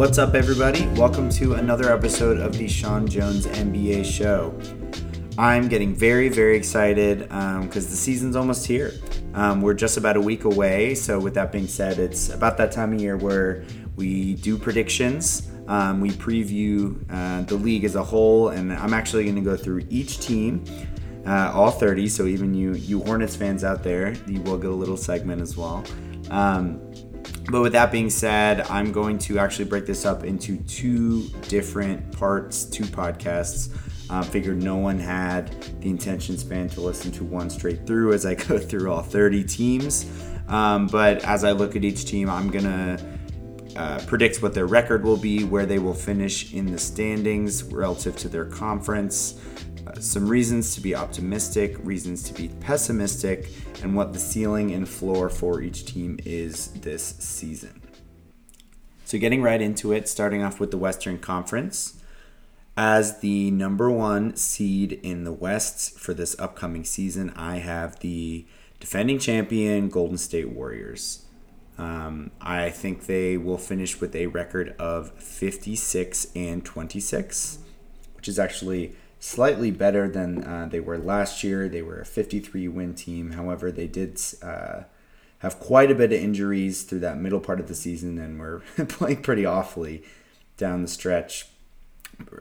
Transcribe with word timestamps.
What's 0.00 0.16
up, 0.16 0.34
everybody? 0.34 0.86
Welcome 0.94 1.28
to 1.32 1.56
another 1.56 1.92
episode 1.92 2.40
of 2.40 2.56
the 2.56 2.66
Sean 2.66 3.06
Jones 3.06 3.44
NBA 3.44 4.06
Show. 4.06 4.58
I'm 5.36 5.68
getting 5.68 5.94
very, 5.94 6.30
very 6.30 6.56
excited 6.56 7.18
because 7.18 7.34
um, 7.34 7.68
the 7.68 7.96
season's 7.96 8.34
almost 8.34 8.66
here. 8.66 8.94
Um, 9.34 9.60
we're 9.60 9.74
just 9.74 9.98
about 9.98 10.16
a 10.16 10.20
week 10.22 10.44
away. 10.44 10.94
So, 10.94 11.18
with 11.18 11.34
that 11.34 11.52
being 11.52 11.66
said, 11.66 11.98
it's 11.98 12.30
about 12.30 12.56
that 12.56 12.72
time 12.72 12.94
of 12.94 13.00
year 13.02 13.18
where 13.18 13.62
we 13.96 14.36
do 14.36 14.56
predictions. 14.56 15.50
Um, 15.68 16.00
we 16.00 16.12
preview 16.12 17.04
uh, 17.10 17.42
the 17.42 17.56
league 17.56 17.84
as 17.84 17.94
a 17.94 18.02
whole, 18.02 18.48
and 18.48 18.72
I'm 18.72 18.94
actually 18.94 19.24
going 19.24 19.36
to 19.36 19.42
go 19.42 19.54
through 19.54 19.86
each 19.90 20.18
team, 20.20 20.64
uh, 21.26 21.52
all 21.54 21.70
30. 21.70 22.08
So, 22.08 22.24
even 22.24 22.54
you, 22.54 22.72
you 22.72 23.02
Hornets 23.02 23.36
fans 23.36 23.64
out 23.64 23.82
there, 23.82 24.14
you 24.26 24.40
will 24.40 24.56
get 24.56 24.70
a 24.70 24.74
little 24.74 24.96
segment 24.96 25.42
as 25.42 25.58
well. 25.58 25.84
Um, 26.30 26.89
but 27.50 27.62
with 27.62 27.72
that 27.72 27.90
being 27.90 28.10
said, 28.10 28.62
I'm 28.62 28.92
going 28.92 29.18
to 29.20 29.38
actually 29.38 29.66
break 29.66 29.86
this 29.86 30.04
up 30.04 30.24
into 30.24 30.56
two 30.58 31.28
different 31.48 32.12
parts, 32.12 32.64
two 32.64 32.84
podcasts. 32.84 33.74
Uh, 34.08 34.22
figured 34.22 34.60
no 34.60 34.76
one 34.76 34.98
had 34.98 35.52
the 35.80 35.88
intention 35.88 36.36
span 36.36 36.68
to 36.68 36.80
listen 36.80 37.12
to 37.12 37.22
one 37.22 37.48
straight 37.48 37.86
through 37.86 38.12
as 38.12 38.26
I 38.26 38.34
go 38.48 38.58
through 38.58 38.92
all 38.92 39.02
30 39.02 39.44
teams. 39.44 40.06
Um, 40.48 40.88
but 40.88 41.24
as 41.24 41.44
I 41.44 41.52
look 41.52 41.76
at 41.76 41.84
each 41.84 42.06
team, 42.06 42.28
I'm 42.28 42.50
going 42.50 42.64
to 42.64 43.18
uh, 43.76 44.00
predict 44.06 44.42
what 44.42 44.52
their 44.52 44.66
record 44.66 45.04
will 45.04 45.16
be, 45.16 45.44
where 45.44 45.64
they 45.64 45.78
will 45.78 45.94
finish 45.94 46.52
in 46.52 46.66
the 46.66 46.78
standings 46.78 47.62
relative 47.62 48.16
to 48.16 48.28
their 48.28 48.44
conference, 48.46 49.40
some 49.98 50.28
reasons 50.28 50.74
to 50.74 50.80
be 50.80 50.94
optimistic, 50.94 51.76
reasons 51.84 52.22
to 52.24 52.34
be 52.34 52.48
pessimistic, 52.60 53.50
and 53.82 53.94
what 53.94 54.12
the 54.12 54.18
ceiling 54.18 54.72
and 54.72 54.88
floor 54.88 55.28
for 55.28 55.60
each 55.60 55.84
team 55.86 56.18
is 56.24 56.68
this 56.68 57.16
season. 57.18 57.80
So, 59.04 59.18
getting 59.18 59.42
right 59.42 59.60
into 59.60 59.92
it, 59.92 60.08
starting 60.08 60.42
off 60.42 60.60
with 60.60 60.70
the 60.70 60.78
Western 60.78 61.18
Conference. 61.18 61.96
As 62.76 63.18
the 63.18 63.50
number 63.50 63.90
one 63.90 64.36
seed 64.36 64.92
in 65.02 65.24
the 65.24 65.32
West 65.32 65.98
for 65.98 66.14
this 66.14 66.38
upcoming 66.38 66.84
season, 66.84 67.30
I 67.36 67.56
have 67.56 67.98
the 68.00 68.46
defending 68.78 69.18
champion 69.18 69.88
Golden 69.88 70.16
State 70.16 70.50
Warriors. 70.50 71.26
Um, 71.76 72.30
I 72.40 72.70
think 72.70 73.06
they 73.06 73.36
will 73.36 73.58
finish 73.58 74.00
with 74.00 74.14
a 74.14 74.28
record 74.28 74.74
of 74.78 75.10
56 75.12 76.28
and 76.36 76.64
26, 76.64 77.58
which 78.16 78.28
is 78.28 78.38
actually 78.38 78.94
slightly 79.20 79.70
better 79.70 80.08
than 80.08 80.42
uh, 80.42 80.66
they 80.68 80.80
were 80.80 80.98
last 80.98 81.44
year. 81.44 81.68
They 81.68 81.82
were 81.82 82.00
a 82.00 82.06
53 82.06 82.66
win 82.68 82.94
team. 82.94 83.32
However, 83.32 83.70
they 83.70 83.86
did 83.86 84.20
uh, 84.42 84.82
have 85.40 85.60
quite 85.60 85.90
a 85.90 85.94
bit 85.94 86.12
of 86.12 86.20
injuries 86.20 86.82
through 86.82 87.00
that 87.00 87.18
middle 87.18 87.38
part 87.38 87.60
of 87.60 87.68
the 87.68 87.74
season 87.74 88.18
and 88.18 88.40
were 88.40 88.62
playing 88.88 89.22
pretty 89.22 89.44
awfully 89.44 90.02
down 90.56 90.82
the 90.82 90.88
stretch 90.88 91.46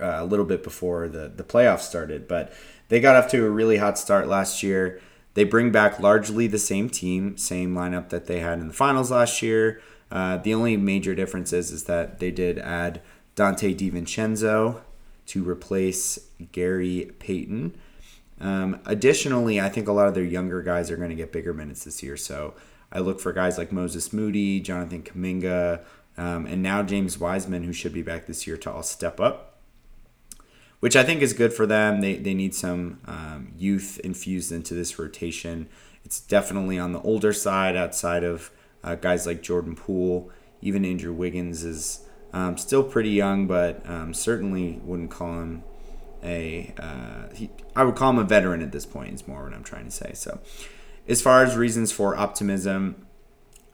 uh, 0.01 0.15
a 0.17 0.25
little 0.25 0.45
bit 0.45 0.63
before 0.63 1.07
the, 1.09 1.27
the 1.27 1.43
playoffs 1.43 1.81
started. 1.81 2.27
But 2.27 2.53
they 2.87 2.99
got 2.99 3.15
off 3.15 3.29
to 3.31 3.45
a 3.45 3.49
really 3.49 3.77
hot 3.77 3.99
start 3.99 4.27
last 4.27 4.63
year. 4.63 5.01
They 5.33 5.43
bring 5.43 5.71
back 5.71 5.99
largely 5.99 6.47
the 6.47 6.57
same 6.57 6.89
team, 6.89 7.37
same 7.37 7.75
lineup 7.75 8.09
that 8.09 8.25
they 8.25 8.39
had 8.39 8.59
in 8.59 8.67
the 8.67 8.73
finals 8.73 9.11
last 9.11 9.41
year. 9.41 9.81
Uh, 10.11 10.37
the 10.37 10.53
only 10.53 10.75
major 10.75 11.13
difference 11.13 11.53
is, 11.53 11.71
is 11.71 11.83
that 11.83 12.19
they 12.19 12.31
did 12.31 12.57
add 12.57 13.01
Donte 13.35 13.77
DiVincenzo, 13.77 14.81
to 15.29 15.47
replace 15.47 16.17
Gary 16.51 17.11
Payton. 17.19 17.77
Um, 18.41 18.79
additionally, 18.85 19.61
I 19.61 19.69
think 19.69 19.87
a 19.87 19.91
lot 19.91 20.07
of 20.07 20.15
their 20.15 20.23
younger 20.23 20.61
guys 20.63 20.89
are 20.89 20.97
going 20.97 21.09
to 21.09 21.15
get 21.15 21.31
bigger 21.31 21.53
minutes 21.53 21.83
this 21.83 22.01
year. 22.01 22.17
So 22.17 22.55
I 22.91 22.99
look 22.99 23.19
for 23.19 23.31
guys 23.31 23.57
like 23.57 23.71
Moses 23.71 24.11
Moody, 24.11 24.59
Jonathan 24.59 25.03
Kuminga, 25.03 25.81
um, 26.17 26.47
and 26.47 26.63
now 26.63 26.81
James 26.81 27.19
Wiseman, 27.19 27.63
who 27.63 27.73
should 27.73 27.93
be 27.93 28.01
back 28.01 28.25
this 28.25 28.47
year, 28.47 28.57
to 28.57 28.71
all 28.71 28.81
step 28.81 29.19
up, 29.19 29.59
which 30.79 30.95
I 30.95 31.03
think 31.03 31.21
is 31.21 31.33
good 31.33 31.53
for 31.53 31.67
them. 31.67 32.01
They, 32.01 32.15
they 32.15 32.33
need 32.33 32.55
some 32.55 32.99
um, 33.05 33.53
youth 33.55 33.99
infused 34.03 34.51
into 34.51 34.73
this 34.73 34.97
rotation. 34.97 35.69
It's 36.03 36.19
definitely 36.19 36.79
on 36.79 36.93
the 36.93 37.01
older 37.01 37.33
side, 37.33 37.75
outside 37.75 38.23
of 38.23 38.49
uh, 38.83 38.95
guys 38.95 39.27
like 39.27 39.43
Jordan 39.43 39.75
Poole. 39.75 40.31
Even 40.61 40.83
Andrew 40.85 41.13
Wiggins 41.13 41.63
is 41.63 42.05
um, 42.33 42.57
still 42.57 42.83
pretty 42.83 43.11
young, 43.11 43.47
but 43.47 43.87
um, 43.89 44.13
certainly 44.13 44.79
wouldn't 44.83 45.11
call 45.11 45.39
him 45.39 45.63
a. 46.23 46.73
Uh, 46.77 47.33
he, 47.33 47.49
I 47.75 47.83
would 47.83 47.95
call 47.95 48.11
him 48.11 48.19
a 48.19 48.23
veteran 48.23 48.61
at 48.61 48.71
this 48.71 48.85
point. 48.85 49.13
Is 49.13 49.27
more 49.27 49.43
what 49.43 49.53
I'm 49.53 49.63
trying 49.63 49.85
to 49.85 49.91
say. 49.91 50.11
So, 50.13 50.39
as 51.07 51.21
far 51.21 51.43
as 51.43 51.55
reasons 51.55 51.91
for 51.91 52.15
optimism, 52.15 53.07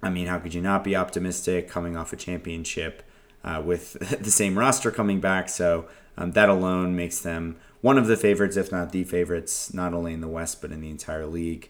I 0.01 0.09
mean, 0.09 0.27
how 0.27 0.39
could 0.39 0.53
you 0.53 0.61
not 0.61 0.83
be 0.83 0.95
optimistic 0.95 1.67
coming 1.67 1.97
off 1.97 2.13
a 2.13 2.15
championship 2.15 3.03
uh, 3.43 3.61
with 3.65 3.93
the 4.23 4.31
same 4.31 4.57
roster 4.57 4.91
coming 4.91 5.19
back? 5.19 5.49
So 5.49 5.87
um, 6.17 6.31
that 6.31 6.47
alone 6.47 6.95
makes 6.95 7.19
them 7.19 7.57
one 7.81 7.97
of 7.97 8.07
the 8.07 8.17
favorites, 8.17 8.55
if 8.55 8.71
not 8.71 8.91
the 8.91 9.03
favorites, 9.03 9.73
not 9.73 9.93
only 9.93 10.13
in 10.13 10.21
the 10.21 10.27
West 10.27 10.61
but 10.61 10.71
in 10.71 10.81
the 10.81 10.89
entire 10.89 11.25
league. 11.25 11.69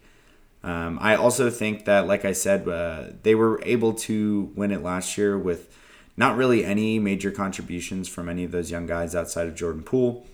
Um, 0.63 0.97
I 0.99 1.15
also 1.15 1.49
think 1.49 1.85
that, 1.85 2.07
like 2.07 2.25
I 2.25 2.31
said, 2.31 2.67
uh, 2.67 3.11
they 3.21 3.35
were 3.35 3.61
able 3.63 3.93
to 3.93 4.51
win 4.55 4.71
it 4.71 4.81
last 4.81 5.17
year 5.17 5.37
with 5.37 5.75
not 6.17 6.35
really 6.35 6.63
any 6.63 6.99
major 6.99 7.31
contributions 7.31 8.07
from 8.07 8.29
any 8.29 8.43
of 8.43 8.51
those 8.51 8.71
young 8.71 8.85
guys 8.85 9.15
outside 9.15 9.47
of 9.47 9.55
Jordan 9.55 9.83
Poole. 9.83 10.25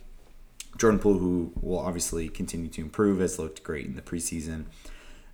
Jordan 0.77 0.99
Poole, 0.99 1.17
who 1.17 1.51
will 1.61 1.79
obviously 1.79 2.29
continue 2.29 2.69
to 2.69 2.81
improve, 2.81 3.19
has 3.19 3.37
looked 3.37 3.63
great 3.63 3.85
in 3.85 3.95
the 3.95 4.01
preseason. 4.01 4.65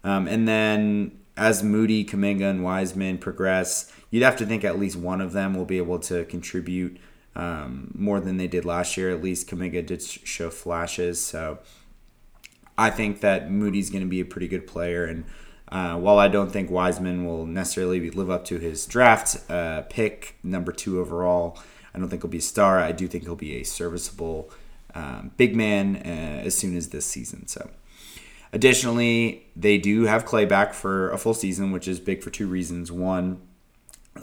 Um, 0.03 0.27
and 0.27 0.47
then 0.47 1.19
as 1.35 1.63
Moody, 1.63 2.03
Kuminga, 2.03 2.49
and 2.49 2.63
Wiseman 2.63 3.17
progress, 3.17 3.91
you'd 4.09 4.23
have 4.23 4.37
to 4.37 4.45
think 4.45 4.63
at 4.63 4.79
least 4.79 4.95
one 4.95 5.21
of 5.21 5.33
them 5.33 5.53
will 5.53 5.65
be 5.65 5.77
able 5.77 5.99
to 5.99 6.25
contribute 6.25 6.97
um, 7.35 7.91
more 7.93 8.19
than 8.19 8.37
they 8.37 8.47
did 8.47 8.65
last 8.65 8.97
year. 8.97 9.11
At 9.11 9.21
least 9.21 9.47
Kuminga 9.47 9.85
did 9.85 10.01
show 10.01 10.49
flashes. 10.49 11.23
So 11.23 11.59
I 12.77 12.89
think 12.89 13.21
that 13.21 13.51
Moody's 13.51 13.89
going 13.89 14.03
to 14.03 14.09
be 14.09 14.19
a 14.19 14.25
pretty 14.25 14.47
good 14.47 14.65
player. 14.65 15.05
And 15.05 15.25
uh, 15.69 15.95
while 15.95 16.17
I 16.17 16.27
don't 16.27 16.51
think 16.51 16.69
Wiseman 16.69 17.25
will 17.25 17.45
necessarily 17.45 18.09
live 18.09 18.29
up 18.29 18.45
to 18.45 18.57
his 18.57 18.85
draft 18.85 19.37
uh, 19.49 19.81
pick, 19.89 20.35
number 20.43 20.71
two 20.71 20.99
overall, 20.99 21.59
I 21.93 21.99
don't 21.99 22.09
think 22.09 22.21
he'll 22.21 22.31
be 22.31 22.37
a 22.37 22.41
star. 22.41 22.79
I 22.79 22.91
do 22.91 23.07
think 23.07 23.23
he'll 23.23 23.35
be 23.35 23.55
a 23.55 23.63
serviceable 23.63 24.49
um, 24.95 25.31
big 25.35 25.55
man 25.55 25.97
uh, 25.97 26.45
as 26.45 26.55
soon 26.57 26.77
as 26.77 26.89
this 26.89 27.05
season. 27.05 27.47
So, 27.47 27.69
additionally, 28.53 29.45
they 29.55 29.77
do 29.77 30.03
have 30.03 30.23
Clay 30.23 30.45
back 30.45 30.73
for 30.73 31.11
a 31.11 31.17
full 31.17 31.33
season, 31.33 31.71
which 31.71 31.87
is 31.87 31.99
big 31.99 32.23
for 32.23 32.29
two 32.29 32.47
reasons. 32.47 32.91
One, 32.91 33.41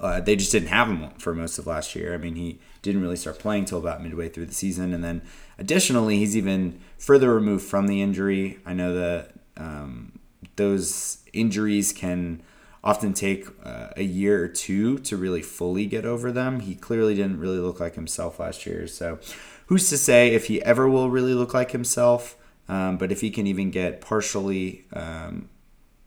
uh, 0.00 0.20
they 0.20 0.36
just 0.36 0.52
didn't 0.52 0.68
have 0.68 0.88
him 0.88 1.10
for 1.18 1.34
most 1.34 1.58
of 1.58 1.66
last 1.66 1.94
year. 1.94 2.14
I 2.14 2.16
mean, 2.16 2.36
he 2.36 2.58
didn't 2.80 3.02
really 3.02 3.16
start 3.16 3.38
playing 3.38 3.64
until 3.64 3.78
about 3.78 4.02
midway 4.02 4.28
through 4.28 4.46
the 4.46 4.54
season, 4.54 4.94
and 4.94 5.04
then 5.04 5.20
additionally, 5.58 6.18
he's 6.18 6.36
even 6.36 6.80
further 6.96 7.34
removed 7.34 7.64
from 7.64 7.86
the 7.86 8.00
injury. 8.00 8.58
I 8.64 8.72
know 8.72 8.94
that 8.94 9.32
um, 9.56 10.13
those 10.56 11.18
injuries 11.32 11.92
can 11.92 12.42
often 12.82 13.14
take 13.14 13.46
uh, 13.64 13.88
a 13.96 14.02
year 14.02 14.44
or 14.44 14.48
two 14.48 14.98
to 14.98 15.16
really 15.16 15.42
fully 15.42 15.86
get 15.86 16.04
over 16.04 16.30
them. 16.30 16.60
He 16.60 16.74
clearly 16.74 17.14
didn't 17.14 17.40
really 17.40 17.58
look 17.58 17.80
like 17.80 17.94
himself 17.94 18.38
last 18.38 18.66
year. 18.66 18.86
So, 18.86 19.18
who's 19.66 19.88
to 19.88 19.96
say 19.96 20.34
if 20.34 20.46
he 20.46 20.62
ever 20.62 20.88
will 20.88 21.10
really 21.10 21.34
look 21.34 21.54
like 21.54 21.70
himself? 21.70 22.36
Um, 22.68 22.96
but 22.98 23.10
if 23.10 23.20
he 23.20 23.30
can 23.30 23.46
even 23.46 23.70
get 23.70 24.00
partially 24.00 24.84
um, 24.92 25.48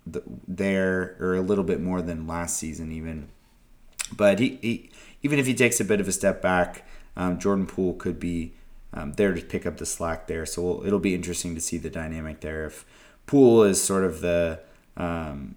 the, 0.05 0.23
there 0.47 1.15
or 1.19 1.35
a 1.35 1.41
little 1.41 1.63
bit 1.63 1.81
more 1.81 2.01
than 2.01 2.27
last 2.27 2.57
season, 2.57 2.91
even. 2.91 3.29
But 4.15 4.39
he, 4.39 4.59
he 4.61 4.89
even 5.21 5.39
if 5.39 5.47
he 5.47 5.53
takes 5.53 5.79
a 5.79 5.85
bit 5.85 5.99
of 5.99 6.07
a 6.07 6.11
step 6.11 6.41
back, 6.41 6.87
um, 7.15 7.39
Jordan 7.39 7.65
Poole 7.65 7.93
could 7.93 8.19
be 8.19 8.53
um, 8.93 9.13
there 9.13 9.33
to 9.33 9.41
pick 9.41 9.65
up 9.65 9.77
the 9.77 9.85
slack 9.85 10.27
there. 10.27 10.45
So 10.45 10.85
it'll 10.85 10.99
be 10.99 11.15
interesting 11.15 11.55
to 11.55 11.61
see 11.61 11.77
the 11.77 11.89
dynamic 11.89 12.41
there. 12.41 12.65
If 12.65 12.85
Poole 13.27 13.63
is 13.63 13.81
sort 13.81 14.03
of 14.03 14.21
the 14.21 14.59
um, 14.95 15.55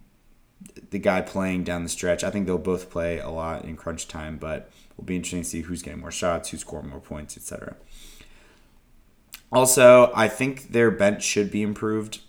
the 0.90 0.98
guy 0.98 1.22
playing 1.22 1.64
down 1.64 1.82
the 1.82 1.88
stretch. 1.88 2.22
I 2.22 2.30
think 2.30 2.46
they'll 2.46 2.58
both 2.58 2.90
play 2.90 3.18
a 3.18 3.30
lot 3.30 3.64
in 3.64 3.76
crunch 3.76 4.08
time, 4.08 4.36
but 4.36 4.70
it'll 4.92 5.04
be 5.04 5.16
interesting 5.16 5.42
to 5.42 5.48
see 5.48 5.60
who's 5.62 5.82
getting 5.82 6.00
more 6.00 6.10
shots, 6.10 6.50
who's 6.50 6.60
scoring 6.60 6.90
more 6.90 7.00
points, 7.00 7.36
etc. 7.36 7.76
Also, 9.52 10.12
I 10.14 10.28
think 10.28 10.72
their 10.72 10.90
bench 10.90 11.22
should 11.22 11.50
be 11.50 11.62
improved, 11.62 12.20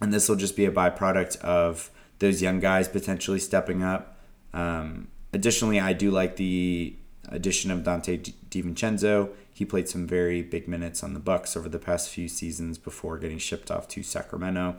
and 0.00 0.12
this 0.12 0.28
will 0.28 0.36
just 0.36 0.56
be 0.56 0.66
a 0.66 0.70
byproduct 0.70 1.40
of 1.40 1.90
those 2.18 2.42
young 2.42 2.60
guys 2.60 2.88
potentially 2.88 3.38
stepping 3.38 3.82
up. 3.82 4.18
Um, 4.52 5.08
additionally, 5.32 5.80
I 5.80 5.92
do 5.92 6.10
like 6.10 6.36
the 6.36 6.96
addition 7.28 7.70
of 7.70 7.80
Donte 7.80 8.32
DiVincenzo. 8.50 9.30
He 9.58 9.64
played 9.64 9.88
some 9.88 10.06
very 10.06 10.40
big 10.40 10.68
minutes 10.68 11.02
on 11.02 11.14
the 11.14 11.18
Bucks 11.18 11.56
over 11.56 11.68
the 11.68 11.80
past 11.80 12.10
few 12.10 12.28
seasons 12.28 12.78
before 12.78 13.18
getting 13.18 13.38
shipped 13.38 13.72
off 13.72 13.88
to 13.88 14.04
Sacramento. 14.04 14.76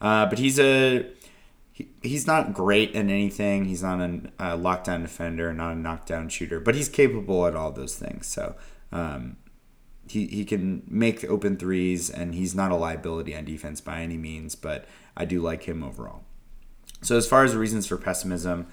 Uh, 0.00 0.26
but 0.26 0.38
he's 0.38 0.60
a 0.60 1.10
he, 1.72 1.88
he's 2.02 2.24
not 2.24 2.54
great 2.54 2.90
at 2.90 3.06
anything. 3.06 3.64
He's 3.64 3.82
not 3.82 3.98
a, 3.98 4.20
a, 4.38 4.56
lockdown 4.56 5.02
defender, 5.02 5.52
not 5.52 5.72
a 5.72 5.74
knockdown 5.74 6.28
shooter, 6.28 6.60
but 6.60 6.76
he's 6.76 6.88
capable 6.88 7.48
at 7.48 7.56
all 7.56 7.72
those 7.72 7.96
things. 7.96 8.28
So 8.28 8.54
um, 8.92 9.38
he 10.06 10.28
he 10.28 10.44
can 10.44 10.84
make 10.86 11.24
open 11.24 11.56
threes, 11.56 12.08
and 12.08 12.32
he's 12.32 12.54
not 12.54 12.70
a 12.70 12.76
liability 12.76 13.34
on 13.34 13.44
defense 13.44 13.80
by 13.80 14.02
any 14.02 14.16
means. 14.16 14.54
But 14.54 14.84
I 15.16 15.24
do 15.24 15.42
like 15.42 15.64
him 15.64 15.82
overall. 15.82 16.22
So 17.00 17.16
as 17.16 17.26
far 17.26 17.42
as 17.42 17.56
reasons 17.56 17.88
for 17.88 17.96
pessimism. 17.96 18.68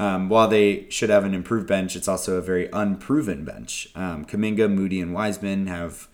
Um, 0.00 0.30
while 0.30 0.48
they 0.48 0.88
should 0.88 1.10
have 1.10 1.26
an 1.26 1.34
improved 1.34 1.66
bench, 1.66 1.94
it's 1.94 2.08
also 2.08 2.38
a 2.38 2.40
very 2.40 2.70
unproven 2.72 3.44
bench. 3.44 3.90
Um, 3.94 4.24
Kuminga, 4.24 4.72
Moody, 4.72 4.98
and 4.98 5.12
Wiseman 5.12 5.66
have 5.66 6.08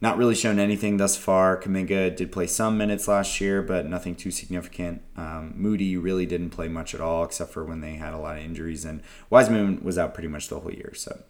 not 0.00 0.18
really 0.18 0.34
shown 0.34 0.58
anything 0.58 0.96
thus 0.96 1.16
far. 1.16 1.56
Kuminga 1.56 2.16
did 2.16 2.32
play 2.32 2.48
some 2.48 2.76
minutes 2.76 3.06
last 3.06 3.40
year, 3.40 3.62
but 3.62 3.86
nothing 3.86 4.16
too 4.16 4.32
significant. 4.32 5.00
Um, 5.16 5.52
Moody 5.54 5.96
really 5.96 6.26
didn't 6.26 6.50
play 6.50 6.66
much 6.66 6.92
at 6.92 7.00
all, 7.00 7.22
except 7.22 7.52
for 7.52 7.64
when 7.64 7.82
they 7.82 7.94
had 7.94 8.14
a 8.14 8.18
lot 8.18 8.36
of 8.36 8.42
injuries, 8.42 8.84
and 8.84 9.00
Wiseman 9.30 9.84
was 9.84 9.96
out 9.96 10.12
pretty 10.12 10.28
much 10.28 10.48
the 10.48 10.58
whole 10.58 10.72
year. 10.72 10.92
So, 10.96 11.22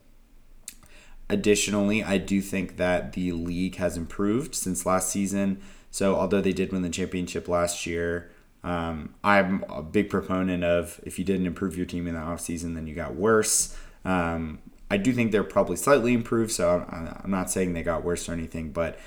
additionally, 1.29 2.03
I 2.03 2.17
do 2.17 2.41
think 2.41 2.79
that 2.79 3.13
the 3.13 3.33
league 3.33 3.77
has 3.77 3.99
improved 3.99 4.55
since 4.55 4.87
last 4.87 5.11
season. 5.11 5.61
So, 5.91 6.17
although 6.17 6.41
they 6.41 6.55
did 6.55 6.73
win 6.73 6.81
the 6.81 6.89
championship 6.89 7.47
last 7.47 7.85
year, 7.85 8.31
um, 8.65 9.15
I'm 9.23 9.63
a 9.69 9.83
big 9.83 10.09
proponent 10.09 10.65
of 10.65 10.99
if 11.05 11.19
you 11.19 11.25
didn't 11.25 11.47
improve 11.47 11.77
your 11.77 11.87
team 11.87 12.07
in 12.07 12.15
the 12.15 12.21
offseason, 12.21 12.75
then 12.75 12.87
you 12.87 12.95
got 12.95 13.15
worse. 13.15 13.77
Um, 14.05 14.59
I 14.91 14.97
do 14.97 15.13
think 15.13 15.33
they're 15.33 15.45
probably 15.45 15.77
slightly 15.77 16.15
improved, 16.15 16.51
so 16.51 16.87
I'm 16.89 17.31
not 17.31 17.51
saying 17.51 17.75
they 17.75 17.83
got 17.83 18.03
worse 18.05 18.29
or 18.29 18.33
anything, 18.33 18.71
but 18.73 18.99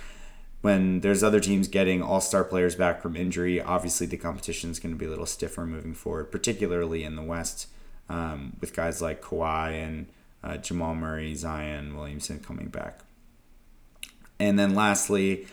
when 0.62 1.02
there's 1.02 1.24
other 1.24 1.40
teams 1.40 1.68
getting 1.68 2.02
all 2.02 2.22
star 2.22 2.44
players 2.44 2.76
back 2.76 3.02
from 3.02 3.16
injury, 3.16 3.62
obviously 3.62 4.06
the 4.06 4.18
competition 4.18 4.70
is 4.70 4.80
going 4.80 4.94
to 4.94 4.98
be 4.98 5.06
a 5.06 5.10
little 5.10 5.26
stiffer 5.26 5.66
moving 5.66 5.94
forward, 5.94 6.32
particularly 6.32 7.04
in 7.04 7.16
the 7.16 7.22
West 7.22 7.68
um, 8.10 8.58
with 8.62 8.76
guys 8.76 9.02
like 9.02 9.22
Kawhi 9.22 9.72
and 9.72 10.08
uh, 10.44 10.58
Jamal 10.58 10.96
Murray, 10.96 11.34
Zion 11.36 11.96
Williamson 11.96 12.40
coming 12.40 12.68
back. 12.68 13.00
And 14.40 14.58
then 14.58 14.76
lastly, 14.76 15.48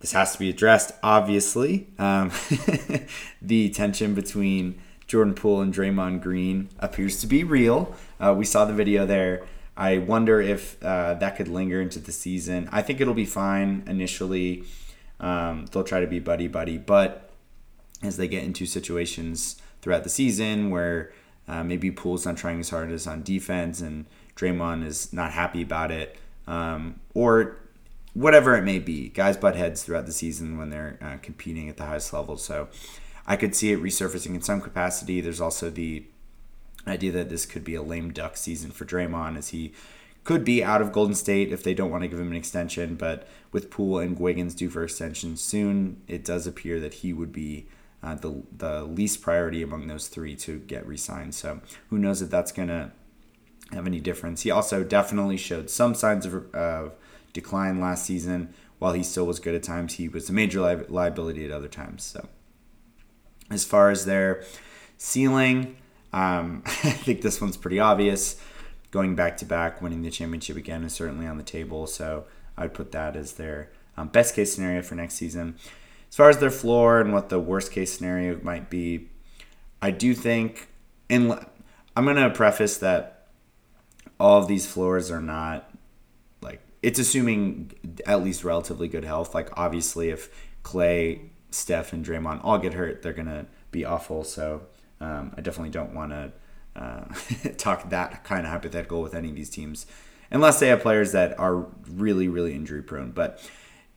this 0.00 0.12
has 0.12 0.32
to 0.32 0.38
be 0.38 0.48
addressed, 0.48 0.92
obviously. 1.02 1.88
Um, 1.98 2.32
the 3.42 3.70
tension 3.70 4.14
between 4.14 4.80
Jordan 5.06 5.34
Poole 5.34 5.60
and 5.60 5.72
Draymond 5.72 6.22
Green 6.22 6.70
appears 6.78 7.20
to 7.20 7.26
be 7.26 7.44
real. 7.44 7.94
Uh, 8.18 8.34
we 8.36 8.44
saw 8.44 8.64
the 8.64 8.72
video 8.72 9.04
there. 9.06 9.46
I 9.76 9.98
wonder 9.98 10.40
if 10.40 10.82
uh, 10.82 11.14
that 11.14 11.36
could 11.36 11.48
linger 11.48 11.80
into 11.80 11.98
the 11.98 12.12
season. 12.12 12.68
I 12.72 12.82
think 12.82 13.00
it'll 13.00 13.14
be 13.14 13.26
fine 13.26 13.82
initially. 13.86 14.64
Um, 15.20 15.66
they'll 15.66 15.84
try 15.84 16.00
to 16.00 16.06
be 16.06 16.18
buddy 16.18 16.48
buddy, 16.48 16.78
but 16.78 17.30
as 18.02 18.16
they 18.16 18.28
get 18.28 18.44
into 18.44 18.66
situations 18.66 19.60
throughout 19.82 20.04
the 20.04 20.10
season 20.10 20.70
where 20.70 21.12
uh, 21.46 21.62
maybe 21.62 21.90
Poole's 21.90 22.24
not 22.24 22.36
trying 22.36 22.60
as 22.60 22.70
hard 22.70 22.90
as 22.90 23.06
on 23.06 23.22
defense 23.22 23.80
and 23.80 24.06
Draymond 24.36 24.86
is 24.86 25.12
not 25.12 25.32
happy 25.32 25.62
about 25.62 25.90
it, 25.90 26.16
um, 26.46 27.00
or 27.12 27.56
whatever 28.14 28.56
it 28.56 28.62
may 28.62 28.78
be, 28.78 29.08
guys 29.08 29.36
butt 29.36 29.56
heads 29.56 29.82
throughout 29.82 30.06
the 30.06 30.12
season 30.12 30.58
when 30.58 30.70
they're 30.70 30.98
uh, 31.00 31.16
competing 31.22 31.68
at 31.68 31.76
the 31.76 31.86
highest 31.86 32.12
level. 32.12 32.36
So 32.36 32.68
I 33.26 33.36
could 33.36 33.54
see 33.54 33.72
it 33.72 33.82
resurfacing 33.82 34.34
in 34.34 34.42
some 34.42 34.60
capacity. 34.60 35.20
There's 35.20 35.40
also 35.40 35.70
the 35.70 36.04
idea 36.86 37.12
that 37.12 37.28
this 37.28 37.46
could 37.46 37.64
be 37.64 37.74
a 37.74 37.82
lame 37.82 38.12
duck 38.12 38.36
season 38.36 38.70
for 38.70 38.84
Draymond 38.84 39.36
as 39.36 39.48
he 39.48 39.72
could 40.24 40.44
be 40.44 40.62
out 40.62 40.82
of 40.82 40.92
Golden 40.92 41.14
State 41.14 41.52
if 41.52 41.62
they 41.62 41.74
don't 41.74 41.90
want 41.90 42.02
to 42.02 42.08
give 42.08 42.18
him 42.18 42.30
an 42.30 42.36
extension. 42.36 42.94
But 42.94 43.26
with 43.52 43.70
Poole 43.70 43.98
and 43.98 44.18
Wiggins 44.18 44.54
due 44.54 44.70
for 44.70 44.82
extension 44.82 45.36
soon, 45.36 46.02
it 46.08 46.24
does 46.24 46.46
appear 46.46 46.80
that 46.80 46.94
he 46.94 47.12
would 47.12 47.32
be 47.32 47.66
uh, 48.02 48.14
the 48.14 48.42
the 48.56 48.84
least 48.84 49.22
priority 49.22 49.62
among 49.62 49.86
those 49.86 50.08
three 50.08 50.34
to 50.36 50.58
get 50.58 50.86
re-signed. 50.86 51.34
So 51.34 51.60
who 51.90 51.98
knows 51.98 52.22
if 52.22 52.30
that's 52.30 52.52
gonna 52.52 52.92
have 53.72 53.86
any 53.86 54.00
difference? 54.00 54.42
He 54.42 54.50
also 54.50 54.82
definitely 54.82 55.36
showed 55.36 55.70
some 55.70 55.94
signs 55.94 56.26
of 56.26 56.54
decline 57.32 57.80
last 57.80 58.04
season. 58.04 58.54
While 58.78 58.92
he 58.94 59.02
still 59.02 59.26
was 59.26 59.40
good 59.40 59.54
at 59.54 59.62
times, 59.62 59.94
he 59.94 60.08
was 60.08 60.30
a 60.30 60.32
major 60.32 60.60
li- 60.60 60.86
liability 60.88 61.44
at 61.44 61.50
other 61.50 61.68
times. 61.68 62.02
So 62.02 62.28
as 63.50 63.64
far 63.64 63.90
as 63.90 64.06
their 64.06 64.44
ceiling, 64.96 65.76
um, 66.12 66.62
I 66.66 66.90
think 66.90 67.22
this 67.22 67.40
one's 67.40 67.56
pretty 67.56 67.78
obvious. 67.78 68.40
Going 68.90 69.14
back 69.14 69.36
to 69.38 69.44
back, 69.44 69.82
winning 69.82 70.02
the 70.02 70.10
championship 70.10 70.56
again 70.56 70.82
is 70.82 70.92
certainly 70.92 71.26
on 71.26 71.36
the 71.36 71.44
table. 71.44 71.86
So 71.86 72.24
I'd 72.56 72.74
put 72.74 72.92
that 72.92 73.16
as 73.16 73.34
their 73.34 73.70
um, 73.96 74.08
best 74.08 74.34
case 74.34 74.54
scenario 74.54 74.82
for 74.82 74.94
next 74.94 75.14
season. 75.14 75.56
As 76.08 76.16
far 76.16 76.28
as 76.28 76.38
their 76.38 76.50
floor 76.50 77.00
and 77.00 77.12
what 77.12 77.28
the 77.28 77.38
worst 77.38 77.70
case 77.70 77.92
scenario 77.92 78.40
might 78.42 78.68
be, 78.68 79.08
I 79.80 79.92
do 79.92 80.14
think, 80.14 80.68
and 81.08 81.38
I'm 81.96 82.04
going 82.04 82.16
to 82.16 82.30
preface 82.30 82.78
that 82.78 83.28
all 84.18 84.40
of 84.40 84.48
these 84.48 84.66
floors 84.66 85.10
are 85.10 85.22
not 85.22 85.69
it's 86.82 86.98
assuming 86.98 87.72
at 88.06 88.22
least 88.22 88.44
relatively 88.44 88.88
good 88.88 89.04
health. 89.04 89.34
Like 89.34 89.50
obviously, 89.56 90.10
if 90.10 90.30
Clay, 90.62 91.30
Steph, 91.50 91.92
and 91.92 92.04
Draymond 92.04 92.40
all 92.42 92.58
get 92.58 92.74
hurt, 92.74 93.02
they're 93.02 93.12
gonna 93.12 93.46
be 93.70 93.84
awful. 93.84 94.24
So 94.24 94.62
um, 95.00 95.32
I 95.36 95.40
definitely 95.40 95.70
don't 95.70 95.94
want 95.94 96.12
to 96.12 96.32
uh, 96.76 97.04
talk 97.58 97.90
that 97.90 98.24
kind 98.24 98.46
of 98.46 98.52
hypothetical 98.52 99.02
with 99.02 99.14
any 99.14 99.30
of 99.30 99.36
these 99.36 99.50
teams, 99.50 99.86
unless 100.30 100.60
they 100.60 100.68
have 100.68 100.80
players 100.80 101.12
that 101.12 101.38
are 101.38 101.66
really, 101.88 102.28
really 102.28 102.54
injury 102.54 102.82
prone. 102.82 103.10
But 103.10 103.40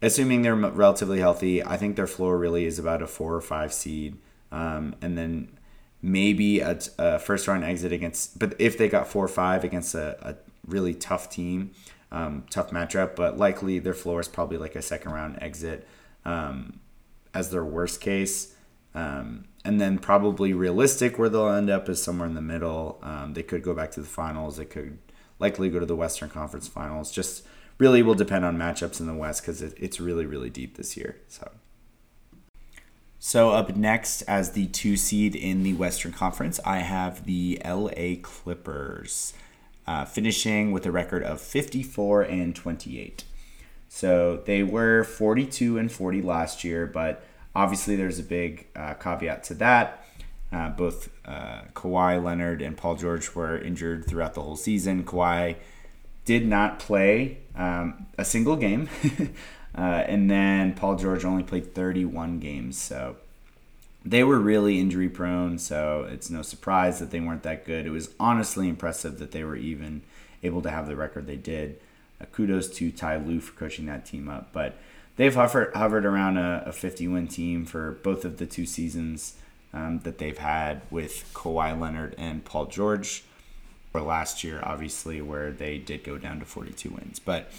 assuming 0.02 0.42
they're 0.42 0.56
relatively 0.56 1.20
healthy, 1.20 1.64
I 1.64 1.78
think 1.78 1.96
their 1.96 2.08
floor 2.08 2.38
really 2.38 2.66
is 2.66 2.80
about 2.80 3.02
a 3.02 3.08
four 3.08 3.34
or 3.36 3.42
five 3.42 3.74
seed, 3.74 4.18
um, 4.52 4.96
and 5.02 5.18
then 5.18 5.58
maybe 6.02 6.60
a, 6.60 6.78
a, 6.98 7.20
first 7.20 7.48
round 7.48 7.64
exit 7.64 7.92
against. 7.92 8.38
But 8.38 8.56
if 8.60 8.78
they 8.78 8.90
got 8.90 9.08
four 9.08 9.26
or 9.26 9.30
five 9.30 9.64
against 9.64 9.96
a, 9.96 10.18
a 10.30 10.36
really 10.68 10.94
tough 10.94 11.30
team, 11.30 11.72
um, 12.14 12.46
tough 12.50 12.70
matchup, 12.70 13.16
but 13.16 13.38
likely 13.38 13.80
their 13.80 13.94
floor 13.94 14.22
is 14.22 14.28
probably 14.28 14.58
like 14.58 14.76
a 14.76 14.82
second 14.82 15.12
round 15.12 15.38
exit 15.42 15.88
um, 16.24 16.80
as 17.34 17.50
their 17.50 17.66
worst 17.66 18.00
case. 18.00 18.56
Um, 18.96 19.46
and 19.66 19.82
then 19.82 19.98
probably 19.98 20.54
realistic 20.54 21.18
where 21.18 21.30
they'll 21.30 21.50
end 21.50 21.70
up 21.70 21.90
is 21.90 22.02
somewhere 22.02 22.28
in 22.28 22.36
the 22.36 22.42
middle. 22.42 23.00
Um, 23.02 23.34
they 23.34 23.44
could 23.44 23.64
go 23.64 23.74
back 23.74 23.92
to 23.92 24.02
the 24.02 24.08
finals. 24.08 24.58
They 24.58 24.66
could 24.66 25.00
likely 25.40 25.70
go 25.70 25.80
to 25.80 25.86
the 25.86 25.96
Western 25.96 26.30
Conference 26.30 26.68
Finals. 26.68 27.12
Just 27.12 27.44
really 27.80 28.04
will 28.04 28.14
depend 28.14 28.46
on 28.46 28.58
matchups 28.58 29.00
in 29.00 29.08
the 29.08 29.16
West 29.16 29.42
because 29.42 29.62
it, 29.62 29.74
it's 29.78 30.00
really 30.00 30.26
really 30.26 30.50
deep 30.50 30.78
this 30.78 30.96
year. 30.96 31.18
So. 31.28 31.52
So 33.26 33.52
up 33.52 33.74
next, 33.78 34.22
as 34.24 34.52
the 34.52 34.68
two 34.68 34.98
seed 34.98 35.34
in 35.34 35.64
the 35.64 35.72
Western 35.76 36.12
Conference, 36.12 36.60
I 36.66 36.80
have 36.80 37.26
the 37.26 37.58
LA 37.64 38.16
Clippers, 38.22 39.34
uh, 39.88 40.06
finishing 40.06 40.72
with 40.72 40.86
a 40.86 40.92
record 40.92 41.24
of 41.24 41.42
54 41.42 42.24
and 42.24 42.56
28. 42.56 43.24
So 43.90 44.42
they 44.46 44.64
were 44.64 45.04
42 45.04 45.78
and 45.78 45.92
40 45.92 46.22
last 46.22 46.64
year, 46.64 46.88
but 46.88 47.24
Obviously, 47.56 47.96
there's 47.96 48.20
a 48.20 48.24
big 48.24 48.68
uh, 48.76 48.96
caveat 48.96 49.44
to 49.46 49.54
that. 49.56 50.06
Uh, 50.52 50.70
both 50.70 51.10
uh, 51.26 51.62
Kawhi 51.74 52.24
Leonard 52.24 52.62
and 52.62 52.76
Paul 52.78 52.96
George 52.96 53.34
were 53.36 53.58
injured 53.58 54.06
throughout 54.06 54.34
the 54.34 54.42
whole 54.42 54.56
season. 54.56 55.04
Kawhi 55.04 55.58
did 56.26 56.48
not 56.48 56.80
play 56.80 57.40
um, 57.56 58.08
a 58.18 58.26
single 58.26 58.56
game, 58.56 58.90
uh, 59.78 59.82
and 59.82 60.30
then 60.30 60.74
Paul 60.74 60.96
George 60.96 61.26
only 61.26 61.44
played 61.44 61.76
31 61.76 62.40
games. 62.40 62.78
So 62.78 63.18
they 64.06 64.24
were 64.24 64.40
really 64.40 64.80
injury 64.80 65.10
prone. 65.10 65.58
So 65.58 66.08
it's 66.10 66.30
no 66.30 66.42
surprise 66.42 67.00
that 67.00 67.12
they 67.12 67.20
weren't 67.20 67.44
that 67.44 67.66
good. 67.66 67.86
It 67.86 67.92
was 67.92 68.10
honestly 68.20 68.68
impressive 68.68 69.20
that 69.20 69.32
they 69.32 69.44
were 69.44 69.56
even 69.56 70.02
able 70.42 70.62
to 70.62 70.70
have 70.70 70.88
the 70.88 70.96
record 70.96 71.28
they 71.28 71.38
did. 71.38 71.80
Uh, 72.22 72.26
kudos 72.32 72.70
to 72.76 72.92
Ty 72.92 73.18
Lue 73.18 73.40
for 73.40 73.58
coaching 73.58 73.86
that 73.86 74.06
team 74.06 74.28
up, 74.30 74.50
but 74.54 74.78
they've 75.16 75.34
hovered, 75.34 75.74
hovered 75.74 76.06
around 76.06 76.38
a, 76.38 76.64
a 76.68 76.74
50 76.74 77.08
win 77.08 77.28
team 77.28 77.66
for 77.66 77.94
both 78.04 78.26
of 78.26 78.38
the 78.38 78.46
two 78.46 78.66
seasons 78.66 79.36
um, 79.74 80.00
that 80.00 80.18
they've 80.18 80.38
had 80.38 80.82
with 80.92 81.30
Kawhi 81.34 81.80
Leonard 81.80 82.16
and 82.18 82.46
Paul 82.46 82.66
George. 82.68 83.24
Or 83.94 84.02
last 84.02 84.44
year, 84.44 84.60
obviously, 84.64 85.22
where 85.22 85.52
they 85.52 85.78
did 85.78 86.04
go 86.04 86.18
down 86.18 86.40
to 86.40 86.46
42 86.46 86.90
wins. 86.90 87.20
But 87.20 87.52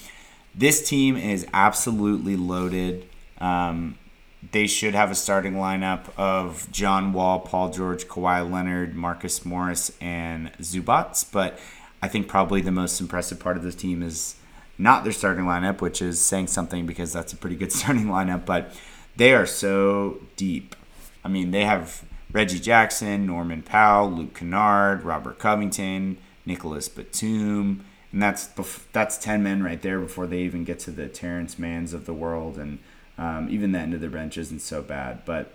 this 0.53 0.89
team 0.89 1.17
is 1.17 1.47
absolutely 1.53 2.35
loaded. 2.37 3.09
Um, 3.39 3.99
they 4.53 4.67
should 4.67 4.95
have 4.95 5.11
a 5.11 5.15
starting 5.15 5.55
lineup 5.55 6.09
of 6.17 6.71
John 6.71 7.13
Wall, 7.13 7.41
Paul 7.41 7.71
George, 7.71 8.07
Kawhi 8.07 8.51
Leonard, 8.51 8.95
Marcus 8.95 9.45
Morris, 9.45 9.93
and 10.01 10.53
Zubac. 10.59 11.31
But 11.31 11.59
I 12.03 12.09
think 12.09 12.29
probably 12.29 12.61
the 12.61 12.73
most 12.73 13.01
impressive 13.01 13.39
part 13.41 13.57
of 13.57 13.63
this 13.63 13.75
team 13.75 14.03
is 14.03 14.37
not 14.77 15.05
their 15.05 15.13
starting 15.13 15.45
lineup, 15.45 15.81
which 15.81 16.03
is 16.03 16.21
saying 16.21 16.49
something 16.49 16.87
because 16.87 17.13
that's 17.13 17.33
a 17.33 17.37
pretty 17.37 17.57
good 17.57 17.73
starting 17.73 18.07
lineup, 18.07 18.45
but 18.45 18.75
they 19.17 19.33
are 19.35 19.47
so 19.47 20.21
deep. 20.37 20.75
I 21.25 21.29
mean, 21.29 21.51
they 21.51 21.65
have 21.65 22.05
Reggie 22.33 22.59
Jackson, 22.59 23.27
Norman 23.27 23.63
Powell, 23.63 24.11
Luke 24.11 24.35
Kennard, 24.35 25.05
Robert 25.05 25.39
Covington, 25.39 26.19
Nicholas 26.45 26.89
Batum, 26.89 27.85
and 28.13 28.23
that's 28.23 28.49
that's 28.93 29.17
ten 29.17 29.43
men 29.43 29.63
right 29.63 29.81
there 29.81 30.01
before 30.01 30.27
they 30.27 30.41
even 30.41 30.65
get 30.65 30.79
to 30.81 30.91
the 30.91 31.09
Terrence 31.09 31.55
Manns 31.55 31.95
of 31.95 32.07
the 32.07 32.13
world, 32.13 32.59
and 32.59 32.81
um, 33.19 33.49
even 33.51 33.73
the 33.73 33.79
end 33.79 33.95
of 33.95 34.01
the 34.01 34.09
bench 34.09 34.37
isn't 34.39 34.61
so 34.61 34.83
bad. 34.83 35.25
But 35.25 35.53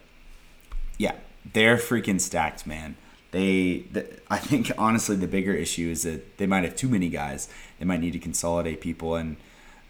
yeah, 0.97 1.15
they're 1.53 1.77
freaking 1.77 2.19
stacked, 2.21 2.67
man. 2.67 2.95
They, 3.31 3.85
the, 3.91 4.19
I 4.29 4.37
think 4.37 4.71
honestly, 4.77 5.15
the 5.15 5.27
bigger 5.27 5.53
issue 5.53 5.89
is 5.89 6.03
that 6.03 6.37
they 6.37 6.47
might 6.47 6.63
have 6.63 6.75
too 6.75 6.89
many 6.89 7.09
guys. 7.09 7.49
They 7.77 7.85
might 7.85 8.01
need 8.01 8.13
to 8.13 8.19
consolidate 8.19 8.81
people, 8.81 9.15
and 9.15 9.37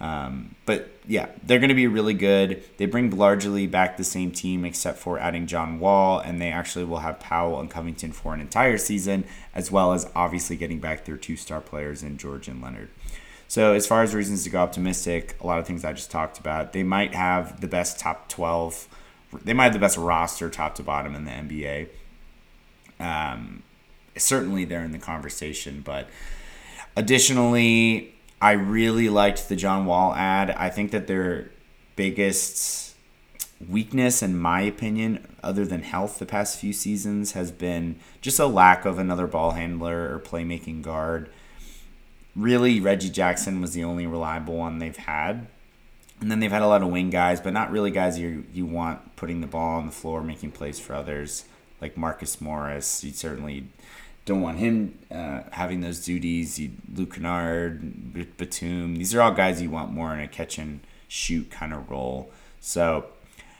Um, 0.01 0.55
but 0.65 0.87
yeah, 1.05 1.27
they're 1.43 1.59
going 1.59 1.75
to 1.75 1.75
be 1.75 1.87
really 1.87 2.13
good. 2.13 2.63
They 2.77 2.85
bring 2.85 3.09
largely 3.11 3.67
back 3.67 3.97
the 3.97 4.05
same 4.05 4.31
team 4.31 4.63
except 4.63 4.97
for 4.97 5.19
adding 5.19 5.45
John 5.45 5.79
Wall, 5.79 6.19
and 6.19 6.39
they 6.39 6.51
actually 6.51 6.85
will 6.85 6.99
have 6.99 7.19
Powell 7.19 7.59
and 7.59 7.69
Covington 7.69 8.13
for 8.13 8.33
an 8.33 8.39
entire 8.39 8.77
season, 8.77 9.25
as 9.53 9.71
well 9.71 9.91
as 9.91 10.09
obviously 10.15 10.55
getting 10.55 10.79
back 10.79 11.03
their 11.03 11.17
two 11.17 11.35
star 11.35 11.59
players 11.59 12.01
in 12.01 12.17
George 12.17 12.47
and 12.47 12.61
Leonard. 12.61 12.89
So, 13.49 13.73
as 13.73 13.87
far 13.87 14.03
as 14.03 14.13
reasons 14.13 14.43
to 14.43 14.51
go 14.51 14.59
optimistic, 14.59 15.35
a 15.41 15.47
lot 15.47 15.57
of 15.57 15.65
things 15.65 15.83
I 15.83 15.91
just 15.91 16.11
talked 16.11 16.37
about. 16.37 16.71
They 16.71 16.83
might 16.83 17.15
have 17.15 17.61
the 17.61 17.67
best 17.67 17.99
top 17.99 18.29
12, 18.29 18.87
they 19.43 19.53
might 19.53 19.63
have 19.65 19.73
the 19.73 19.79
best 19.79 19.97
roster 19.97 20.51
top 20.51 20.75
to 20.75 20.83
bottom 20.83 21.15
in 21.15 21.25
the 21.25 21.31
NBA. 21.31 21.87
Um, 22.99 23.63
certainly, 24.15 24.65
they're 24.65 24.83
in 24.83 24.91
the 24.91 24.99
conversation, 24.99 25.81
but 25.83 26.07
additionally, 26.95 28.13
I 28.39 28.51
really 28.51 29.09
liked 29.09 29.49
the 29.49 29.55
John 29.55 29.87
Wall 29.87 30.13
ad. 30.13 30.51
I 30.51 30.69
think 30.69 30.91
that 30.91 31.07
their 31.07 31.49
biggest 31.95 32.93
weakness, 33.67 34.21
in 34.21 34.37
my 34.37 34.61
opinion, 34.61 35.27
other 35.41 35.65
than 35.65 35.81
health 35.81 36.19
the 36.19 36.27
past 36.27 36.59
few 36.59 36.71
seasons, 36.71 37.31
has 37.31 37.51
been 37.51 37.95
just 38.21 38.37
a 38.37 38.45
lack 38.45 38.85
of 38.85 38.99
another 38.99 39.25
ball 39.25 39.51
handler 39.51 40.13
or 40.13 40.19
playmaking 40.19 40.83
guard. 40.83 41.31
Really, 42.39 42.79
Reggie 42.79 43.09
Jackson 43.09 43.59
was 43.59 43.73
the 43.73 43.83
only 43.83 44.07
reliable 44.07 44.55
one 44.55 44.79
they've 44.79 44.95
had. 44.95 45.47
And 46.21 46.31
then 46.31 46.39
they've 46.39 46.51
had 46.51 46.61
a 46.61 46.67
lot 46.67 46.81
of 46.81 46.89
wing 46.89 47.09
guys, 47.09 47.41
but 47.41 47.53
not 47.53 47.71
really 47.71 47.91
guys 47.91 48.17
you 48.17 48.45
you 48.53 48.65
want 48.65 49.15
putting 49.15 49.41
the 49.41 49.47
ball 49.47 49.77
on 49.77 49.85
the 49.85 49.91
floor, 49.91 50.21
making 50.21 50.51
plays 50.51 50.79
for 50.79 50.93
others, 50.93 51.45
like 51.81 51.97
Marcus 51.97 52.41
Morris. 52.41 53.03
You 53.03 53.11
certainly 53.11 53.67
don't 54.25 54.41
want 54.41 54.57
him 54.57 54.97
uh, 55.11 55.41
having 55.51 55.81
those 55.81 56.03
duties. 56.03 56.59
You, 56.59 56.71
Luke 56.93 57.15
Kennard, 57.15 58.37
Batum, 58.37 58.95
these 58.95 59.13
are 59.15 59.21
all 59.21 59.31
guys 59.31 59.61
you 59.61 59.69
want 59.69 59.91
more 59.91 60.13
in 60.13 60.19
a 60.19 60.27
catch 60.27 60.57
and 60.57 60.81
shoot 61.07 61.49
kind 61.49 61.73
of 61.73 61.89
role. 61.89 62.31
So 62.59 63.05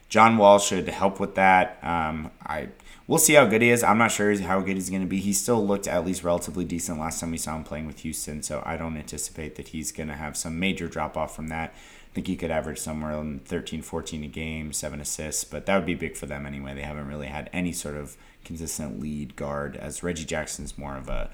John 0.09 0.37
Wall 0.37 0.59
should 0.59 0.87
help 0.89 1.19
with 1.19 1.35
that. 1.35 1.79
Um, 1.83 2.31
I 2.45 2.69
we'll 3.09 3.17
see 3.17 3.33
how 3.33 3.45
good 3.45 3.63
he 3.63 3.71
is. 3.71 3.83
I'm 3.83 3.97
not 3.97 4.11
sure 4.11 4.39
how 4.39 4.61
good 4.61 4.75
he's 4.75 4.91
going 4.91 5.01
to 5.01 5.07
be. 5.07 5.19
He 5.19 5.33
still 5.33 5.65
looked 5.65 5.87
at 5.87 6.05
least 6.05 6.23
relatively 6.23 6.63
decent 6.63 6.99
last 6.99 7.19
time 7.19 7.31
we 7.31 7.37
saw 7.37 7.55
him 7.55 7.63
playing 7.63 7.87
with 7.87 8.01
Houston, 8.01 8.43
so 8.43 8.61
I 8.63 8.77
don't 8.77 8.95
anticipate 8.95 9.55
that 9.55 9.69
he's 9.69 9.91
going 9.91 10.09
to 10.09 10.15
have 10.15 10.37
some 10.37 10.59
major 10.59 10.87
drop 10.87 11.17
off 11.17 11.35
from 11.35 11.47
that. 11.47 11.73
I 11.73 12.13
think 12.13 12.27
he 12.27 12.35
could 12.35 12.51
average 12.51 12.77
somewhere 12.77 13.19
in 13.19 13.39
13, 13.39 13.81
14 13.81 14.23
a 14.23 14.27
game, 14.27 14.71
seven 14.73 15.01
assists, 15.01 15.43
but 15.43 15.65
that 15.65 15.75
would 15.75 15.87
be 15.87 15.95
big 15.95 16.17
for 16.17 16.27
them 16.27 16.45
anyway. 16.45 16.75
They 16.75 16.83
haven't 16.83 17.07
really 17.07 17.27
had 17.27 17.49
any 17.51 17.71
sort 17.71 17.95
of 17.95 18.15
consistent 18.45 18.99
lead 18.99 19.35
guard, 19.35 19.75
as 19.75 20.03
Reggie 20.03 20.25
Jackson's 20.25 20.77
more 20.77 20.95
of 20.95 21.09
a, 21.09 21.31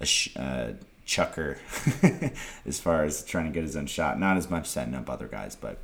a 0.00 0.06
sh- 0.06 0.36
uh, 0.36 0.72
chucker 1.06 1.56
as 2.66 2.78
far 2.78 3.02
as 3.02 3.24
trying 3.24 3.46
to 3.46 3.50
get 3.50 3.62
his 3.62 3.76
own 3.76 3.86
shot. 3.86 4.20
Not 4.20 4.36
as 4.36 4.50
much 4.50 4.66
setting 4.66 4.94
up 4.94 5.08
other 5.08 5.28
guys, 5.28 5.56
but 5.56 5.78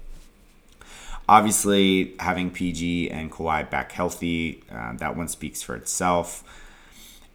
obviously 1.31 2.13
having 2.19 2.51
PG 2.51 3.09
and 3.09 3.31
Kawhi 3.31 3.71
back 3.71 3.93
healthy, 3.93 4.65
uh, 4.69 4.95
that 4.95 5.17
one 5.17 5.29
speaks 5.29 5.63
for 5.63 5.77
itself. 5.77 6.43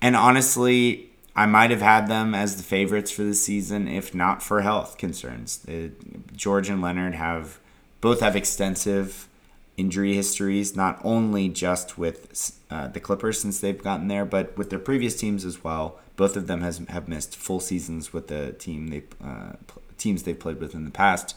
And 0.01 0.17
honestly, 0.17 1.11
I 1.33 1.45
might 1.45 1.71
have 1.71 1.81
had 1.81 2.09
them 2.09 2.35
as 2.35 2.57
the 2.57 2.63
favorites 2.63 3.09
for 3.09 3.23
the 3.23 3.33
season 3.33 3.87
if 3.87 4.13
not 4.13 4.43
for 4.43 4.61
health 4.61 4.97
concerns. 4.97 5.65
Uh, 5.65 5.87
George 6.35 6.67
and 6.67 6.81
Leonard 6.81 7.15
have 7.15 7.57
both 8.01 8.19
have 8.19 8.35
extensive 8.35 9.29
injury 9.77 10.13
histories, 10.13 10.75
not 10.75 10.99
only 11.05 11.47
just 11.47 11.97
with 11.97 12.51
uh, 12.69 12.89
the 12.89 12.99
Clippers 12.99 13.39
since 13.39 13.61
they've 13.61 13.81
gotten 13.81 14.09
there, 14.09 14.25
but 14.25 14.57
with 14.57 14.71
their 14.71 14.79
previous 14.79 15.17
teams 15.17 15.45
as 15.45 15.63
well. 15.63 15.99
Both 16.17 16.35
of 16.35 16.47
them 16.47 16.61
has 16.61 16.79
have 16.89 17.07
missed 17.07 17.37
full 17.37 17.61
seasons 17.61 18.11
with 18.11 18.27
the 18.27 18.51
team 18.51 18.87
they 18.89 19.03
uh, 19.23 19.53
teams 19.97 20.23
they've 20.23 20.39
played 20.39 20.59
with 20.59 20.75
in 20.75 20.83
the 20.83 20.91
past. 20.91 21.35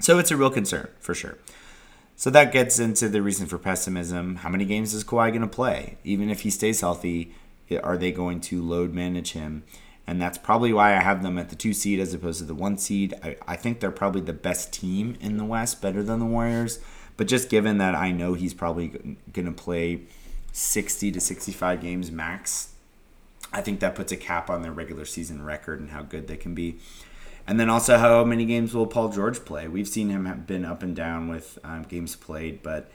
So 0.00 0.18
it's 0.18 0.30
a 0.30 0.36
real 0.36 0.50
concern 0.50 0.88
for 1.00 1.14
sure. 1.14 1.38
So 2.16 2.30
that 2.30 2.52
gets 2.52 2.78
into 2.78 3.08
the 3.08 3.22
reason 3.22 3.46
for 3.46 3.58
pessimism. 3.58 4.36
How 4.36 4.48
many 4.48 4.64
games 4.64 4.92
is 4.92 5.04
Kawhi 5.04 5.30
going 5.30 5.42
to 5.42 5.46
play? 5.46 5.98
Even 6.02 6.30
if 6.30 6.40
he 6.40 6.50
stays 6.50 6.80
healthy, 6.80 7.34
are 7.82 7.96
they 7.96 8.10
going 8.10 8.40
to 8.42 8.62
load 8.62 8.92
manage 8.92 9.32
him? 9.32 9.62
And 10.06 10.20
that's 10.20 10.38
probably 10.38 10.72
why 10.72 10.96
I 10.96 11.00
have 11.00 11.22
them 11.22 11.38
at 11.38 11.50
the 11.50 11.56
two 11.56 11.74
seed 11.74 12.00
as 12.00 12.14
opposed 12.14 12.38
to 12.38 12.44
the 12.44 12.54
one 12.54 12.78
seed. 12.78 13.14
I, 13.22 13.36
I 13.46 13.56
think 13.56 13.78
they're 13.78 13.90
probably 13.90 14.22
the 14.22 14.32
best 14.32 14.72
team 14.72 15.16
in 15.20 15.36
the 15.36 15.44
West, 15.44 15.82
better 15.82 16.02
than 16.02 16.18
the 16.18 16.26
Warriors. 16.26 16.80
But 17.16 17.28
just 17.28 17.50
given 17.50 17.78
that 17.78 17.94
I 17.94 18.10
know 18.10 18.34
he's 18.34 18.54
probably 18.54 19.18
going 19.32 19.46
to 19.46 19.52
play 19.52 20.02
60 20.52 21.12
to 21.12 21.20
65 21.20 21.80
games 21.80 22.10
max, 22.10 22.72
I 23.52 23.60
think 23.60 23.80
that 23.80 23.94
puts 23.94 24.10
a 24.10 24.16
cap 24.16 24.50
on 24.50 24.62
their 24.62 24.72
regular 24.72 25.04
season 25.04 25.44
record 25.44 25.78
and 25.80 25.90
how 25.90 26.02
good 26.02 26.26
they 26.26 26.36
can 26.36 26.54
be. 26.54 26.78
And 27.48 27.58
then 27.58 27.70
also, 27.70 27.96
how 27.96 28.24
many 28.24 28.44
games 28.44 28.74
will 28.74 28.86
Paul 28.86 29.08
George 29.08 29.42
play? 29.46 29.68
We've 29.68 29.88
seen 29.88 30.10
him 30.10 30.26
have 30.26 30.46
been 30.46 30.66
up 30.66 30.82
and 30.82 30.94
down 30.94 31.28
with 31.28 31.58
um, 31.64 31.84
games 31.84 32.14
played, 32.14 32.62
but 32.62 32.90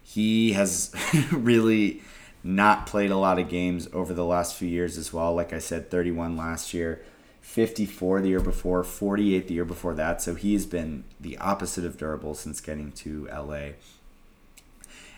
he 0.00 0.52
has 0.52 0.94
really 1.32 2.02
not 2.44 2.86
played 2.86 3.10
a 3.10 3.16
lot 3.16 3.40
of 3.40 3.48
games 3.48 3.88
over 3.92 4.14
the 4.14 4.24
last 4.24 4.54
few 4.54 4.68
years 4.68 4.96
as 4.96 5.12
well. 5.12 5.34
Like 5.34 5.52
I 5.52 5.58
said, 5.58 5.90
31 5.90 6.36
last 6.36 6.72
year. 6.72 7.02
54 7.40 8.20
the 8.20 8.28
year 8.28 8.40
before, 8.40 8.84
48 8.84 9.48
the 9.48 9.54
year 9.54 9.64
before 9.64 9.94
that. 9.94 10.22
So 10.22 10.36
he's 10.36 10.66
been 10.66 11.02
the 11.18 11.38
opposite 11.38 11.84
of 11.84 11.96
durable 11.96 12.34
since 12.34 12.60
getting 12.60 12.92
to 12.92 13.28
LA. 13.32 13.70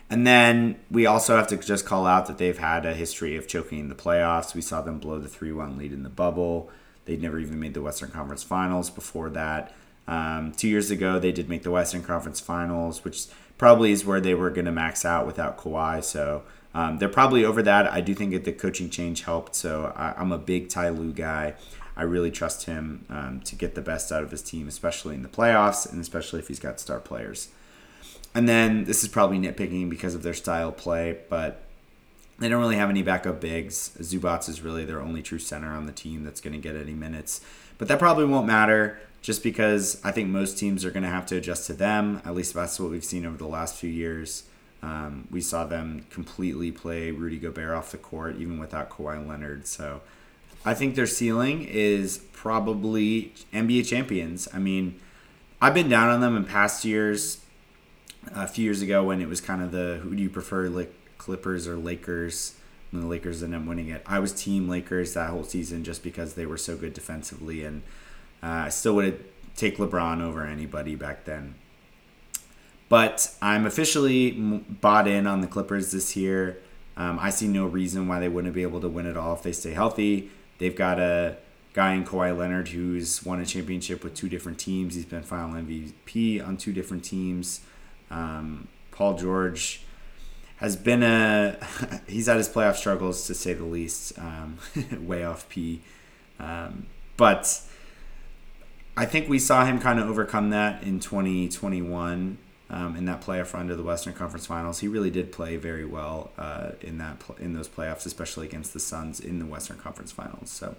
And 0.09 0.25
then 0.25 0.79
we 0.89 1.05
also 1.05 1.35
have 1.35 1.47
to 1.47 1.57
just 1.57 1.85
call 1.85 2.07
out 2.07 2.25
that 2.25 2.39
they've 2.39 2.57
had 2.57 2.85
a 2.85 2.93
history 2.93 3.35
of 3.35 3.47
choking 3.47 3.79
in 3.79 3.89
the 3.89 3.95
playoffs. 3.95 4.55
We 4.55 4.61
saw 4.61 4.81
them 4.81 4.97
blow 4.97 5.19
the 5.19 5.27
3 5.27 5.51
1 5.51 5.77
lead 5.77 5.93
in 5.93 6.01
the 6.01 6.09
bubble. 6.09 6.71
They'd 7.05 7.21
never 7.21 7.39
even 7.39 7.59
made 7.59 7.73
the 7.73 7.81
Western 7.81 8.11
Conference 8.11 8.43
Finals 8.43 8.89
before 8.89 9.29
that. 9.31 9.73
Um, 10.07 10.51
two 10.51 10.67
years 10.67 10.89
ago, 10.89 11.19
they 11.19 11.31
did 11.31 11.49
make 11.49 11.63
the 11.63 11.71
Western 11.71 12.03
Conference 12.03 12.39
Finals, 12.39 13.03
which 13.03 13.27
probably 13.57 13.91
is 13.91 14.05
where 14.05 14.19
they 14.19 14.33
were 14.33 14.49
going 14.49 14.65
to 14.65 14.71
max 14.71 15.05
out 15.05 15.27
without 15.27 15.57
Kawhi. 15.57 16.03
So 16.03 16.43
um, 16.73 16.97
they're 16.97 17.09
probably 17.09 17.45
over 17.45 17.61
that. 17.63 17.91
I 17.91 18.01
do 18.01 18.13
think 18.15 18.31
that 18.31 18.43
the 18.43 18.51
coaching 18.51 18.89
change 18.89 19.23
helped. 19.23 19.55
So 19.55 19.93
I, 19.95 20.13
I'm 20.17 20.31
a 20.31 20.37
big 20.37 20.69
Ty 20.69 20.89
Lue 20.89 21.13
guy. 21.13 21.55
I 21.95 22.03
really 22.03 22.31
trust 22.31 22.65
him 22.65 23.05
um, 23.09 23.41
to 23.41 23.55
get 23.55 23.75
the 23.75 23.81
best 23.81 24.11
out 24.11 24.23
of 24.23 24.31
his 24.31 24.41
team, 24.41 24.67
especially 24.67 25.15
in 25.15 25.21
the 25.21 25.29
playoffs, 25.29 25.91
and 25.91 25.99
especially 25.99 26.39
if 26.39 26.47
he's 26.47 26.59
got 26.59 26.79
star 26.79 26.99
players. 26.99 27.49
And 28.33 28.47
then 28.47 28.85
this 28.85 29.03
is 29.03 29.09
probably 29.09 29.37
nitpicking 29.37 29.89
because 29.89 30.15
of 30.15 30.23
their 30.23 30.33
style 30.33 30.71
play, 30.71 31.17
but 31.29 31.63
they 32.39 32.49
don't 32.49 32.61
really 32.61 32.77
have 32.77 32.89
any 32.89 33.01
backup 33.01 33.41
bigs. 33.41 33.91
Zubac 33.99 34.47
is 34.47 34.61
really 34.61 34.85
their 34.85 35.01
only 35.01 35.21
true 35.21 35.39
center 35.39 35.71
on 35.71 35.85
the 35.85 35.91
team 35.91 36.23
that's 36.23 36.41
going 36.41 36.53
to 36.53 36.59
get 36.59 36.75
any 36.75 36.93
minutes. 36.93 37.41
But 37.77 37.87
that 37.89 37.99
probably 37.99 38.25
won't 38.25 38.47
matter 38.47 38.99
just 39.21 39.43
because 39.43 39.99
I 40.03 40.11
think 40.11 40.29
most 40.29 40.57
teams 40.57 40.85
are 40.85 40.91
going 40.91 41.03
to 41.03 41.09
have 41.09 41.25
to 41.27 41.37
adjust 41.37 41.67
to 41.67 41.73
them. 41.73 42.21
At 42.25 42.35
least 42.35 42.53
that's 42.53 42.79
what 42.79 42.89
we've 42.89 43.03
seen 43.03 43.25
over 43.25 43.37
the 43.37 43.47
last 43.47 43.75
few 43.75 43.89
years. 43.89 44.43
Um, 44.81 45.27
we 45.29 45.41
saw 45.41 45.65
them 45.65 46.05
completely 46.09 46.71
play 46.71 47.11
Rudy 47.11 47.37
Gobert 47.37 47.75
off 47.75 47.91
the 47.91 47.97
court, 47.97 48.37
even 48.37 48.59
without 48.59 48.89
Kawhi 48.89 49.25
Leonard. 49.27 49.67
So 49.67 50.01
I 50.63 50.73
think 50.73 50.95
their 50.95 51.07
ceiling 51.07 51.63
is 51.63 52.19
probably 52.31 53.33
NBA 53.53 53.87
champions. 53.87 54.47
I 54.53 54.59
mean, 54.59 54.99
I've 55.61 55.73
been 55.73 55.89
down 55.89 56.09
on 56.09 56.21
them 56.21 56.37
in 56.37 56.45
past 56.45 56.85
years. 56.85 57.41
A 58.35 58.47
few 58.47 58.65
years 58.65 58.81
ago, 58.81 59.03
when 59.03 59.21
it 59.21 59.29
was 59.29 59.41
kind 59.41 59.61
of 59.61 59.71
the 59.71 59.99
who 60.03 60.15
do 60.15 60.21
you 60.21 60.29
prefer, 60.29 60.67
like 60.67 60.93
Clippers 61.19 61.67
or 61.67 61.77
Lakers? 61.77 62.55
When 62.89 63.03
the 63.03 63.07
Lakers 63.07 63.43
ended 63.43 63.61
up 63.61 63.67
winning 63.67 63.89
it, 63.89 64.01
I 64.07 64.17
was 64.17 64.33
Team 64.33 64.67
Lakers 64.67 65.13
that 65.13 65.29
whole 65.29 65.43
season 65.43 65.83
just 65.83 66.01
because 66.01 66.33
they 66.33 66.47
were 66.47 66.57
so 66.57 66.75
good 66.75 66.95
defensively, 66.95 67.63
and 67.63 67.83
uh, 68.41 68.47
I 68.65 68.69
still 68.69 68.95
would 68.95 69.23
take 69.55 69.77
LeBron 69.77 70.23
over 70.23 70.43
anybody 70.43 70.95
back 70.95 71.25
then. 71.25 71.53
But 72.87 73.31
I'm 73.43 73.67
officially 73.67 74.31
bought 74.31 75.07
in 75.07 75.27
on 75.27 75.41
the 75.41 75.47
Clippers 75.47 75.91
this 75.91 76.15
year. 76.15 76.57
Um, 76.97 77.19
I 77.19 77.29
see 77.29 77.47
no 77.47 77.67
reason 77.67 78.07
why 78.07 78.19
they 78.19 78.27
wouldn't 78.27 78.55
be 78.55 78.63
able 78.63 78.81
to 78.81 78.89
win 78.89 79.05
it 79.05 79.15
all 79.15 79.35
if 79.35 79.43
they 79.43 79.51
stay 79.51 79.73
healthy. 79.73 80.31
They've 80.57 80.75
got 80.75 80.99
a 80.99 81.37
guy 81.73 81.93
in 81.93 82.03
Kawhi 82.03 82.35
Leonard 82.35 82.69
who's 82.69 83.23
won 83.23 83.39
a 83.39 83.45
championship 83.45 84.03
with 84.03 84.15
two 84.15 84.27
different 84.27 84.57
teams. 84.57 84.95
He's 84.95 85.05
been 85.05 85.23
final 85.23 85.61
MVP 85.61 86.45
on 86.45 86.57
two 86.57 86.73
different 86.73 87.03
teams. 87.03 87.61
Um, 88.09 88.67
Paul 88.91 89.17
George 89.17 89.83
has 90.59 90.75
been 90.75 91.03
a 91.03 91.57
he's 92.07 92.27
had 92.27 92.37
his 92.37 92.49
playoff 92.49 92.75
struggles 92.75 93.27
to 93.27 93.33
say 93.33 93.53
the 93.53 93.65
least, 93.65 94.17
um, 94.19 94.57
Playoff 94.75 95.49
P. 95.49 95.81
Um, 96.39 96.85
but 97.17 97.61
I 98.95 99.05
think 99.05 99.27
we 99.27 99.39
saw 99.39 99.65
him 99.65 99.79
kind 99.79 99.99
of 99.99 100.09
overcome 100.09 100.51
that 100.51 100.83
in 100.83 100.99
2021 100.99 102.37
um, 102.69 102.95
in 102.95 103.05
that 103.05 103.21
playoff 103.21 103.53
run 103.53 103.67
to 103.67 103.75
the 103.75 103.83
Western 103.83 104.13
Conference 104.13 104.45
Finals. 104.45 104.79
He 104.79 104.87
really 104.87 105.09
did 105.09 105.31
play 105.31 105.55
very 105.55 105.85
well 105.85 106.31
uh, 106.37 106.71
in 106.81 106.97
that 106.99 107.21
in 107.39 107.53
those 107.53 107.67
playoffs, 107.67 108.05
especially 108.05 108.45
against 108.45 108.73
the 108.73 108.79
Suns 108.79 109.19
in 109.19 109.39
the 109.39 109.45
Western 109.45 109.77
Conference 109.77 110.11
Finals. 110.11 110.49
So 110.49 110.75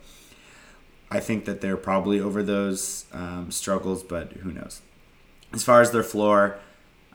I 1.11 1.21
think 1.21 1.47
that 1.47 1.61
they're 1.61 1.77
probably 1.77 2.21
over 2.21 2.43
those 2.43 3.07
um, 3.13 3.51
struggles, 3.51 4.03
but 4.03 4.33
who 4.35 4.53
knows? 4.53 4.83
As 5.53 5.65
far 5.65 5.81
as 5.81 5.91
their 5.91 6.05
floor, 6.05 6.59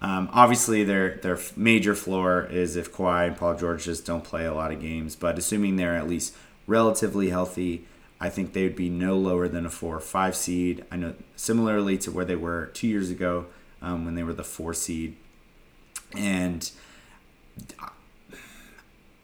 um, 0.05 0.29
obviously 0.33 0.83
their 0.83 1.15
their 1.15 1.39
major 1.55 1.95
floor 1.95 2.47
is 2.51 2.75
if 2.75 2.93
Kawhi 2.93 3.25
and 3.25 3.35
Paul 3.35 3.55
George 3.55 3.85
just 3.85 4.05
don't 4.05 4.23
play 4.23 4.45
a 4.45 4.53
lot 4.53 4.71
of 4.71 4.79
games. 4.79 5.15
But 5.15 5.39
assuming 5.39 5.77
they're 5.77 5.95
at 5.95 6.07
least 6.07 6.35
relatively 6.67 7.31
healthy, 7.31 7.85
I 8.21 8.29
think 8.29 8.53
they 8.53 8.61
would 8.61 8.75
be 8.75 8.87
no 8.87 9.17
lower 9.17 9.47
than 9.47 9.65
a 9.65 9.69
four 9.71 9.95
or 9.95 9.99
five 9.99 10.35
seed. 10.35 10.85
I 10.91 10.97
know 10.97 11.15
similarly 11.35 11.97
to 11.97 12.11
where 12.11 12.23
they 12.23 12.35
were 12.35 12.67
two 12.67 12.87
years 12.87 13.09
ago 13.09 13.47
um, 13.81 14.05
when 14.05 14.13
they 14.13 14.21
were 14.21 14.33
the 14.33 14.43
four 14.43 14.75
seed. 14.75 15.15
And 16.15 16.69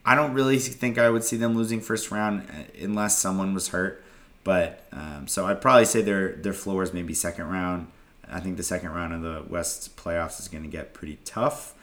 I 0.04 0.16
don't 0.16 0.34
really 0.34 0.58
think 0.58 0.98
I 0.98 1.12
would 1.12 1.24
see 1.24 1.38
them 1.38 1.56
losing 1.56 1.80
first 1.80 2.10
round 2.10 2.50
uh, 2.50 2.84
unless 2.84 3.20
someone 3.20 3.54
was 3.54 3.68
hurt. 3.68 4.04
But 4.44 4.84
um, 4.92 5.28
so 5.28 5.46
I'd 5.46 5.62
probably 5.62 5.86
say 5.86 6.02
their 6.02 6.38
their 6.38 6.54
floor 6.54 6.82
is 6.82 6.92
maybe 6.92 7.14
second 7.14 7.52
round. 7.52 7.86
I 8.32 8.40
think 8.40 8.58
the 8.58 8.64
second 8.64 8.92
round 8.92 9.14
of 9.14 9.22
the 9.22 9.44
West 9.48 9.96
playoffs 9.98 10.40
is 10.40 10.48
going 10.48 10.64
to 10.64 10.70
get 10.70 10.94
pretty 10.94 11.20
tough. 11.26 11.74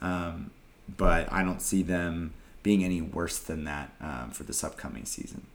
Um, 0.00 0.50
but 0.96 1.30
I 1.32 1.42
don't 1.42 1.60
see 1.60 1.82
them 1.82 2.32
being 2.62 2.84
any 2.84 3.00
worse 3.00 3.38
than 3.38 3.64
that 3.64 3.92
um, 4.00 4.30
for 4.30 4.44
this 4.44 4.64
upcoming 4.64 5.04
season. 5.04 5.46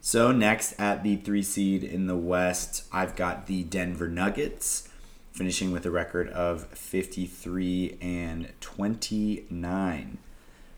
So 0.00 0.32
next 0.32 0.78
at 0.80 1.02
the 1.02 1.16
three 1.16 1.42
seed 1.42 1.84
in 1.84 2.06
the 2.06 2.16
West, 2.16 2.84
I've 2.92 3.16
got 3.16 3.46
the 3.46 3.64
Denver 3.64 4.08
Nuggets 4.08 4.88
finishing 5.32 5.72
with 5.72 5.84
a 5.84 5.90
record 5.90 6.28
of 6.30 6.64
53 6.68 7.98
and 8.00 8.52
29. 8.60 10.18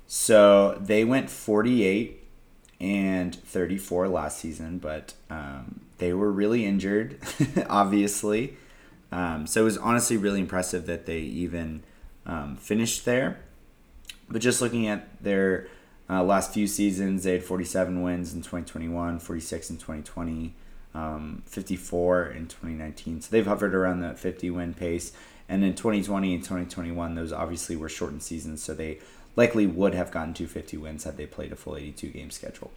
So 0.07 0.79
they 0.81 1.05
went 1.05 1.31
48 1.31 2.23
and 2.81 3.35
34 3.35 4.09
last 4.09 4.39
season, 4.39 4.79
but 4.79 5.15
um, 5.31 5.81
they 5.99 6.13
were 6.13 6.31
really 6.31 6.67
injured, 6.67 7.19
obviously. 7.69 8.57
Um, 9.13 9.47
so 9.47 9.61
it 9.61 9.65
was 9.65 9.79
honestly 9.79 10.17
really 10.17 10.41
impressive 10.41 10.87
that 10.87 11.07
they 11.07 11.19
even 11.19 11.83
um, 12.27 12.57
finished 12.57 13.05
there. 13.05 13.39
But 14.29 14.41
just 14.41 14.63
looking 14.63 14.89
at 14.89 15.23
their 15.23 15.69
uh, 16.09 16.25
last 16.25 16.53
few 16.53 16.67
seasons, 16.67 17.25
they 17.25 17.33
had 17.33 17.45
47 17.45 18.03
wins 18.03 18.33
in 18.33 18.41
2021, 18.41 19.19
46 19.19 19.71
in 19.71 19.77
2020, 19.77 20.55
um, 20.95 21.43
54 21.47 22.27
in 22.27 22.49
2019. 22.49 23.21
So 23.21 23.29
they've 23.31 23.47
hovered 23.47 23.75
around 23.75 24.01
that 24.01 24.19
50 24.19 24.51
win 24.51 24.73
pace. 24.73 25.13
And 25.49 25.63
in 25.63 25.75
2020 25.75 26.35
and 26.35 26.43
2021, 26.43 27.15
those 27.15 27.33
obviously 27.33 27.77
were 27.77 27.89
shortened 27.89 28.23
seasons, 28.23 28.63
so 28.63 28.73
they 28.73 28.99
likely 29.37 29.67
would 29.67 29.95
have 29.95 30.11
gotten 30.11 30.33
to 30.35 30.47
50 30.47 30.79
wins 30.79 31.05
had 31.05 31.19
they 31.19 31.27
played 31.27 31.53
a 31.53 31.57
full 31.57 31.77
82 31.77 32.09
game 32.09 32.31
schedule. 32.31 32.71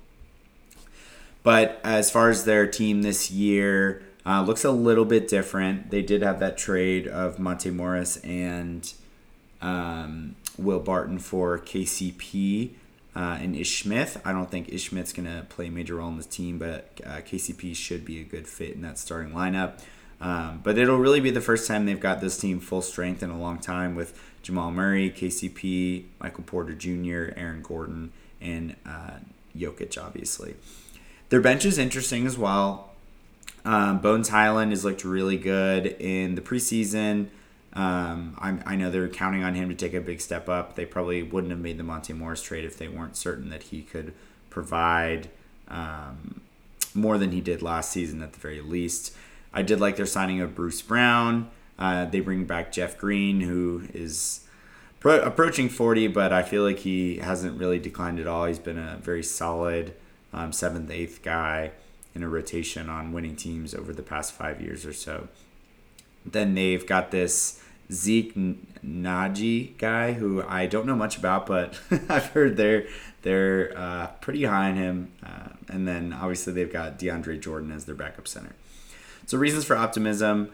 But 1.44 1.80
as 1.84 2.10
far 2.10 2.30
as 2.30 2.44
their 2.44 2.68
team 2.68 3.04
this 3.04 3.32
year, 3.32 4.01
uh, 4.25 4.41
looks 4.41 4.63
a 4.63 4.72
little 4.72 5.05
bit 5.05 5.27
different. 5.27 5.91
They 5.91 6.01
did 6.01 6.22
have 6.22 6.39
that 6.39 6.58
trade 6.58 7.08
of 7.08 7.38
Monte 7.38 7.70
Morris 7.70 8.17
and 8.17 8.91
um, 9.62 10.36
Will 10.58 10.79
Barton 10.79 11.20
for 11.20 11.60
KCP 11.60 12.72
uh, 13.15 13.38
and 13.39 13.55
Ish 13.55 13.84
Smith. 13.84 14.22
I 14.25 14.32
don't 14.32 14.50
think 14.50 14.70
Ish 14.70 14.89
Smith's 14.89 15.13
going 15.13 15.27
to 15.27 15.44
play 15.44 15.67
a 15.67 15.72
major 15.72 15.96
role 15.96 16.10
in 16.10 16.17
this 16.17 16.25
team, 16.25 16.58
but 16.58 17.00
uh, 17.05 17.22
KCP 17.22 17.75
should 17.75 18.03
be 18.03 18.20
a 18.20 18.24
good 18.24 18.48
fit 18.48 18.72
in 18.72 18.82
that 18.82 18.98
starting 18.98 19.34
lineup. 19.34 19.79
Um, 20.20 20.62
but 20.63 20.77
it'll 20.77 20.98
really 20.98 21.20
be 21.20 21.29
the 21.29 21.41
first 21.41 21.67
time 21.67 21.86
they've 21.86 22.00
got 22.00 22.22
this 22.22 22.38
team 22.38 22.60
full 22.60 22.82
strength 22.82 23.22
in 23.22 23.29
a 23.29 23.38
long 23.38 23.60
time 23.60 23.96
with 23.96 24.20
Jamal 24.41 24.72
Murray, 24.72 25.12
KCP, 25.12 26.05
Michael 26.20 26.44
Porter 26.46 26.74
Jr., 26.74 27.34
Aaron 27.38 27.62
Gordon, 27.62 28.12
and 28.41 28.75
uh, 28.86 29.20
Jokic, 29.55 30.01
obviously. 30.01 30.55
Their 31.29 31.41
bench 31.41 31.65
is 31.65 31.77
interesting 31.77 32.25
as 32.25 32.38
well. 32.38 32.95
Um, 33.65 33.98
Bones 33.98 34.29
Hyland 34.29 34.72
has 34.72 34.86
looked 34.86 35.03
really 35.03 35.38
good 35.38 35.88
in 36.00 36.36
the 36.36 36.41
preseason. 36.41 37.27
Um, 37.74 38.38
I, 38.38 38.77
know 38.77 38.89
they're 38.89 39.10
counting 39.10 39.43
on 39.43 39.53
him 39.55 39.67
to 39.67 39.75
take 39.75 39.93
a 39.93 40.00
big 40.00 40.22
step 40.22 40.48
up. 40.48 40.75
They 40.75 40.86
probably 40.86 41.24
wouldn't 41.24 41.51
have 41.51 41.60
made 41.60 41.77
the 41.77 41.84
Monte 41.84 42.13
Morris 42.13 42.41
trade 42.41 42.63
if 42.63 42.77
they 42.77 42.88
weren't 42.88 43.17
certain 43.17 43.50
that 43.50 43.63
he 43.63 43.81
could 43.81 44.13
provide 44.50 45.27
um, 45.67 46.39
more 46.93 47.17
than 47.17 47.31
he 47.31 47.41
did 47.41 47.62
last 47.62 47.91
season 47.91 48.22
at 48.22 48.31
the 48.31 48.39
very 48.39 48.62
least. 48.62 49.13
I 49.53 49.62
did 49.62 49.81
like 49.81 49.98
their 49.98 50.05
signing 50.05 50.39
of 50.39 50.55
Bruce 50.55 50.81
Brown. 50.81 51.50
Uh, 51.77 52.05
they 52.05 52.22
bring 52.22 52.45
back 52.45 52.72
Jeff 52.72 52.98
Green, 52.98 53.41
who 53.41 53.88
is 53.93 54.46
pro- 55.01 55.22
approaching 55.22 55.68
40, 55.68 56.07
but 56.07 56.31
I 56.31 56.44
feel 56.44 56.63
like 56.63 56.79
he 56.79 57.18
hasn't 57.18 57.59
really 57.59 57.79
declined 57.79 58.20
at 58.20 58.27
all. 58.27 58.46
He's 58.46 58.59
been 58.59 58.77
a 58.77 59.00
very 59.01 59.24
solid 59.24 59.96
um, 60.31 60.53
seventh, 60.53 60.90
eighth 60.92 61.22
guy 61.24 61.72
in 62.16 62.24
a 62.24 62.30
rotation 62.30 62.90
on 62.90 63.12
winning 63.12 63.36
teams 63.36 63.75
over 63.75 63.94
the 63.94 64.01
past 64.01 64.34
five 64.34 64.62
years 64.62 64.86
or 64.86 64.94
so. 64.94 65.28
Then 66.25 66.56
they've 66.56 66.86
got 66.88 67.12
this 67.12 67.62
Zeke 67.92 68.34
Nnaji 68.36 69.78
guy 69.78 70.14
who 70.14 70.44
I 70.48 70.66
don't 70.66 70.88
know 70.88 70.96
much 70.96 71.18
about, 71.18 71.46
but 71.46 71.80
I've 72.10 72.28
heard 72.28 72.58
they're 72.58 72.88
they're 73.22 73.78
uh, 73.78 74.08
pretty 74.22 74.46
high 74.46 74.70
on 74.70 74.75
him. 74.75 75.12
Uh, 75.24 75.50
and 75.68 75.88
then 75.88 76.14
obviously 76.14 76.54
they've 76.54 76.72
got 76.72 76.98
DeAndre 76.98 77.40
Jordan 77.42 77.72
as 77.72 77.86
their 77.86 77.96
backup 77.96 78.28
center. 78.28 78.54
So 79.25 79.38
reasons 79.38 79.66
for 79.66 79.75
optimism. 79.75 80.51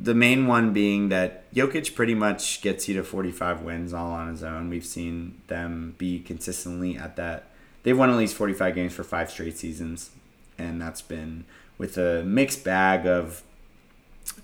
The 0.00 0.14
main 0.14 0.46
one 0.46 0.72
being 0.72 1.08
that 1.08 1.52
Jokic 1.52 1.96
pretty 1.96 2.14
much 2.14 2.62
gets 2.62 2.88
you 2.88 2.94
to 2.94 3.02
45 3.02 3.62
wins 3.62 3.92
all 3.92 4.12
on 4.12 4.28
his 4.28 4.44
own. 4.44 4.70
We've 4.70 4.86
seen 4.86 5.40
them 5.48 5.96
be 5.98 6.20
consistently 6.20 6.96
at 6.96 7.16
that. 7.16 7.46
They've 7.82 7.98
won 7.98 8.08
at 8.10 8.16
least 8.16 8.36
45 8.36 8.76
games 8.76 8.92
for 8.92 9.02
five 9.02 9.28
straight 9.28 9.58
seasons, 9.58 10.10
and 10.58 10.80
that's 10.80 11.02
been 11.02 11.44
with 11.76 11.96
a 11.96 12.22
mixed 12.24 12.64
bag 12.64 13.06
of 13.06 13.42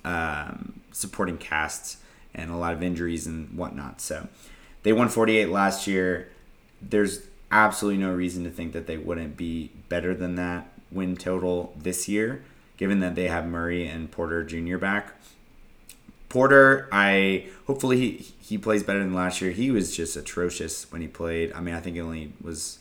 um, 0.05 0.81
supporting 0.93 1.39
casts 1.39 1.99
and 2.35 2.51
a 2.51 2.57
lot 2.57 2.73
of 2.75 2.83
injuries 2.83 3.27
and 3.27 3.57
whatnot. 3.57 4.01
So 4.01 4.29
they 4.83 4.93
won 4.93 5.09
48 5.09 5.49
last 5.49 5.87
year. 5.87 6.29
There's 6.81 7.27
absolutely 7.51 8.03
no 8.03 8.13
reason 8.13 8.45
to 8.45 8.51
think 8.51 8.73
that 8.73 8.87
they 8.87 8.97
wouldn't 8.97 9.37
be 9.37 9.71
better 9.89 10.15
than 10.15 10.35
that 10.37 10.69
win 10.91 11.17
total 11.17 11.75
this 11.77 12.09
year 12.09 12.43
given 12.77 13.01
that 13.01 13.15
they 13.15 13.29
have 13.29 13.47
Murray 13.47 13.87
and 13.87 14.11
Porter 14.11 14.43
Jr. 14.43 14.79
back. 14.79 15.13
Porter, 16.29 16.89
I 16.91 17.49
hopefully 17.67 17.99
he, 17.99 18.33
he 18.41 18.59
plays 18.59 18.83
better 18.83 18.99
than 18.99 19.15
last 19.15 19.41
year. 19.41 19.53
He 19.53 19.71
was 19.71 19.97
just 19.97 20.17
atrocious 20.17 20.91
when 20.91 21.01
he 21.01 21.09
played. 21.09 21.53
I 21.53 21.61
mean, 21.61 21.75
I 21.75 21.81
think 21.81 21.95
he 21.95 22.03
only 22.03 22.33
was 22.43 22.81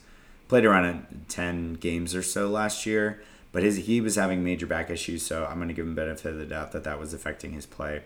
played 0.53 0.65
around 0.65 1.25
10 1.29 1.73
games 1.73 2.13
or 2.13 2.21
so 2.21 2.47
last 2.47 2.85
year, 2.85 3.23
but 3.51 3.63
his 3.63 3.87
he 3.87 3.99
was 3.99 4.17
having 4.17 4.43
major 4.43 4.67
back 4.67 4.91
issues, 4.91 5.25
so 5.25 5.47
I'm 5.49 5.55
going 5.55 5.67
to 5.67 5.73
give 5.73 5.87
him 5.87 5.95
benefit 5.95 6.31
of 6.31 6.37
the 6.37 6.45
doubt 6.45 6.73
that 6.73 6.83
that 6.83 6.99
was 6.99 7.11
affecting 7.11 7.53
his 7.53 7.65
play. 7.65 8.03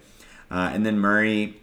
Uh, 0.49 0.71
and 0.73 0.85
then 0.85 0.97
Murray, 0.97 1.59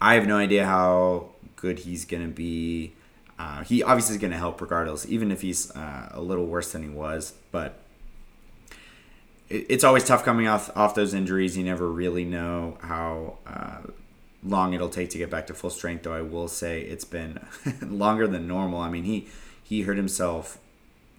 I 0.00 0.14
have 0.14 0.26
no 0.26 0.38
idea 0.38 0.64
how 0.64 1.32
good 1.56 1.80
he's 1.80 2.06
going 2.06 2.22
to 2.22 2.32
be. 2.34 2.94
Uh, 3.38 3.62
he 3.62 3.82
obviously 3.82 4.14
is 4.14 4.20
going 4.22 4.30
to 4.30 4.38
help 4.38 4.58
regardless, 4.62 5.04
even 5.04 5.30
if 5.30 5.42
he's 5.42 5.70
uh, 5.76 6.12
a 6.12 6.22
little 6.22 6.46
worse 6.46 6.72
than 6.72 6.82
he 6.82 6.88
was. 6.88 7.34
But 7.52 7.78
it's 9.50 9.84
always 9.84 10.02
tough 10.02 10.24
coming 10.24 10.48
off 10.48 10.74
off 10.74 10.94
those 10.94 11.12
injuries. 11.12 11.58
You 11.58 11.64
never 11.64 11.92
really 11.92 12.24
know 12.24 12.78
how 12.80 13.36
uh, 13.46 13.90
long 14.42 14.72
it'll 14.72 14.88
take 14.88 15.10
to 15.10 15.18
get 15.18 15.28
back 15.28 15.46
to 15.48 15.52
full 15.52 15.68
strength. 15.68 16.04
Though 16.04 16.14
I 16.14 16.22
will 16.22 16.48
say 16.48 16.80
it's 16.80 17.04
been 17.04 17.38
longer 17.82 18.26
than 18.26 18.48
normal. 18.48 18.80
I 18.80 18.88
mean 18.88 19.04
he 19.04 19.28
he 19.68 19.82
hurt 19.82 19.96
himself 19.96 20.58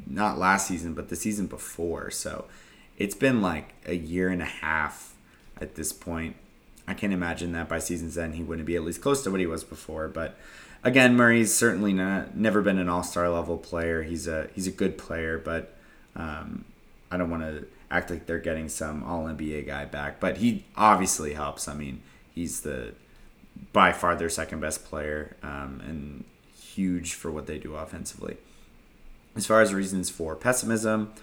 not 0.07 0.39
last 0.39 0.67
season 0.67 0.93
but 0.93 1.09
the 1.09 1.15
season 1.15 1.47
before. 1.47 2.09
So 2.09 2.45
it's 2.97 3.15
been 3.15 3.41
like 3.41 3.73
a 3.85 3.95
year 3.95 4.29
and 4.29 4.41
a 4.41 4.45
half 4.45 5.13
at 5.59 5.75
this 5.75 5.93
point. 5.93 6.35
I 6.87 6.93
can't 6.95 7.13
imagine 7.13 7.51
that 7.51 7.69
by 7.69 7.79
season's 7.79 8.17
end 8.17 8.35
he 8.35 8.43
wouldn't 8.43 8.65
be 8.65 8.75
at 8.75 8.83
least 8.83 9.01
close 9.01 9.23
to 9.23 9.31
what 9.31 9.39
he 9.39 9.45
was 9.45 9.63
before. 9.63 10.07
But 10.07 10.37
again, 10.83 11.15
Murray's 11.15 11.53
certainly 11.53 11.93
not 11.93 12.35
never 12.35 12.61
been 12.61 12.79
an 12.79 12.89
all 12.89 13.03
star 13.03 13.29
level 13.29 13.57
player. 13.57 14.01
He's 14.03 14.27
a 14.27 14.49
he's 14.55 14.67
a 14.67 14.71
good 14.71 14.97
player, 14.97 15.37
but 15.37 15.75
um, 16.15 16.65
I 17.11 17.17
don't 17.17 17.29
want 17.29 17.43
to 17.43 17.67
act 17.91 18.09
like 18.09 18.25
they're 18.25 18.39
getting 18.39 18.69
some 18.69 19.03
All 19.03 19.25
NBA 19.25 19.67
guy 19.67 19.85
back, 19.85 20.19
but 20.19 20.37
he 20.37 20.65
obviously 20.75 21.33
helps. 21.33 21.67
I 21.67 21.75
mean, 21.75 22.01
he's 22.33 22.61
the 22.61 22.93
by 23.73 23.91
far 23.91 24.15
their 24.15 24.29
second 24.29 24.61
best 24.61 24.85
player 24.85 25.35
um, 25.43 25.81
and 25.85 26.23
huge 26.79 27.13
for 27.13 27.29
what 27.29 27.45
they 27.45 27.57
do 27.57 27.75
offensively. 27.75 28.37
As 29.35 29.45
far 29.45 29.61
as 29.61 29.73
reasons 29.73 30.09
for 30.09 30.35
pessimism, 30.35 31.13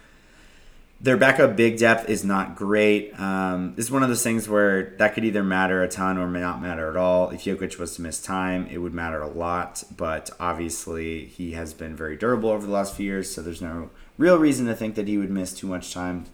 their 1.00 1.16
backup 1.16 1.56
big 1.56 1.78
depth 1.78 2.08
is 2.08 2.24
not 2.24 2.56
great. 2.56 3.18
Um, 3.18 3.74
this 3.74 3.86
is 3.86 3.90
one 3.90 4.02
of 4.02 4.08
those 4.08 4.22
things 4.22 4.48
where 4.48 4.94
that 4.98 5.14
could 5.14 5.24
either 5.24 5.42
matter 5.42 5.82
a 5.82 5.88
ton 5.88 6.16
or 6.18 6.26
may 6.26 6.40
not 6.40 6.62
matter 6.62 6.88
at 6.90 6.96
all. 6.96 7.30
If 7.30 7.44
Jokic 7.44 7.78
was 7.78 7.96
to 7.96 8.02
miss 8.02 8.22
time, 8.22 8.66
it 8.70 8.78
would 8.78 8.94
matter 8.94 9.20
a 9.20 9.28
lot, 9.28 9.84
but 9.94 10.30
obviously 10.40 11.26
he 11.26 11.52
has 11.52 11.74
been 11.74 11.94
very 11.96 12.16
durable 12.16 12.50
over 12.50 12.66
the 12.66 12.72
last 12.72 12.94
few 12.94 13.06
years, 13.06 13.30
so 13.34 13.42
there's 13.42 13.62
no 13.62 13.90
real 14.16 14.38
reason 14.38 14.66
to 14.66 14.74
think 14.74 14.94
that 14.94 15.08
he 15.08 15.18
would 15.18 15.30
miss 15.30 15.52
too 15.52 15.66
much 15.66 15.92
time. 15.92 16.26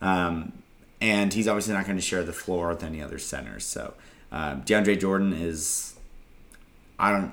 Um, 0.00 0.52
and 1.00 1.32
he's 1.32 1.46
obviously 1.48 1.74
not 1.74 1.86
going 1.86 1.98
to 1.98 2.02
share 2.02 2.24
the 2.24 2.32
floor 2.32 2.68
with 2.68 2.82
any 2.82 3.00
other 3.02 3.18
centers. 3.18 3.64
So 3.64 3.94
um, 4.32 4.62
DeAndre 4.62 4.98
Jordan 4.98 5.32
is, 5.32 5.94
I 7.00 7.12
don't, 7.12 7.32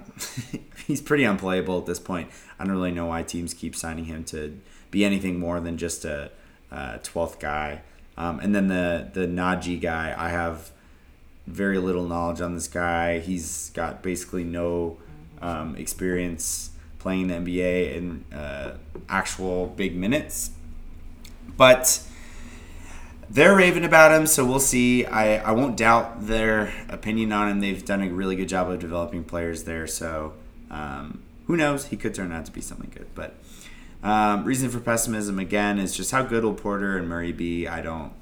he's 0.88 1.01
pretty 1.01 1.25
unplayable 1.25 1.77
at 1.77 1.86
this 1.86 1.99
point. 1.99 2.30
I 2.58 2.63
don't 2.63 2.73
really 2.73 2.91
know 2.91 3.08
why 3.08 3.23
teams 3.23 3.53
keep 3.53 3.75
signing 3.75 4.06
him 4.06 4.23
to 4.25 4.60
be 4.89 5.03
anything 5.03 5.39
more 5.39 5.60
than 5.60 5.77
just 5.77 6.06
a, 6.06 6.32
12th 6.71 7.39
guy. 7.39 7.82
Um, 8.17 8.39
and 8.39 8.53
then 8.53 8.67
the 8.67 9.10
the 9.13 9.21
Nnaji 9.21 9.80
guy, 9.80 10.13
I 10.17 10.30
have 10.30 10.71
very 11.45 11.77
little 11.77 12.06
knowledge 12.06 12.41
on 12.41 12.56
this 12.56 12.67
guy. 12.67 13.19
He's 13.19 13.69
got 13.69 14.03
basically 14.03 14.43
no 14.43 14.97
um, 15.41 15.75
experience 15.77 16.71
playing 16.99 17.27
the 17.27 17.36
NBA 17.36 17.95
in 17.95 18.25
uh, 18.34 18.77
actual 19.08 19.67
big 19.67 19.95
minutes. 19.95 20.51
But 21.56 22.01
they're 23.30 23.56
raving 23.56 23.84
about 23.84 24.12
him, 24.12 24.26
so 24.26 24.46
we'll 24.46 24.60
see. 24.60 25.06
I, 25.06 25.38
I 25.38 25.52
won't 25.52 25.76
doubt 25.76 26.28
their 26.28 26.74
opinion 26.90 27.32
on 27.32 27.50
him. 27.50 27.60
They've 27.60 27.84
done 27.84 28.02
a 28.02 28.10
really 28.10 28.36
good 28.36 28.50
job 28.50 28.70
of 28.70 28.80
developing 28.80 29.24
players 29.24 29.63
there, 29.63 29.88
so 29.88 30.34
um, 30.72 31.24
who 31.48 31.58
knows? 31.58 31.88
He 31.88 31.98
could 31.98 32.13
turn 32.13 32.32
out 32.32 32.46
to 32.46 32.52
be 32.52 32.62
something 32.62 32.92
good. 32.94 33.08
But 33.16 33.36
um, 34.04 34.46
reason 34.46 34.70
for 34.70 34.80
pessimism 34.80 35.40
again 35.40 35.80
is 35.80 35.96
just 35.96 36.12
how 36.12 36.24
good 36.24 36.44
will 36.44 36.54
Porter 36.54 36.98
and 36.98 37.08
Murray 37.08 37.32
be? 37.32 37.68
I 37.68 37.82
don't 37.82 38.13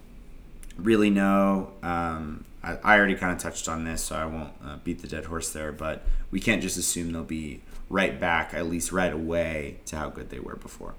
really 0.78 1.10
know. 1.10 1.74
Um, 1.84 2.46
I, 2.64 2.78
I, 2.84 2.98
already 2.98 3.16
kind 3.16 3.32
of 3.32 3.40
touched 3.40 3.68
on 3.68 3.84
this, 3.84 4.04
so 4.04 4.16
I 4.16 4.26
won't 4.26 4.54
uh, 4.64 4.78
beat 4.84 5.02
the 5.02 5.08
dead 5.08 5.26
horse 5.26 5.52
there. 5.52 5.72
But 5.72 6.04
we 6.32 6.40
can't 6.40 6.62
just 6.62 6.78
assume 6.78 7.12
they'll 7.12 7.24
be 7.24 7.62
right 7.90 8.20
back, 8.20 8.54
at 8.54 8.68
least 8.68 8.92
right 8.92 9.14
away, 9.14 9.78
to 9.86 9.98
how 9.98 10.10
good 10.10 10.30
they 10.30 10.40
were 10.40 10.56
before. 10.56 10.96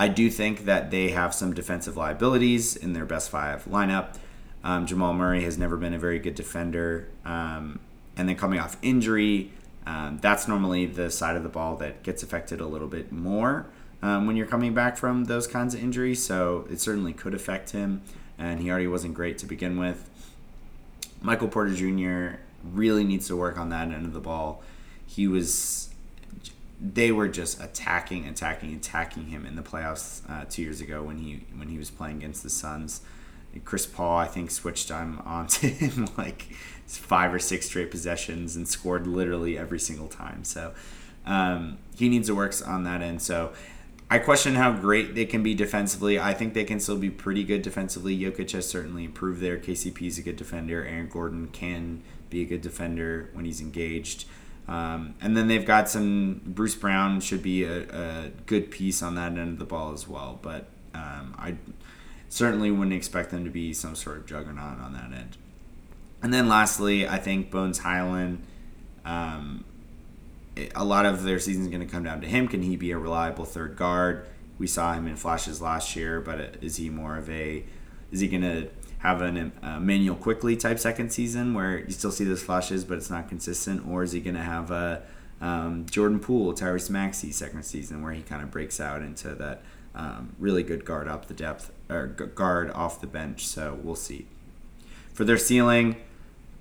I 0.00 0.08
do 0.08 0.30
think 0.30 0.64
that 0.64 0.90
they 0.90 1.10
have 1.10 1.34
some 1.34 1.52
defensive 1.52 1.94
liabilities 1.94 2.74
in 2.74 2.94
their 2.94 3.04
best 3.04 3.28
five 3.28 3.66
lineup. 3.66 4.16
Um, 4.64 4.86
Jamal 4.86 5.12
Murray 5.12 5.44
has 5.44 5.58
never 5.58 5.76
been 5.76 5.92
a 5.92 5.98
very 5.98 6.18
good 6.18 6.34
defender. 6.34 7.10
Um, 7.26 7.80
and 8.16 8.26
then 8.26 8.36
coming 8.36 8.58
off 8.58 8.78
injury, 8.80 9.52
um, 9.84 10.18
that's 10.22 10.48
normally 10.48 10.86
the 10.86 11.10
side 11.10 11.36
of 11.36 11.42
the 11.42 11.50
ball 11.50 11.76
that 11.76 12.02
gets 12.02 12.22
affected 12.22 12.62
a 12.62 12.66
little 12.66 12.88
bit 12.88 13.12
more 13.12 13.66
um, 14.00 14.26
when 14.26 14.36
you're 14.36 14.46
coming 14.46 14.72
back 14.72 14.96
from 14.96 15.24
those 15.24 15.46
kinds 15.46 15.74
of 15.74 15.82
injuries. 15.82 16.24
So 16.24 16.66
it 16.70 16.80
certainly 16.80 17.12
could 17.12 17.34
affect 17.34 17.72
him. 17.72 18.00
And 18.38 18.60
he 18.60 18.70
already 18.70 18.86
wasn't 18.86 19.12
great 19.12 19.36
to 19.36 19.46
begin 19.46 19.78
with. 19.78 20.08
Michael 21.20 21.48
Porter 21.48 21.74
Jr. 21.74 22.40
really 22.64 23.04
needs 23.04 23.26
to 23.26 23.36
work 23.36 23.58
on 23.58 23.68
that 23.68 23.88
end 23.88 24.06
of 24.06 24.14
the 24.14 24.20
ball. 24.20 24.62
He 25.06 25.28
was 25.28 25.89
they 26.80 27.12
were 27.12 27.28
just 27.28 27.60
attacking, 27.62 28.26
attacking, 28.26 28.74
attacking 28.74 29.26
him 29.26 29.44
in 29.44 29.54
the 29.54 29.62
playoffs 29.62 30.22
uh, 30.30 30.46
two 30.48 30.62
years 30.62 30.80
ago 30.80 31.02
when 31.02 31.18
he 31.18 31.44
when 31.56 31.68
he 31.68 31.76
was 31.76 31.90
playing 31.90 32.16
against 32.16 32.42
the 32.42 32.50
Suns. 32.50 33.02
Chris 33.64 33.84
Paul, 33.84 34.16
I 34.16 34.26
think, 34.26 34.50
switched 34.50 34.90
on 34.92 35.18
onto 35.24 35.68
him 35.68 36.08
like 36.16 36.48
five 36.86 37.32
or 37.32 37.38
six 37.38 37.66
straight 37.66 37.90
possessions 37.90 38.56
and 38.56 38.66
scored 38.66 39.06
literally 39.06 39.58
every 39.58 39.78
single 39.78 40.08
time. 40.08 40.42
So 40.44 40.72
um, 41.26 41.78
he 41.96 42.08
needs 42.08 42.28
to 42.28 42.34
work 42.34 42.54
on 42.66 42.84
that 42.84 43.02
end. 43.02 43.20
So 43.22 43.52
I 44.10 44.18
question 44.18 44.56
how 44.56 44.72
great 44.72 45.14
they 45.14 45.24
can 45.24 45.42
be 45.42 45.54
defensively. 45.54 46.18
I 46.18 46.34
think 46.34 46.54
they 46.54 46.64
can 46.64 46.80
still 46.80 46.96
be 46.96 47.10
pretty 47.10 47.44
good 47.44 47.62
defensively. 47.62 48.18
Jokic 48.18 48.50
has 48.52 48.68
certainly 48.68 49.04
improved 49.04 49.40
there. 49.40 49.56
KCP 49.56 50.02
is 50.02 50.18
a 50.18 50.22
good 50.22 50.36
defender. 50.36 50.84
Aaron 50.84 51.08
Gordon 51.08 51.48
can 51.48 52.02
be 52.28 52.42
a 52.42 52.44
good 52.44 52.62
defender 52.62 53.30
when 53.34 53.44
he's 53.44 53.60
engaged. 53.60 54.24
Um, 54.68 55.14
and 55.20 55.36
then 55.36 55.48
they've 55.48 55.64
got 55.64 55.88
some. 55.88 56.40
Bruce 56.44 56.74
Brown 56.74 57.20
should 57.20 57.42
be 57.42 57.64
a, 57.64 57.82
a, 57.82 58.30
good 58.46 58.70
piece 58.70 59.02
on 59.02 59.16
that 59.16 59.32
end 59.32 59.54
of 59.54 59.58
the 59.58 59.64
ball 59.64 59.92
as 59.92 60.06
well. 60.06 60.38
But 60.40 60.66
um, 60.94 61.34
I 61.36 61.56
certainly 62.28 62.70
wouldn't 62.70 62.94
expect 62.94 63.30
them 63.30 63.44
to 63.44 63.50
be 63.50 63.72
some 63.72 63.96
sort 63.96 64.18
of 64.18 64.26
juggernaut 64.26 64.78
on 64.78 64.92
that 64.92 65.12
end. 65.12 65.36
And 66.22 66.32
then 66.32 66.48
lastly, 66.48 67.08
I 67.08 67.18
think 67.18 67.50
Bones 67.50 67.78
Hyland. 67.78 68.44
Um, 69.04 69.64
a 70.74 70.84
lot 70.84 71.06
of 71.06 71.22
their 71.22 71.38
season 71.38 71.62
is 71.62 71.68
going 71.68 71.80
to 71.80 71.86
come 71.86 72.02
down 72.02 72.20
to 72.20 72.26
him. 72.26 72.48
Can 72.48 72.62
he 72.62 72.76
be 72.76 72.90
a 72.90 72.98
reliable 72.98 73.44
third 73.44 73.76
guard? 73.76 74.26
We 74.58 74.66
saw 74.66 74.92
him 74.92 75.06
in 75.06 75.16
flashes 75.16 75.62
last 75.62 75.96
year, 75.96 76.20
but 76.20 76.56
is 76.60 76.76
he 76.76 76.90
more 76.90 77.16
of 77.16 77.30
a? 77.30 77.64
Is 78.12 78.20
he 78.20 78.28
going 78.28 78.42
to 78.42 78.68
have 79.00 79.22
an 79.22 79.52
uh, 79.62 79.76
Immanuel 79.78 80.16
Quickley 80.16 80.56
type 80.56 80.78
second 80.78 81.10
season 81.10 81.54
where 81.54 81.80
you 81.80 81.90
still 81.90 82.12
see 82.12 82.24
those 82.24 82.42
flashes, 82.42 82.84
but 82.84 82.98
it's 82.98 83.10
not 83.10 83.28
consistent, 83.28 83.86
or 83.88 84.02
is 84.02 84.12
he 84.12 84.20
going 84.20 84.36
to 84.36 84.42
have 84.42 84.70
a 84.70 85.02
um, 85.40 85.86
Jordan 85.90 86.20
Poole, 86.20 86.52
Tyrese 86.52 86.90
Maxey 86.90 87.32
second 87.32 87.62
season 87.62 88.02
where 88.02 88.12
he 88.12 88.22
kind 88.22 88.42
of 88.42 88.50
breaks 88.50 88.78
out 88.78 89.00
into 89.00 89.34
that 89.36 89.62
um, 89.94 90.36
really 90.38 90.62
good 90.62 90.84
guard 90.84 91.08
up 91.08 91.26
the 91.26 91.34
depth 91.34 91.72
or 91.88 92.08
guard 92.08 92.70
off 92.72 93.00
the 93.00 93.06
bench? 93.06 93.46
So 93.46 93.78
we'll 93.82 93.94
see. 93.94 94.26
For 95.14 95.24
their 95.24 95.38
ceiling, 95.38 95.96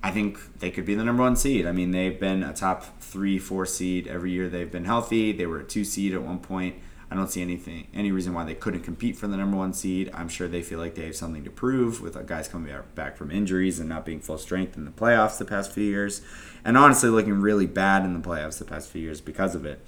I 0.02 0.12
think 0.12 0.60
they 0.60 0.72
could 0.72 0.86
be 0.86 0.96
the 0.96 1.04
number 1.04 1.24
one 1.24 1.36
seed. 1.36 1.66
I 1.66 1.74
mean, 1.74 1.92
they've 1.92 2.18
been 2.18 2.42
a 2.42 2.54
top 2.54 3.02
three, 3.02 3.38
four 3.38 3.66
seed 3.66 4.08
every 4.08 4.32
year 4.32 4.48
they've 4.48 4.72
been 4.72 4.86
healthy. 4.86 5.34
They 5.34 5.46
were 5.46 5.60
a 5.60 5.64
two 5.66 5.84
seed 5.84 6.14
at 6.14 6.22
one 6.22 6.40
point. 6.40 6.76
I 7.12 7.16
don't 7.16 7.30
see 7.30 7.42
anything, 7.42 7.88
any 7.94 8.12
reason 8.12 8.34
why 8.34 8.44
they 8.44 8.54
couldn't 8.54 8.82
compete 8.82 9.18
for 9.18 9.28
the 9.28 9.36
number 9.36 9.58
one 9.58 9.74
seed. 9.74 10.12
I'm 10.14 10.30
sure 10.30 10.48
they 10.48 10.62
feel 10.62 10.78
like 10.78 10.94
they 10.94 11.06
have 11.06 11.16
something 11.16 11.44
to 11.44 11.50
prove 11.50 12.02
with 12.02 12.24
guys 12.28 12.48
coming 12.48 12.74
back 12.94 13.18
from 13.18 13.32
injuries 13.32 13.80
and 13.80 13.90
not 13.90 14.06
being 14.06 14.20
full 14.20 14.38
strength 14.38 14.78
in 14.78 14.86
the 14.86 14.92
playoffs 14.92 15.40
the 15.40 15.46
past 15.46 15.72
few 15.72 15.84
years, 15.84 16.22
and 16.64 16.78
honestly 16.78 17.10
looking 17.10 17.42
really 17.42 17.66
bad 17.66 18.06
in 18.06 18.14
the 18.14 18.20
playoffs 18.20 18.60
the 18.60 18.66
past 18.66 18.90
few 18.90 19.02
years 19.02 19.22
because 19.22 19.56
of 19.56 19.66
it. 19.66 19.84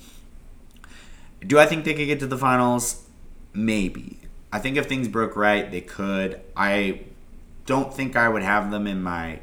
Do 1.45 1.60
I 1.60 1.65
think 1.67 1.86
they 1.86 1.93
could 1.93 2.07
get 2.07 2.19
to 2.19 2.27
the 2.27 2.38
finals? 2.38 3.07
Maybe. 3.53 4.19
I 4.51 4.60
think 4.60 4.77
if 4.77 4.88
things 4.88 5.07
broke 5.07 5.36
right, 5.36 5.69
they 5.69 5.81
could. 5.81 6.41
I 6.55 7.01
don't 7.65 7.93
think 7.93 8.15
I 8.15 8.27
would 8.29 8.43
have 8.43 8.71
them 8.71 8.88
in 8.88 9.01
my 9.01 9.39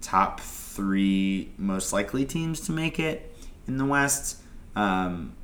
top 0.00 0.40
three 0.40 1.50
most 1.56 1.92
likely 1.92 2.24
teams 2.24 2.60
to 2.60 2.72
make 2.72 3.00
it 3.00 3.34
in 3.66 3.78
the 3.78 3.84
West. 3.84 4.38
Um, 4.76 5.34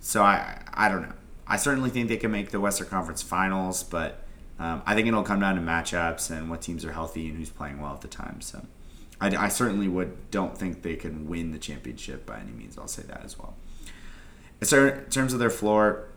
so 0.00 0.22
I 0.22 0.62
I 0.72 0.88
don't 0.88 1.02
know. 1.02 1.12
I 1.48 1.56
certainly 1.56 1.90
think 1.90 2.08
they 2.08 2.16
can 2.16 2.30
make 2.30 2.50
the 2.50 2.60
Western 2.60 2.88
Conference 2.88 3.22
Finals, 3.22 3.82
but 3.82 4.22
um, 4.58 4.82
I 4.84 4.94
think 4.94 5.08
it'll 5.08 5.22
come 5.22 5.40
down 5.40 5.54
to 5.54 5.60
matchups 5.60 6.30
and 6.30 6.50
what 6.50 6.60
teams 6.60 6.84
are 6.84 6.92
healthy 6.92 7.28
and 7.28 7.38
who's 7.38 7.50
playing 7.50 7.80
well 7.80 7.94
at 7.94 8.02
the 8.02 8.08
time. 8.08 8.40
So 8.40 8.66
I, 9.20 9.34
I 9.34 9.48
certainly 9.48 9.88
would 9.88 10.30
don't 10.30 10.56
think 10.58 10.82
they 10.82 10.96
can 10.96 11.28
win 11.28 11.52
the 11.52 11.58
championship 11.58 12.26
by 12.26 12.38
any 12.40 12.52
means. 12.52 12.76
I'll 12.76 12.88
say 12.88 13.02
that 13.04 13.24
as 13.24 13.38
well. 13.38 13.56
So 14.62 14.88
in 14.88 15.04
terms 15.06 15.32
of 15.32 15.38
their 15.38 15.50
floor, 15.50 16.08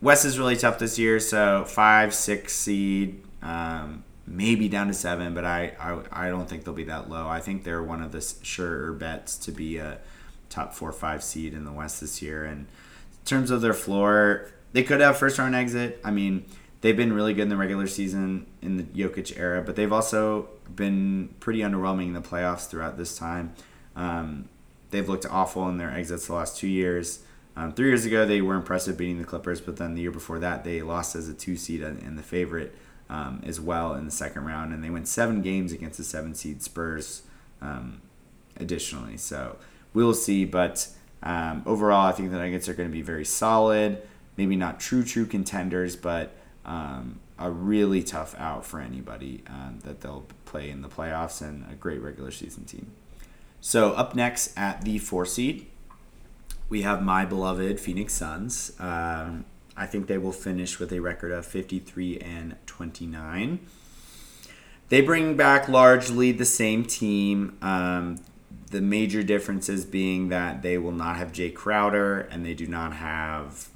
West 0.00 0.24
is 0.24 0.38
really 0.38 0.56
tough 0.56 0.78
this 0.78 0.98
year. 0.98 1.18
So 1.20 1.64
five, 1.64 2.14
six 2.14 2.54
seed, 2.54 3.22
um, 3.42 4.04
maybe 4.26 4.68
down 4.68 4.86
to 4.86 4.94
seven, 4.94 5.34
but 5.34 5.44
I, 5.44 5.72
I 5.80 6.26
I 6.26 6.28
don't 6.28 6.48
think 6.48 6.64
they'll 6.64 6.74
be 6.74 6.84
that 6.84 7.10
low. 7.10 7.26
I 7.28 7.40
think 7.40 7.64
they're 7.64 7.82
one 7.82 8.02
of 8.02 8.12
the 8.12 8.20
surer 8.42 8.92
bets 8.92 9.36
to 9.38 9.52
be 9.52 9.78
a 9.78 9.98
top 10.48 10.72
four, 10.74 10.92
five 10.92 11.22
seed 11.22 11.52
in 11.52 11.64
the 11.64 11.72
West 11.72 12.00
this 12.00 12.22
year, 12.22 12.44
and 12.44 12.66
terms 13.28 13.50
of 13.50 13.60
their 13.60 13.74
floor, 13.74 14.50
they 14.72 14.82
could 14.82 15.00
have 15.00 15.16
first 15.18 15.38
round 15.38 15.54
exit. 15.54 16.00
I 16.04 16.10
mean, 16.10 16.44
they've 16.80 16.96
been 16.96 17.12
really 17.12 17.34
good 17.34 17.42
in 17.42 17.48
the 17.48 17.56
regular 17.56 17.86
season 17.86 18.46
in 18.62 18.76
the 18.76 18.82
Jokic 18.82 19.38
era, 19.38 19.62
but 19.62 19.76
they've 19.76 19.92
also 19.92 20.48
been 20.74 21.34
pretty 21.40 21.60
underwhelming 21.60 22.06
in 22.06 22.12
the 22.12 22.20
playoffs 22.20 22.68
throughout 22.68 22.96
this 22.96 23.16
time. 23.18 23.54
Um, 23.96 24.48
they've 24.90 25.08
looked 25.08 25.26
awful 25.26 25.68
in 25.68 25.78
their 25.78 25.90
exits 25.90 26.26
the 26.26 26.34
last 26.34 26.56
two 26.56 26.68
years. 26.68 27.20
Um, 27.56 27.72
three 27.72 27.88
years 27.88 28.04
ago, 28.04 28.24
they 28.24 28.40
were 28.40 28.54
impressive 28.54 28.96
beating 28.96 29.18
the 29.18 29.24
Clippers, 29.24 29.60
but 29.60 29.78
then 29.78 29.94
the 29.94 30.02
year 30.02 30.12
before 30.12 30.38
that, 30.38 30.62
they 30.62 30.80
lost 30.80 31.16
as 31.16 31.28
a 31.28 31.34
two 31.34 31.56
seed 31.56 31.82
and 31.82 32.16
the 32.16 32.22
favorite 32.22 32.72
um, 33.10 33.42
as 33.44 33.60
well 33.60 33.94
in 33.94 34.04
the 34.04 34.10
second 34.10 34.44
round, 34.44 34.72
and 34.72 34.84
they 34.84 34.90
went 34.90 35.08
seven 35.08 35.42
games 35.42 35.72
against 35.72 35.98
the 35.98 36.04
seven 36.04 36.34
seed 36.34 36.62
Spurs. 36.62 37.22
Um, 37.60 38.00
additionally, 38.56 39.16
so 39.16 39.56
we'll 39.92 40.14
see, 40.14 40.44
but 40.44 40.88
um, 41.22 41.62
overall, 41.66 42.06
I 42.06 42.12
think 42.12 42.30
the 42.30 42.38
Nuggets 42.38 42.68
are 42.68 42.74
going 42.74 42.88
to 42.88 42.92
be 42.92 43.02
very 43.02 43.24
solid. 43.24 44.02
Maybe 44.36 44.56
not 44.56 44.78
true, 44.78 45.02
true 45.02 45.26
contenders, 45.26 45.96
but 45.96 46.34
um, 46.64 47.20
a 47.38 47.50
really 47.50 48.02
tough 48.02 48.34
out 48.38 48.64
for 48.64 48.80
anybody 48.80 49.42
um, 49.48 49.80
that 49.84 50.00
they'll 50.00 50.26
play 50.44 50.70
in 50.70 50.82
the 50.82 50.88
playoffs 50.88 51.40
and 51.42 51.70
a 51.70 51.74
great 51.74 52.00
regular 52.00 52.30
season 52.30 52.64
team. 52.64 52.92
So, 53.60 53.92
up 53.92 54.14
next 54.14 54.56
at 54.56 54.82
the 54.82 54.98
four 54.98 55.26
seed, 55.26 55.66
we 56.68 56.82
have 56.82 57.02
my 57.02 57.24
beloved 57.24 57.80
Phoenix 57.80 58.14
Suns. 58.14 58.72
Um, 58.78 59.44
I 59.76 59.86
think 59.86 60.06
they 60.06 60.18
will 60.18 60.32
finish 60.32 60.78
with 60.78 60.92
a 60.92 61.00
record 61.00 61.32
of 61.32 61.46
53 61.46 62.18
and 62.18 62.56
29. 62.66 63.60
They 64.88 65.00
bring 65.00 65.36
back 65.36 65.68
largely 65.68 66.32
the 66.32 66.44
same 66.44 66.84
team. 66.84 67.58
Um, 67.62 68.18
the 68.68 68.80
major 68.80 69.22
differences 69.22 69.84
being 69.84 70.28
that 70.28 70.62
they 70.62 70.78
will 70.78 70.92
not 70.92 71.16
have 71.16 71.32
Jae 71.32 71.54
Crowder 71.54 72.20
and 72.20 72.44
they 72.44 72.54
do 72.54 72.66
not 72.66 72.94
have 72.94 73.68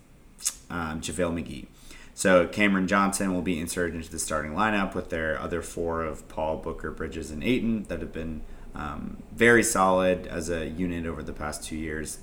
um, 0.70 1.00
JaVale 1.00 1.42
McGee. 1.42 1.66
So 2.14 2.46
Cameron 2.46 2.86
Johnson 2.86 3.34
will 3.34 3.42
be 3.42 3.58
inserted 3.58 3.94
into 3.94 4.10
the 4.10 4.18
starting 4.18 4.52
lineup 4.52 4.94
with 4.94 5.10
their 5.10 5.40
other 5.40 5.62
four 5.62 6.02
of 6.02 6.28
Paul, 6.28 6.58
Booker, 6.58 6.90
Bridges, 6.90 7.30
and 7.30 7.42
Ayton 7.42 7.84
that 7.84 8.00
have 8.00 8.12
been 8.12 8.42
um, 8.74 9.22
very 9.32 9.62
solid 9.62 10.26
as 10.26 10.50
a 10.50 10.66
unit 10.66 11.06
over 11.06 11.22
the 11.22 11.32
past 11.32 11.64
two 11.64 11.76
years. 11.76 12.18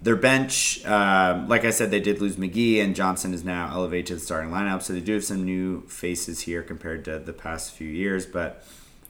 Their 0.00 0.16
bench, 0.16 0.84
um, 0.84 1.46
like 1.46 1.64
I 1.64 1.70
said, 1.70 1.92
they 1.92 2.00
did 2.00 2.20
lose 2.20 2.34
McGee, 2.34 2.82
and 2.82 2.96
Johnson 2.96 3.32
is 3.32 3.44
now 3.44 3.70
elevated 3.72 4.06
to 4.06 4.14
the 4.14 4.20
starting 4.20 4.50
lineup. 4.50 4.82
So 4.82 4.92
they 4.92 5.00
do 5.00 5.14
have 5.14 5.24
some 5.24 5.44
new 5.44 5.82
faces 5.82 6.40
here 6.40 6.62
compared 6.62 7.04
to 7.04 7.20
the 7.20 7.32
past 7.32 7.72
few 7.72 7.88
years. 7.88 8.26
But 8.26 8.64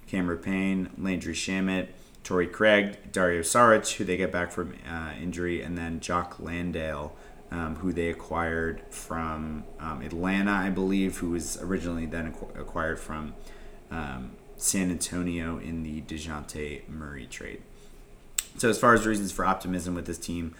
Cameron 0.07 0.38
Payne, 0.38 0.90
Landry 0.98 1.33
Shamet, 1.33 1.88
Torrey 2.24 2.46
Craig, 2.46 3.12
Dario 3.12 3.40
Saric, 3.42 3.96
who 3.96 4.04
they 4.04 4.16
get 4.16 4.30
back 4.30 4.52
from 4.52 4.74
uh, 4.88 5.12
injury, 5.20 5.62
and 5.62 5.76
then 5.76 6.00
Jock 6.00 6.38
Landale, 6.38 7.14
um, 7.50 7.76
who 7.76 7.92
they 7.92 8.08
acquired 8.08 8.82
from 8.90 9.64
um, 9.80 10.02
Atlanta, 10.02 10.52
I 10.52 10.70
believe, 10.70 11.18
who 11.18 11.30
was 11.30 11.61
originally 11.61 12.06
then 12.06 12.35
acquired 12.56 12.98
from 12.98 13.35
um, 13.90 14.32
San 14.56 14.90
Antonio 14.90 15.58
in 15.58 15.82
the 15.82 16.00
Dejounte 16.02 16.88
Murray 16.88 17.26
trade. 17.26 17.62
So 18.56 18.68
as 18.68 18.78
far 18.78 18.94
as 18.94 19.06
reasons 19.06 19.32
for 19.32 19.44
optimism 19.44 19.94
with 19.94 20.06
this 20.06 20.18
team, 20.18 20.54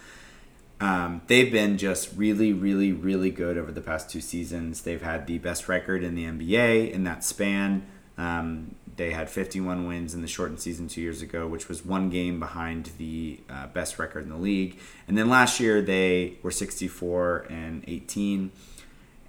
um, 0.81 1.21
they've 1.27 1.51
been 1.51 1.77
just 1.77 2.09
really, 2.15 2.51
really, 2.51 2.91
really 2.91 3.31
good 3.31 3.57
over 3.57 3.71
the 3.71 3.81
past 3.81 4.09
two 4.09 4.19
seasons. 4.19 4.81
They've 4.81 5.01
had 5.01 5.27
the 5.27 5.37
best 5.37 5.69
record 5.69 6.03
in 6.03 6.15
the 6.15 6.25
NBA 6.25 6.91
in 6.91 7.05
that 7.05 7.23
span. 7.23 7.85
Um, 8.17 8.75
they 8.95 9.11
had 9.11 9.29
51 9.29 9.87
wins 9.87 10.13
in 10.13 10.21
the 10.21 10.27
shortened 10.27 10.59
season 10.59 10.87
two 10.87 11.01
years 11.01 11.21
ago, 11.21 11.47
which 11.47 11.67
was 11.67 11.85
one 11.85 12.09
game 12.09 12.39
behind 12.39 12.91
the 12.97 13.39
uh, 13.49 13.67
best 13.67 13.97
record 13.97 14.23
in 14.23 14.29
the 14.29 14.37
league. 14.37 14.79
And 15.07 15.17
then 15.17 15.29
last 15.29 15.59
year 15.59 15.81
they 15.81 16.37
were 16.43 16.51
64 16.51 17.47
and 17.49 17.83
18 17.87 18.51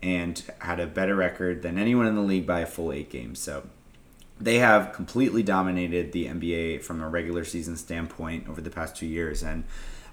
and 0.03 0.42
had 0.59 0.81
a 0.81 0.87
better 0.87 1.14
record 1.14 1.62
than 1.62 1.79
anyone 1.79 2.07
in 2.07 2.14
the 2.14 2.20
league 2.20 2.46
by 2.46 2.61
a 2.61 2.66
full 2.66 2.92
eight 2.92 3.11
games. 3.11 3.38
So 3.38 3.66
they 4.38 4.59
have 4.59 4.92
completely 4.92 5.42
dominated 5.42 6.12
the 6.12 6.27
NBA 6.27 6.83
from 6.83 7.00
a 7.00 7.09
regular 7.09 7.44
season 7.44 7.77
standpoint 7.77 8.48
over 8.48 8.61
the 8.61 8.70
past 8.70 8.96
two 8.96 9.07
years. 9.07 9.42
And 9.42 9.64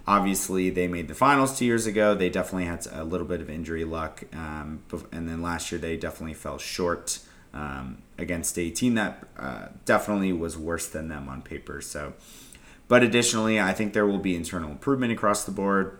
obviously, 0.08 0.70
they 0.70 0.88
made 0.88 1.10
the 1.10 1.16
finals 1.16 1.58
two 1.58 1.66
years 1.66 1.86
ago. 1.86 2.16
They 2.16 2.30
definitely 2.30 2.66
had 2.66 2.88
a 2.92 3.04
little 3.04 3.28
bit 3.28 3.42
of 3.42 3.50
injury 3.50 3.84
luck. 3.84 4.24
Um, 4.34 4.84
and 5.12 5.28
then 5.28 5.42
last 5.42 5.72
year, 5.72 5.82
they 5.82 5.98
definitely 5.98 6.36
fell 6.36 6.58
short 6.58 7.20
um, 7.54 8.02
against 8.18 8.58
a 8.58 8.70
team 8.70 8.96
that 8.96 9.28
uh, 9.38 9.68
definitely 9.86 10.34
was 10.34 10.58
worse 10.58 10.88
than 10.88 11.08
them 11.08 11.28
on 11.28 11.42
paper. 11.42 11.82
So, 11.82 12.14
but 12.88 13.04
additionally, 13.04 13.60
I 13.60 13.74
think 13.74 13.94
there 13.94 14.06
will 14.06 14.20
be 14.20 14.36
internal 14.36 14.72
improvement 14.72 15.12
across 15.12 15.44
the 15.44 15.52
board. 15.52 16.00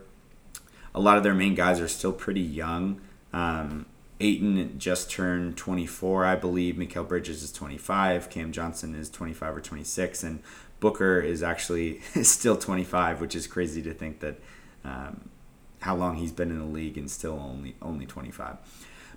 A 0.94 1.00
lot 1.00 1.16
of 1.16 1.22
their 1.22 1.34
main 1.34 1.54
guys 1.54 1.80
are 1.80 1.88
still 1.88 2.12
pretty 2.12 2.40
young. 2.40 3.00
Um, 3.32 3.86
Ayton 4.20 4.78
just 4.78 5.10
turned 5.10 5.56
24, 5.56 6.24
I 6.24 6.36
believe. 6.36 6.76
Mikal 6.76 7.06
Bridges 7.06 7.42
is 7.42 7.52
25. 7.52 8.30
Cam 8.30 8.52
Johnson 8.52 8.94
is 8.94 9.10
25 9.10 9.56
or 9.56 9.60
26, 9.60 10.22
and 10.22 10.40
Booker 10.80 11.20
is 11.20 11.42
actually 11.42 12.00
still 12.22 12.56
25, 12.56 13.20
which 13.20 13.34
is 13.34 13.46
crazy 13.46 13.82
to 13.82 13.92
think 13.92 14.20
that 14.20 14.40
um, 14.84 15.30
how 15.80 15.96
long 15.96 16.16
he's 16.16 16.32
been 16.32 16.50
in 16.50 16.58
the 16.58 16.64
league 16.64 16.96
and 16.96 17.10
still 17.10 17.38
only 17.38 17.74
only 17.82 18.06
25. 18.06 18.56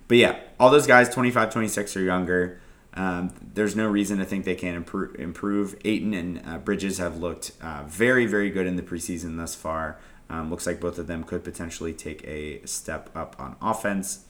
But 0.08 0.18
yeah, 0.18 0.40
all 0.58 0.70
those 0.70 0.86
guys 0.86 1.08
25, 1.08 1.52
26 1.52 1.96
or 1.96 2.02
younger. 2.02 2.60
Um, 2.94 3.34
there's 3.54 3.76
no 3.76 3.86
reason 3.86 4.18
to 4.18 4.24
think 4.24 4.44
they 4.44 4.54
can't 4.54 4.76
improve. 4.76 5.16
improve. 5.16 5.76
Ayton 5.84 6.14
and 6.14 6.42
uh, 6.46 6.58
Bridges 6.58 6.98
have 6.98 7.18
looked 7.18 7.52
uh, 7.60 7.84
very, 7.86 8.26
very 8.26 8.50
good 8.50 8.66
in 8.66 8.76
the 8.76 8.82
preseason 8.82 9.36
thus 9.36 9.54
far. 9.54 9.98
Um, 10.30 10.50
looks 10.50 10.66
like 10.66 10.80
both 10.80 10.98
of 10.98 11.06
them 11.06 11.22
could 11.22 11.44
potentially 11.44 11.92
take 11.92 12.24
a 12.26 12.64
step 12.66 13.10
up 13.14 13.36
on 13.38 13.56
offense. 13.60 14.24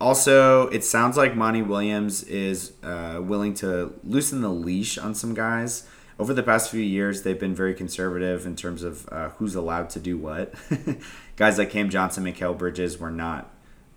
Also, 0.00 0.68
it 0.68 0.84
sounds 0.84 1.16
like 1.16 1.36
Monty 1.36 1.62
Williams 1.62 2.22
is 2.22 2.72
uh, 2.82 3.20
willing 3.20 3.52
to 3.54 3.94
loosen 4.04 4.40
the 4.40 4.48
leash 4.48 4.96
on 4.96 5.14
some 5.14 5.34
guys. 5.34 5.86
Over 6.20 6.34
the 6.34 6.42
past 6.42 6.70
few 6.70 6.80
years, 6.80 7.22
they've 7.22 7.38
been 7.38 7.54
very 7.54 7.74
conservative 7.74 8.46
in 8.46 8.56
terms 8.56 8.82
of 8.82 9.08
uh, 9.10 9.30
who's 9.30 9.54
allowed 9.54 9.90
to 9.90 10.00
do 10.00 10.16
what. 10.16 10.54
guys 11.36 11.58
like 11.58 11.70
Cam 11.70 11.90
Johnson, 11.90 12.24
Mikal 12.24 12.56
Bridges 12.56 12.98
were 12.98 13.10
not 13.10 13.50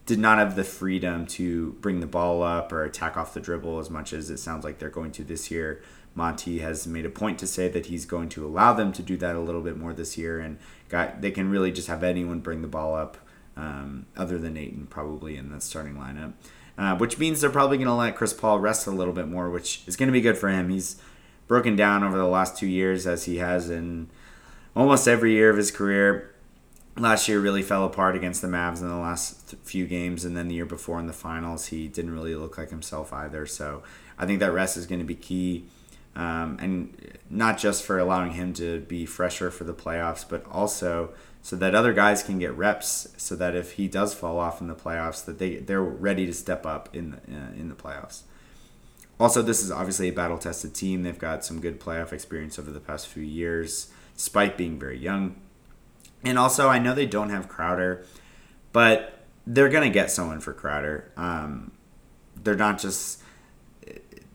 did 0.05 0.19
not 0.19 0.37
have 0.37 0.55
the 0.55 0.63
freedom 0.63 1.25
to 1.25 1.73
bring 1.73 1.99
the 1.99 2.07
ball 2.07 2.41
up 2.41 2.71
or 2.71 2.83
attack 2.83 3.17
off 3.17 3.33
the 3.33 3.39
dribble 3.39 3.79
as 3.79 3.89
much 3.89 4.13
as 4.13 4.29
it 4.29 4.37
sounds 4.37 4.63
like 4.63 4.79
they're 4.79 4.89
going 4.89 5.11
to 5.11 5.23
this 5.23 5.51
year. 5.51 5.81
Monty 6.13 6.59
has 6.59 6.85
made 6.85 7.05
a 7.05 7.09
point 7.09 7.39
to 7.39 7.47
say 7.47 7.69
that 7.69 7.85
he's 7.85 8.05
going 8.05 8.27
to 8.29 8.45
allow 8.45 8.73
them 8.73 8.91
to 8.93 9.01
do 9.01 9.15
that 9.17 9.35
a 9.35 9.39
little 9.39 9.61
bit 9.61 9.77
more 9.77 9.93
this 9.93 10.17
year, 10.17 10.39
and 10.39 10.57
got, 10.89 11.21
they 11.21 11.31
can 11.31 11.49
really 11.49 11.71
just 11.71 11.87
have 11.87 12.03
anyone 12.03 12.39
bring 12.39 12.61
the 12.61 12.67
ball 12.67 12.95
up 12.95 13.17
um, 13.55 14.05
other 14.17 14.37
than 14.37 14.57
Ayton 14.57 14.87
probably 14.87 15.37
in 15.37 15.51
the 15.51 15.61
starting 15.61 15.95
lineup. 15.95 16.33
Uh, 16.77 16.95
which 16.95 17.19
means 17.19 17.41
they're 17.41 17.49
probably 17.49 17.77
going 17.77 17.87
to 17.87 17.93
let 17.93 18.15
Chris 18.15 18.33
Paul 18.33 18.59
rest 18.59 18.87
a 18.87 18.91
little 18.91 19.13
bit 19.13 19.27
more, 19.27 19.49
which 19.49 19.83
is 19.87 19.95
going 19.95 20.07
to 20.07 20.13
be 20.13 20.21
good 20.21 20.37
for 20.37 20.49
him. 20.49 20.69
He's 20.69 20.99
broken 21.47 21.75
down 21.75 22.03
over 22.03 22.17
the 22.17 22.25
last 22.25 22.57
two 22.57 22.65
years, 22.65 23.05
as 23.05 23.25
he 23.25 23.37
has 23.37 23.69
in 23.69 24.09
almost 24.75 25.07
every 25.07 25.33
year 25.33 25.49
of 25.49 25.57
his 25.57 25.69
career. 25.69 26.30
Last 26.97 27.27
year 27.27 27.39
really 27.39 27.63
fell 27.63 27.86
apart 27.86 28.15
against 28.15 28.41
the 28.41 28.47
Mavs 28.47 28.82
in 28.82 28.89
the 28.89 28.95
last 28.95 29.56
few 29.63 29.88
games, 29.88 30.25
and 30.25 30.36
then 30.36 30.49
the 30.49 30.56
year 30.56 30.65
before 30.65 30.99
in 30.99 31.08
the 31.08 31.13
finals, 31.13 31.67
he 31.67 31.88
didn't 31.88 32.12
really 32.12 32.36
look 32.36 32.58
like 32.58 32.69
himself 32.69 33.13
either. 33.13 33.45
So 33.45 33.82
I 34.17 34.25
think 34.25 34.39
that 34.39 34.51
rest 34.51 34.75
is 34.77 34.86
going 34.86 34.99
to 34.99 35.06
be 35.06 35.15
key. 35.15 35.65
Um, 36.15 36.58
and 36.60 37.17
not 37.30 37.58
just 37.58 37.84
for 37.84 37.97
allowing 37.97 38.34
him 38.34 38.54
to 38.56 38.82
be 38.82 39.06
fresher 39.06 39.49
for 39.49 39.63
the 39.63 39.73
playoffs, 39.73 40.25
but 40.27 40.45
also 40.51 41.13
so 41.41 41.56
that 41.56 41.73
other 41.73 41.93
guys 41.93 42.21
can 42.21 42.38
get 42.38 42.56
reps 42.56 43.08
so 43.17 43.36
that 43.36 43.56
if 43.56 43.73
he 43.73 43.88
does 43.88 44.13
fall 44.13 44.38
off 44.38 44.62
in 44.62 44.67
the 44.67 44.75
playoffs 44.75 45.25
that 45.25 45.39
they 45.39 45.56
they're 45.56 45.82
ready 45.82 46.25
to 46.25 46.34
step 46.34 46.65
up 46.65 46.89
in 46.93 47.12
the, 47.12 47.17
uh, 47.17 47.51
in 47.56 47.69
the 47.69 47.75
playoffs. 47.75 48.21
Also, 49.19 49.41
this 49.41 49.63
is 49.63 49.71
obviously 49.71 50.10
a 50.10 50.13
battle 50.13 50.38
tested 50.38 50.73
team. 50.73 51.04
They've 51.04 51.17
got 51.17 51.45
some 51.45 51.62
good 51.62 51.80
playoff 51.80 52.12
experience 52.12 52.60
over 52.60 52.71
the 52.71 52.80
past 52.80 53.08
few 53.08 53.23
years 53.23 53.91
despite 54.15 54.58
being 54.58 54.77
very 54.77 54.97
young. 54.97 55.36
And 56.23 56.38
also, 56.38 56.69
I 56.69 56.79
know 56.79 56.93
they 56.93 57.05
don't 57.05 57.29
have 57.29 57.47
Crowder, 57.47 58.05
but 58.71 59.25
they're 59.47 59.69
going 59.69 59.84
to 59.84 59.93
get 59.93 60.12
someone 60.12 60.39
for 60.39 60.53
Crowder. 60.53 61.12
Um, 61.17 61.71
they're 62.36 62.55
not 62.55 62.79
just 62.79 63.21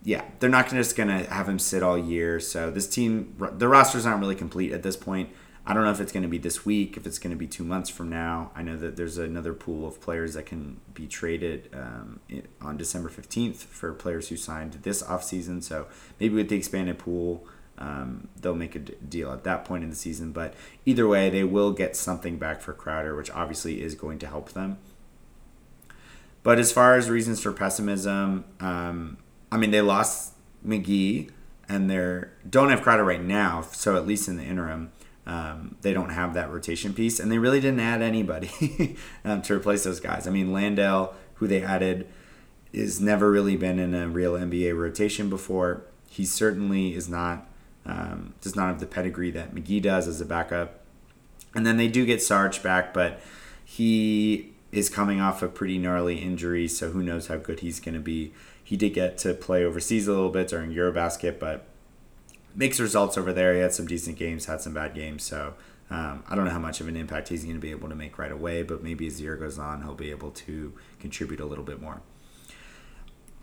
yeah, 0.07 0.25
they're 0.39 0.49
not 0.49 0.67
gonna, 0.67 0.81
just 0.81 0.95
going 0.95 1.09
to 1.09 1.29
have 1.29 1.49
him 1.49 1.59
sit 1.59 1.83
all 1.83 1.99
year. 1.99 2.39
So 2.39 2.71
this 2.71 2.89
team, 2.89 3.35
the 3.59 3.67
roster's 3.67 4.05
not 4.05 4.21
really 4.21 4.37
complete 4.37 4.71
at 4.71 4.85
this 4.85 4.97
point. 4.97 5.31
I 5.67 5.75
don't 5.75 5.83
know 5.83 5.91
if 5.91 6.01
it's 6.01 6.13
going 6.13 6.23
to 6.23 6.29
be 6.29 6.39
this 6.39 6.65
week, 6.65 6.97
if 6.97 7.09
it's 7.09 7.19
going 7.19 7.33
to 7.33 7.37
be 7.37 7.49
two 7.49 7.65
months 7.65 7.91
from 7.91 8.09
now. 8.09 8.53
I 8.55 8.63
know 8.63 8.77
that 8.77 8.95
there's 8.95 9.19
another 9.19 9.53
pool 9.53 9.85
of 9.85 10.01
players 10.01 10.35
that 10.35 10.47
can 10.47 10.81
be 10.95 11.09
traded 11.09 11.71
um, 11.75 12.21
on 12.61 12.77
December 12.77 13.09
15th 13.09 13.57
for 13.57 13.93
players 13.93 14.29
who 14.29 14.37
signed 14.37 14.75
this 14.83 15.03
offseason. 15.03 15.61
So 15.61 15.89
maybe 16.21 16.37
with 16.37 16.51
the 16.51 16.57
expanded 16.57 17.01
pool, 17.01 17.45
um, 17.79 18.29
they'll 18.41 18.55
make 18.55 18.75
a 18.75 18.79
deal 18.79 19.33
at 19.33 19.45
that 19.45 19.65
point 19.65 19.85
in 19.85 19.91
the 19.91 19.97
season. 19.97 20.33
But 20.33 20.55
either 20.85 21.07
way, 21.07 21.31
they 21.31 21.45
will 21.45 21.73
get 21.73 21.97
something 21.97 22.39
back 22.39 22.61
for 22.61 22.73
Crowder, 22.73 23.15
which 23.17 23.31
obviously 23.31 23.83
is 23.83 23.95
going 23.95 24.19
to 24.21 24.27
help 24.27 24.53
them. 24.53 24.79
But 26.43 26.59
as 26.59 26.73
far 26.73 26.95
as 26.95 27.11
reasons 27.11 27.41
for 27.41 27.53
pessimism, 27.53 28.45
um, 28.61 29.19
I 29.51 29.57
mean, 29.57 29.73
they 29.73 29.81
lost 29.81 30.35
McGee 30.65 31.31
and 31.69 31.91
they 31.91 32.23
don't 32.49 32.71
have 32.71 32.83
Crowder 32.83 33.05
right 33.05 33.23
now. 33.23 33.63
So 33.73 33.97
at 33.97 34.07
least 34.07 34.29
in 34.29 34.37
the 34.37 34.45
interim, 34.45 34.93
um, 35.27 35.77
they 35.83 35.93
don't 35.93 36.11
have 36.11 36.35
that 36.35 36.53
rotation 36.53 36.95
piece, 36.95 37.19
and 37.19 37.33
they 37.33 37.39
really 37.39 37.61
didn't 37.61 37.81
add 37.81 38.01
anybody 38.01 38.97
um, 39.25 39.43
to 39.43 39.55
replace 39.55 39.83
those 39.83 39.99
guys. 39.99 40.29
I 40.29 40.31
mean, 40.31 40.53
Landale, 40.53 41.15
who 41.35 41.49
they 41.49 41.63
added, 41.63 42.07
is 42.73 43.01
never 43.01 43.31
really 43.31 43.57
been 43.57 43.81
in 43.81 43.93
a 43.93 44.07
real 44.07 44.35
NBA 44.35 44.79
rotation 44.79 45.29
before. 45.29 45.83
He 46.09 46.25
certainly 46.25 46.95
is 46.95 47.09
not 47.09 47.49
um, 47.87 48.35
does 48.41 48.57
not 48.57 48.69
have 48.69 48.81
the 48.81 48.87
pedigree 48.87 49.31
that 49.31 49.55
McGee 49.55 49.81
does 49.81 50.09
as 50.09 50.21
a 50.21 50.25
backup. 50.25 50.81
And 51.55 51.65
then 51.65 51.77
they 51.77 51.89
do 51.89 52.05
get 52.05 52.23
Sarge 52.23 52.63
back, 52.63 52.93
but 52.93 53.21
he 53.65 54.53
is 54.73 54.89
coming 54.89 55.21
off 55.21 55.43
a 55.43 55.49
pretty 55.49 55.79
gnarly 55.79 56.19
injury, 56.19 56.69
so 56.69 56.91
who 56.91 57.03
knows 57.03 57.29
how 57.29 57.37
good 57.37 57.61
he's 57.61 57.81
going 57.81 57.95
to 57.95 58.01
be. 58.01 58.33
He 58.63 58.77
did 58.77 58.95
get 58.95 59.17
to 59.19 59.33
play 59.33 59.65
overseas 59.65 60.09
a 60.09 60.13
little 60.13 60.31
bit 60.31 60.49
during 60.49 60.73
Eurobasket, 60.73 61.39
but 61.39 61.67
mixed 62.55 62.81
results 62.81 63.17
over 63.17 63.33
there. 63.33 63.55
He 63.55 63.61
had 63.61 63.73
some 63.73 63.87
decent 63.87 64.19
games, 64.19 64.47
had 64.47 64.61
some 64.61 64.75
bad 64.75 64.95
games. 64.95 65.23
So 65.23 65.55
um, 65.89 66.25
I 66.29 66.35
don't 66.35 66.45
know 66.45 66.51
how 66.51 66.59
much 66.59 66.81
of 66.81 66.89
an 66.89 66.97
impact 66.97 67.29
he's 67.29 67.45
going 67.45 67.55
to 67.55 67.61
be 67.61 67.71
able 67.71 67.89
to 67.89 67.95
make 67.95 68.19
right 68.19 68.33
away, 68.33 68.63
but 68.63 68.83
maybe 68.83 69.07
as 69.07 69.19
the 69.19 69.25
year 69.25 69.37
goes 69.37 69.59
on, 69.59 69.83
he'll 69.83 69.95
be 69.95 70.11
able 70.11 70.33
to 70.33 70.75
contribute 70.99 71.41
a 71.41 71.47
little 71.47 71.65
bit 71.65 71.81
more. 71.81 72.03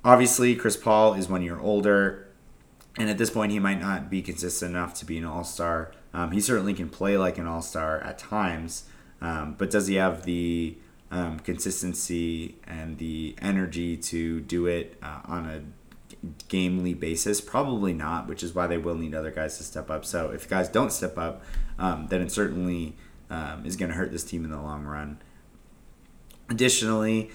Obviously, 0.03 0.55
Chris 0.55 0.75
Paul 0.75 1.13
is 1.13 1.29
one 1.29 1.41
year 1.41 1.57
older, 1.57 2.27
and 2.97 3.09
at 3.09 3.17
this 3.17 3.29
point, 3.29 3.51
he 3.51 3.59
might 3.59 3.79
not 3.79 4.09
be 4.09 4.21
consistent 4.21 4.71
enough 4.71 4.93
to 4.95 5.05
be 5.05 5.17
an 5.17 5.25
all 5.25 5.43
star. 5.43 5.91
Um, 6.13 6.31
he 6.31 6.39
certainly 6.39 6.73
can 6.73 6.89
play 6.89 7.17
like 7.17 7.37
an 7.37 7.47
all 7.47 7.61
star 7.61 7.99
at 8.01 8.19
times, 8.19 8.85
um, 9.19 9.55
but 9.57 9.71
does 9.71 9.87
he 9.87 9.95
have 9.95 10.25
the 10.25 10.77
um, 11.09 11.39
consistency 11.39 12.55
and 12.67 12.97
the 12.99 13.35
energy 13.41 13.97
to 13.97 14.41
do 14.41 14.67
it 14.67 14.97
uh, 15.01 15.21
on 15.25 15.45
a 15.47 15.61
gamely 16.49 16.93
basis? 16.93 17.41
Probably 17.41 17.93
not, 17.93 18.27
which 18.27 18.43
is 18.43 18.53
why 18.53 18.67
they 18.67 18.77
will 18.77 18.95
need 18.95 19.15
other 19.15 19.31
guys 19.31 19.57
to 19.57 19.63
step 19.63 19.89
up. 19.89 20.05
So 20.05 20.29
if 20.29 20.47
guys 20.47 20.69
don't 20.69 20.91
step 20.91 21.17
up, 21.17 21.41
um, 21.79 22.07
then 22.09 22.21
it 22.21 22.31
certainly 22.31 22.95
um, 23.31 23.65
is 23.65 23.75
going 23.75 23.89
to 23.89 23.97
hurt 23.97 24.11
this 24.11 24.23
team 24.23 24.45
in 24.45 24.51
the 24.51 24.61
long 24.61 24.83
run. 24.83 25.17
Additionally, 26.47 27.31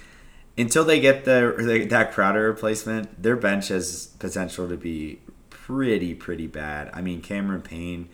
until 0.56 0.84
they 0.84 1.00
get 1.00 1.24
the 1.24 1.86
that 1.88 2.12
Crowder 2.12 2.48
replacement, 2.48 3.20
their 3.20 3.36
bench 3.36 3.68
has 3.68 4.08
potential 4.18 4.68
to 4.68 4.76
be 4.76 5.20
pretty 5.68 6.14
pretty 6.14 6.46
bad. 6.46 6.90
I 6.94 7.02
mean, 7.02 7.20
Cameron 7.20 7.60
Payne 7.60 8.08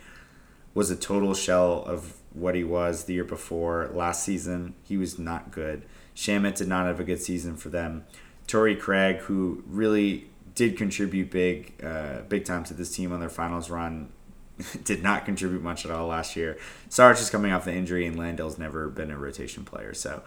was 0.75 0.91
a 0.91 0.97
total 0.97 1.35
shell 1.35 1.85
of 1.87 2.15
what 2.33 2.57
he 2.57 2.65
was 2.65 3.05
the 3.05 3.15
year 3.15 3.25
before. 3.25 3.89
Last 3.95 4.25
season, 4.25 4.75
he 4.83 4.97
was 4.97 5.21
not 5.21 5.53
good. 5.53 5.85
Shamet 6.17 6.57
did 6.57 6.67
not 6.67 6.87
have 6.87 6.99
a 6.99 7.05
good 7.05 7.23
season 7.23 7.57
for 7.57 7.69
them. 7.69 8.07
Torrey 8.49 8.75
Craig, 8.75 9.19
who 9.19 9.63
really 9.69 10.29
did 10.57 10.77
contribute 10.77 11.31
big, 11.31 11.75
uh, 11.83 12.23
big 12.29 12.45
time 12.45 12.65
to 12.65 12.75
this 12.75 12.95
team 12.95 13.13
on 13.13 13.21
their 13.21 13.31
finals 13.31 13.71
run. 13.71 14.11
did 14.85 15.03
not 15.03 15.25
contribute 15.25 15.63
much 15.63 15.85
at 15.85 15.91
all 15.93 16.09
last 16.09 16.37
year. 16.37 16.59
Sarge 16.89 17.21
is 17.21 17.31
coming 17.31 17.53
off 17.53 17.65
the 17.65 17.75
injury, 17.75 18.05
and 18.07 18.17
Landale's 18.17 18.59
never 18.59 18.89
been 18.89 19.11
a 19.11 19.17
rotation 19.17 19.65
player. 19.65 19.95
So, 19.95 20.23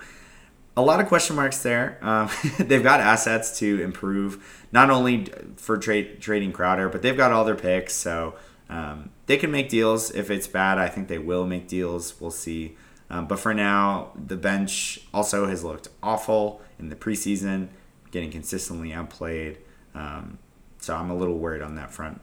a 0.78 0.82
lot 0.82 1.02
of 1.02 1.08
question 1.08 1.36
marks 1.36 1.62
there. 1.64 1.98
Um, 2.02 2.30
they've 2.60 2.84
got 2.84 3.02
assets 3.02 3.60
to 3.60 3.82
improve, 3.82 4.66
not 4.72 4.90
only 4.90 5.26
for 5.58 5.78
trade 5.78 6.22
trading 6.22 6.54
Crowder, 6.54 6.88
but 6.88 7.02
they've 7.02 7.18
got 7.18 7.32
all 7.32 7.44
their 7.44 7.56
picks. 7.56 7.94
So, 7.94 8.36
Um, 8.70 9.12
they 9.28 9.38
can 9.38 9.50
make 9.50 9.70
deals 9.70 10.12
if 10.12 10.30
it's 10.30 10.46
bad. 10.48 10.78
I 10.78 10.90
think 10.90 11.08
they 11.08 11.18
will 11.18 11.46
make 11.46 11.68
deals. 11.68 12.20
We'll 12.20 12.32
see. 12.32 12.76
Um, 13.10 13.26
but 13.26 13.40
for 13.40 13.54
now, 13.54 14.12
the 14.16 14.36
bench 14.36 15.00
also 15.14 15.48
has 15.48 15.64
looked 15.64 15.88
awful 16.04 16.62
in 16.78 16.90
the 16.90 16.96
preseason, 16.96 17.70
getting 18.12 18.30
consistently 18.30 18.92
outplayed. 18.92 19.60
Um, 19.96 20.38
so 20.80 20.96
I'm 20.96 21.10
a 21.10 21.16
little 21.16 21.38
worried 21.38 21.62
on 21.62 21.76
that 21.76 21.94
front. 21.94 22.20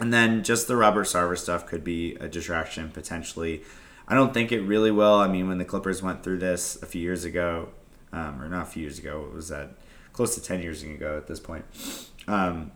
And 0.00 0.12
then 0.12 0.42
just 0.42 0.66
the 0.66 0.76
Robert 0.76 1.06
Sarver 1.06 1.38
stuff 1.38 1.64
could 1.66 1.84
be 1.84 2.16
a 2.16 2.28
distraction 2.28 2.90
potentially. 2.90 3.62
I 4.08 4.14
don't 4.14 4.34
think 4.34 4.52
it 4.52 4.60
really 4.60 4.90
will. 4.90 5.14
I 5.14 5.28
mean, 5.28 5.48
when 5.48 5.58
the 5.58 5.64
Clippers 5.64 6.02
went 6.02 6.22
through 6.22 6.38
this 6.38 6.80
a 6.82 6.86
few 6.86 7.00
years 7.00 7.24
ago, 7.24 7.68
um, 8.12 8.42
or 8.42 8.48
not 8.48 8.62
a 8.62 8.66
few 8.66 8.82
years 8.82 8.98
ago, 8.98 9.24
it 9.26 9.34
was 9.34 9.48
that 9.48 9.70
close 10.12 10.34
to 10.34 10.42
10 10.42 10.62
years 10.62 10.82
ago 10.82 11.16
at 11.16 11.26
this 11.26 11.40
point. 11.40 11.64
Um, 12.28 12.72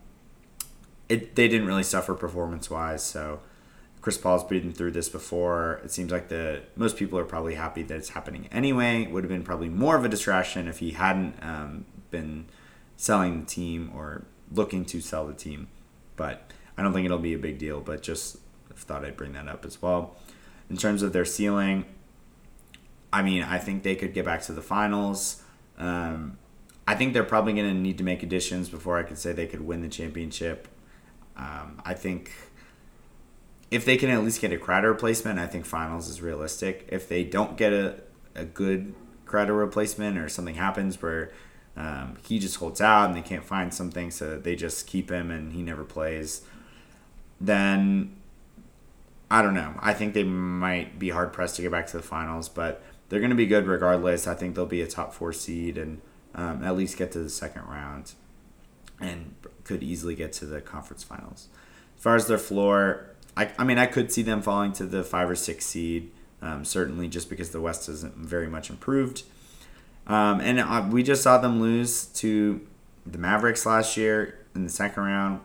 it 1.09 1.35
they 1.35 1.47
didn't 1.47 1.67
really 1.67 1.83
suffer 1.83 2.13
performance 2.13 2.69
wise. 2.69 3.03
So 3.03 3.39
Chris 4.01 4.17
Paul's 4.17 4.43
been 4.43 4.73
through 4.73 4.91
this 4.91 5.09
before. 5.09 5.81
It 5.83 5.91
seems 5.91 6.11
like 6.11 6.29
the 6.29 6.61
most 6.75 6.97
people 6.97 7.19
are 7.19 7.25
probably 7.25 7.55
happy 7.55 7.83
that 7.83 7.95
it's 7.95 8.09
happening 8.09 8.47
anyway. 8.51 9.03
It 9.03 9.11
would 9.11 9.23
have 9.23 9.29
been 9.29 9.43
probably 9.43 9.69
more 9.69 9.95
of 9.95 10.05
a 10.05 10.09
distraction 10.09 10.67
if 10.67 10.79
he 10.79 10.91
hadn't 10.91 11.35
um, 11.41 11.85
been 12.11 12.45
selling 12.95 13.41
the 13.41 13.45
team 13.45 13.91
or 13.95 14.23
looking 14.51 14.85
to 14.85 15.01
sell 15.01 15.27
the 15.27 15.33
team. 15.33 15.67
But 16.15 16.51
I 16.77 16.83
don't 16.83 16.93
think 16.93 17.05
it'll 17.05 17.19
be 17.19 17.33
a 17.33 17.39
big 17.39 17.57
deal. 17.57 17.79
But 17.79 18.01
just 18.01 18.37
thought 18.75 19.03
I'd 19.03 19.17
bring 19.17 19.33
that 19.33 19.47
up 19.47 19.65
as 19.65 19.81
well. 19.81 20.15
In 20.69 20.77
terms 20.77 21.01
of 21.01 21.13
their 21.13 21.25
ceiling, 21.25 21.85
I 23.11 23.21
mean, 23.21 23.43
I 23.43 23.57
think 23.57 23.83
they 23.83 23.95
could 23.95 24.13
get 24.13 24.25
back 24.25 24.41
to 24.43 24.51
the 24.51 24.61
finals. 24.61 25.41
Um, 25.77 26.37
I 26.87 26.95
think 26.95 27.13
they're 27.13 27.23
probably 27.23 27.53
going 27.53 27.67
to 27.67 27.73
need 27.73 27.97
to 27.97 28.03
make 28.03 28.23
additions 28.23 28.69
before 28.69 28.97
I 28.97 29.03
could 29.03 29.17
say 29.17 29.33
they 29.33 29.47
could 29.47 29.61
win 29.61 29.81
the 29.81 29.89
championship. 29.89 30.67
Um, 31.35 31.81
I 31.85 31.93
think 31.93 32.31
if 33.69 33.85
they 33.85 33.97
can 33.97 34.09
at 34.09 34.23
least 34.23 34.41
get 34.41 34.51
a 34.51 34.57
Crowder 34.57 34.91
replacement, 34.91 35.39
I 35.39 35.47
think 35.47 35.65
finals 35.65 36.09
is 36.09 36.21
realistic. 36.21 36.87
If 36.89 37.09
they 37.09 37.23
don't 37.23 37.57
get 37.57 37.73
a, 37.73 38.01
a 38.35 38.45
good 38.45 38.93
Crowder 39.25 39.53
replacement 39.53 40.17
or 40.17 40.29
something 40.29 40.55
happens 40.55 41.01
where 41.01 41.31
um, 41.75 42.17
he 42.25 42.39
just 42.39 42.55
holds 42.55 42.79
out 42.79 43.07
and 43.07 43.15
they 43.15 43.21
can't 43.21 43.43
find 43.43 43.73
something, 43.73 44.09
so 44.09 44.37
they 44.37 44.55
just 44.55 44.87
keep 44.87 45.09
him 45.09 45.29
and 45.29 45.53
he 45.53 45.61
never 45.61 45.83
plays, 45.83 46.41
then 47.39 48.15
I 49.29 49.41
don't 49.41 49.53
know. 49.53 49.73
I 49.79 49.93
think 49.93 50.13
they 50.13 50.23
might 50.23 50.99
be 50.99 51.09
hard 51.09 51.33
pressed 51.33 51.57
to 51.57 51.61
get 51.61 51.71
back 51.71 51.87
to 51.87 51.97
the 51.97 52.03
finals, 52.03 52.47
but 52.47 52.81
they're 53.09 53.19
going 53.19 53.29
to 53.29 53.35
be 53.35 53.45
good 53.45 53.67
regardless. 53.67 54.27
I 54.27 54.35
think 54.35 54.55
they'll 54.55 54.65
be 54.65 54.81
a 54.81 54.87
top 54.87 55.13
four 55.13 55.33
seed 55.33 55.77
and 55.77 56.01
um, 56.33 56.63
at 56.63 56.77
least 56.77 56.97
get 56.97 57.11
to 57.13 57.19
the 57.19 57.29
second 57.29 57.63
round 57.63 58.13
and 58.99 59.35
could 59.63 59.83
easily 59.83 60.15
get 60.15 60.33
to 60.33 60.45
the 60.45 60.61
conference 60.61 61.03
finals. 61.03 61.49
As 61.97 62.03
far 62.03 62.15
as 62.15 62.27
their 62.27 62.37
floor, 62.37 63.15
I, 63.35 63.51
I 63.57 63.63
mean, 63.63 63.77
I 63.77 63.85
could 63.85 64.11
see 64.11 64.21
them 64.21 64.41
falling 64.41 64.71
to 64.73 64.85
the 64.85 65.03
five 65.03 65.29
or 65.29 65.35
six 65.35 65.65
seed, 65.65 66.11
um, 66.41 66.63
certainly 66.63 67.07
just 67.07 67.29
because 67.29 67.51
the 67.51 67.61
West 67.61 67.89
isn't 67.89 68.15
very 68.15 68.47
much 68.47 68.69
improved. 68.69 69.23
Um, 70.05 70.39
and 70.39 70.59
uh, 70.59 70.87
we 70.89 71.03
just 71.03 71.21
saw 71.21 71.37
them 71.37 71.61
lose 71.61 72.05
to 72.05 72.65
the 73.05 73.17
Mavericks 73.17 73.65
last 73.65 73.97
year 73.97 74.39
in 74.55 74.63
the 74.63 74.69
second 74.69 75.03
round. 75.03 75.41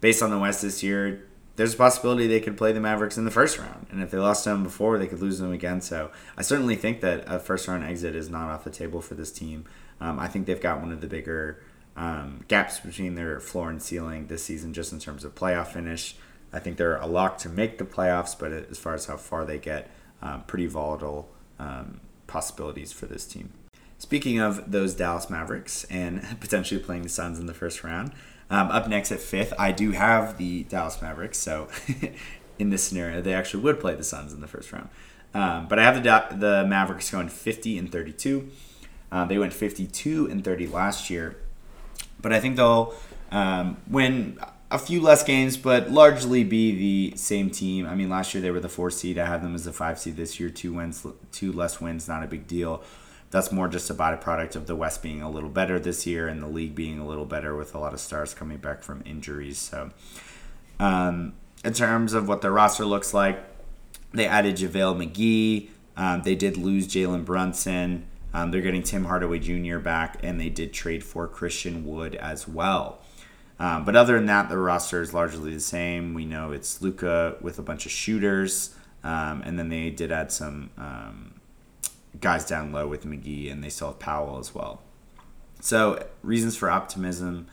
Based 0.00 0.22
on 0.22 0.30
the 0.30 0.38
West 0.38 0.62
this 0.62 0.82
year, 0.82 1.26
there's 1.62 1.74
a 1.74 1.76
possibility 1.76 2.26
they 2.26 2.40
could 2.40 2.56
play 2.56 2.72
the 2.72 2.80
Mavericks 2.80 3.16
in 3.16 3.24
the 3.24 3.30
first 3.30 3.56
round. 3.56 3.86
And 3.92 4.02
if 4.02 4.10
they 4.10 4.18
lost 4.18 4.44
them 4.44 4.64
before, 4.64 4.98
they 4.98 5.06
could 5.06 5.20
lose 5.20 5.38
them 5.38 5.52
again. 5.52 5.80
So 5.80 6.10
I 6.36 6.42
certainly 6.42 6.74
think 6.74 7.02
that 7.02 7.22
a 7.28 7.38
first 7.38 7.68
round 7.68 7.84
exit 7.84 8.16
is 8.16 8.28
not 8.28 8.50
off 8.50 8.64
the 8.64 8.70
table 8.70 9.00
for 9.00 9.14
this 9.14 9.30
team. 9.30 9.64
Um, 10.00 10.18
I 10.18 10.26
think 10.26 10.46
they've 10.46 10.60
got 10.60 10.80
one 10.80 10.90
of 10.90 11.00
the 11.00 11.06
bigger 11.06 11.62
um, 11.96 12.44
gaps 12.48 12.80
between 12.80 13.14
their 13.14 13.38
floor 13.38 13.70
and 13.70 13.80
ceiling 13.80 14.26
this 14.26 14.42
season, 14.42 14.72
just 14.72 14.92
in 14.92 14.98
terms 14.98 15.22
of 15.22 15.36
playoff 15.36 15.68
finish. 15.68 16.16
I 16.52 16.58
think 16.58 16.78
they're 16.78 16.96
a 16.96 17.06
lock 17.06 17.38
to 17.38 17.48
make 17.48 17.78
the 17.78 17.84
playoffs, 17.84 18.36
but 18.36 18.50
as 18.50 18.76
far 18.76 18.94
as 18.94 19.06
how 19.06 19.16
far 19.16 19.44
they 19.44 19.58
get, 19.58 19.88
um, 20.20 20.42
pretty 20.48 20.66
volatile 20.66 21.28
um, 21.60 22.00
possibilities 22.26 22.90
for 22.90 23.06
this 23.06 23.24
team. 23.24 23.52
Speaking 23.98 24.40
of 24.40 24.72
those 24.72 24.94
Dallas 24.96 25.30
Mavericks 25.30 25.84
and 25.84 26.26
potentially 26.40 26.80
playing 26.80 27.02
the 27.02 27.08
Suns 27.08 27.38
in 27.38 27.46
the 27.46 27.54
first 27.54 27.84
round, 27.84 28.10
um, 28.52 28.70
up 28.70 28.86
next 28.86 29.10
at 29.10 29.18
fifth, 29.18 29.54
I 29.58 29.72
do 29.72 29.92
have 29.92 30.36
the 30.36 30.64
Dallas 30.64 31.00
Mavericks. 31.00 31.38
So 31.38 31.68
in 32.58 32.68
this 32.68 32.84
scenario, 32.84 33.22
they 33.22 33.32
actually 33.32 33.62
would 33.62 33.80
play 33.80 33.94
the 33.94 34.04
Suns 34.04 34.32
in 34.32 34.42
the 34.42 34.46
first 34.46 34.70
round. 34.72 34.90
Um, 35.34 35.66
but 35.68 35.78
I 35.78 35.84
have 35.84 36.02
the 36.02 36.36
the 36.36 36.64
Mavericks 36.66 37.10
going 37.10 37.30
50 37.30 37.78
and 37.78 37.90
32. 37.90 38.50
Uh, 39.10 39.24
they 39.24 39.38
went 39.38 39.54
52 39.54 40.28
and 40.30 40.44
30 40.44 40.66
last 40.66 41.08
year. 41.08 41.36
But 42.20 42.34
I 42.34 42.40
think 42.40 42.56
they'll 42.56 42.94
um, 43.30 43.78
win 43.88 44.38
a 44.70 44.78
few 44.78 45.00
less 45.00 45.24
games, 45.24 45.56
but 45.56 45.90
largely 45.90 46.44
be 46.44 47.10
the 47.10 47.16
same 47.16 47.50
team. 47.50 47.86
I 47.86 47.94
mean, 47.94 48.10
last 48.10 48.34
year 48.34 48.42
they 48.42 48.50
were 48.50 48.60
the 48.60 48.68
four 48.68 48.90
seed. 48.90 49.18
I 49.18 49.26
have 49.26 49.42
them 49.42 49.54
as 49.54 49.64
the 49.64 49.72
five 49.72 49.98
seed 49.98 50.16
this 50.16 50.38
year. 50.38 50.50
Two 50.50 50.74
wins, 50.74 51.06
two 51.30 51.52
less 51.52 51.80
wins, 51.80 52.06
not 52.06 52.22
a 52.22 52.26
big 52.26 52.46
deal. 52.46 52.82
That's 53.32 53.50
more 53.50 53.66
just 53.66 53.88
a 53.88 53.94
byproduct 53.94 54.56
of 54.56 54.66
the 54.66 54.76
West 54.76 55.02
being 55.02 55.22
a 55.22 55.30
little 55.30 55.48
better 55.48 55.80
this 55.80 56.06
year 56.06 56.28
and 56.28 56.42
the 56.42 56.46
league 56.46 56.74
being 56.74 56.98
a 56.98 57.06
little 57.06 57.24
better 57.24 57.56
with 57.56 57.74
a 57.74 57.78
lot 57.78 57.94
of 57.94 57.98
stars 57.98 58.34
coming 58.34 58.58
back 58.58 58.82
from 58.82 59.02
injuries. 59.06 59.56
So, 59.56 59.90
um, 60.78 61.32
in 61.64 61.72
terms 61.72 62.12
of 62.12 62.28
what 62.28 62.42
their 62.42 62.52
roster 62.52 62.84
looks 62.84 63.14
like, 63.14 63.42
they 64.12 64.26
added 64.26 64.56
JaVale 64.56 65.10
McGee. 65.10 65.70
Um, 65.96 66.22
they 66.22 66.34
did 66.34 66.58
lose 66.58 66.86
Jalen 66.86 67.24
Brunson. 67.24 68.06
Um, 68.34 68.50
they're 68.50 68.60
getting 68.60 68.82
Tim 68.82 69.06
Hardaway 69.06 69.38
Jr. 69.38 69.78
back, 69.78 70.18
and 70.22 70.38
they 70.38 70.50
did 70.50 70.74
trade 70.74 71.02
for 71.02 71.26
Christian 71.26 71.86
Wood 71.86 72.14
as 72.16 72.46
well. 72.46 73.00
Um, 73.58 73.86
but 73.86 73.96
other 73.96 74.16
than 74.16 74.26
that, 74.26 74.50
the 74.50 74.58
roster 74.58 75.00
is 75.00 75.14
largely 75.14 75.54
the 75.54 75.60
same. 75.60 76.12
We 76.12 76.26
know 76.26 76.52
it's 76.52 76.82
Luka 76.82 77.36
with 77.40 77.58
a 77.58 77.62
bunch 77.62 77.86
of 77.86 77.92
shooters, 77.92 78.74
um, 79.02 79.42
and 79.42 79.58
then 79.58 79.70
they 79.70 79.88
did 79.88 80.12
add 80.12 80.32
some 80.32 80.70
um, 80.76 81.31
guys 82.20 82.46
down 82.46 82.72
low 82.72 82.86
with 82.86 83.04
McGee, 83.04 83.50
and 83.50 83.62
they 83.62 83.68
still 83.68 83.88
have 83.88 83.98
Powell 83.98 84.38
as 84.38 84.54
well. 84.54 84.82
So 85.60 86.06
reasons 86.22 86.56
for 86.56 86.70
optimism. 86.70 87.46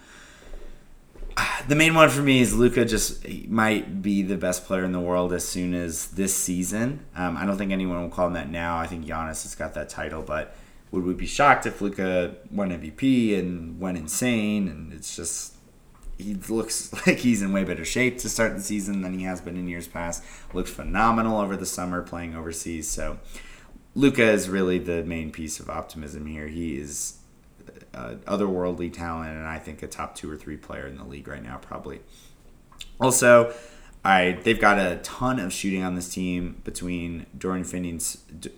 The 1.68 1.76
main 1.76 1.94
one 1.94 2.10
for 2.10 2.22
me 2.22 2.40
is 2.40 2.56
Luka. 2.56 2.86
just 2.86 3.28
might 3.48 4.02
be 4.02 4.24
the 4.24 4.38
best 4.38 4.66
player 4.66 4.84
in 4.84 4.92
the 4.92 5.00
world 5.00 5.34
as 5.34 5.48
soon 5.48 5.74
as 5.74 6.08
this 6.08 6.34
season. 6.34 7.06
Um, 7.16 7.38
I 7.38 7.46
don't 7.46 7.58
think 7.58 7.72
anyone 7.72 8.02
will 8.02 8.10
call 8.10 8.28
him 8.28 8.34
that 8.34 8.50
now. 8.50 8.78
I 8.78 8.88
think 8.88 9.06
Giannis 9.06 9.44
has 9.44 9.56
got 9.56 9.74
that 9.76 9.90
title, 9.90 10.22
but 10.24 10.56
would 10.92 11.04
we 11.04 11.14
be 11.14 11.28
shocked 11.28 11.66
if 11.66 11.82
Luka 11.82 12.36
won 12.50 12.72
MVP 12.72 13.38
and 13.38 13.80
went 13.80 13.98
insane? 13.98 14.68
And 14.68 14.94
it's 14.94 15.16
just 15.16 15.54
he 16.18 16.36
looks 16.50 16.94
like 17.08 17.20
he's 17.20 17.42
in 17.42 17.52
way 17.52 17.64
better 17.64 17.86
shape 17.86 18.20
to 18.20 18.30
start 18.30 18.56
the 18.56 18.62
season 18.62 19.02
than 19.02 19.18
he 19.18 19.26
has 19.26 19.42
been 19.42 19.58
in 19.58 19.68
years 19.68 19.88
past. 19.88 20.24
Looks 20.54 20.72
phenomenal 20.72 21.40
over 21.40 21.56
the 21.56 21.66
summer 21.66 22.02
playing 22.02 22.36
overseas. 22.36 22.88
So 22.88 23.20
Luka 23.96 24.24
is 24.24 24.50
really 24.50 24.80
the 24.80 25.04
main 25.04 25.32
piece 25.32 25.60
of 25.60 25.70
optimism 25.70 26.26
here. 26.26 26.48
He 26.48 26.78
is 26.78 27.18
an 27.94 28.20
otherworldly 28.20 28.94
talent, 28.94 29.32
and 29.32 29.48
I 29.48 29.60
think 29.60 29.82
a 29.84 29.88
top 29.88 30.16
two 30.16 30.32
or 30.32 30.38
three 30.38 30.58
player 30.58 30.88
in 30.88 30.98
the 30.98 31.04
league 31.04 31.28
right 31.28 31.44
now, 31.44 31.58
probably. 31.58 32.02
Also, 33.00 33.54
I 34.04 34.40
they've 34.44 34.60
got 34.60 34.80
a 34.80 34.98
ton 35.04 35.40
of 35.40 35.52
shooting 35.52 35.84
on 35.84 35.96
this 35.96 36.10
team 36.14 36.62
between 36.64 37.26
Dorian 37.38 37.66
Finney, 37.66 38.00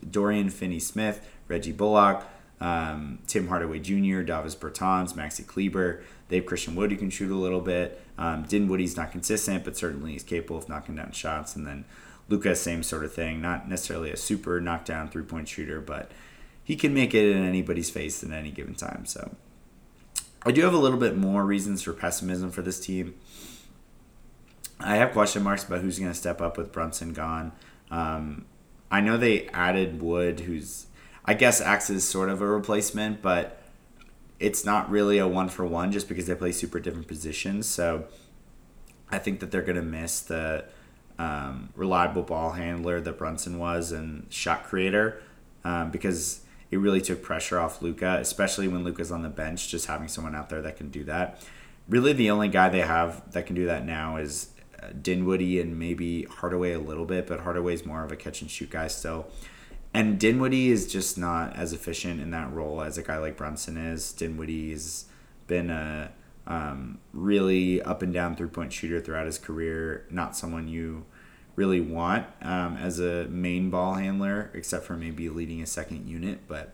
Dorian 0.10 0.50
Finney 0.50 0.80
Smith, 0.80 1.28
Reggie 1.48 1.72
Bullock, 1.72 2.24
um, 2.60 3.20
Tim 3.28 3.48
Hardaway 3.48 3.80
Jr., 3.80 4.22
Davis 4.22 4.56
Bertans, 4.56 5.14
Maxi 5.14 5.46
Kleber. 5.46 6.04
They 6.30 6.38
have 6.38 6.46
Christian 6.46 6.76
Wood 6.76 6.92
who 6.92 6.98
can 6.98 7.10
shoot 7.10 7.32
a 7.32 7.36
little 7.36 7.60
bit. 7.60 8.02
Um, 8.18 8.44
Dinwiddie's 8.44 8.96
not 8.96 9.12
consistent, 9.12 9.66
but 9.66 9.76
certainly 9.76 10.14
he's 10.14 10.24
capable 10.24 10.58
of 10.58 10.70
knocking 10.70 10.96
down 10.96 11.12
shots. 11.12 11.56
And 11.56 11.68
then 11.68 11.86
Luka, 12.32 12.56
same 12.56 12.82
sort 12.82 13.04
of 13.04 13.14
thing. 13.14 13.42
Not 13.42 13.68
necessarily 13.68 14.10
a 14.10 14.18
super 14.18 14.62
knockdown 14.62 15.10
three 15.10 15.24
point 15.24 15.50
shooter, 15.50 15.82
but 15.82 16.12
he 16.64 16.76
can 16.76 16.94
make 16.94 17.14
it 17.14 17.30
in 17.30 17.44
anybody's 17.44 17.90
face 17.90 18.24
at 18.24 18.32
any 18.32 18.50
given 18.52 18.74
time. 18.74 19.06
So 19.06 19.36
I 20.44 20.52
do 20.52 20.62
have 20.62 20.74
a 20.74 20.78
little 20.78 20.98
bit 20.98 21.18
more 21.18 21.46
reasons 21.46 21.82
for 21.82 21.92
pessimism 21.92 22.50
for 22.50 22.62
this 22.62 22.80
team. 22.80 23.16
I 24.80 24.96
have 24.96 25.12
question 25.12 25.44
marks 25.44 25.64
about 25.64 25.82
who's 25.82 26.00
going 26.00 26.12
to 26.12 26.18
step 26.18 26.42
up 26.42 26.58
with 26.58 26.72
Brunson 26.72 27.14
gone. 27.14 27.52
Um, 27.92 28.46
I 28.90 29.02
know 29.02 29.18
they 29.18 29.48
added 29.50 30.02
Wood, 30.02 30.42
who's 30.42 30.88
I 31.26 31.34
guess 31.34 31.62
acts 31.62 31.90
as 31.90 32.04
sort 32.04 32.30
of 32.30 32.42
a 32.42 32.48
replacement, 32.48 33.22
but 33.22 33.62
it's 34.40 34.66
not 34.66 34.90
really 34.90 35.18
a 35.20 35.28
one 35.28 35.50
for 35.50 35.66
one 35.66 35.92
just 35.92 36.08
because 36.08 36.26
they 36.26 36.34
play 36.34 36.52
super 36.54 36.80
different 36.80 37.08
positions. 37.08 37.68
So 37.68 38.06
I 39.10 39.20
think 39.20 39.42
that 39.42 39.52
they're 39.52 39.62
going 39.62 39.76
to 39.76 39.84
miss 39.84 40.22
the 40.22 40.66
um, 41.22 41.70
reliable 41.76 42.24
ball 42.24 42.52
handler 42.52 43.00
that 43.00 43.18
Brunson 43.18 43.60
was 43.60 43.92
and 43.92 44.26
shot 44.34 44.64
creator 44.64 45.22
um, 45.64 45.92
because 45.92 46.42
it 46.72 46.78
really 46.78 47.02
took 47.02 47.22
pressure 47.22 47.60
off 47.60 47.82
Luka, 47.82 48.18
especially 48.20 48.68
when 48.68 48.84
Luka's 48.84 49.12
on 49.12 49.22
the 49.22 49.30
bench. 49.30 49.70
Just 49.70 49.86
having 49.86 50.08
someone 50.08 50.36
out 50.36 50.50
there 50.50 50.64
that 50.64 50.78
can 50.78 50.90
do 50.90 51.04
that. 51.04 51.44
Really, 51.88 52.14
the 52.14 52.32
only 52.32 52.48
guy 52.48 52.70
they 52.70 52.82
have 52.82 53.32
that 53.34 53.46
can 53.46 53.56
do 53.56 53.68
that 53.68 53.86
now 53.86 54.18
is 54.18 54.50
uh, 54.82 54.88
Dinwiddie 55.00 55.60
and 55.60 55.78
maybe 55.78 56.24
Hardaway 56.24 56.74
a 56.74 56.80
little 56.80 57.06
bit, 57.06 57.28
but 57.28 57.42
Hardaway's 57.42 57.86
more 57.86 58.04
of 58.04 58.12
a 58.12 58.16
catch 58.16 58.42
and 58.42 58.50
shoot 58.50 58.72
guy 58.72 58.88
still. 58.88 59.28
And 59.94 60.20
Dinwiddie 60.20 60.72
is 60.72 60.92
just 60.92 61.18
not 61.18 61.56
as 61.56 61.74
efficient 61.74 62.20
in 62.20 62.32
that 62.32 62.52
role 62.52 62.82
as 62.82 62.98
a 62.98 63.04
guy 63.04 63.18
like 63.18 63.38
Brunson 63.38 63.78
is. 63.78 64.12
Dinwiddie's 64.14 65.06
been 65.48 65.70
a 65.70 66.12
Um, 66.52 66.98
really 67.14 67.82
up 67.82 68.02
and 68.02 68.14
down 68.14 68.36
three 68.36 68.50
point 68.50 68.74
shooter 68.74 69.00
throughout 69.00 69.26
his 69.26 69.38
career. 69.38 70.06
Not 70.10 70.36
someone 70.36 70.68
you 70.68 71.06
really 71.56 71.80
want 71.80 72.26
um, 72.42 72.76
as 72.76 73.00
a 73.00 73.26
main 73.30 73.70
ball 73.70 73.94
handler, 73.94 74.52
except 74.54 74.84
for 74.84 74.98
maybe 74.98 75.30
leading 75.30 75.62
a 75.62 75.66
second 75.66 76.10
unit. 76.10 76.42
But 76.50 76.74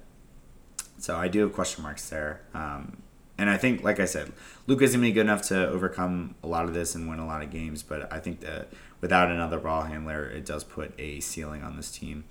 so 0.97 1.15
I 1.15 1.27
do 1.27 1.41
have 1.41 1.53
question 1.53 1.83
marks 1.83 2.09
there. 2.09 2.41
Um, 2.55 3.03
and 3.37 3.51
I 3.51 3.57
think, 3.57 3.83
like 3.83 3.99
I 3.99 4.05
said, 4.05 4.33
Luka 4.65 4.83
isn't 4.83 4.99
going 4.99 5.11
to 5.11 5.13
be 5.13 5.13
good 5.13 5.27
enough 5.27 5.43
to 5.49 5.67
overcome 5.67 6.33
a 6.41 6.47
lot 6.47 6.65
of 6.65 6.73
this 6.73 6.95
and 6.95 7.07
win 7.07 7.19
a 7.19 7.27
lot 7.27 7.43
of 7.43 7.51
games. 7.51 7.83
But 7.83 8.11
I 8.11 8.19
think 8.19 8.39
that 8.39 8.69
without 8.99 9.29
another 9.29 9.59
ball 9.59 9.83
handler, 9.83 10.25
it 10.25 10.43
does 10.43 10.63
put 10.63 10.91
a 10.99 11.19
ceiling 11.19 11.61
on 11.61 11.77
this 11.77 11.91
team. 11.91 12.23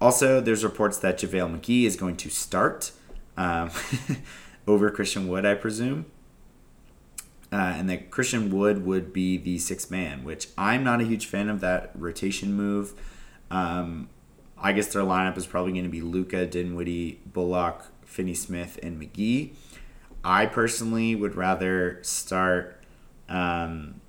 Also, 0.00 0.40
there's 0.40 0.62
reports 0.62 0.98
that 0.98 1.18
JaVale 1.18 1.58
McGee 1.58 1.86
is 1.86 1.96
going 1.96 2.16
to 2.18 2.30
start 2.30 2.92
um, 3.36 3.72
over 4.68 4.90
Christian 4.92 5.26
Wood, 5.26 5.44
I 5.44 5.54
presume. 5.54 6.06
Uh, 7.50 7.56
and 7.76 7.88
that 7.88 8.10
Christian 8.10 8.50
Wood 8.50 8.84
would 8.84 9.12
be 9.12 9.38
the 9.38 9.58
sixth 9.58 9.90
man, 9.90 10.22
which 10.22 10.48
I'm 10.58 10.84
not 10.84 11.00
a 11.00 11.04
huge 11.04 11.26
fan 11.26 11.48
of 11.48 11.60
that 11.60 11.92
rotation 11.94 12.52
move. 12.52 12.92
Um, 13.50 14.10
I 14.60 14.72
guess 14.72 14.92
their 14.92 15.02
lineup 15.02 15.38
is 15.38 15.46
probably 15.46 15.72
going 15.72 15.84
to 15.84 15.90
be 15.90 16.02
Luka, 16.02 16.44
Dinwiddie, 16.44 17.20
Bullock, 17.24 17.86
Finney 18.04 18.34
Smith, 18.34 18.78
and 18.82 19.00
McGee. 19.00 19.52
I 20.22 20.44
personally 20.44 21.14
would 21.14 21.36
rather 21.36 22.00
start 22.02 22.82
um, 23.30 24.00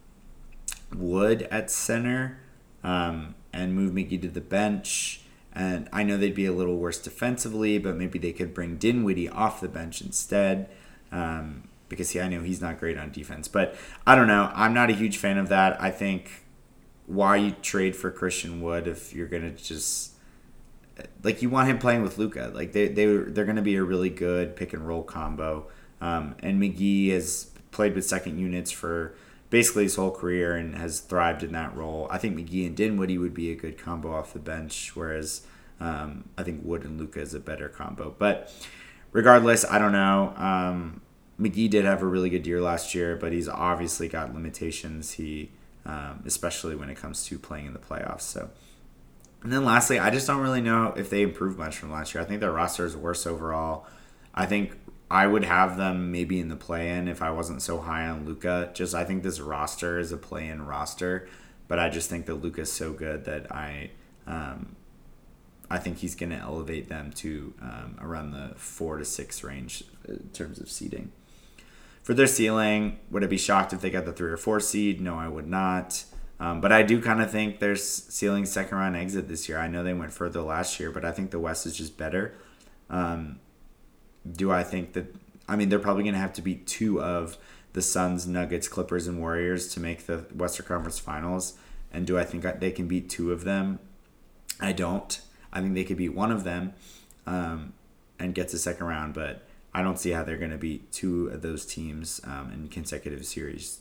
Wood 0.93 1.47
at 1.51 1.71
center 1.71 2.39
um, 2.83 3.35
and 3.53 3.73
move 3.73 3.93
McGee 3.93 4.21
to 4.21 4.27
the 4.27 4.41
bench. 4.41 5.21
And 5.53 5.87
I 5.93 6.03
know 6.03 6.17
they'd 6.17 6.35
be 6.35 6.45
a 6.45 6.51
little 6.51 6.77
worse 6.77 6.99
defensively, 6.99 7.77
but 7.77 7.95
maybe 7.95 8.19
they 8.19 8.33
could 8.33 8.53
bring 8.53 8.77
Dinwiddie 8.77 9.29
off 9.29 9.61
the 9.61 9.69
bench 9.69 10.01
instead. 10.01 10.69
Um, 11.11 11.68
because 11.89 12.15
yeah, 12.15 12.25
I 12.25 12.29
know 12.29 12.41
he's 12.41 12.61
not 12.61 12.79
great 12.79 12.97
on 12.97 13.11
defense. 13.11 13.47
But 13.47 13.75
I 14.07 14.15
don't 14.15 14.27
know. 14.27 14.51
I'm 14.53 14.73
not 14.73 14.89
a 14.89 14.93
huge 14.93 15.17
fan 15.17 15.37
of 15.37 15.49
that. 15.49 15.81
I 15.81 15.91
think 15.91 16.45
why 17.07 17.37
you 17.37 17.51
trade 17.51 17.95
for 17.95 18.11
Christian 18.11 18.61
Wood 18.61 18.87
if 18.87 19.13
you're 19.13 19.27
gonna 19.27 19.51
just 19.51 20.13
like 21.23 21.41
you 21.41 21.49
want 21.49 21.69
him 21.69 21.79
playing 21.79 22.03
with 22.03 22.17
Luka. 22.17 22.51
Like 22.53 22.71
they 22.71 22.87
they 22.87 23.05
they're 23.05 23.45
gonna 23.45 23.61
be 23.61 23.75
a 23.75 23.83
really 23.83 24.09
good 24.09 24.55
pick 24.55 24.73
and 24.73 24.87
roll 24.87 25.03
combo. 25.03 25.67
Um, 26.01 26.35
and 26.39 26.61
McGee 26.61 27.11
has 27.11 27.51
played 27.71 27.95
with 27.95 28.05
second 28.05 28.39
units 28.39 28.71
for 28.71 29.15
basically 29.49 29.83
his 29.83 29.95
whole 29.95 30.11
career 30.11 30.55
and 30.55 30.75
has 30.75 30.99
thrived 30.99 31.43
in 31.43 31.51
that 31.53 31.75
role. 31.75 32.07
I 32.09 32.17
think 32.17 32.37
McGee 32.37 32.65
and 32.65 32.75
Dinwiddie 32.75 33.17
would 33.17 33.33
be 33.33 33.51
a 33.51 33.55
good 33.55 33.77
combo 33.77 34.13
off 34.13 34.33
the 34.33 34.39
bench, 34.39 34.95
whereas 34.95 35.41
um, 35.79 36.29
I 36.37 36.43
think 36.43 36.61
Wood 36.63 36.83
and 36.83 36.99
Luka 36.99 37.19
is 37.19 37.33
a 37.33 37.39
better 37.39 37.67
combo. 37.67 38.15
But 38.17 38.53
regardless, 39.11 39.65
I 39.65 39.79
don't 39.79 39.91
know. 39.91 40.33
Um, 40.37 41.01
McGee 41.39 41.69
did 41.69 41.85
have 41.85 42.01
a 42.01 42.05
really 42.05 42.29
good 42.29 42.45
year 42.45 42.61
last 42.61 42.93
year, 42.93 43.15
but 43.15 43.31
he's 43.31 43.47
obviously 43.47 44.07
got 44.07 44.33
limitations. 44.33 45.13
He, 45.13 45.51
um, 45.85 46.21
especially 46.25 46.75
when 46.75 46.89
it 46.89 46.95
comes 46.97 47.25
to 47.25 47.39
playing 47.39 47.67
in 47.67 47.73
the 47.73 47.79
playoffs. 47.79 48.21
So, 48.21 48.49
and 49.41 49.51
then 49.51 49.63
lastly, 49.63 49.99
I 49.99 50.09
just 50.09 50.27
don't 50.27 50.41
really 50.41 50.61
know 50.61 50.93
if 50.97 51.09
they 51.09 51.21
improved 51.21 51.57
much 51.57 51.77
from 51.77 51.91
last 51.91 52.13
year. 52.13 52.21
I 52.21 52.25
think 52.25 52.41
their 52.41 52.51
roster 52.51 52.85
is 52.85 52.97
worse 52.97 53.25
overall. 53.25 53.87
I 54.35 54.45
think 54.45 54.77
I 55.09 55.27
would 55.27 55.45
have 55.45 55.77
them 55.77 56.11
maybe 56.11 56.39
in 56.39 56.49
the 56.49 56.55
play-in 56.55 57.07
if 57.07 57.21
I 57.21 57.31
wasn't 57.31 57.61
so 57.61 57.79
high 57.79 58.07
on 58.07 58.25
Luka. 58.25 58.71
Just 58.73 58.93
I 58.93 59.05
think 59.05 59.23
this 59.23 59.39
roster 59.39 59.97
is 59.97 60.11
a 60.11 60.17
play-in 60.17 60.65
roster, 60.65 61.27
but 61.69 61.79
I 61.79 61.89
just 61.89 62.09
think 62.09 62.25
that 62.25 62.35
Luka's 62.35 62.71
so 62.71 62.91
good 62.93 63.25
that 63.25 63.51
I. 63.51 63.91
Um, 64.27 64.75
I 65.71 65.77
think 65.77 65.99
he's 65.99 66.15
going 66.15 66.31
to 66.31 66.37
elevate 66.37 66.89
them 66.89 67.11
to 67.11 67.53
um, 67.61 67.97
around 68.01 68.31
the 68.31 68.53
four 68.55 68.97
to 68.97 69.05
six 69.05 69.43
range 69.43 69.83
in 70.07 70.29
terms 70.33 70.59
of 70.59 70.69
seeding. 70.69 71.11
For 72.09 72.15
their 72.15 72.25
ceiling, 72.25 72.97
would 73.11 73.23
I 73.23 73.27
be 73.27 73.37
shocked 73.37 73.71
if 73.71 73.81
they 73.81 73.91
got 73.91 74.05
the 74.05 74.11
three 74.11 74.31
or 74.31 74.37
four 74.37 74.59
seed? 74.59 74.99
No, 74.99 75.13
I 75.13 75.27
would 75.27 75.45
not. 75.45 76.05
Um, 76.39 76.59
but 76.59 76.71
I 76.71 76.81
do 76.81 76.99
kind 76.99 77.21
of 77.21 77.29
think 77.29 77.59
their 77.59 77.75
ceiling 77.75 78.47
second 78.47 78.75
round 78.75 78.95
exit 78.95 79.27
this 79.27 79.47
year. 79.47 79.59
I 79.59 79.67
know 79.67 79.83
they 79.83 79.93
went 79.93 80.11
further 80.11 80.41
last 80.41 80.79
year, 80.79 80.89
but 80.89 81.05
I 81.05 81.11
think 81.11 81.29
the 81.29 81.37
West 81.37 81.67
is 81.67 81.77
just 81.77 81.97
better. 81.97 82.33
Um, 82.89 83.37
do 84.27 84.51
I 84.51 84.63
think 84.63 84.93
that? 84.93 85.15
I 85.47 85.55
mean, 85.55 85.69
they're 85.69 85.77
probably 85.77 86.01
going 86.01 86.15
to 86.15 86.19
have 86.19 86.33
to 86.33 86.41
beat 86.41 86.65
two 86.65 86.99
of 86.99 87.37
the 87.73 87.81
Suns, 87.83 88.25
Nuggets, 88.25 88.67
Clippers, 88.67 89.05
and 89.05 89.19
Warriors 89.19 89.67
to 89.75 89.79
make 89.79 90.07
the 90.07 90.25
Western 90.33 90.65
Conference 90.65 90.97
Finals. 90.97 91.59
And 91.93 92.07
do 92.07 92.17
I 92.17 92.23
think 92.23 92.43
they 92.59 92.71
can 92.71 92.87
beat 92.87 93.11
two 93.11 93.31
of 93.31 93.43
them? 93.43 93.77
I 94.59 94.71
don't. 94.71 95.21
I 95.53 95.61
think 95.61 95.75
they 95.75 95.83
could 95.83 95.97
beat 95.97 96.15
one 96.15 96.31
of 96.31 96.43
them 96.43 96.73
um, 97.27 97.73
and 98.17 98.33
get 98.33 98.47
to 98.47 98.57
second 98.57 98.87
round, 98.87 99.13
but 99.13 99.43
I 99.73 99.83
don't 99.83 99.99
see 99.99 100.11
how 100.11 100.23
they're 100.23 100.37
going 100.37 100.51
to 100.51 100.57
beat 100.57 100.91
two 100.91 101.27
of 101.27 101.41
those 101.41 101.65
teams 101.65 102.21
um, 102.23 102.51
in 102.53 102.67
consecutive 102.69 103.25
series. 103.25 103.79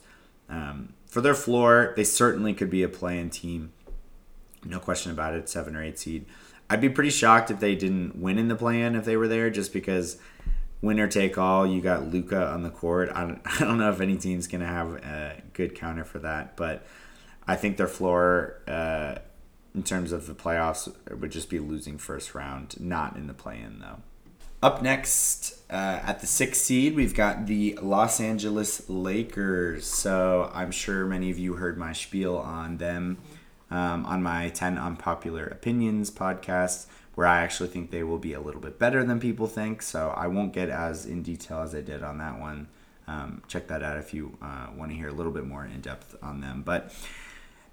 Um, 0.49 0.95
for 1.07 1.21
their 1.21 1.35
floor, 1.35 1.95
they 1.97 2.05
certainly 2.05 2.55
could 2.55 2.71
be 2.71 2.83
a 2.83 2.89
play-in 2.89 3.31
team. 3.31 3.73
No 4.65 4.79
question 4.79 5.13
about 5.13 5.35
it, 5.35 5.49
seven 5.49 5.75
or 5.77 5.83
eight 5.83 5.99
seed. 5.99 6.27
I'd 6.71 6.81
be 6.81 6.91
pretty 6.91 7.11
shocked 7.11 7.51
if 7.51 7.61
they 7.61 7.75
didn't 7.75 8.17
win 8.17 8.39
in 8.39 8.49
the 8.49 8.55
play-in 8.55 8.95
if 8.95 9.05
they 9.05 9.17
were 9.17 9.29
there, 9.29 9.49
just 9.49 9.73
because 9.73 10.19
winner 10.83 11.09
take 11.09 11.39
all. 11.39 11.67
You 11.67 11.81
got 11.81 12.09
Luka 12.09 12.47
on 12.49 12.63
the 12.63 12.71
court. 12.71 13.11
I 13.15 13.23
don't, 13.23 13.41
I 13.47 13.59
don't 13.61 13.79
know 13.79 13.91
if 13.91 14.01
any 14.01 14.17
team's 14.17 14.47
going 14.47 14.61
to 14.61 14.67
have 14.67 14.95
a 14.95 15.43
good 15.55 15.75
counter 15.75 16.05
for 16.05 16.19
that, 16.21 16.57
but 16.57 16.87
I 17.47 17.57
think 17.57 17.79
their 17.79 17.89
floor 17.89 18.61
uh, 18.69 19.17
in 19.75 19.83
terms 19.83 20.13
of 20.13 20.27
the 20.27 20.35
playoffs 20.35 20.93
would 21.11 21.31
just 21.31 21.49
be 21.49 21.59
losing 21.59 21.99
first 21.99 22.35
round, 22.35 22.79
not 22.81 23.17
in 23.17 23.27
the 23.27 23.35
play-in 23.35 23.79
though. 23.79 24.03
Up 24.61 24.83
next, 24.83 25.57
uh, 25.71 26.01
at 26.03 26.21
the 26.21 26.27
sixth 26.27 26.63
seed, 26.63 26.97
we've 26.97 27.15
got 27.15 27.47
the 27.47 27.79
Los 27.81 28.21
Angeles 28.21 28.89
Lakers. 28.91 29.87
So 29.87 30.51
I'm 30.53 30.73
sure 30.73 31.07
many 31.07 31.31
of 31.31 31.39
you 31.39 31.55
heard 31.55 31.79
my 31.79 31.93
spiel 31.93 32.37
on 32.37 32.79
them 32.79 33.19
um, 33.71 34.05
on 34.05 34.21
my 34.21 34.49
10 34.49 34.77
Unpopular 34.77 35.47
Opinions 35.47 36.11
podcast, 36.11 36.87
where 37.15 37.29
I 37.29 37.43
actually 37.43 37.69
think 37.69 37.93
they 37.93 38.03
will 38.03 38.19
be 38.19 38.33
a 38.33 38.41
little 38.41 38.61
bit 38.61 38.81
better 38.81 39.05
than 39.05 39.21
people 39.21 39.47
think. 39.47 39.81
So 39.81 40.09
I 40.17 40.27
won't 40.27 40.53
get 40.53 40.71
as 40.71 41.07
in 41.07 41.23
detail 41.23 41.61
as 41.61 41.73
I 41.73 41.81
did 41.81 42.03
on 42.03 42.19
that 42.19 42.41
one. 42.41 42.67
Um, 43.07 43.43
check 43.47 43.69
that 43.69 43.85
out 43.85 43.97
if 43.97 44.13
you 44.13 44.37
uh, 44.43 44.67
want 44.77 44.91
to 44.91 44.97
hear 44.97 45.09
a 45.09 45.13
little 45.13 45.33
bit 45.33 45.47
more 45.47 45.65
in 45.65 45.81
depth 45.81 46.17
on 46.21 46.41
them. 46.41 46.63
But 46.67 46.93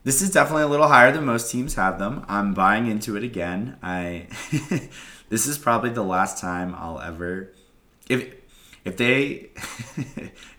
this 0.06 0.22
is 0.22 0.30
definitely 0.30 0.64
a 0.64 0.68
little 0.68 0.88
higher 0.88 1.12
than 1.12 1.26
most 1.26 1.51
teams 1.51 1.74
have 1.76 1.99
them. 1.99 2.24
I'm 2.30 2.53
buying 2.53 2.88
into 2.88 3.18
it 3.18 3.24
again. 3.24 3.78
I 3.84 4.28
this 5.30 5.47
is 5.47 5.58
probably 5.58 5.89
the 5.89 6.03
last 6.03 6.39
time 6.39 6.74
I'll 6.78 7.01
ever 7.01 7.51
if 8.08 8.34
if 8.86 8.97
they 8.97 9.49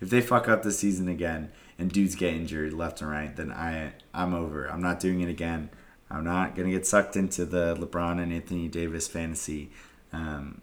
if 0.01 0.09
they 0.09 0.21
fuck 0.21 0.49
up 0.49 0.63
the 0.63 0.71
season 0.71 1.07
again 1.07 1.51
and 1.79 1.89
dudes 1.89 2.15
get 2.15 2.33
injured 2.33 2.73
left 2.73 3.01
and 3.01 3.09
right, 3.09 3.35
then 3.35 3.51
I 3.51 3.93
I'm 4.13 4.33
over. 4.33 4.69
I'm 4.69 4.81
not 4.81 4.99
doing 4.99 5.21
it 5.21 5.29
again. 5.29 5.69
I'm 6.11 6.25
not 6.25 6.55
gonna 6.55 6.71
get 6.71 6.85
sucked 6.85 7.15
into 7.15 7.45
the 7.45 7.75
LeBron 7.75 8.21
and 8.21 8.33
Anthony 8.33 8.67
Davis 8.67 9.07
fantasy. 9.07 9.71
Um, 10.11 10.61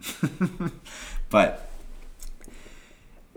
but 1.30 1.70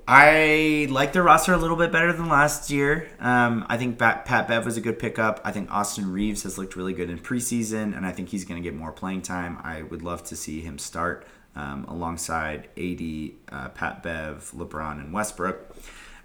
I 0.10 0.88
like 0.90 1.12
their 1.12 1.24
roster 1.24 1.52
a 1.52 1.58
little 1.58 1.76
bit 1.76 1.92
better 1.92 2.14
than 2.14 2.30
last 2.30 2.72
year. 2.72 3.10
Um, 3.20 3.66
I 3.68 3.76
think 3.76 4.00
Pat, 4.00 4.48
Bev 4.48 4.64
was 4.64 4.78
a 4.78 4.82
good 4.82 5.00
pickup. 5.00 5.42
I 5.44 5.52
think 5.52 5.70
Austin 5.70 6.14
Reaves 6.14 6.44
has 6.44 6.58
looked 6.58 6.78
really 6.78 6.94
good 6.94 7.10
in 7.10 7.20
preseason, 7.20 7.96
and 7.96 8.06
I 8.06 8.14
think 8.14 8.30
he's 8.30 8.46
going 8.46 8.62
to 8.62 8.68
get 8.68 8.74
more 8.74 8.94
playing 8.94 9.24
time. 9.24 9.60
I 9.64 9.82
would 9.82 10.04
love 10.04 10.24
to 10.26 10.38
see 10.38 10.62
him 10.62 10.78
start 10.78 11.28
um, 11.58 11.84
alongside 11.90 12.70
AD, 12.78 13.32
uh, 13.52 13.70
Pat 13.70 14.02
Bev, 14.02 14.54
LeBron, 14.56 14.94
and 15.02 15.12
Westbrook. 15.12 15.76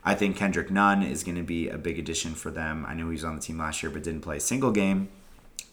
I 0.04 0.14
think 0.14 0.36
Kendrick 0.36 0.70
Nunn 0.70 1.02
is 1.02 1.24
going 1.24 1.36
to 1.36 1.42
be 1.42 1.68
a 1.68 1.78
big 1.78 1.98
addition 1.98 2.34
for 2.34 2.52
them. 2.52 2.86
I 2.86 2.94
know 2.94 3.06
he 3.06 3.12
was 3.12 3.24
on 3.24 3.34
the 3.34 3.42
team 3.42 3.58
last 3.58 3.82
year, 3.82 3.90
but 3.90 4.04
didn't 4.04 4.20
play 4.20 4.36
a 4.36 4.40
single 4.40 4.70
game. 4.70 5.08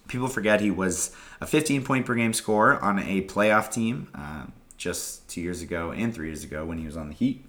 People 0.08 0.28
forget 0.28 0.62
he 0.62 0.72
was 0.72 1.16
a 1.42 1.46
15 1.46 1.84
point 1.84 2.08
per 2.08 2.16
game 2.16 2.34
scorer 2.34 2.80
on 2.84 2.98
a 2.98 3.22
playoff 3.28 3.72
team 3.72 4.08
uh, 4.16 4.46
just 4.78 5.30
two 5.30 5.42
years 5.42 5.62
ago 5.62 5.92
and 5.92 6.12
three 6.14 6.28
years 6.28 6.44
ago 6.44 6.66
when 6.66 6.80
he 6.80 6.86
was 6.88 6.98
on 6.98 7.10
the 7.10 7.14
Heat. 7.14 7.46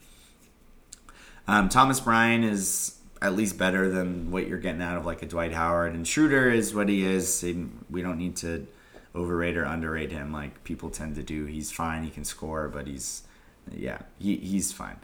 Um, 1.51 1.69
Thomas 1.69 1.99
Bryant 1.99 2.45
is 2.45 2.97
at 3.21 3.35
least 3.35 3.59
better 3.59 3.91
than 3.91 4.31
what 4.31 4.47
you're 4.47 4.61
getting 4.61 4.81
out 4.81 4.97
of 4.97 5.05
like 5.05 5.21
a 5.23 5.27
Dwight 5.27 5.53
Howard, 5.53 5.95
and 5.95 6.07
Schroeder 6.07 6.49
is 6.49 6.73
what 6.73 6.89
he 6.89 7.05
is. 7.05 7.45
We 7.91 8.03
don't 8.03 8.19
need 8.19 8.37
to 8.37 8.69
overrate 9.17 9.57
or 9.57 9.65
underrate 9.65 10.13
him 10.13 10.33
like 10.33 10.63
people 10.63 10.91
tend 10.91 11.17
to 11.17 11.25
do. 11.25 11.47
He's 11.47 11.73
fine. 11.73 12.05
He 12.05 12.11
can 12.11 12.23
score, 12.23 12.69
but 12.69 12.87
he's 12.87 13.25
yeah, 13.69 14.03
he, 14.21 14.37
he's 14.37 14.71
fine. 14.71 14.99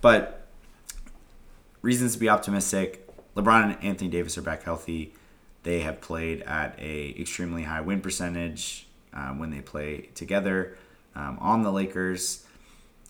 But 0.00 0.46
reasons 1.82 2.14
to 2.14 2.18
be 2.18 2.30
optimistic. 2.30 3.06
LeBron 3.36 3.74
and 3.74 3.84
Anthony 3.84 4.08
Davis 4.08 4.38
are 4.38 4.42
back 4.42 4.62
healthy. 4.62 5.12
They 5.64 5.80
have 5.80 6.00
played 6.00 6.40
at 6.44 6.78
a 6.78 7.14
extremely 7.20 7.64
high 7.64 7.82
win 7.82 8.00
percentage 8.00 8.86
um, 9.12 9.38
when 9.38 9.50
they 9.50 9.60
play 9.60 10.08
together 10.14 10.78
um, 11.14 11.36
on 11.42 11.62
the 11.62 11.70
Lakers. 11.70 12.43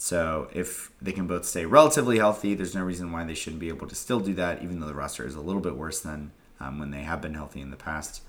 So 0.05 0.49
if 0.53 0.91
they 1.01 1.13
can 1.13 1.27
both 1.27 1.47
stay 1.47 1.65
relatively 1.65 2.19
healthy, 2.19 2.55
there's 2.55 2.75
no 2.75 2.85
reason 2.85 3.11
why 3.11 3.25
they 3.25 3.33
shouldn't 3.33 3.59
be 3.59 3.71
able 3.71 3.87
to 3.87 3.95
still 3.95 4.21
do 4.21 4.35
that, 4.35 4.63
even 4.63 4.79
though 4.79 4.87
the 4.87 4.93
roster 4.93 5.27
is 5.27 5.35
a 5.35 5.41
little 5.41 5.63
bit 5.63 5.77
worse 5.77 6.01
than 6.03 6.31
um, 6.61 6.79
when 6.79 6.91
they 6.91 7.05
have 7.05 7.23
been 7.23 7.33
healthy 7.33 7.63
in 7.63 7.71
the 7.71 7.77
past. 7.79 8.21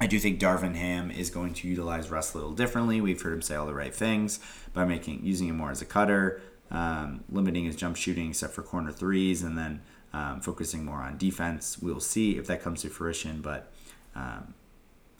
I 0.00 0.06
do 0.06 0.18
think 0.18 0.40
Darvin 0.40 0.76
Ham 0.76 1.10
is 1.10 1.28
going 1.28 1.52
to 1.52 1.68
utilize 1.68 2.10
Russ 2.10 2.32
a 2.32 2.38
little 2.38 2.54
differently. 2.54 3.02
We've 3.02 3.20
heard 3.20 3.34
him 3.34 3.42
say 3.42 3.56
all 3.56 3.66
the 3.66 3.74
right 3.74 3.94
things 3.94 4.40
by 4.72 4.86
making 4.86 5.20
using 5.22 5.48
him 5.48 5.58
more 5.58 5.70
as 5.70 5.82
a 5.82 5.84
cutter. 5.84 6.40
um, 6.70 7.24
limiting 7.30 7.64
his 7.64 7.76
jump 7.76 7.96
shooting 7.96 8.30
except 8.30 8.54
for 8.54 8.62
corner 8.62 8.92
threes, 8.92 9.42
and 9.42 9.58
then 9.58 9.82
um, 10.12 10.40
focusing 10.40 10.84
more 10.84 10.98
on 10.98 11.18
defense. 11.18 11.78
We'll 11.78 12.00
see 12.00 12.38
if 12.38 12.46
that 12.46 12.62
comes 12.62 12.82
to 12.82 12.88
fruition, 12.88 13.40
but 13.40 13.72
um, 14.14 14.54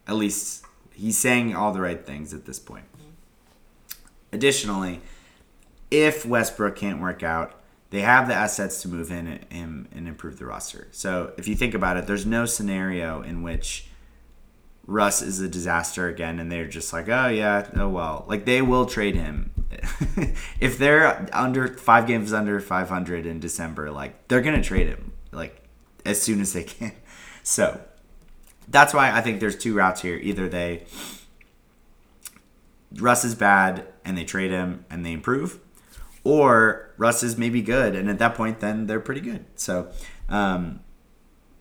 at 0.07 0.15
least 0.15 0.65
he's 0.95 1.19
saying 1.19 1.55
all 1.55 1.73
the 1.73 1.81
right 1.81 2.05
things 2.05 2.33
at 2.33 2.47
this 2.47 2.59
point. 2.59 2.85
Additionally, 4.33 5.01
if 5.91 6.25
Westbrook 6.25 6.77
can't 6.77 7.01
work 7.01 7.23
out, 7.23 7.55
they 7.91 8.03
have 8.03 8.29
the 8.29 8.35
assets 8.35 8.83
to 8.83 8.89
move 8.89 9.11
in 9.11 9.41
and, 9.51 9.89
and 9.93 10.09
improve 10.09 10.39
the 10.39 10.47
roster. 10.47 10.87
So 10.93 11.33
if 11.37 11.49
you 11.49 11.57
think 11.57 11.75
about 11.75 11.97
it, 11.97 12.07
there's 12.07 12.25
no 12.25 12.47
scenario 12.47 13.23
in 13.23 13.43
which 13.43 13.89
Russ 14.87 15.23
is 15.23 15.41
a 15.41 15.49
disaster 15.49 16.09
again 16.09 16.39
and 16.39 16.51
they're 16.51 16.69
just 16.69 16.93
like, 16.93 17.09
oh 17.09 17.29
yeah, 17.29 17.69
oh 17.75 17.89
well. 17.89 18.25
Like 18.29 18.45
they 18.45 18.63
will 18.63 18.87
trade 18.87 19.17
him. 19.17 19.53
if 20.61 20.79
they're 20.79 21.29
under 21.33 21.69
five 21.69 22.07
games 22.07 22.33
under 22.33 22.61
500 22.61 23.27
in 23.27 23.41
December, 23.41 23.91
like 23.91 24.29
they're 24.29 24.41
gonna 24.41 24.63
trade 24.63 24.87
him 24.87 25.13
like 25.33 25.63
as 26.05 26.21
soon 26.23 26.41
as 26.41 26.53
they 26.53 26.65
can. 26.65 26.93
So 27.43 27.81
that's 28.69 28.95
why 28.95 29.11
I 29.11 29.21
think 29.21 29.41
there's 29.41 29.57
two 29.57 29.75
routes 29.75 30.03
here. 30.03 30.17
Either 30.17 30.49
they 30.49 30.85
Russ 32.97 33.25
is 33.25 33.35
bad 33.35 33.87
and 34.05 34.17
they 34.17 34.25
trade 34.25 34.51
him 34.51 34.85
and 34.91 35.05
they 35.05 35.13
improve, 35.13 35.61
or 36.25 36.91
Russ 36.97 37.23
is 37.23 37.39
maybe 37.39 37.63
good 37.63 37.95
and 37.95 38.11
at 38.11 38.19
that 38.19 38.35
point 38.35 38.61
then 38.61 38.87
they're 38.87 39.01
pretty 39.01 39.21
good. 39.21 39.45
So 39.57 39.91
um, 40.29 40.81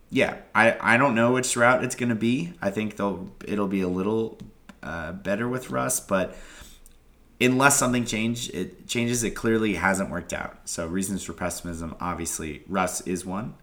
yeah, 0.09 0.37
I, 0.55 0.77
I 0.79 0.97
don't 0.97 1.15
know 1.15 1.33
which 1.33 1.55
route 1.55 1.83
it's 1.83 1.95
gonna 1.95 2.15
be. 2.15 2.53
I 2.61 2.71
think 2.71 2.97
they'll 2.97 3.31
it'll 3.45 3.67
be 3.67 3.81
a 3.81 3.87
little 3.87 4.39
uh, 4.81 5.11
better 5.11 5.47
with 5.47 5.69
Russ, 5.69 5.99
but 5.99 6.35
unless 7.41 7.77
something 7.77 8.05
change 8.05 8.49
it 8.49 8.87
changes, 8.87 9.23
it 9.23 9.31
clearly 9.31 9.75
hasn't 9.75 10.09
worked 10.09 10.33
out. 10.33 10.57
So 10.65 10.87
reasons 10.87 11.23
for 11.23 11.33
pessimism, 11.33 11.95
obviously, 11.99 12.63
Russ 12.67 13.01
is 13.01 13.25
one. 13.25 13.55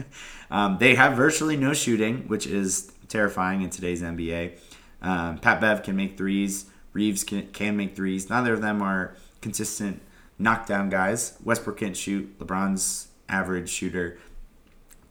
um, 0.50 0.78
they 0.78 0.94
have 0.94 1.16
virtually 1.16 1.56
no 1.56 1.72
shooting, 1.72 2.28
which 2.28 2.46
is 2.46 2.92
terrifying 3.08 3.62
in 3.62 3.70
today's 3.70 4.02
NBA. 4.02 4.58
Um, 5.02 5.38
Pat 5.38 5.60
Bev 5.60 5.82
can 5.82 5.96
make 5.96 6.16
threes. 6.16 6.66
Reaves 6.92 7.24
can, 7.24 7.48
can 7.48 7.76
make 7.76 7.96
threes. 7.96 8.30
Neither 8.30 8.52
of 8.52 8.62
them 8.62 8.80
are 8.80 9.16
consistent 9.40 10.00
knockdown 10.38 10.88
guys. 10.88 11.38
Westbrook 11.44 11.78
can't 11.78 11.96
shoot. 11.96 12.38
LeBron's 12.38 13.08
average 13.28 13.68
shooter. 13.68 14.18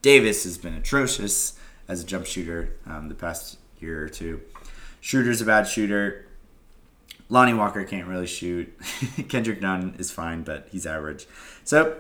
Davis 0.01 0.43
has 0.43 0.57
been 0.57 0.73
atrocious 0.73 1.57
as 1.87 2.03
a 2.03 2.05
jump 2.05 2.25
shooter 2.25 2.75
um, 2.85 3.09
the 3.09 3.15
past 3.15 3.57
year 3.79 4.03
or 4.03 4.09
two. 4.09 4.41
Schroeder's 5.01 5.41
a 5.41 5.45
bad 5.45 5.67
shooter. 5.67 6.27
Lonnie 7.29 7.53
Walker 7.53 7.83
can't 7.83 8.07
really 8.07 8.27
shoot. 8.27 8.73
Kendrick 9.29 9.61
Nunn 9.61 9.95
is 9.97 10.11
fine, 10.11 10.43
but 10.43 10.67
he's 10.71 10.85
average. 10.85 11.25
So 11.63 11.99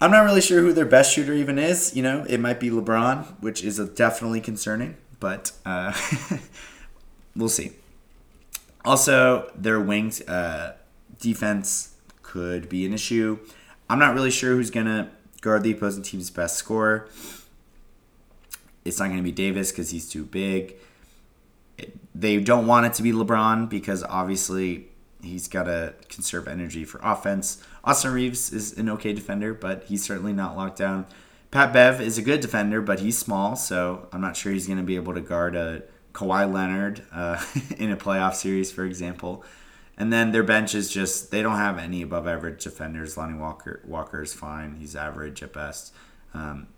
I'm 0.00 0.10
not 0.10 0.24
really 0.24 0.40
sure 0.40 0.60
who 0.60 0.72
their 0.72 0.86
best 0.86 1.14
shooter 1.14 1.32
even 1.32 1.58
is. 1.58 1.96
You 1.96 2.02
know, 2.02 2.24
it 2.28 2.38
might 2.38 2.60
be 2.60 2.70
LeBron, 2.70 3.40
which 3.40 3.64
is 3.64 3.78
definitely 3.90 4.40
concerning, 4.40 4.96
but 5.20 5.52
uh, 5.64 5.94
we'll 7.36 7.48
see. 7.48 7.72
Also, 8.84 9.50
their 9.56 9.80
wings 9.80 10.20
uh, 10.22 10.76
defense 11.18 11.95
could 12.36 12.68
be 12.68 12.84
an 12.84 12.92
issue. 12.92 13.38
I'm 13.88 13.98
not 13.98 14.14
really 14.14 14.30
sure 14.30 14.54
who's 14.54 14.70
going 14.70 14.86
to 14.86 15.08
guard 15.40 15.62
the 15.62 15.72
opposing 15.72 16.02
team's 16.02 16.28
best 16.28 16.56
scorer. 16.56 17.08
It's 18.84 18.98
not 18.98 19.06
going 19.06 19.16
to 19.16 19.22
be 19.22 19.32
Davis 19.32 19.72
because 19.72 19.90
he's 19.90 20.08
too 20.08 20.24
big. 20.24 20.74
They 22.14 22.38
don't 22.38 22.66
want 22.66 22.86
it 22.86 22.92
to 22.94 23.02
be 23.02 23.12
LeBron 23.12 23.70
because 23.70 24.02
obviously 24.04 24.88
he's 25.22 25.48
got 25.48 25.64
to 25.64 25.94
conserve 26.10 26.46
energy 26.46 26.84
for 26.84 27.00
offense. 27.02 27.62
Austin 27.84 28.12
Reaves 28.12 28.52
is 28.52 28.76
an 28.76 28.90
okay 28.90 29.14
defender, 29.14 29.54
but 29.54 29.84
he's 29.84 30.04
certainly 30.04 30.34
not 30.34 30.56
locked 30.56 30.76
down. 30.76 31.06
Pat 31.50 31.72
Bev 31.72 32.02
is 32.02 32.18
a 32.18 32.22
good 32.22 32.40
defender, 32.40 32.82
but 32.82 33.00
he's 33.00 33.16
small, 33.16 33.56
so 33.56 34.08
I'm 34.12 34.20
not 34.20 34.36
sure 34.36 34.52
he's 34.52 34.66
going 34.66 34.78
to 34.78 34.84
be 34.84 34.96
able 34.96 35.14
to 35.14 35.22
guard 35.22 35.56
a 35.56 35.84
Kawhi 36.12 36.52
Leonard 36.52 37.02
uh, 37.12 37.42
in 37.78 37.90
a 37.90 37.96
playoff 37.96 38.34
series, 38.34 38.70
for 38.70 38.84
example. 38.84 39.42
And 39.98 40.12
then 40.12 40.32
their 40.32 40.42
bench 40.42 40.74
is 40.74 40.90
just 40.90 41.30
they 41.30 41.42
don't 41.42 41.56
have 41.56 41.78
any 41.78 42.02
above 42.02 42.26
average 42.26 42.62
defenders. 42.62 43.16
Lonnie 43.16 43.38
Walker 43.38 43.80
Walker 43.84 44.22
is 44.22 44.34
fine; 44.34 44.76
he's 44.78 44.94
average 44.94 45.42
at 45.42 45.52
best. 45.52 45.94
Um, 46.34 46.68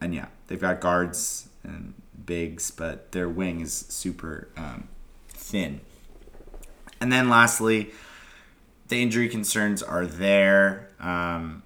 and 0.00 0.14
yeah, 0.14 0.26
they've 0.48 0.60
got 0.60 0.80
guards 0.80 1.48
and 1.62 1.94
bigs, 2.26 2.70
but 2.70 3.12
their 3.12 3.28
wing 3.28 3.60
is 3.60 3.72
super 3.72 4.48
um, 4.56 4.88
thin. 5.28 5.80
And 7.00 7.12
then 7.12 7.28
lastly, 7.28 7.92
the 8.88 9.00
injury 9.02 9.28
concerns 9.28 9.82
are 9.82 10.06
there, 10.06 10.90
um, 10.98 11.62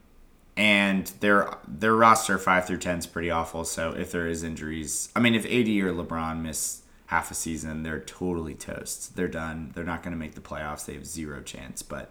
and 0.57 1.07
their 1.21 1.57
their 1.67 1.95
roster 1.95 2.39
five 2.39 2.67
through 2.67 2.79
ten 2.79 2.99
is 2.99 3.07
pretty 3.07 3.31
awful. 3.31 3.65
So 3.65 3.93
if 3.93 4.13
there 4.13 4.29
is 4.29 4.43
injuries, 4.43 5.09
I 5.17 5.21
mean, 5.21 5.35
if 5.35 5.45
AD 5.47 5.51
or 5.51 5.93
LeBron 5.93 6.43
miss 6.43 6.83
half 7.09 7.31
a 7.31 7.35
season, 7.35 7.83
they're 7.83 8.01
totally 8.01 8.55
toast. 8.55 9.17
They're 9.17 9.29
done. 9.29 9.73
They're 9.75 9.85
not 9.85 10.03
going 10.03 10.13
to 10.13 10.19
make 10.19 10.35
the 10.35 10.43
playoffs. 10.43 10.85
They 10.85 10.93
have 10.93 11.07
zero 11.07 11.41
chance. 11.41 11.83
But 11.83 12.11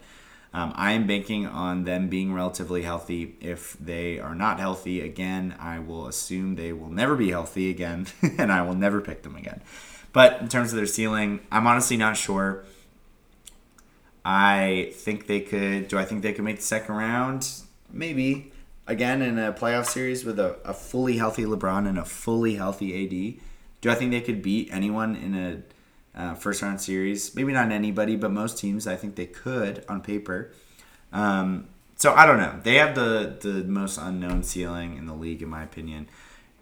um, 0.55 0.73
I 0.75 0.93
am 0.93 1.05
banking 1.05 1.45
on 1.45 1.83
them 1.83 2.07
being 2.09 2.33
relatively 2.33 2.81
healthy. 2.81 3.35
If 3.39 3.77
they 3.79 4.19
are 4.19 4.33
not 4.33 4.59
healthy 4.59 5.01
again, 5.01 5.55
I 5.59 5.77
will 5.77 6.07
assume 6.07 6.55
they 6.55 6.73
will 6.73 6.89
never 6.89 7.15
be 7.15 7.29
healthy 7.29 7.69
again, 7.69 8.07
and 8.39 8.51
I 8.51 8.63
will 8.63 8.73
never 8.73 8.99
pick 8.99 9.21
them 9.21 9.35
again. 9.35 9.61
But 10.13 10.41
in 10.41 10.49
terms 10.49 10.71
of 10.71 10.77
their 10.77 10.87
ceiling, 10.87 11.41
I'm 11.51 11.67
honestly 11.67 11.95
not 11.95 12.17
sure. 12.17 12.65
I 14.25 14.93
think 14.95 15.27
they 15.27 15.41
could. 15.41 15.89
Do 15.89 15.99
I 15.99 16.05
think 16.05 16.23
they 16.23 16.33
could 16.33 16.43
make 16.43 16.57
the 16.57 16.63
second 16.63 16.95
round? 16.95 17.51
Maybe. 17.91 18.51
Again, 18.87 19.21
in 19.21 19.37
a 19.37 19.53
playoff 19.53 19.85
series 19.85 20.25
with 20.25 20.39
a, 20.39 20.57
a 20.65 20.73
fully 20.73 21.17
healthy 21.17 21.43
LeBron 21.43 21.87
and 21.87 21.99
a 21.99 22.05
fully 22.05 22.55
healthy 22.55 23.37
AD 23.37 23.43
do 23.81 23.89
I 23.89 23.95
think 23.95 24.11
they 24.11 24.21
could 24.21 24.41
beat 24.41 24.69
anyone 24.71 25.15
in 25.15 25.35
a 25.35 26.19
uh, 26.19 26.33
first 26.35 26.61
round 26.61 26.81
series? 26.81 27.35
Maybe 27.35 27.53
not 27.53 27.71
anybody, 27.71 28.15
but 28.15 28.31
most 28.31 28.57
teams 28.57 28.87
I 28.87 28.95
think 28.95 29.15
they 29.15 29.25
could 29.25 29.85
on 29.87 30.01
paper. 30.01 30.51
Um, 31.13 31.67
so 31.95 32.13
I 32.13 32.25
don't 32.25 32.37
know. 32.37 32.59
They 32.63 32.75
have 32.75 32.95
the 32.95 33.37
the 33.39 33.63
most 33.63 33.97
unknown 33.97 34.43
ceiling 34.43 34.97
in 34.97 35.05
the 35.05 35.13
league, 35.13 35.41
in 35.41 35.49
my 35.49 35.63
opinion, 35.63 36.07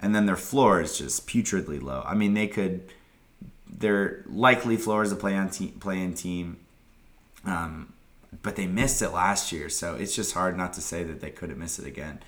and 0.02 0.16
then 0.16 0.26
their 0.26 0.36
floor 0.36 0.82
is 0.82 0.98
just 0.98 1.28
putridly 1.28 1.82
low. 1.82 2.04
I 2.06 2.16
mean, 2.16 2.34
they 2.34 2.48
could. 2.48 2.94
Their 3.68 4.24
likely 4.28 4.78
floor 4.78 5.04
is 5.04 5.12
a 5.12 5.18
play 5.18 5.36
on 5.36 5.50
team, 5.50 5.72
play 5.80 6.00
in 6.00 6.14
team, 6.14 6.58
um, 7.46 7.92
but 8.42 8.56
they 8.56 8.68
missed 8.68 9.02
it 9.02 9.10
last 9.10 9.52
year, 9.52 9.68
so 9.68 9.96
it's 9.96 10.16
just 10.16 10.34
hard 10.34 10.56
not 10.56 10.72
to 10.74 10.82
say 10.82 11.04
that 11.04 11.20
they 11.20 11.32
couldn't 11.32 11.58
miss 11.58 11.80
it 11.80 11.86
again. 11.86 12.20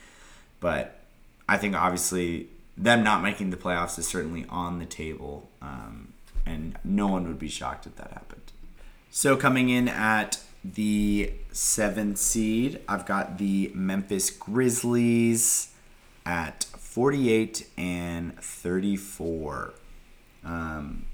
But 0.59 0.99
I 1.47 1.57
think 1.57 1.75
obviously 1.75 2.49
them 2.77 3.03
not 3.03 3.23
making 3.23 3.49
the 3.49 3.57
playoffs 3.57 3.97
is 3.97 4.07
certainly 4.07 4.45
on 4.49 4.79
the 4.79 4.85
table, 4.85 5.49
um, 5.61 6.13
and 6.45 6.77
no 6.83 7.07
one 7.07 7.27
would 7.27 7.39
be 7.39 7.49
shocked 7.49 7.87
if 7.87 7.95
that 7.95 8.11
happened. 8.11 8.51
So 9.09 9.35
coming 9.35 9.69
in 9.69 9.87
at 9.87 10.39
the 10.63 11.33
seventh 11.51 12.19
seed, 12.19 12.81
I've 12.87 13.05
got 13.05 13.37
the 13.37 13.71
Memphis 13.73 14.29
Grizzlies 14.29 15.73
at 16.25 16.65
48 16.65 17.67
and 17.77 18.37
34. 18.39 19.73
Um, 20.43 21.05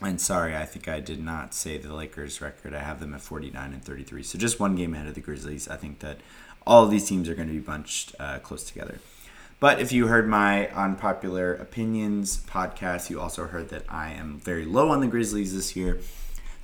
and 0.00 0.20
sorry, 0.20 0.56
I 0.56 0.64
think 0.64 0.88
I 0.88 1.00
did 1.00 1.22
not 1.22 1.52
say 1.52 1.76
the 1.76 1.92
Lakers 1.92 2.40
record. 2.40 2.74
I 2.74 2.80
have 2.80 3.00
them 3.00 3.12
at 3.12 3.20
49 3.20 3.72
and 3.72 3.84
33. 3.84 4.22
So 4.22 4.38
just 4.38 4.58
one 4.58 4.76
game 4.76 4.94
ahead 4.94 5.08
of 5.08 5.14
the 5.14 5.20
Grizzlies. 5.20 5.68
I 5.68 5.76
think 5.76 5.98
that 5.98 6.18
all 6.66 6.84
of 6.84 6.90
these 6.90 7.06
teams 7.06 7.28
are 7.28 7.34
going 7.34 7.48
to 7.48 7.54
be 7.54 7.60
bunched 7.60 8.14
uh, 8.18 8.38
close 8.38 8.64
together. 8.64 8.98
But 9.60 9.78
if 9.78 9.92
you 9.92 10.06
heard 10.06 10.26
my 10.26 10.68
unpopular 10.68 11.54
opinions 11.54 12.38
podcast, 12.38 13.10
you 13.10 13.20
also 13.20 13.46
heard 13.46 13.68
that 13.68 13.84
I 13.90 14.10
am 14.10 14.38
very 14.38 14.64
low 14.64 14.88
on 14.88 15.00
the 15.00 15.06
Grizzlies 15.06 15.54
this 15.54 15.76
year. 15.76 16.00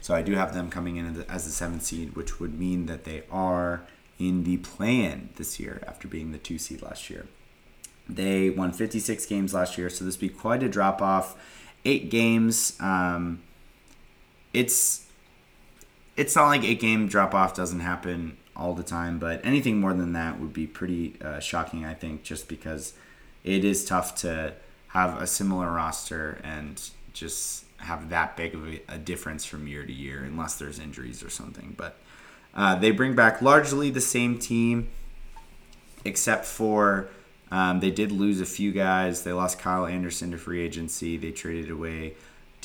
So 0.01 0.15
I 0.15 0.23
do 0.23 0.33
have 0.33 0.55
them 0.55 0.71
coming 0.71 0.97
in 0.97 1.25
as 1.29 1.45
the 1.45 1.51
seventh 1.51 1.83
seed, 1.83 2.17
which 2.17 2.41
would 2.41 2.59
mean 2.59 2.87
that 2.87 3.05
they 3.05 3.25
are 3.31 3.83
in 4.19 4.45
the 4.45 4.57
plan 4.57 5.29
this 5.37 5.61
year 5.61 5.83
after 5.87 6.09
being 6.09 6.33
the 6.33 6.39
two 6.39 6.57
seed 6.57 6.81
last 6.81 7.11
year. 7.11 7.27
They 8.09 8.49
won 8.49 8.73
56 8.73 9.27
games 9.27 9.53
last 9.53 9.77
year, 9.77 9.91
so 9.91 10.05
this 10.05 10.17
would 10.17 10.21
be 10.21 10.29
quite 10.31 10.63
a 10.63 10.69
drop 10.69 11.03
off. 11.03 11.37
Eight 11.85 12.09
games. 12.11 12.79
Um, 12.81 13.43
it's 14.55 15.07
it's 16.17 16.35
not 16.35 16.47
like 16.47 16.65
eight 16.65 16.81
game 16.81 17.09
drop 17.09 17.35
off 17.35 17.55
doesn't 17.55 17.81
happen 17.81 18.39
all 18.57 18.75
the 18.75 18.83
time, 18.83 19.19
but 19.19 19.45
anything 19.45 19.81
more 19.81 19.93
than 19.93 20.13
that 20.15 20.41
would 20.41 20.53
be 20.53 20.67
pretty 20.67 21.17
uh, 21.23 21.41
shocking, 21.41 21.85
I 21.85 21.95
think, 21.95 22.23
just 22.23 22.49
because 22.49 22.95
it 23.45 23.65
is 23.65 23.85
tough 23.85 24.15
to 24.17 24.55
have 24.89 25.21
a 25.21 25.27
similar 25.27 25.71
roster 25.71 26.41
and 26.43 26.83
just 27.13 27.65
have 27.79 28.09
that 28.09 28.37
big 28.37 28.55
of 28.55 28.67
a, 28.89 28.99
difference 28.99 29.45
from 29.45 29.69
year 29.69 29.85
to 29.85 29.93
year, 29.93 30.23
unless 30.25 30.59
there's 30.59 30.79
injuries 30.79 31.23
or 31.23 31.31
something. 31.31 31.75
But 31.77 31.99
uh, 32.55 32.77
they 32.77 32.91
bring 32.91 33.15
back 33.15 33.43
largely 33.43 33.91
the 33.91 34.01
same 34.01 34.39
team, 34.39 34.89
except 36.05 36.47
for 36.47 37.09
um, 37.51 37.81
they 37.81 37.91
did 37.91 38.11
lose 38.11 38.41
a 38.41 38.47
few 38.47 38.73
guys. 38.73 39.23
They 39.23 39.33
lost 39.33 39.59
Kyle 39.59 39.87
Anderson 39.87 40.31
to 40.33 40.39
free 40.39 40.63
agency. 40.63 41.17
They 41.17 41.31
traded 41.31 41.71
away 41.71 42.15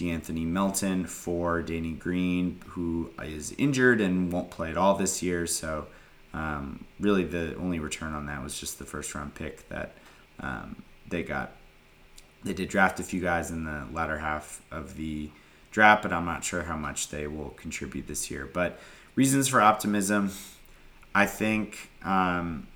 De'Anthony 0.02 0.45
Melton 0.45 1.06
for 1.06 1.62
Danny 1.62 1.93
Green, 1.93 2.60
who 2.70 3.12
is 3.22 3.54
injured 3.58 4.02
and 4.02 4.32
won't 4.32 4.49
play 4.49 4.70
at 4.72 4.78
all 4.78 4.95
this 4.95 5.22
year. 5.22 5.45
So 5.45 5.88
Um, 6.34 6.86
really, 6.97 7.26
the 7.26 7.56
only 7.58 7.80
return 7.80 8.14
on 8.14 8.26
that 8.28 8.41
was 8.41 8.58
just 8.58 8.80
the 8.80 8.86
first 8.86 9.14
round 9.14 9.36
pick 9.36 9.68
that 9.68 9.89
um, 10.39 10.82
they 11.10 11.24
got. 11.24 11.52
They 12.43 12.54
did 12.54 12.70
draft 12.70 12.99
a 12.99 13.04
few 13.04 13.20
guys 13.22 13.52
in 13.52 13.66
the 13.66 13.86
latter 13.91 14.18
half 14.18 14.62
of 14.72 14.95
the 14.95 15.30
draft, 15.72 16.04
but 16.04 16.14
I'm 16.14 16.26
not 16.26 16.43
sure 16.43 16.64
how 16.64 16.78
much 16.78 17.10
they 17.10 17.28
will 17.28 17.49
contribute 17.49 18.08
this 18.08 18.32
year. 18.32 18.49
But 18.52 18.80
reasons 19.16 19.49
for 19.49 19.60
optimism, 19.62 20.32
I 21.14 21.26
think 21.26 21.89
um, 22.04 22.68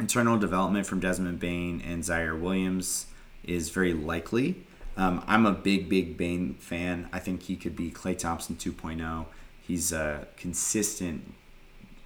internal 0.00 0.36
development 0.36 0.84
from 0.86 0.98
Desmond 0.98 1.38
Bane 1.38 1.80
and 1.80 2.02
Ziaire 2.02 2.38
Williams 2.38 3.06
is 3.44 3.70
very 3.70 3.94
likely. 3.94 4.66
Um, 4.96 5.24
I'm 5.26 5.46
a 5.46 5.52
big, 5.52 5.88
big 5.88 6.16
Bane 6.16 6.54
fan. 6.54 7.08
I 7.12 7.18
think 7.18 7.42
he 7.42 7.56
could 7.56 7.74
be 7.74 7.90
Klay 7.90 8.16
Thompson 8.16 8.56
2.0. 8.56 9.26
He's 9.66 9.92
a 9.92 10.28
consistent, 10.36 11.34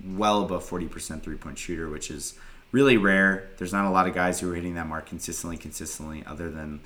well 0.04 0.42
above 0.42 0.68
40% 0.68 1.22
three 1.22 1.36
point 1.36 1.58
shooter, 1.58 1.88
which 1.88 2.10
is 2.10 2.34
really 2.72 2.96
rare. 2.96 3.50
There's 3.58 3.72
not 3.72 3.84
a 3.84 3.90
lot 3.90 4.08
of 4.08 4.14
guys 4.14 4.40
who 4.40 4.50
are 4.50 4.54
hitting 4.54 4.74
that 4.74 4.86
mark 4.86 5.06
consistently, 5.06 5.56
consistently, 5.56 6.22
other 6.26 6.50
than 6.50 6.80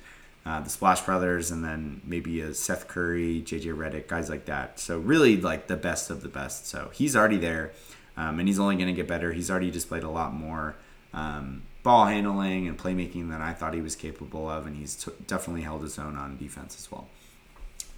uh, 0.45 0.59
the 0.59 0.69
Splash 0.69 1.01
Brothers 1.01 1.51
and 1.51 1.63
then 1.63 2.01
maybe 2.03 2.41
a 2.41 2.53
Seth 2.53 2.87
Curry, 2.87 3.41
JJ 3.45 3.75
Redick, 3.75 4.07
guys 4.07 4.29
like 4.29 4.45
that. 4.45 4.79
So 4.79 4.99
really 4.99 5.37
like 5.37 5.67
the 5.67 5.77
best 5.77 6.09
of 6.09 6.21
the 6.21 6.27
best. 6.27 6.67
So 6.67 6.89
he's 6.93 7.15
already 7.15 7.37
there, 7.37 7.71
um, 8.17 8.39
and 8.39 8.47
he's 8.47 8.59
only 8.59 8.75
going 8.75 8.87
to 8.87 8.93
get 8.93 9.07
better. 9.07 9.31
He's 9.31 9.49
already 9.49 9.71
displayed 9.71 10.03
a 10.03 10.09
lot 10.09 10.33
more 10.33 10.75
um, 11.13 11.63
ball 11.83 12.05
handling 12.05 12.67
and 12.67 12.77
playmaking 12.77 13.29
than 13.29 13.41
I 13.41 13.53
thought 13.53 13.73
he 13.73 13.81
was 13.81 13.95
capable 13.95 14.49
of, 14.49 14.65
and 14.65 14.75
he's 14.75 14.95
t- 14.95 15.11
definitely 15.27 15.61
held 15.61 15.83
his 15.83 15.99
own 15.99 16.15
on 16.15 16.37
defense 16.37 16.77
as 16.79 16.91
well. 16.91 17.07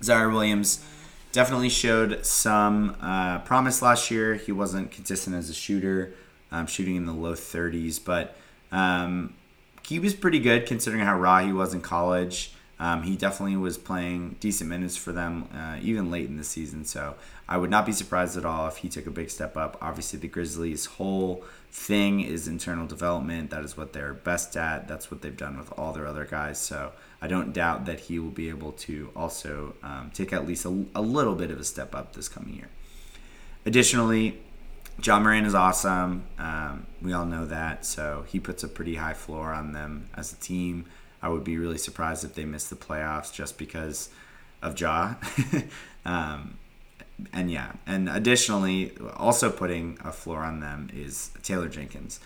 Ziaire 0.02 0.32
Williams 0.32 0.84
definitely 1.32 1.70
showed 1.70 2.26
some 2.26 2.96
uh, 3.02 3.40
promise 3.40 3.82
last 3.82 4.10
year. 4.10 4.36
He 4.36 4.52
wasn't 4.52 4.92
consistent 4.92 5.36
as 5.36 5.50
a 5.50 5.54
shooter, 5.54 6.14
um, 6.52 6.66
shooting 6.66 6.96
in 6.96 7.06
the 7.06 7.14
low 7.14 7.34
30s, 7.34 8.04
but 8.04 8.36
um, 8.72 9.34
he 9.88 10.00
was 10.00 10.14
pretty 10.14 10.40
good 10.40 10.66
considering 10.66 11.04
how 11.04 11.18
raw 11.18 11.40
he 11.40 11.54
was 11.54 11.74
in 11.74 11.82
college. 11.82 12.54
Um, 12.80 13.04
he 13.04 13.16
definitely 13.16 13.56
was 13.56 13.78
playing 13.78 14.36
decent 14.40 14.70
minutes 14.70 14.98
for 14.98 15.12
them, 15.14 15.48
uh, 15.56 15.78
even 15.82 16.12
late 16.12 16.28
in 16.28 16.38
the 16.38 16.44
season. 16.44 16.84
So 16.84 17.16
I 17.48 17.58
would 17.58 17.70
not 17.70 17.86
be 17.86 17.92
surprised 17.92 18.38
at 18.38 18.46
all 18.46 18.68
if 18.68 18.78
he 18.78 18.90
took 18.90 19.06
a 19.06 19.12
big 19.12 19.30
step 19.30 19.56
up. 19.56 19.78
Obviously, 19.82 20.20
the 20.20 20.28
Grizzlies' 20.28 20.86
whole 20.86 21.44
thing 21.76 22.22
is 22.22 22.48
internal 22.48 22.88
development. 22.88 23.50
That 23.50 23.66
is 23.66 23.76
what 23.76 23.92
they're 23.92 24.14
best 24.14 24.56
at. 24.56 24.88
That's 24.88 25.12
what 25.12 25.22
they've 25.22 25.36
done 25.36 25.58
with 25.58 25.78
all 25.78 25.92
their 25.92 26.08
other 26.08 26.24
guys. 26.26 26.58
So 26.58 26.94
I 27.22 27.28
don't 27.28 27.52
doubt 27.52 27.86
that 27.86 28.00
he 28.00 28.18
will 28.18 28.32
be 28.32 28.48
able 28.48 28.72
to 28.72 29.12
also 29.14 29.76
um, 29.84 30.10
take 30.14 30.32
at 30.32 30.48
least 30.48 30.66
a, 30.66 30.86
a 30.96 31.02
little 31.02 31.36
bit 31.36 31.52
of 31.52 31.60
a 31.60 31.66
step 31.66 31.94
up 31.94 32.14
this 32.16 32.30
coming 32.30 32.56
year. 32.56 32.70
Additionally, 33.66 34.40
Ja 35.04 35.20
Morant 35.20 35.46
is 35.46 35.54
awesome. 35.54 36.24
Um, 36.40 36.88
we 37.02 37.12
all 37.12 37.26
know 37.26 37.46
that. 37.46 37.86
So 37.86 38.24
he 38.26 38.40
puts 38.40 38.64
a 38.64 38.70
pretty 38.70 38.96
high 38.96 39.14
floor 39.14 39.52
on 39.52 39.74
them 39.74 40.10
as 40.16 40.32
a 40.32 40.38
team. 40.38 40.86
I 41.22 41.28
would 41.28 41.44
be 41.44 41.58
really 41.58 41.78
surprised 41.78 42.24
if 42.24 42.36
they 42.36 42.46
miss 42.46 42.70
the 42.70 42.78
playoffs 42.78 43.34
just 43.34 43.58
because 43.58 44.10
of 44.62 44.80
Ja. 44.80 45.16
um, 46.06 46.58
and 47.34 47.50
yeah, 47.52 47.74
and 47.86 48.10
additionally, 48.10 48.94
also 49.16 49.50
putting 49.50 49.98
a 50.04 50.12
floor 50.12 50.40
on 50.40 50.60
them 50.60 50.90
is 50.94 51.32
Taylor 51.44 51.70
Jenkins. 51.70 52.20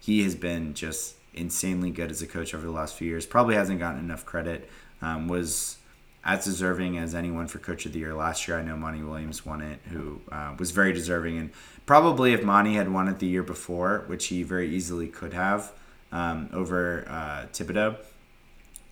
He 0.00 0.22
has 0.24 0.34
been 0.34 0.74
just 0.74 1.16
insanely 1.34 1.90
good 1.90 2.10
as 2.10 2.22
a 2.22 2.26
coach 2.26 2.54
over 2.54 2.64
the 2.64 2.72
last 2.72 2.96
few 2.96 3.08
years. 3.08 3.24
Probably 3.24 3.54
hasn't 3.54 3.78
gotten 3.78 4.00
enough 4.00 4.26
credit. 4.26 4.68
Um, 5.00 5.26
was 5.28 5.78
as 6.24 6.44
deserving 6.44 6.98
as 6.98 7.14
anyone 7.14 7.48
for 7.48 7.58
Coach 7.58 7.86
of 7.86 7.92
the 7.92 7.98
Year 7.98 8.14
last 8.14 8.46
year. 8.46 8.58
I 8.58 8.62
know 8.62 8.76
Monty 8.76 9.02
Williams 9.02 9.44
won 9.44 9.60
it, 9.60 9.80
who 9.90 10.20
uh, 10.30 10.54
was 10.58 10.70
very 10.70 10.92
deserving, 10.92 11.38
and 11.38 11.50
probably 11.86 12.32
if 12.32 12.44
Monty 12.44 12.74
had 12.74 12.92
won 12.92 13.08
it 13.08 13.18
the 13.18 13.26
year 13.26 13.42
before, 13.42 14.04
which 14.06 14.26
he 14.26 14.42
very 14.42 14.72
easily 14.74 15.08
could 15.08 15.32
have 15.32 15.72
um, 16.12 16.48
over 16.52 17.04
uh, 17.08 17.46
Thibodeau, 17.52 17.96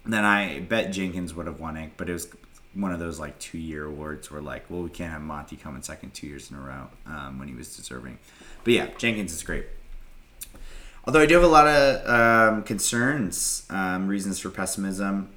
then 0.05 0.25
I 0.25 0.61
bet 0.61 0.93
Jenkins 0.93 1.35
would 1.35 1.47
have 1.47 1.61
won 1.61 1.77
it. 1.77 1.93
But 1.97 2.11
it 2.11 2.15
was 2.15 2.29
one 2.75 2.93
of 2.93 2.99
those 2.99 3.19
like 3.19 3.39
two 3.39 3.59
year 3.59 3.87
awards 3.87 4.31
where 4.31 4.41
like, 4.41 4.65
well, 4.69 4.83
we 4.83 4.91
can't 4.91 5.13
have 5.13 5.23
Monty 5.23 5.57
come 5.57 5.77
in 5.77 5.83
second 5.83 6.15
two 6.15 6.27
years 6.27 6.51
in 6.51 6.57
a 6.57 6.61
row 6.61 6.89
um, 7.07 7.39
when 7.39 7.49
he 7.49 7.55
was 7.55 7.77
deserving. 7.77 8.19
But 8.65 8.75
yeah, 8.75 8.87
Jenkins 8.99 9.33
is 9.33 9.43
great. 9.43 9.67
Although 11.05 11.21
I 11.21 11.27
do 11.27 11.35
have 11.35 11.43
a 11.43 11.49
lot 11.49 11.67
of 11.67 12.09
um, 12.09 12.63
concerns, 12.63 13.67
um, 13.71 14.07
reasons 14.07 14.39
for 14.39 14.51
pessimism. 14.51 15.31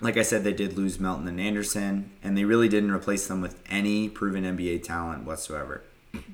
Like 0.00 0.16
I 0.16 0.22
said, 0.22 0.42
they 0.42 0.54
did 0.54 0.78
lose 0.78 0.98
Melton 0.98 1.28
and 1.28 1.38
Anderson, 1.38 2.10
and 2.22 2.36
they 2.36 2.44
really 2.44 2.68
didn't 2.68 2.90
replace 2.90 3.26
them 3.26 3.42
with 3.42 3.62
any 3.68 4.08
proven 4.08 4.44
NBA 4.44 4.82
talent 4.82 5.24
whatsoever. 5.24 5.82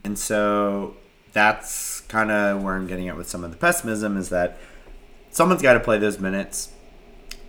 And 0.05 0.17
so 0.17 0.95
that's 1.33 2.01
kind 2.03 2.31
of 2.31 2.63
where 2.63 2.75
I'm 2.75 2.87
getting 2.87 3.09
at 3.09 3.17
with 3.17 3.29
some 3.29 3.43
of 3.43 3.51
the 3.51 3.57
pessimism 3.57 4.17
is 4.17 4.29
that 4.29 4.59
someone's 5.31 5.63
got 5.63 5.75
to 5.75 5.81
play 5.81 5.99
those 5.99 6.21
minutes. 6.21 6.73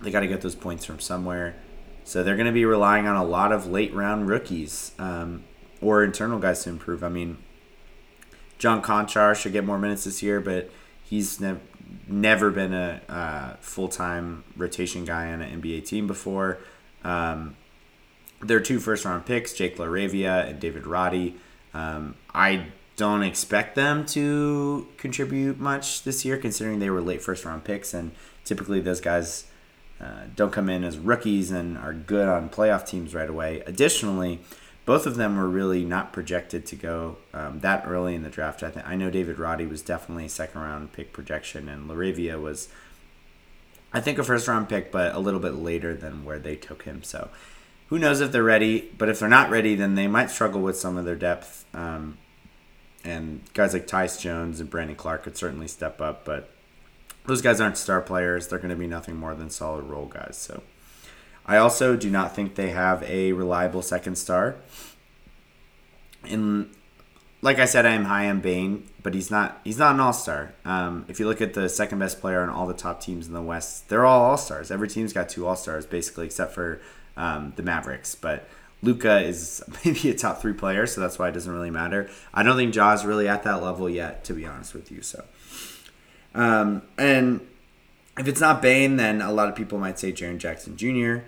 They 0.02 0.10
got 0.10 0.20
to 0.20 0.26
get 0.26 0.40
those 0.40 0.56
points 0.56 0.84
from 0.84 0.98
somewhere. 0.98 1.54
So 2.08 2.22
they're 2.22 2.36
going 2.36 2.46
to 2.46 2.52
be 2.52 2.64
relying 2.64 3.06
on 3.06 3.16
a 3.16 3.22
lot 3.22 3.52
of 3.52 3.66
late 3.66 3.92
round 3.92 4.30
rookies 4.30 4.92
um, 4.98 5.44
or 5.82 6.02
internal 6.02 6.38
guys 6.38 6.64
to 6.64 6.70
improve. 6.70 7.04
I 7.04 7.10
mean, 7.10 7.36
John 8.56 8.80
Konchar 8.80 9.36
should 9.36 9.52
get 9.52 9.62
more 9.62 9.76
minutes 9.76 10.04
this 10.04 10.22
year, 10.22 10.40
but 10.40 10.70
he's 11.04 11.38
ne- 11.38 11.60
never 12.06 12.50
been 12.50 12.72
a 12.72 13.02
uh, 13.10 13.56
full 13.60 13.88
time 13.88 14.42
rotation 14.56 15.04
guy 15.04 15.30
on 15.30 15.42
an 15.42 15.60
NBA 15.60 15.84
team 15.84 16.06
before. 16.06 16.60
Um, 17.04 17.56
their 18.40 18.60
two 18.60 18.80
first 18.80 19.04
round 19.04 19.26
picks, 19.26 19.52
Jake 19.52 19.76
LaRavia 19.76 20.48
and 20.48 20.58
David 20.58 20.86
Roddy. 20.86 21.36
Um, 21.74 22.14
I 22.32 22.68
don't 22.96 23.22
expect 23.22 23.74
them 23.74 24.06
to 24.06 24.88
contribute 24.96 25.60
much 25.60 26.04
this 26.04 26.24
year, 26.24 26.38
considering 26.38 26.78
they 26.78 26.88
were 26.88 27.02
late 27.02 27.20
first 27.20 27.44
round 27.44 27.64
picks, 27.64 27.92
and 27.92 28.12
typically 28.46 28.80
those 28.80 29.02
guys 29.02 29.44
uh, 30.00 30.26
don't 30.36 30.52
come 30.52 30.68
in 30.68 30.84
as 30.84 30.98
rookies 30.98 31.50
and 31.50 31.76
are 31.76 31.92
good 31.92 32.28
on 32.28 32.48
playoff 32.48 32.86
teams 32.86 33.14
right 33.14 33.28
away. 33.28 33.62
Additionally, 33.66 34.40
both 34.84 35.06
of 35.06 35.16
them 35.16 35.36
were 35.36 35.48
really 35.48 35.84
not 35.84 36.12
projected 36.12 36.64
to 36.66 36.76
go 36.76 37.16
um, 37.34 37.60
that 37.60 37.84
early 37.86 38.14
in 38.14 38.22
the 38.22 38.30
draft. 38.30 38.62
I 38.62 38.70
think 38.70 38.86
I 38.88 38.96
know 38.96 39.10
David 39.10 39.38
Roddy 39.38 39.66
was 39.66 39.82
definitely 39.82 40.26
a 40.26 40.30
second 40.30 40.60
round 40.60 40.92
pick 40.92 41.12
projection, 41.12 41.68
and 41.68 41.90
LaRavia 41.90 42.40
was, 42.40 42.68
I 43.92 44.00
think, 44.00 44.18
a 44.18 44.24
first 44.24 44.48
round 44.48 44.68
pick, 44.68 44.92
but 44.92 45.14
a 45.14 45.18
little 45.18 45.40
bit 45.40 45.54
later 45.54 45.94
than 45.94 46.24
where 46.24 46.38
they 46.38 46.56
took 46.56 46.84
him. 46.84 47.02
So 47.02 47.28
who 47.88 47.98
knows 47.98 48.20
if 48.20 48.32
they're 48.32 48.42
ready? 48.42 48.90
But 48.96 49.08
if 49.08 49.18
they're 49.18 49.28
not 49.28 49.50
ready, 49.50 49.74
then 49.74 49.94
they 49.94 50.06
might 50.06 50.30
struggle 50.30 50.62
with 50.62 50.78
some 50.78 50.96
of 50.96 51.04
their 51.04 51.16
depth. 51.16 51.66
Um, 51.74 52.18
and 53.04 53.42
guys 53.54 53.72
like 53.72 53.86
Tyus 53.86 54.20
Jones 54.20 54.60
and 54.60 54.70
Brandon 54.70 54.96
Clarke 54.96 55.24
could 55.24 55.36
certainly 55.36 55.68
step 55.68 56.00
up, 56.00 56.24
but 56.24 56.50
those 57.28 57.42
guys 57.42 57.60
aren't 57.60 57.76
star 57.76 58.00
players. 58.00 58.48
They're 58.48 58.58
going 58.58 58.70
to 58.70 58.76
be 58.76 58.86
nothing 58.86 59.14
more 59.16 59.34
than 59.34 59.50
solid 59.50 59.84
role 59.84 60.06
guys. 60.06 60.36
So 60.36 60.62
I 61.46 61.58
also 61.58 61.94
do 61.94 62.10
not 62.10 62.34
think 62.34 62.54
they 62.54 62.70
have 62.70 63.02
a 63.04 63.32
reliable 63.32 63.82
second 63.82 64.16
star. 64.16 64.56
And 66.24 66.70
like 67.42 67.58
I 67.58 67.66
said, 67.66 67.86
I 67.86 67.90
am 67.90 68.06
high 68.06 68.28
on 68.28 68.40
Bane, 68.40 68.88
but 69.02 69.14
he's 69.14 69.30
not 69.30 69.60
he's 69.62 69.78
not 69.78 69.94
an 69.94 70.00
all 70.00 70.14
star. 70.14 70.54
Um, 70.64 71.04
if 71.06 71.20
you 71.20 71.28
look 71.28 71.40
at 71.40 71.52
the 71.54 71.68
second 71.68 71.98
best 71.98 72.20
player 72.20 72.40
on 72.40 72.48
all 72.48 72.66
the 72.66 72.74
top 72.74 73.00
teams 73.00 73.28
in 73.28 73.34
the 73.34 73.42
West, 73.42 73.88
they're 73.88 74.06
all 74.06 74.24
all 74.24 74.38
stars. 74.38 74.70
Every 74.70 74.88
team's 74.88 75.12
got 75.12 75.28
two 75.28 75.46
all 75.46 75.54
stars 75.54 75.86
basically, 75.86 76.26
except 76.26 76.54
for 76.54 76.80
um, 77.16 77.52
the 77.56 77.62
Mavericks. 77.62 78.14
But 78.14 78.48
Luka 78.82 79.20
is 79.20 79.62
maybe 79.84 80.08
a 80.10 80.14
top 80.14 80.40
three 80.40 80.54
player, 80.54 80.86
so 80.86 81.00
that's 81.00 81.18
why 81.18 81.28
it 81.28 81.32
doesn't 81.32 81.52
really 81.52 81.70
matter. 81.70 82.08
I 82.32 82.42
don't 82.42 82.56
think 82.56 82.72
Ja's 82.72 83.04
really 83.04 83.28
at 83.28 83.42
that 83.42 83.62
level 83.62 83.88
yet, 83.90 84.24
to 84.24 84.32
be 84.32 84.46
honest 84.46 84.74
with 84.74 84.90
you. 84.90 85.02
So, 85.02 85.24
um, 86.34 86.82
and 86.96 87.46
if 88.18 88.26
it's 88.28 88.40
not 88.40 88.60
Bane, 88.60 88.96
then 88.96 89.20
a 89.20 89.32
lot 89.32 89.48
of 89.48 89.54
people 89.54 89.78
might 89.78 89.98
say 89.98 90.12
Jaren 90.12 90.38
Jackson 90.38 90.76
Jr., 90.76 91.24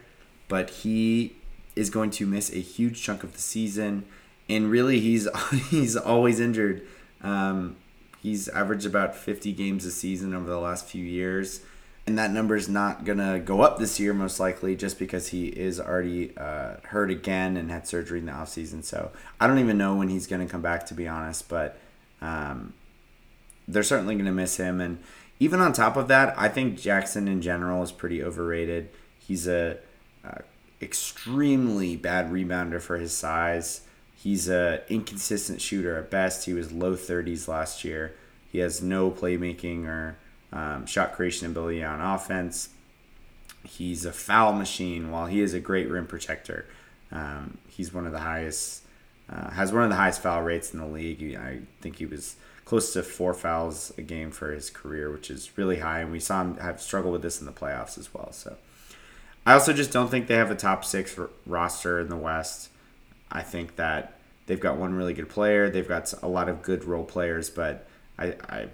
but 0.48 0.70
he 0.70 1.36
is 1.76 1.90
going 1.90 2.10
to 2.10 2.26
miss 2.26 2.50
a 2.50 2.60
huge 2.60 3.02
chunk 3.02 3.22
of 3.22 3.32
the 3.32 3.40
season, 3.40 4.04
and 4.48 4.70
really 4.70 5.00
he's 5.00 5.28
he's 5.70 5.96
always 5.96 6.40
injured. 6.40 6.82
Um, 7.22 7.76
he's 8.22 8.48
averaged 8.48 8.86
about 8.86 9.14
50 9.14 9.52
games 9.52 9.84
a 9.84 9.90
season 9.90 10.34
over 10.34 10.48
the 10.48 10.58
last 10.58 10.86
few 10.86 11.04
years 11.04 11.60
and 12.06 12.18
that 12.18 12.32
number 12.32 12.56
is 12.56 12.68
not 12.68 13.04
gonna 13.04 13.38
go 13.38 13.60
up 13.60 13.78
this 13.78 14.00
year 14.00 14.12
most 14.12 14.40
likely 14.40 14.74
just 14.74 14.98
because 14.98 15.28
he 15.28 15.46
is 15.46 15.80
already 15.80 16.36
uh, 16.36 16.74
hurt 16.84 17.10
again 17.10 17.56
and 17.56 17.70
had 17.70 17.86
surgery 17.86 18.18
in 18.18 18.26
the 18.26 18.32
offseason 18.32 18.82
so 18.82 19.10
i 19.40 19.46
don't 19.46 19.58
even 19.58 19.78
know 19.78 19.94
when 19.94 20.08
he's 20.08 20.26
gonna 20.26 20.46
come 20.46 20.62
back 20.62 20.86
to 20.86 20.94
be 20.94 21.06
honest 21.06 21.48
but 21.48 21.78
um, 22.20 22.74
they're 23.72 23.82
certainly 23.82 24.16
gonna 24.16 24.32
miss 24.32 24.56
him 24.56 24.80
and 24.80 24.98
even 25.38 25.60
on 25.60 25.72
top 25.72 25.96
of 25.96 26.08
that 26.08 26.34
i 26.38 26.48
think 26.48 26.80
jackson 26.80 27.28
in 27.28 27.40
general 27.40 27.82
is 27.82 27.92
pretty 27.92 28.22
overrated 28.22 28.88
he's 29.18 29.46
a, 29.46 29.76
a 30.24 30.42
extremely 30.82 31.96
bad 31.96 32.30
rebounder 32.30 32.80
for 32.80 32.98
his 32.98 33.12
size 33.12 33.82
he's 34.14 34.48
a 34.48 34.82
inconsistent 34.88 35.60
shooter 35.60 35.96
at 35.96 36.10
best 36.10 36.46
he 36.46 36.54
was 36.54 36.72
low 36.72 36.94
30s 36.94 37.48
last 37.48 37.84
year 37.84 38.14
he 38.50 38.58
has 38.58 38.82
no 38.82 39.10
playmaking 39.10 39.86
or 39.86 40.16
um, 40.52 40.86
shot 40.86 41.12
creation 41.12 41.46
ability 41.46 41.82
on 41.84 42.00
offense. 42.00 42.70
He's 43.64 44.04
a 44.04 44.12
foul 44.12 44.52
machine 44.52 45.10
while 45.10 45.26
he 45.26 45.40
is 45.40 45.54
a 45.54 45.60
great 45.60 45.88
rim 45.88 46.06
protector. 46.06 46.66
Um, 47.12 47.58
he's 47.68 47.92
one 47.92 48.06
of 48.06 48.12
the 48.12 48.20
highest, 48.20 48.82
uh, 49.30 49.50
has 49.50 49.72
one 49.72 49.82
of 49.82 49.90
the 49.90 49.96
highest 49.96 50.22
foul 50.22 50.42
rates 50.42 50.72
in 50.72 50.80
the 50.80 50.86
league. 50.86 51.36
I 51.36 51.60
think 51.80 51.96
he 51.96 52.06
was 52.06 52.36
close 52.64 52.92
to 52.92 53.02
four 53.02 53.34
fouls 53.34 53.92
a 53.98 54.02
game 54.02 54.30
for 54.30 54.52
his 54.52 54.70
career, 54.70 55.10
which 55.10 55.30
is 55.30 55.56
really 55.56 55.78
high. 55.78 56.00
And 56.00 56.12
we 56.12 56.20
saw 56.20 56.42
him 56.42 56.56
have 56.58 56.80
struggled 56.80 57.12
with 57.12 57.22
this 57.22 57.40
in 57.40 57.46
the 57.46 57.52
playoffs 57.52 57.98
as 57.98 58.12
well. 58.14 58.32
So 58.32 58.56
I 59.44 59.54
also 59.54 59.72
just 59.72 59.92
don't 59.92 60.10
think 60.10 60.26
they 60.26 60.36
have 60.36 60.50
a 60.50 60.54
top 60.54 60.84
six 60.84 61.18
roster 61.46 61.98
in 62.00 62.08
the 62.08 62.16
West. 62.16 62.70
I 63.30 63.42
think 63.42 63.76
that 63.76 64.18
they've 64.46 64.60
got 64.60 64.76
one 64.76 64.94
really 64.94 65.14
good 65.14 65.28
player. 65.28 65.70
They've 65.70 65.86
got 65.86 66.12
a 66.22 66.28
lot 66.28 66.48
of 66.48 66.62
good 66.62 66.84
role 66.84 67.04
players, 67.04 67.50
but 67.50 67.86
I 68.18 68.34
I, 68.48 68.68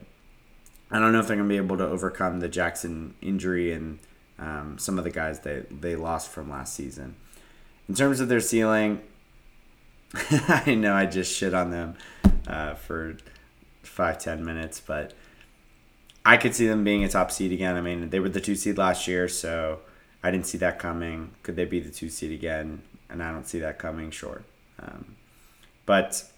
I 0.90 0.98
don't 0.98 1.12
know 1.12 1.20
if 1.20 1.26
they're 1.26 1.36
gonna 1.36 1.48
be 1.48 1.56
able 1.56 1.78
to 1.78 1.86
overcome 1.86 2.40
the 2.40 2.48
Jackson 2.48 3.14
injury 3.20 3.72
and 3.72 3.98
um, 4.38 4.76
some 4.78 4.98
of 4.98 5.04
the 5.04 5.10
guys 5.10 5.40
that 5.40 5.80
they 5.80 5.96
lost 5.96 6.30
from 6.30 6.50
last 6.50 6.74
season. 6.74 7.16
In 7.88 7.94
terms 7.94 8.20
of 8.20 8.28
their 8.28 8.40
ceiling, 8.40 9.00
I 10.30 10.74
know 10.74 10.94
I 10.94 11.06
just 11.06 11.34
shit 11.34 11.54
on 11.54 11.70
them 11.70 11.96
uh, 12.46 12.74
for 12.74 13.16
five 13.96 14.18
ten 14.18 14.44
minutes, 14.44 14.78
but 14.78 15.14
I 16.24 16.36
could 16.36 16.54
see 16.54 16.66
them 16.66 16.84
being 16.84 17.02
a 17.02 17.08
top 17.08 17.30
seed 17.30 17.50
again. 17.50 17.76
I 17.76 17.80
mean, 17.80 18.10
they 18.10 18.20
were 18.20 18.28
the 18.28 18.42
two 18.42 18.54
seed 18.54 18.76
last 18.76 19.08
year, 19.08 19.26
so 19.26 19.80
I 20.22 20.30
didn't 20.30 20.46
see 20.46 20.58
that 20.58 20.78
coming. 20.78 21.30
Could 21.42 21.56
they 21.56 21.64
be 21.64 21.80
the 21.80 21.90
two 21.90 22.10
seed 22.10 22.30
again? 22.30 22.82
And 23.08 23.22
I 23.22 23.32
don't 23.32 23.46
see 23.46 23.58
that 23.60 23.78
coming. 23.78 24.10
Sure, 24.10 24.42
um, 24.78 25.16
but 25.86 26.30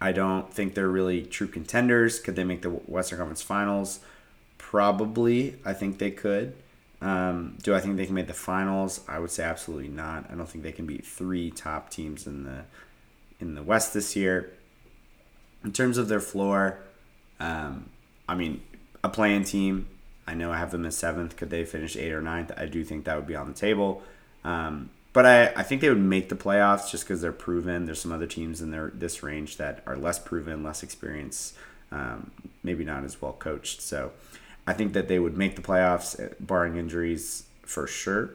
I 0.00 0.12
don't 0.12 0.52
think 0.54 0.74
they're 0.74 0.88
really 0.88 1.22
true 1.22 1.48
contenders. 1.48 2.20
Could 2.20 2.36
they 2.36 2.44
make 2.44 2.62
the 2.62 2.70
Western 2.70 3.18
Conference 3.18 3.42
Finals? 3.42 4.00
Probably. 4.58 5.56
I 5.64 5.72
think 5.72 5.98
they 5.98 6.12
could. 6.12 6.54
Um, 7.00 7.56
do 7.62 7.74
I 7.74 7.80
think 7.80 7.96
they 7.96 8.06
can 8.06 8.14
make 8.14 8.26
the 8.26 8.34
finals? 8.34 9.00
I 9.08 9.18
would 9.18 9.30
say 9.30 9.42
absolutely 9.44 9.88
not. 9.88 10.26
I 10.30 10.34
don't 10.34 10.48
think 10.48 10.62
they 10.62 10.72
can 10.72 10.86
beat 10.86 11.04
three 11.04 11.50
top 11.50 11.90
teams 11.90 12.26
in 12.26 12.44
the 12.44 12.64
in 13.40 13.54
the 13.54 13.62
West 13.62 13.94
this 13.94 14.14
year. 14.14 14.52
In 15.64 15.72
terms 15.72 15.98
of 15.98 16.08
their 16.08 16.20
floor, 16.20 16.78
um, 17.40 17.90
I 18.28 18.34
mean, 18.34 18.62
a 19.02 19.08
playing 19.08 19.44
team. 19.44 19.88
I 20.26 20.34
know 20.34 20.52
I 20.52 20.58
have 20.58 20.70
them 20.70 20.84
as 20.84 20.96
seventh. 20.96 21.36
Could 21.36 21.50
they 21.50 21.64
finish 21.64 21.96
eighth 21.96 22.12
or 22.12 22.20
ninth? 22.20 22.52
I 22.56 22.66
do 22.66 22.84
think 22.84 23.04
that 23.04 23.16
would 23.16 23.26
be 23.26 23.34
on 23.34 23.48
the 23.48 23.54
table. 23.54 24.02
Um, 24.44 24.90
but 25.12 25.24
I, 25.26 25.46
I 25.56 25.62
think 25.62 25.80
they 25.80 25.88
would 25.88 25.98
make 25.98 26.28
the 26.28 26.36
playoffs 26.36 26.90
just 26.90 27.04
because 27.04 27.20
they're 27.20 27.32
proven. 27.32 27.86
There's 27.86 28.00
some 28.00 28.12
other 28.12 28.26
teams 28.26 28.60
in 28.60 28.70
their 28.70 28.92
this 28.94 29.22
range 29.22 29.56
that 29.56 29.82
are 29.86 29.96
less 29.96 30.18
proven, 30.18 30.62
less 30.62 30.82
experienced, 30.82 31.56
um, 31.90 32.30
maybe 32.62 32.84
not 32.84 33.04
as 33.04 33.20
well 33.20 33.32
coached. 33.32 33.80
So 33.80 34.12
I 34.66 34.74
think 34.74 34.92
that 34.92 35.08
they 35.08 35.18
would 35.18 35.36
make 35.36 35.56
the 35.56 35.62
playoffs, 35.62 36.22
uh, 36.22 36.34
barring 36.38 36.76
injuries, 36.76 37.44
for 37.62 37.86
sure. 37.86 38.30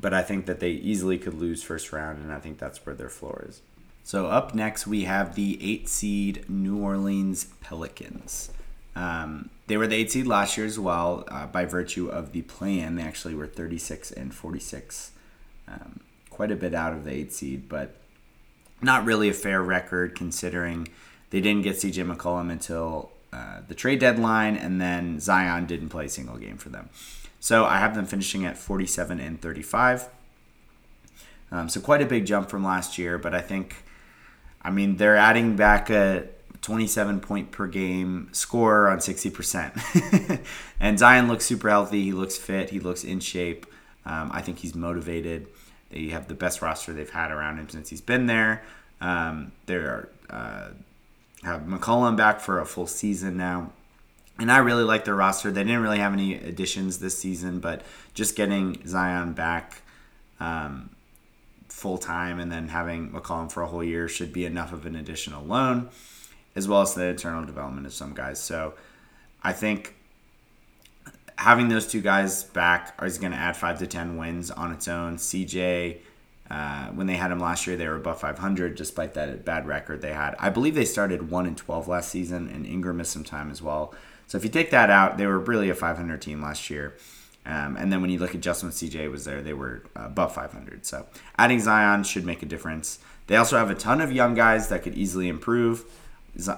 But 0.00 0.12
I 0.12 0.22
think 0.22 0.46
that 0.46 0.60
they 0.60 0.70
easily 0.70 1.16
could 1.18 1.34
lose 1.34 1.62
first 1.62 1.92
round, 1.92 2.22
and 2.22 2.32
I 2.32 2.38
think 2.38 2.58
that's 2.58 2.84
where 2.84 2.94
their 2.94 3.08
floor 3.08 3.44
is. 3.48 3.62
So 4.08 4.28
up 4.28 4.54
next, 4.54 4.86
we 4.86 5.04
have 5.04 5.34
the 5.34 5.58
eight 5.60 5.86
seed 5.86 6.48
New 6.48 6.78
Orleans 6.78 7.48
Pelicans. 7.60 8.50
Um, 8.96 9.50
they 9.66 9.76
were 9.76 9.86
the 9.86 9.96
eight 9.96 10.10
seed 10.10 10.26
last 10.26 10.56
year 10.56 10.64
as 10.64 10.78
well, 10.78 11.26
uh, 11.28 11.46
by 11.46 11.66
virtue 11.66 12.08
of 12.08 12.32
the 12.32 12.40
plan. 12.40 12.94
They 12.94 13.02
actually 13.02 13.34
were 13.34 13.46
36 13.46 14.10
and 14.12 14.32
46, 14.32 15.10
um, 15.68 16.00
quite 16.30 16.50
a 16.50 16.56
bit 16.56 16.72
out 16.72 16.94
of 16.94 17.04
the 17.04 17.12
eight 17.12 17.34
seed, 17.34 17.68
but 17.68 17.96
not 18.80 19.04
really 19.04 19.28
a 19.28 19.34
fair 19.34 19.62
record 19.62 20.14
considering 20.14 20.88
they 21.28 21.42
didn't 21.42 21.64
get 21.64 21.76
CJ 21.76 22.10
McCollum 22.10 22.50
until 22.50 23.10
uh, 23.30 23.58
the 23.68 23.74
trade 23.74 23.98
deadline, 23.98 24.56
and 24.56 24.80
then 24.80 25.20
Zion 25.20 25.66
didn't 25.66 25.90
play 25.90 26.06
a 26.06 26.08
single 26.08 26.38
game 26.38 26.56
for 26.56 26.70
them. 26.70 26.88
So 27.40 27.66
I 27.66 27.76
have 27.76 27.94
them 27.94 28.06
finishing 28.06 28.46
at 28.46 28.56
47 28.56 29.20
and 29.20 29.38
35. 29.38 30.08
Um, 31.52 31.68
so 31.68 31.78
quite 31.82 32.00
a 32.00 32.06
big 32.06 32.24
jump 32.24 32.48
from 32.48 32.64
last 32.64 32.96
year, 32.96 33.18
but 33.18 33.34
I 33.34 33.42
think, 33.42 33.84
I 34.68 34.70
mean, 34.70 34.98
they're 34.98 35.16
adding 35.16 35.56
back 35.56 35.88
a 35.88 36.28
27 36.60 37.20
point 37.20 37.52
per 37.52 37.66
game 37.66 38.28
scorer 38.32 38.90
on 38.90 38.98
60%. 38.98 40.44
and 40.80 40.98
Zion 40.98 41.26
looks 41.26 41.46
super 41.46 41.70
healthy. 41.70 42.02
He 42.02 42.12
looks 42.12 42.36
fit. 42.36 42.68
He 42.68 42.78
looks 42.78 43.02
in 43.02 43.20
shape. 43.20 43.64
Um, 44.04 44.30
I 44.30 44.42
think 44.42 44.58
he's 44.58 44.74
motivated. 44.74 45.46
They 45.88 46.08
have 46.08 46.28
the 46.28 46.34
best 46.34 46.60
roster 46.60 46.92
they've 46.92 47.08
had 47.08 47.30
around 47.30 47.56
him 47.56 47.70
since 47.70 47.88
he's 47.88 48.02
been 48.02 48.26
there. 48.26 48.62
Um, 49.00 49.52
they 49.64 49.76
are 49.76 50.10
uh, 50.28 50.68
have 51.44 51.62
McCollum 51.62 52.18
back 52.18 52.38
for 52.38 52.60
a 52.60 52.66
full 52.66 52.86
season 52.86 53.38
now. 53.38 53.72
And 54.38 54.52
I 54.52 54.58
really 54.58 54.84
like 54.84 55.06
their 55.06 55.14
roster. 55.14 55.50
They 55.50 55.64
didn't 55.64 55.80
really 55.80 55.98
have 55.98 56.12
any 56.12 56.34
additions 56.34 56.98
this 56.98 57.18
season, 57.18 57.60
but 57.60 57.80
just 58.12 58.36
getting 58.36 58.86
Zion 58.86 59.32
back 59.32 59.80
um, 60.40 60.90
full 61.78 61.96
time 61.96 62.40
and 62.40 62.50
then 62.50 62.68
having 62.68 63.10
McCollum 63.10 63.50
for 63.50 63.62
a 63.62 63.66
whole 63.66 63.84
year 63.84 64.08
should 64.08 64.32
be 64.32 64.44
enough 64.44 64.72
of 64.72 64.84
an 64.84 64.96
additional 64.96 65.44
loan, 65.44 65.88
as 66.56 66.66
well 66.66 66.82
as 66.82 66.94
the 66.94 67.06
internal 67.06 67.44
development 67.44 67.86
of 67.86 67.94
some 67.94 68.14
guys. 68.14 68.40
So 68.40 68.74
I 69.42 69.52
think 69.52 69.94
having 71.36 71.68
those 71.68 71.86
two 71.86 72.00
guys 72.00 72.42
back 72.42 72.98
is 73.02 73.18
going 73.18 73.30
to 73.30 73.38
add 73.38 73.56
five 73.56 73.78
to 73.78 73.86
10 73.86 74.16
wins 74.16 74.50
on 74.50 74.72
its 74.72 74.88
own. 74.88 75.18
CJ 75.18 75.98
uh, 76.50 76.88
when 76.88 77.06
they 77.06 77.14
had 77.14 77.30
him 77.30 77.38
last 77.38 77.66
year, 77.66 77.76
they 77.76 77.86
were 77.86 77.96
above 77.96 78.20
500, 78.20 78.74
despite 78.74 79.14
that 79.14 79.44
bad 79.44 79.66
record 79.66 80.00
they 80.00 80.14
had. 80.14 80.34
I 80.38 80.48
believe 80.48 80.74
they 80.74 80.86
started 80.86 81.30
one 81.30 81.46
and 81.46 81.56
12 81.56 81.86
last 81.86 82.10
season, 82.10 82.48
and 82.48 82.66
Ingram 82.66 82.96
missed 82.96 83.12
some 83.12 83.24
time 83.24 83.50
as 83.50 83.60
well. 83.60 83.94
So 84.26 84.38
if 84.38 84.44
you 84.44 84.50
take 84.50 84.70
that 84.70 84.90
out, 84.90 85.18
they 85.18 85.26
were 85.26 85.38
really 85.38 85.68
a 85.68 85.74
500 85.74 86.20
team 86.22 86.42
last 86.42 86.70
year. 86.70 86.94
Um, 87.46 87.76
and 87.76 87.90
then 87.92 88.02
when 88.02 88.10
you 88.10 88.18
look 88.18 88.34
at 88.34 88.40
just 88.40 88.62
when 88.62 88.72
CJ 88.72 89.10
was 89.10 89.24
there, 89.24 89.40
they 89.40 89.54
were 89.54 89.82
above 89.96 90.34
500. 90.34 90.84
So 90.84 91.06
adding 91.38 91.60
Zion 91.60 92.04
should 92.04 92.26
make 92.26 92.42
a 92.42 92.46
difference. 92.46 92.98
They 93.26 93.36
also 93.36 93.56
have 93.56 93.70
a 93.70 93.74
ton 93.74 94.00
of 94.00 94.12
young 94.12 94.34
guys 94.34 94.68
that 94.68 94.82
could 94.82 94.94
easily 94.94 95.28
improve. 95.28 95.84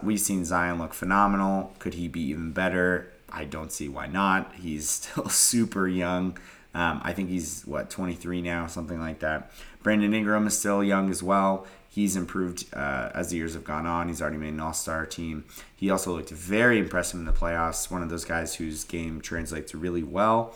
We've 0.02 0.20
seen 0.20 0.44
Zion 0.44 0.78
look 0.78 0.94
phenomenal. 0.94 1.74
Could 1.78 1.94
he 1.94 2.08
be 2.08 2.20
even 2.22 2.52
better? 2.52 3.12
I 3.32 3.44
don't 3.44 3.72
see 3.72 3.88
why 3.88 4.06
not. 4.06 4.54
He's 4.54 4.88
still 4.90 5.28
super 5.28 5.86
young. 5.86 6.38
Um, 6.74 7.00
I 7.02 7.12
think 7.12 7.30
he's 7.30 7.62
what 7.62 7.90
23 7.90 8.42
now, 8.42 8.66
something 8.66 9.00
like 9.00 9.20
that. 9.20 9.50
Brandon 9.82 10.14
Ingram 10.14 10.46
is 10.46 10.58
still 10.58 10.84
young 10.84 11.10
as 11.10 11.22
well. 11.22 11.66
He's 11.88 12.14
improved 12.14 12.72
uh, 12.72 13.10
as 13.14 13.30
the 13.30 13.36
years 13.36 13.54
have 13.54 13.64
gone 13.64 13.84
on. 13.84 14.06
He's 14.06 14.22
already 14.22 14.36
made 14.36 14.52
an 14.52 14.60
All 14.60 14.72
Star 14.72 15.04
team. 15.06 15.44
He 15.74 15.90
also 15.90 16.14
looked 16.14 16.30
very 16.30 16.78
impressive 16.78 17.18
in 17.18 17.26
the 17.26 17.32
playoffs. 17.32 17.90
One 17.90 18.02
of 18.02 18.10
those 18.10 18.24
guys 18.24 18.54
whose 18.54 18.84
game 18.84 19.20
translates 19.20 19.74
really 19.74 20.04
well. 20.04 20.54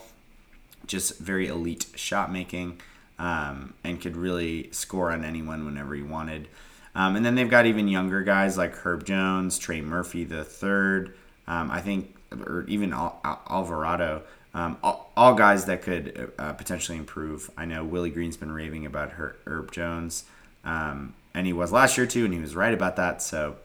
Just 0.86 1.18
very 1.18 1.48
elite 1.48 1.86
shot 1.94 2.32
making 2.32 2.80
um, 3.18 3.74
and 3.84 4.00
could 4.00 4.16
really 4.16 4.70
score 4.72 5.10
on 5.10 5.24
anyone 5.24 5.64
whenever 5.64 5.94
he 5.94 6.02
wanted. 6.02 6.48
Um, 6.94 7.16
and 7.16 7.24
then 7.24 7.34
they've 7.34 7.50
got 7.50 7.66
even 7.66 7.88
younger 7.88 8.22
guys 8.22 8.56
like 8.56 8.74
Herb 8.76 9.04
Jones, 9.04 9.58
Trey 9.58 9.80
Murphy 9.80 10.24
the 10.24 10.44
third. 10.44 11.14
Um, 11.46 11.70
I 11.70 11.80
think, 11.80 12.14
or 12.46 12.64
even 12.68 12.92
Al- 12.92 13.20
Al- 13.24 13.42
Alvarado. 13.50 14.22
Um, 14.54 14.78
all, 14.82 15.10
all, 15.16 15.34
guys 15.34 15.64
that 15.64 15.82
could 15.82 16.32
uh, 16.38 16.52
potentially 16.52 16.96
improve. 16.96 17.50
I 17.56 17.64
know 17.64 17.84
Willie 17.84 18.10
Green's 18.10 18.36
been 18.36 18.52
raving 18.52 18.86
about 18.86 19.10
Her- 19.10 19.36
Herb 19.46 19.72
Jones, 19.72 20.24
um, 20.64 21.14
and 21.34 21.44
he 21.44 21.52
was 21.52 21.72
last 21.72 21.98
year 21.98 22.06
too, 22.06 22.24
and 22.24 22.32
he 22.32 22.38
was 22.38 22.54
right 22.54 22.72
about 22.72 22.94
that. 22.94 23.20
So 23.20 23.56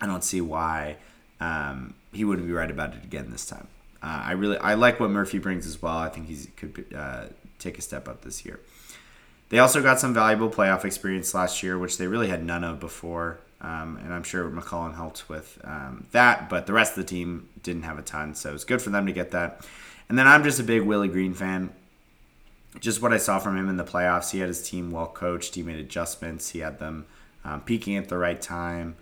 I 0.00 0.06
don't 0.06 0.22
see 0.22 0.40
why 0.40 0.98
um, 1.40 1.94
he 2.12 2.24
wouldn't 2.24 2.46
be 2.46 2.52
right 2.52 2.70
about 2.70 2.94
it 2.94 3.02
again 3.02 3.30
this 3.32 3.44
time. 3.44 3.66
Uh, 4.02 4.22
I 4.26 4.32
really 4.32 4.58
I 4.58 4.74
like 4.74 5.00
what 5.00 5.10
Murphy 5.10 5.38
brings 5.38 5.66
as 5.66 5.80
well. 5.82 5.96
I 5.96 6.08
think 6.08 6.28
he 6.28 6.36
could 6.56 6.86
uh, 6.96 7.24
take 7.58 7.78
a 7.78 7.82
step 7.82 8.08
up 8.08 8.22
this 8.22 8.44
year. 8.44 8.60
They 9.48 9.58
also 9.58 9.82
got 9.82 9.98
some 9.98 10.12
valuable 10.12 10.50
playoff 10.50 10.84
experience 10.84 11.34
last 11.34 11.62
year, 11.62 11.78
which 11.78 11.98
they 11.98 12.06
really 12.06 12.28
had 12.28 12.44
none 12.44 12.64
of 12.64 12.80
before. 12.80 13.38
Um, 13.60 13.98
and 14.04 14.12
I'm 14.14 14.22
sure 14.22 14.48
McCollum 14.50 14.94
helped 14.94 15.28
with 15.28 15.58
um, 15.64 16.06
that, 16.12 16.48
but 16.48 16.66
the 16.66 16.72
rest 16.72 16.96
of 16.96 17.04
the 17.04 17.08
team 17.08 17.48
didn't 17.62 17.82
have 17.82 17.98
a 17.98 18.02
ton, 18.02 18.34
so 18.36 18.54
it's 18.54 18.64
good 18.64 18.80
for 18.80 18.90
them 18.90 19.06
to 19.06 19.12
get 19.12 19.32
that. 19.32 19.66
And 20.08 20.16
then 20.16 20.28
I'm 20.28 20.44
just 20.44 20.60
a 20.60 20.62
big 20.62 20.82
Willie 20.82 21.08
Green 21.08 21.34
fan. 21.34 21.70
Just 22.78 23.02
what 23.02 23.12
I 23.12 23.16
saw 23.16 23.40
from 23.40 23.56
him 23.56 23.68
in 23.68 23.76
the 23.76 23.84
playoffs, 23.84 24.30
he 24.30 24.38
had 24.38 24.48
his 24.48 24.68
team 24.68 24.92
well 24.92 25.08
coached. 25.08 25.56
He 25.56 25.62
made 25.62 25.80
adjustments. 25.80 26.50
He 26.50 26.60
had 26.60 26.78
them 26.78 27.06
um, 27.44 27.62
peaking 27.62 27.96
at 27.96 28.08
the 28.08 28.18
right 28.18 28.40
time. 28.40 28.94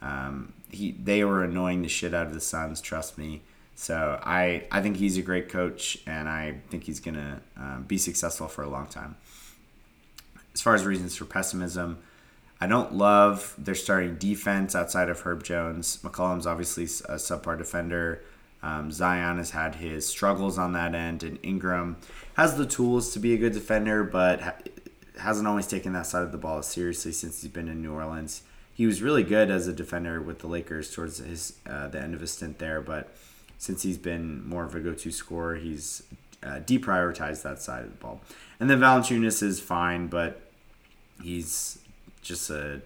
Um, 0.00 0.52
he 0.70 0.92
they 0.92 1.24
were 1.24 1.42
annoying 1.42 1.82
the 1.82 1.88
shit 1.88 2.14
out 2.14 2.26
of 2.26 2.34
the 2.34 2.40
Suns. 2.40 2.80
Trust 2.80 3.18
me. 3.18 3.42
So 3.74 4.20
I 4.22 4.64
I 4.70 4.80
think 4.82 4.96
he's 4.96 5.18
a 5.18 5.22
great 5.22 5.48
coach, 5.48 5.98
and 6.06 6.28
I 6.28 6.60
think 6.70 6.84
he's 6.84 7.00
gonna 7.00 7.40
um, 7.56 7.84
be 7.86 7.98
successful 7.98 8.48
for 8.48 8.62
a 8.62 8.68
long 8.68 8.86
time. 8.86 9.16
As 10.54 10.60
far 10.60 10.74
as 10.74 10.84
reasons 10.84 11.16
for 11.16 11.24
pessimism, 11.24 11.98
I 12.60 12.66
don't 12.66 12.94
love 12.94 13.54
their 13.58 13.74
starting 13.74 14.16
defense 14.16 14.74
outside 14.74 15.08
of 15.08 15.20
Herb 15.20 15.42
Jones. 15.42 15.98
McCollum's 16.02 16.46
obviously 16.46 16.84
a 16.84 17.16
subpar 17.16 17.58
defender. 17.58 18.22
Um, 18.62 18.90
Zion 18.90 19.36
has 19.36 19.50
had 19.50 19.74
his 19.74 20.06
struggles 20.06 20.56
on 20.56 20.72
that 20.72 20.94
end, 20.94 21.22
and 21.22 21.38
Ingram 21.42 21.96
has 22.36 22.56
the 22.56 22.64
tools 22.64 23.12
to 23.12 23.18
be 23.18 23.34
a 23.34 23.36
good 23.36 23.52
defender, 23.52 24.04
but 24.04 24.40
ha- 24.40 24.54
hasn't 25.18 25.46
always 25.46 25.66
taken 25.66 25.92
that 25.92 26.06
side 26.06 26.22
of 26.22 26.32
the 26.32 26.38
ball 26.38 26.62
seriously 26.62 27.12
since 27.12 27.42
he's 27.42 27.50
been 27.50 27.68
in 27.68 27.82
New 27.82 27.92
Orleans. 27.92 28.42
He 28.72 28.86
was 28.86 29.02
really 29.02 29.22
good 29.22 29.50
as 29.50 29.68
a 29.68 29.72
defender 29.72 30.20
with 30.22 30.38
the 30.38 30.46
Lakers 30.46 30.90
towards 30.90 31.18
his 31.18 31.58
uh, 31.66 31.88
the 31.88 32.00
end 32.00 32.14
of 32.14 32.20
his 32.20 32.32
stint 32.32 32.58
there, 32.58 32.80
but 32.80 33.14
since 33.58 33.82
he's 33.82 33.98
been 33.98 34.46
more 34.48 34.64
of 34.64 34.74
a 34.74 34.80
go-to 34.80 35.10
scorer, 35.10 35.56
he's 35.56 36.02
uh, 36.42 36.60
deprioritized 36.60 37.42
that 37.42 37.60
side 37.60 37.84
of 37.84 37.90
the 37.90 37.96
ball. 37.96 38.20
And 38.60 38.68
then 38.68 38.80
Valanciunas 38.80 39.42
is 39.42 39.60
fine, 39.60 40.08
but 40.08 40.40
he's 41.22 41.78
just 42.22 42.50
a 42.50 42.82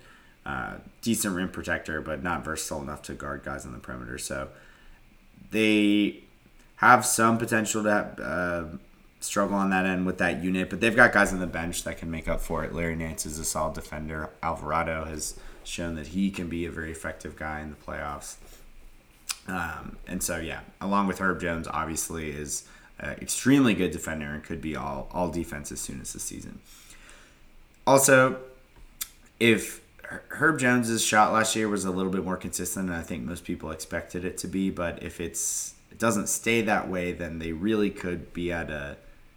uh, 0.46 0.74
decent 1.02 1.34
rim 1.34 1.50
protector, 1.50 2.00
but 2.00 2.22
not 2.22 2.44
versatile 2.44 2.82
enough 2.82 3.02
to 3.02 3.14
guard 3.14 3.42
guys 3.44 3.66
on 3.66 3.72
the 3.72 3.78
perimeter. 3.78 4.18
So 4.18 4.48
they 5.50 6.22
have 6.76 7.04
some 7.04 7.38
potential 7.38 7.82
to 7.82 7.90
have, 7.90 8.20
uh, 8.20 8.64
struggle 9.20 9.56
on 9.56 9.70
that 9.70 9.84
end 9.84 10.06
with 10.06 10.18
that 10.18 10.42
unit, 10.42 10.70
but 10.70 10.80
they've 10.80 10.94
got 10.94 11.12
guys 11.12 11.32
on 11.32 11.40
the 11.40 11.46
bench 11.46 11.82
that 11.84 11.98
can 11.98 12.10
make 12.10 12.28
up 12.28 12.40
for 12.40 12.64
it. 12.64 12.72
Larry 12.72 12.94
Nance 12.94 13.26
is 13.26 13.38
a 13.38 13.44
solid 13.44 13.74
defender. 13.74 14.30
Alvarado 14.42 15.04
has 15.04 15.38
shown 15.64 15.96
that 15.96 16.08
he 16.08 16.30
can 16.30 16.48
be 16.48 16.64
a 16.64 16.70
very 16.70 16.92
effective 16.92 17.36
guy 17.36 17.60
in 17.60 17.70
the 17.70 17.76
playoffs. 17.76 18.36
Um, 19.48 19.96
and 20.06 20.22
so, 20.22 20.38
yeah, 20.38 20.60
along 20.80 21.06
with 21.06 21.18
Herb 21.18 21.40
Jones, 21.40 21.66
obviously 21.68 22.30
is 22.30 22.64
an 23.00 23.12
extremely 23.20 23.74
good 23.74 23.90
defender 23.90 24.26
and 24.26 24.42
could 24.42 24.60
be 24.60 24.76
all 24.76 25.08
all 25.12 25.30
defense 25.30 25.72
as 25.72 25.80
soon 25.80 26.00
as 26.00 26.12
the 26.12 26.20
season. 26.20 26.60
Also, 27.86 28.38
if 29.40 29.80
Herb 30.02 30.58
Jones's 30.58 31.04
shot 31.04 31.32
last 31.32 31.54
year 31.56 31.68
was 31.68 31.84
a 31.84 31.90
little 31.90 32.12
bit 32.12 32.24
more 32.24 32.36
consistent 32.36 32.88
than 32.88 32.96
I 32.96 33.02
think 33.02 33.24
most 33.24 33.44
people 33.44 33.70
expected 33.70 34.24
it 34.24 34.38
to 34.38 34.48
be, 34.48 34.70
but 34.70 35.02
if 35.02 35.20
it's 35.20 35.74
it 35.90 35.98
doesn't 35.98 36.28
stay 36.28 36.62
that 36.62 36.88
way, 36.88 37.12
then 37.12 37.38
they 37.38 37.52
really 37.52 37.90
could 37.90 38.32
be 38.32 38.52
at 38.52 38.70
a 38.70 38.96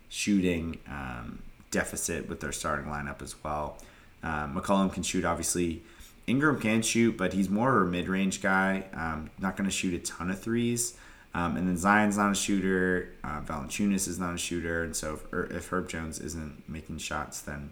shooting 0.09 0.78
um, 0.88 1.39
deficit 1.72 2.28
with 2.28 2.41
their 2.41 2.51
starting 2.51 2.91
lineup 2.91 3.22
as 3.22 3.41
well. 3.43 3.78
Um, 4.24 4.55
McCollum 4.55 4.91
can 4.93 5.03
shoot, 5.03 5.26
obviously. 5.26 5.82
Ingram 6.28 6.59
can 6.59 6.82
shoot, 6.82 7.17
but 7.17 7.34
he's 7.34 7.49
more 7.49 7.82
of 7.82 7.88
a 7.88 7.91
mid 7.91 8.07
range 8.07 8.41
guy. 8.41 8.86
Um, 8.93 9.30
not 9.39 9.57
going 9.57 9.69
to 9.69 9.76
shoot 9.76 9.93
a 9.93 9.99
ton 9.99 10.30
of 10.30 10.39
threes. 10.39 10.95
Um, 11.34 11.55
and 11.55 11.67
then 11.67 11.78
Zion's 11.78 12.17
not 12.17 12.32
a 12.32 12.36
shooter. 12.36 13.13
Uh, 13.24 13.41
Valanciunas 13.41 14.07
is 14.07 14.19
not 14.19 14.36
a 14.36 14.38
shooter. 14.38 14.84
And 14.84 14.95
so 14.95 15.19
if, 15.32 15.51
if 15.51 15.72
Herb 15.72 15.88
Jones 15.88 16.19
isn't 16.19 16.63
making 16.67 16.97
shots, 16.97 17.41
then 17.41 17.72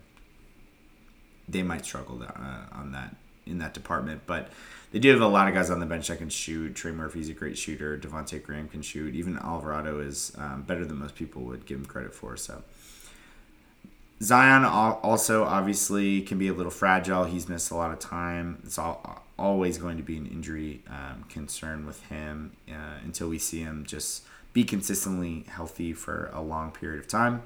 they 1.47 1.64
might 1.64 1.86
struggle 1.86 2.24
uh, 2.24 2.66
on 2.72 2.91
that 2.93 3.16
in 3.45 3.58
that 3.58 3.74
department. 3.74 4.22
But 4.26 4.50
they 4.91 5.00
do 5.00 5.10
have 5.12 5.22
a 5.22 5.28
lot 5.28 5.47
of 5.47 5.54
guys 5.54 5.70
on 5.70 5.80
the 5.80 5.86
bench 5.86 6.08
that 6.08 6.20
can 6.20 6.30
shoot. 6.30 6.76
Trey 6.76 6.91
Murphy's 6.91 7.30
a 7.30 7.34
great 7.34 7.58
shooter. 7.58 7.97
Devonte 7.97 8.41
Graham 8.41 8.70
can 8.70 8.82
shoot. 8.82 9.14
Even 9.16 9.38
Alvarado 9.38 10.00
is 10.00 10.32
um, 10.38 10.64
better 10.64 10.86
than 10.86 10.97
most 10.97 11.16
people 11.16 11.43
would 11.43 11.66
give 11.66 11.80
him 11.80 11.86
credit 11.86 12.14
for. 12.14 12.38
So 12.38 12.64
Zion 14.22 14.65
also 14.65 15.45
obviously 15.45 16.22
can 16.22 16.38
be 16.38 16.49
a 16.49 16.53
little 16.53 16.72
fragile. 16.72 17.24
He's 17.24 17.47
missed 17.47 17.72
a 17.72 17.76
lot 17.76 17.91
of 17.91 17.99
time. 17.99 18.61
It's 18.65 18.78
all, 18.78 19.24
always 19.38 19.78
going 19.78 19.97
to 19.97 20.03
be 20.03 20.17
an 20.17 20.28
injury 20.28 20.82
um, 20.89 21.24
concern 21.30 21.86
with 21.86 22.03
him 22.07 22.51
uh, 22.70 22.99
until 23.03 23.30
we 23.30 23.39
see 23.39 23.61
him 23.61 23.86
just 23.88 24.24
be 24.51 24.63
consistently 24.63 25.45
healthy 25.47 25.93
for 25.93 26.30
a 26.34 26.41
long 26.41 26.72
period 26.72 26.99
of 26.99 27.07
time. 27.07 27.43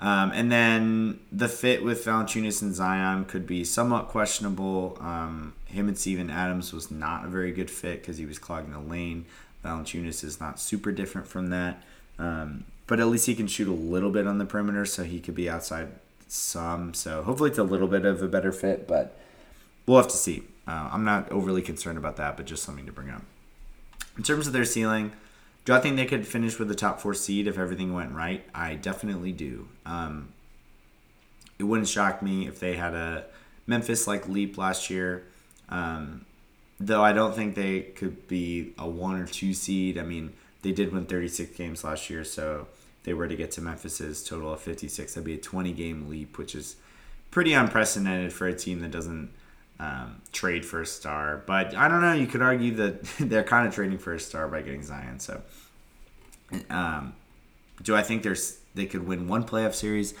Um, 0.00 0.30
and 0.32 0.50
then 0.50 1.20
the 1.32 1.48
fit 1.48 1.82
with 1.82 2.04
Valanciunas 2.04 2.62
and 2.62 2.74
Zion 2.74 3.24
could 3.24 3.46
be 3.46 3.64
somewhat 3.64 4.08
questionable. 4.08 4.96
Um, 5.00 5.54
him 5.66 5.88
and 5.88 5.98
Steven 5.98 6.30
Adams 6.30 6.72
was 6.72 6.90
not 6.90 7.24
a 7.24 7.28
very 7.28 7.52
good 7.52 7.70
fit 7.70 8.00
because 8.00 8.16
he 8.16 8.26
was 8.26 8.38
clogging 8.38 8.72
the 8.72 8.80
lane. 8.80 9.26
Valanciunas 9.64 10.22
is 10.22 10.40
not 10.40 10.60
super 10.60 10.92
different 10.92 11.26
from 11.26 11.50
that. 11.50 11.82
Um, 12.18 12.64
but 12.88 12.98
at 12.98 13.06
least 13.06 13.26
he 13.26 13.34
can 13.36 13.46
shoot 13.46 13.68
a 13.68 13.72
little 13.72 14.10
bit 14.10 14.26
on 14.26 14.38
the 14.38 14.44
perimeter, 14.44 14.84
so 14.84 15.04
he 15.04 15.20
could 15.20 15.36
be 15.36 15.48
outside 15.48 15.88
some. 16.26 16.94
So 16.94 17.22
hopefully 17.22 17.50
it's 17.50 17.58
a 17.58 17.62
little 17.62 17.86
bit 17.86 18.04
of 18.04 18.20
a 18.22 18.28
better 18.28 18.50
fit, 18.50 18.88
but 18.88 19.16
we'll 19.86 19.98
have 19.98 20.08
to 20.08 20.16
see. 20.16 20.42
Uh, 20.66 20.88
I'm 20.92 21.04
not 21.04 21.30
overly 21.30 21.62
concerned 21.62 21.98
about 21.98 22.16
that, 22.16 22.36
but 22.36 22.46
just 22.46 22.64
something 22.64 22.86
to 22.86 22.92
bring 22.92 23.10
up. 23.10 23.22
In 24.16 24.24
terms 24.24 24.46
of 24.46 24.52
their 24.52 24.64
ceiling, 24.64 25.12
do 25.64 25.74
I 25.74 25.80
think 25.80 25.96
they 25.96 26.06
could 26.06 26.26
finish 26.26 26.58
with 26.58 26.68
the 26.68 26.74
top 26.74 26.98
four 27.00 27.14
seed 27.14 27.46
if 27.46 27.58
everything 27.58 27.94
went 27.94 28.12
right? 28.12 28.42
I 28.54 28.74
definitely 28.74 29.32
do. 29.32 29.68
Um, 29.86 30.32
it 31.58 31.64
wouldn't 31.64 31.88
shock 31.88 32.22
me 32.22 32.48
if 32.48 32.58
they 32.58 32.76
had 32.76 32.94
a 32.94 33.26
Memphis 33.66 34.06
like 34.06 34.28
leap 34.28 34.56
last 34.56 34.88
year. 34.88 35.24
Um, 35.68 36.24
though 36.80 37.02
I 37.04 37.12
don't 37.12 37.34
think 37.34 37.54
they 37.54 37.80
could 37.80 38.26
be 38.28 38.72
a 38.78 38.88
one 38.88 39.20
or 39.20 39.26
two 39.26 39.52
seed. 39.52 39.98
I 39.98 40.02
mean, 40.02 40.32
they 40.62 40.72
did 40.72 40.92
win 40.92 41.04
36 41.04 41.56
games 41.56 41.84
last 41.84 42.08
year, 42.08 42.24
so 42.24 42.66
they 43.08 43.14
were 43.14 43.26
to 43.26 43.36
get 43.36 43.50
to 43.52 43.62
Memphis's 43.62 44.22
total 44.22 44.52
of 44.52 44.60
56, 44.60 45.14
that'd 45.14 45.24
be 45.24 45.32
a 45.32 45.38
20 45.38 45.72
game 45.72 46.10
leap, 46.10 46.36
which 46.36 46.54
is 46.54 46.76
pretty 47.30 47.54
unprecedented 47.54 48.34
for 48.34 48.46
a 48.46 48.52
team 48.52 48.80
that 48.80 48.90
doesn't 48.90 49.30
um, 49.80 50.20
trade 50.30 50.62
for 50.62 50.82
a 50.82 50.86
star. 50.86 51.42
But 51.46 51.74
I 51.74 51.88
don't 51.88 52.02
know. 52.02 52.12
You 52.12 52.26
could 52.26 52.42
argue 52.42 52.74
that 52.74 53.02
they're 53.18 53.44
kind 53.44 53.66
of 53.66 53.74
trading 53.74 53.96
for 53.96 54.12
a 54.12 54.20
star 54.20 54.46
by 54.46 54.60
getting 54.60 54.82
Zion. 54.82 55.20
So, 55.20 55.40
um, 56.68 57.14
do 57.82 57.96
I 57.96 58.02
think 58.02 58.22
there's 58.22 58.58
they 58.74 58.84
could 58.84 59.08
win 59.08 59.26
one 59.26 59.44
playoff 59.44 59.72
series? 59.72 60.12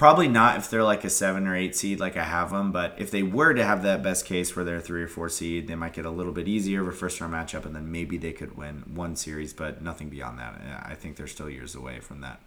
Probably 0.00 0.28
not 0.28 0.56
if 0.56 0.70
they're 0.70 0.82
like 0.82 1.04
a 1.04 1.10
seven 1.10 1.46
or 1.46 1.54
eight 1.54 1.76
seed, 1.76 2.00
like 2.00 2.16
I 2.16 2.24
have 2.24 2.52
them. 2.52 2.72
But 2.72 2.94
if 2.96 3.10
they 3.10 3.22
were 3.22 3.52
to 3.52 3.62
have 3.62 3.82
that 3.82 4.02
best 4.02 4.24
case 4.24 4.56
where 4.56 4.64
they're 4.64 4.76
a 4.76 4.80
three 4.80 5.02
or 5.02 5.06
four 5.06 5.28
seed, 5.28 5.68
they 5.68 5.74
might 5.74 5.92
get 5.92 6.06
a 6.06 6.10
little 6.10 6.32
bit 6.32 6.48
easier 6.48 6.80
of 6.80 6.88
a 6.88 6.92
first 6.92 7.20
round 7.20 7.34
matchup, 7.34 7.66
and 7.66 7.76
then 7.76 7.92
maybe 7.92 8.16
they 8.16 8.32
could 8.32 8.56
win 8.56 8.82
one 8.94 9.14
series, 9.14 9.52
but 9.52 9.82
nothing 9.82 10.08
beyond 10.08 10.38
that. 10.38 10.58
I 10.86 10.94
think 10.94 11.16
they're 11.16 11.26
still 11.26 11.50
years 11.50 11.74
away 11.74 12.00
from 12.00 12.22
that. 12.22 12.40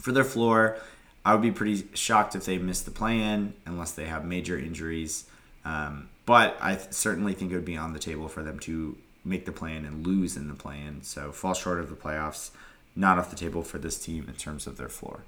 For 0.00 0.10
their 0.12 0.24
floor, 0.24 0.78
I 1.26 1.34
would 1.34 1.42
be 1.42 1.50
pretty 1.50 1.86
shocked 1.92 2.34
if 2.34 2.46
they 2.46 2.56
miss 2.56 2.80
the 2.80 2.90
play-in 2.90 3.52
unless 3.66 3.92
they 3.92 4.06
have 4.06 4.24
major 4.24 4.58
injuries. 4.58 5.26
Um, 5.66 6.08
but 6.24 6.56
I 6.58 6.76
th- 6.76 6.90
certainly 6.94 7.34
think 7.34 7.52
it 7.52 7.54
would 7.54 7.66
be 7.66 7.76
on 7.76 7.92
the 7.92 7.98
table 7.98 8.28
for 8.28 8.42
them 8.42 8.58
to 8.60 8.96
make 9.26 9.44
the 9.44 9.52
play-in 9.52 9.84
and 9.84 10.06
lose 10.06 10.38
in 10.38 10.48
the 10.48 10.54
play-in. 10.54 11.02
So 11.02 11.32
fall 11.32 11.52
short 11.52 11.80
of 11.80 11.90
the 11.90 11.96
playoffs, 11.96 12.50
not 12.96 13.18
off 13.18 13.28
the 13.28 13.36
table 13.36 13.62
for 13.62 13.76
this 13.76 14.02
team 14.02 14.24
in 14.26 14.36
terms 14.36 14.66
of 14.66 14.78
their 14.78 14.88
floor. 14.88 15.24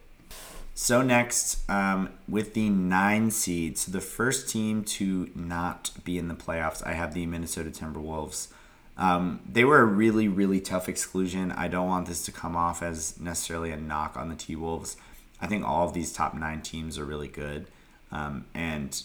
So 0.82 1.02
next, 1.02 1.68
um, 1.68 2.08
with 2.26 2.54
the 2.54 2.70
nine 2.70 3.30
seeds, 3.30 3.82
so 3.82 3.92
the 3.92 4.00
first 4.00 4.48
team 4.48 4.82
to 4.84 5.30
not 5.34 5.90
be 6.04 6.16
in 6.16 6.28
the 6.28 6.34
playoffs, 6.34 6.84
I 6.86 6.94
have 6.94 7.12
the 7.12 7.26
Minnesota 7.26 7.68
Timberwolves. 7.68 8.48
Um, 8.96 9.40
they 9.46 9.62
were 9.62 9.80
a 9.80 9.84
really, 9.84 10.26
really 10.26 10.58
tough 10.58 10.88
exclusion. 10.88 11.52
I 11.52 11.68
don't 11.68 11.86
want 11.86 12.06
this 12.06 12.24
to 12.24 12.32
come 12.32 12.56
off 12.56 12.82
as 12.82 13.20
necessarily 13.20 13.72
a 13.72 13.76
knock 13.76 14.16
on 14.16 14.30
the 14.30 14.34
T 14.34 14.56
Wolves. 14.56 14.96
I 15.38 15.46
think 15.46 15.68
all 15.68 15.86
of 15.86 15.92
these 15.92 16.14
top 16.14 16.32
nine 16.32 16.62
teams 16.62 16.98
are 16.98 17.04
really 17.04 17.28
good. 17.28 17.66
Um, 18.10 18.46
and 18.54 19.02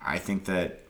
I 0.00 0.16
think 0.16 0.46
that 0.46 0.86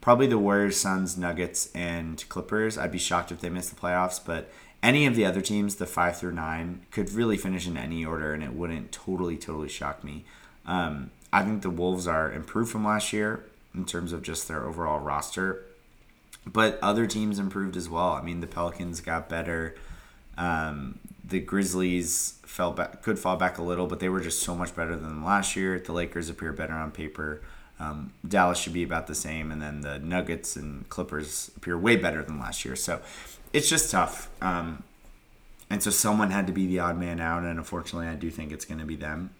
probably 0.00 0.28
the 0.28 0.38
Warriors, 0.38 0.80
Suns, 0.80 1.18
Nuggets, 1.18 1.70
and 1.74 2.26
Clippers, 2.30 2.78
I'd 2.78 2.90
be 2.90 2.96
shocked 2.96 3.30
if 3.30 3.42
they 3.42 3.50
miss 3.50 3.68
the 3.68 3.76
playoffs, 3.76 4.18
but 4.18 4.50
any 4.86 5.04
of 5.04 5.16
the 5.16 5.24
other 5.24 5.40
teams, 5.40 5.74
the 5.74 5.86
five 5.86 6.16
through 6.16 6.32
nine, 6.32 6.82
could 6.92 7.10
really 7.10 7.36
finish 7.36 7.66
in 7.66 7.76
any 7.76 8.04
order, 8.04 8.32
and 8.32 8.42
it 8.44 8.52
wouldn't 8.52 8.92
totally, 8.92 9.36
totally 9.36 9.68
shock 9.68 10.04
me. 10.04 10.24
Um, 10.64 11.10
I 11.32 11.42
think 11.42 11.62
the 11.62 11.70
Wolves 11.70 12.06
are 12.06 12.32
improved 12.32 12.70
from 12.70 12.84
last 12.84 13.12
year 13.12 13.44
in 13.74 13.84
terms 13.84 14.12
of 14.12 14.22
just 14.22 14.46
their 14.46 14.64
overall 14.64 15.00
roster, 15.00 15.64
but 16.46 16.78
other 16.80 17.08
teams 17.08 17.40
improved 17.40 17.76
as 17.76 17.88
well. 17.88 18.12
I 18.12 18.22
mean, 18.22 18.40
the 18.40 18.46
Pelicans 18.46 19.00
got 19.00 19.28
better. 19.28 19.74
Um, 20.38 21.00
the 21.24 21.40
Grizzlies 21.40 22.38
fell 22.44 22.70
back, 22.70 23.02
could 23.02 23.18
fall 23.18 23.36
back 23.36 23.58
a 23.58 23.62
little, 23.62 23.88
but 23.88 23.98
they 23.98 24.08
were 24.08 24.20
just 24.20 24.40
so 24.40 24.54
much 24.54 24.76
better 24.76 24.94
than 24.94 25.24
last 25.24 25.56
year. 25.56 25.80
The 25.80 25.92
Lakers 25.92 26.30
appear 26.30 26.52
better 26.52 26.74
on 26.74 26.92
paper. 26.92 27.40
Um, 27.80 28.12
Dallas 28.26 28.58
should 28.58 28.72
be 28.72 28.84
about 28.84 29.08
the 29.08 29.16
same, 29.16 29.50
and 29.50 29.60
then 29.60 29.80
the 29.80 29.98
Nuggets 29.98 30.54
and 30.54 30.88
Clippers 30.88 31.50
appear 31.56 31.76
way 31.76 31.96
better 31.96 32.22
than 32.22 32.38
last 32.38 32.64
year. 32.64 32.76
So 32.76 33.00
it's 33.56 33.70
just 33.70 33.90
tough. 33.90 34.28
Um, 34.42 34.82
and 35.70 35.82
so 35.82 35.90
someone 35.90 36.30
had 36.30 36.46
to 36.46 36.52
be 36.52 36.66
the 36.66 36.78
odd 36.78 36.98
man 36.98 37.20
out, 37.20 37.42
and 37.42 37.58
unfortunately, 37.58 38.06
I 38.06 38.14
do 38.14 38.30
think 38.30 38.52
it's 38.52 38.64
going 38.64 38.80
to 38.80 38.84
be 38.84 38.96
them. 38.96 39.30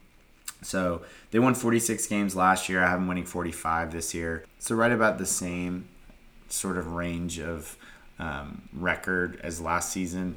So 0.63 1.03
they 1.31 1.39
won 1.39 1.55
46 1.55 2.07
games 2.07 2.35
last 2.35 2.69
year. 2.69 2.83
I 2.83 2.89
have 2.89 2.99
them 2.99 3.09
winning 3.09 3.27
45 3.27 3.93
this 3.93 4.15
year. 4.15 4.45
So 4.59 4.75
right 4.75 4.91
about 4.91 5.19
the 5.19 5.27
same 5.27 5.89
sort 6.49 6.79
of 6.79 6.93
range 6.93 7.39
of 7.39 7.77
um, 8.19 8.69
record 8.73 9.39
as 9.43 9.61
last 9.61 9.93
season. 9.93 10.37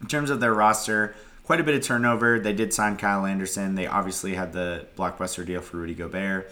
In 0.00 0.08
terms 0.08 0.28
of 0.28 0.40
their 0.40 0.52
roster, 0.52 1.14
quite 1.44 1.60
a 1.60 1.64
bit 1.64 1.76
of 1.76 1.82
turnover. 1.82 2.40
They 2.40 2.52
did 2.52 2.74
sign 2.74 2.96
Kyle 2.96 3.24
Anderson. 3.24 3.76
They 3.76 3.86
obviously 3.86 4.34
had 4.34 4.52
the 4.52 4.86
blockbuster 4.98 5.46
deal 5.46 5.60
for 5.60 5.76
Rudy 5.76 5.94
Gobert. 5.94 6.50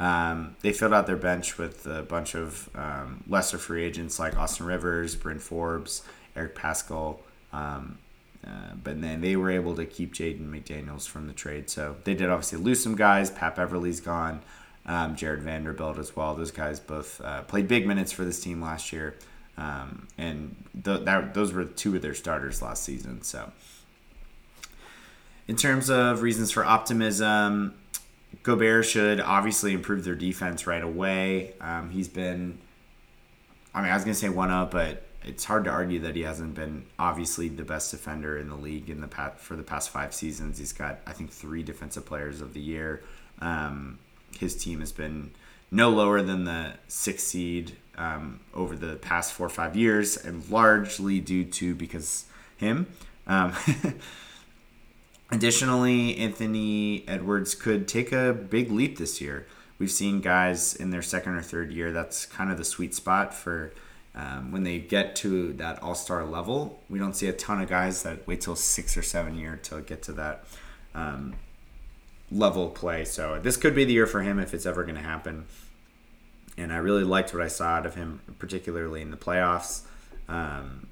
Um, 0.00 0.56
they 0.62 0.72
filled 0.72 0.94
out 0.94 1.06
their 1.06 1.16
bench 1.16 1.58
with 1.58 1.86
a 1.86 2.02
bunch 2.02 2.34
of 2.34 2.70
um, 2.74 3.22
lesser 3.28 3.58
free 3.58 3.84
agents 3.84 4.18
like 4.18 4.34
Austin 4.34 4.64
Rivers, 4.64 5.14
Bryn 5.14 5.38
Forbes, 5.38 6.02
Eric 6.34 6.54
Paschall. 6.54 7.18
Um, 7.52 7.98
uh, 8.42 8.74
but 8.82 9.02
then 9.02 9.20
they 9.20 9.36
were 9.36 9.50
able 9.50 9.76
to 9.76 9.84
keep 9.84 10.14
Jaden 10.14 10.48
McDaniels 10.48 11.06
from 11.06 11.26
the 11.26 11.34
trade. 11.34 11.68
So 11.68 11.96
they 12.04 12.14
did 12.14 12.30
obviously 12.30 12.58
lose 12.58 12.82
some 12.82 12.96
guys. 12.96 13.30
Pat 13.30 13.56
Beverley's 13.56 14.00
gone. 14.00 14.40
Um, 14.86 15.16
Jarred 15.16 15.42
Vanderbilt 15.42 15.98
as 15.98 16.16
well. 16.16 16.34
Those 16.34 16.50
guys 16.50 16.80
both 16.80 17.20
uh, 17.20 17.42
played 17.42 17.68
big 17.68 17.86
minutes 17.86 18.10
for 18.10 18.24
this 18.24 18.40
team 18.40 18.62
last 18.62 18.94
year. 18.94 19.16
Um, 19.58 20.08
and 20.16 20.56
th- 20.82 21.04
that, 21.04 21.34
those 21.34 21.52
were 21.52 21.66
two 21.66 21.94
of 21.94 22.00
their 22.00 22.14
starters 22.14 22.62
last 22.62 22.84
season. 22.84 23.20
So, 23.20 23.52
in 25.46 25.56
terms 25.56 25.90
of 25.90 26.22
reasons 26.22 26.50
for 26.50 26.64
optimism, 26.64 27.74
Gobert 28.42 28.86
should 28.86 29.20
obviously 29.20 29.72
improve 29.72 30.04
their 30.04 30.14
defense 30.14 30.66
right 30.66 30.82
away. 30.82 31.54
Um, 31.60 31.90
he's 31.90 32.08
been, 32.08 32.58
I 33.74 33.82
mean, 33.82 33.90
I 33.90 33.94
was 33.94 34.04
going 34.04 34.14
to 34.14 34.20
say 34.20 34.28
one 34.28 34.50
up, 34.50 34.70
but 34.70 35.04
it's 35.24 35.44
hard 35.44 35.64
to 35.64 35.70
argue 35.70 36.00
that 36.00 36.16
he 36.16 36.22
hasn't 36.22 36.54
been 36.54 36.84
obviously 36.98 37.48
the 37.48 37.64
best 37.64 37.90
defender 37.90 38.38
in 38.38 38.48
the 38.48 38.56
league 38.56 38.88
in 38.88 39.00
the 39.00 39.08
past 39.08 39.38
for 39.38 39.56
the 39.56 39.62
past 39.62 39.90
five 39.90 40.14
seasons. 40.14 40.58
He's 40.58 40.72
got, 40.72 41.00
I 41.06 41.12
think, 41.12 41.30
three 41.30 41.62
defensive 41.62 42.06
players 42.06 42.40
of 42.40 42.54
the 42.54 42.60
year. 42.60 43.02
Um, 43.40 43.98
his 44.38 44.56
team 44.56 44.80
has 44.80 44.92
been 44.92 45.32
no 45.70 45.90
lower 45.90 46.22
than 46.22 46.44
the 46.44 46.74
sixth 46.88 47.26
seed 47.26 47.76
um, 47.96 48.40
over 48.54 48.74
the 48.74 48.96
past 48.96 49.32
four 49.32 49.46
or 49.46 49.50
five 49.50 49.76
years, 49.76 50.16
and 50.16 50.48
largely 50.50 51.20
due 51.20 51.44
to 51.44 51.74
because 51.74 52.24
him. 52.56 52.86
Um, 53.26 53.52
additionally, 55.30 56.16
Anthony 56.16 57.04
Edwards 57.08 57.54
could 57.54 57.88
take 57.88 58.12
a 58.12 58.32
big 58.32 58.70
leap 58.70 58.98
this 58.98 59.20
year. 59.20 59.46
We've 59.78 59.90
seen 59.90 60.20
guys 60.20 60.74
in 60.74 60.90
their 60.90 61.02
second 61.02 61.34
or 61.34 61.42
third 61.42 61.72
year. 61.72 61.92
That's 61.92 62.26
kind 62.26 62.50
of 62.50 62.58
the 62.58 62.64
sweet 62.64 62.94
spot 62.94 63.32
for 63.32 63.72
um, 64.14 64.52
when 64.52 64.64
they 64.64 64.78
get 64.78 65.16
to 65.16 65.52
that 65.54 65.82
all 65.82 65.94
star 65.94 66.24
level. 66.24 66.82
We 66.90 66.98
don't 66.98 67.14
see 67.14 67.28
a 67.28 67.32
ton 67.32 67.60
of 67.62 67.68
guys 67.68 68.02
that 68.02 68.26
wait 68.26 68.40
till 68.42 68.56
six 68.56 68.96
or 68.96 69.02
seven 69.02 69.38
year 69.38 69.58
to 69.64 69.80
get 69.80 70.02
to 70.04 70.12
that 70.12 70.44
um, 70.94 71.34
level 72.30 72.68
play. 72.68 73.04
So 73.04 73.40
this 73.40 73.56
could 73.56 73.74
be 73.74 73.84
the 73.84 73.92
year 73.92 74.06
for 74.06 74.22
him 74.22 74.38
if 74.38 74.52
it's 74.52 74.66
ever 74.66 74.82
going 74.82 74.96
to 74.96 75.02
happen. 75.02 75.46
And 76.58 76.72
I 76.72 76.76
really 76.76 77.04
liked 77.04 77.32
what 77.32 77.42
I 77.42 77.48
saw 77.48 77.68
out 77.68 77.86
of 77.86 77.94
him, 77.94 78.20
particularly 78.38 79.00
in 79.00 79.10
the 79.10 79.16
playoffs. 79.16 79.82
Um, 80.28 80.88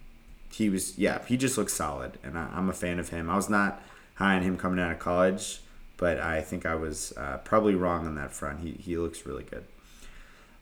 he 0.51 0.71
was, 0.71 0.99
yeah, 0.99 1.25
he 1.27 1.37
just 1.37 1.59
looks 1.59 1.75
solid, 1.75 2.19
and 2.25 2.39
I, 2.39 2.49
am 2.57 2.71
a 2.71 2.73
fan 2.73 2.99
of 2.99 3.11
him. 3.11 3.29
I 3.29 3.37
was 3.37 3.51
not 3.51 3.83
high 4.19 4.37
on 4.37 4.43
him 4.43 4.57
coming 4.57 4.79
out 4.79 4.93
of 4.93 4.99
college, 4.99 5.61
but 5.97 6.19
I 6.19 6.41
think 6.41 6.67
I 6.67 6.75
was 6.75 7.13
uh, 7.17 7.39
probably 7.39 7.75
wrong 7.75 8.07
on 8.07 8.15
that 8.17 8.33
front. 8.33 8.61
He, 8.61 8.73
he 8.73 8.97
looks 8.97 9.27
really 9.27 9.45
good. 9.45 9.65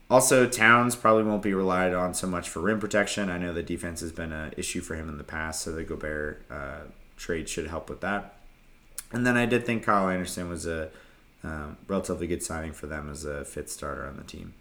Also, 0.09 0.47
Towns 0.47 0.95
probably 0.95 1.23
won't 1.23 1.41
be 1.41 1.53
relied 1.53 1.93
on 1.93 2.13
so 2.13 2.27
much 2.27 2.47
for 2.47 2.61
rim 2.61 2.79
protection. 2.79 3.29
I 3.29 3.37
know 3.37 3.53
the 3.53 3.61
defense 3.61 3.99
has 3.99 4.11
been 4.11 4.31
an 4.31 4.53
issue 4.55 4.79
for 4.79 4.95
him 4.95 5.09
in 5.09 5.17
the 5.17 5.23
past, 5.23 5.61
so 5.61 5.71
the 5.71 5.83
Gobert 5.83 6.45
uh, 6.49 6.79
trade 7.17 7.49
should 7.49 7.67
help 7.67 7.89
with 7.89 7.99
that. 8.01 8.35
And 9.11 9.27
then 9.27 9.35
I 9.35 9.45
did 9.45 9.65
think 9.65 9.83
Kyle 9.83 10.09
Anderson 10.09 10.49
was 10.49 10.65
a 10.65 10.89
um, 11.43 11.77
relatively 11.87 12.25
good 12.25 12.41
signing 12.41 12.71
for 12.71 12.87
them 12.87 13.09
as 13.09 13.25
a 13.25 13.43
fit 13.43 13.69
starter 13.69 14.05
on 14.05 14.17
the 14.17 14.23
team. 14.23 14.53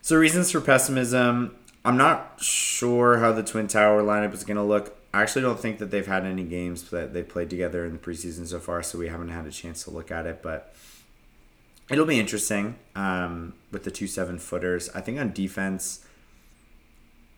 So, 0.00 0.16
reasons 0.16 0.50
for 0.50 0.60
pessimism 0.60 1.56
I'm 1.84 1.96
not 1.96 2.40
sure 2.40 3.18
how 3.18 3.32
the 3.32 3.42
Twin 3.42 3.66
Tower 3.66 4.02
lineup 4.02 4.32
is 4.32 4.44
going 4.44 4.56
to 4.56 4.62
look. 4.62 4.96
I 5.14 5.22
actually 5.22 5.42
don't 5.42 5.60
think 5.60 5.78
that 5.78 5.90
they've 5.90 6.06
had 6.06 6.24
any 6.24 6.44
games 6.44 6.90
that 6.90 7.12
they 7.12 7.22
played 7.22 7.50
together 7.50 7.84
in 7.84 7.92
the 7.92 7.98
preseason 7.98 8.46
so 8.46 8.58
far, 8.58 8.82
so 8.82 8.98
we 8.98 9.08
haven't 9.08 9.28
had 9.28 9.46
a 9.46 9.50
chance 9.50 9.84
to 9.84 9.90
look 9.90 10.10
at 10.10 10.26
it. 10.26 10.40
But 10.42 10.74
it'll 11.90 12.06
be 12.06 12.18
interesting 12.18 12.76
um, 12.96 13.54
with 13.70 13.84
the 13.84 13.90
two 13.90 14.06
seven 14.06 14.38
footers. 14.38 14.88
I 14.94 15.02
think 15.02 15.20
on 15.20 15.32
defense, 15.32 16.06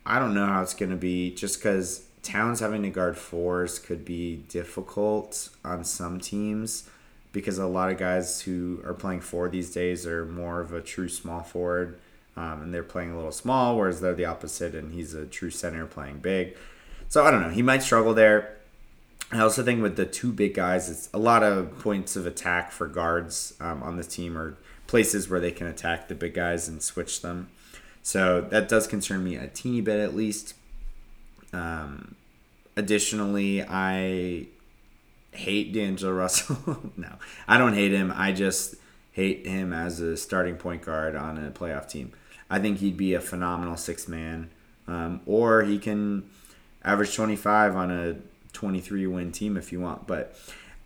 I 0.05 0.19
don't 0.19 0.33
know 0.33 0.45
how 0.45 0.61
it's 0.61 0.73
going 0.73 0.91
to 0.91 0.97
be 0.97 1.31
just 1.31 1.59
because 1.59 2.05
Towns 2.25 2.59
having 2.59 2.81
to 2.83 2.89
guard 2.89 3.17
fours 3.17 3.77
could 3.77 4.03
be 4.03 4.37
difficult 4.49 5.49
on 5.63 5.83
some 5.83 6.19
teams 6.19 6.89
because 7.31 7.57
a 7.57 7.67
lot 7.67 7.91
of 7.91 7.97
guys 7.97 8.41
who 8.41 8.81
are 8.83 8.93
playing 8.93 9.21
four 9.21 9.47
these 9.47 9.71
days 9.71 10.07
are 10.07 10.25
more 10.25 10.59
of 10.59 10.73
a 10.73 10.81
true 10.81 11.09
small 11.09 11.41
forward 11.41 11.99
um, 12.37 12.63
and 12.63 12.73
they're 12.73 12.81
playing 12.83 13.11
a 13.11 13.15
little 13.15 13.31
small, 13.31 13.77
whereas 13.77 14.01
they're 14.01 14.15
the 14.15 14.25
opposite, 14.25 14.73
and 14.73 14.93
he's 14.93 15.13
a 15.13 15.25
true 15.25 15.51
center 15.51 15.85
playing 15.85 16.17
big. 16.17 16.57
So 17.09 17.23
I 17.23 17.31
don't 17.31 17.41
know. 17.41 17.49
He 17.49 17.61
might 17.61 17.83
struggle 17.83 18.13
there. 18.13 18.57
I 19.31 19.39
also 19.39 19.63
think 19.63 19.81
with 19.81 19.95
the 19.95 20.05
two 20.05 20.31
big 20.31 20.53
guys, 20.53 20.89
it's 20.89 21.09
a 21.13 21.17
lot 21.17 21.43
of 21.43 21.79
points 21.79 22.15
of 22.15 22.27
attack 22.27 22.71
for 22.71 22.87
guards 22.87 23.53
um, 23.59 23.81
on 23.81 23.97
this 23.97 24.07
team 24.07 24.37
or 24.37 24.57
places 24.87 25.29
where 25.29 25.39
they 25.39 25.51
can 25.51 25.67
attack 25.67 26.07
the 26.07 26.15
big 26.15 26.33
guys 26.33 26.67
and 26.67 26.81
switch 26.81 27.21
them. 27.21 27.49
So 28.03 28.41
that 28.51 28.69
does 28.69 28.85
concern 28.85 29.23
me 29.23 29.35
a 29.35 29.47
teeny 29.47 29.81
bit 29.81 29.99
at 29.99 30.15
least. 30.15 30.53
Um, 31.53 32.15
additionally, 32.75 33.63
I 33.63 34.47
hate 35.31 35.73
D'Angelo 35.73 36.13
Russell. 36.13 36.91
no, 36.97 37.15
I 37.47 37.57
don't 37.57 37.73
hate 37.73 37.91
him. 37.91 38.13
I 38.15 38.31
just 38.31 38.75
hate 39.11 39.47
him 39.47 39.73
as 39.73 40.01
a 40.01 40.17
starting 40.17 40.55
point 40.55 40.83
guard 40.83 41.15
on 41.15 41.43
a 41.43 41.49
playoff 41.49 41.89
team. 41.89 42.11
I 42.49 42.59
think 42.59 42.77
he'd 42.77 42.97
be 42.97 43.13
a 43.15 43.21
phenomenal 43.21 43.75
six 43.75 44.07
man, 44.07 44.51
um, 44.87 45.21
or 45.25 45.63
he 45.63 45.79
can 45.79 46.29
average 46.85 47.15
25 47.15 47.75
on 47.75 47.91
a 47.91 48.15
23 48.53 49.07
win 49.07 49.31
team 49.31 49.57
if 49.57 49.71
you 49.71 49.81
want. 49.81 50.07
But 50.07 50.35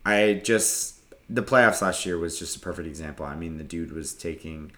I 0.04 0.40
just 0.42 0.96
the 1.28 1.42
playoffs 1.42 1.80
last 1.80 2.04
year 2.04 2.18
was 2.18 2.38
just 2.38 2.56
a 2.56 2.60
perfect 2.60 2.88
example. 2.88 3.24
I 3.24 3.36
mean, 3.36 3.58
the 3.58 3.64
dude 3.64 3.92
was 3.92 4.12
taking 4.12 4.72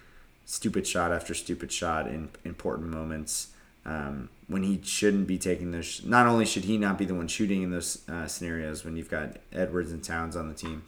stupid 0.45 0.85
shot 0.85 1.11
after 1.11 1.33
stupid 1.33 1.71
shot 1.71 2.07
in 2.07 2.29
important 2.43 2.89
moments 2.89 3.47
um, 3.85 4.29
when 4.47 4.63
he 4.63 4.79
shouldn't 4.83 5.25
be 5.25 5.37
taking 5.37 5.71
those. 5.71 6.03
Not 6.05 6.27
only 6.27 6.45
should 6.45 6.65
he 6.65 6.77
not 6.77 6.97
be 6.97 7.05
the 7.05 7.15
one 7.15 7.27
shooting 7.27 7.63
in 7.63 7.71
those 7.71 8.07
uh, 8.07 8.27
scenarios 8.27 8.85
when 8.85 8.95
you've 8.95 9.09
got 9.09 9.37
Edwards 9.51 9.91
and 9.91 10.03
Towns 10.03 10.35
on 10.35 10.47
the 10.47 10.53
team, 10.53 10.83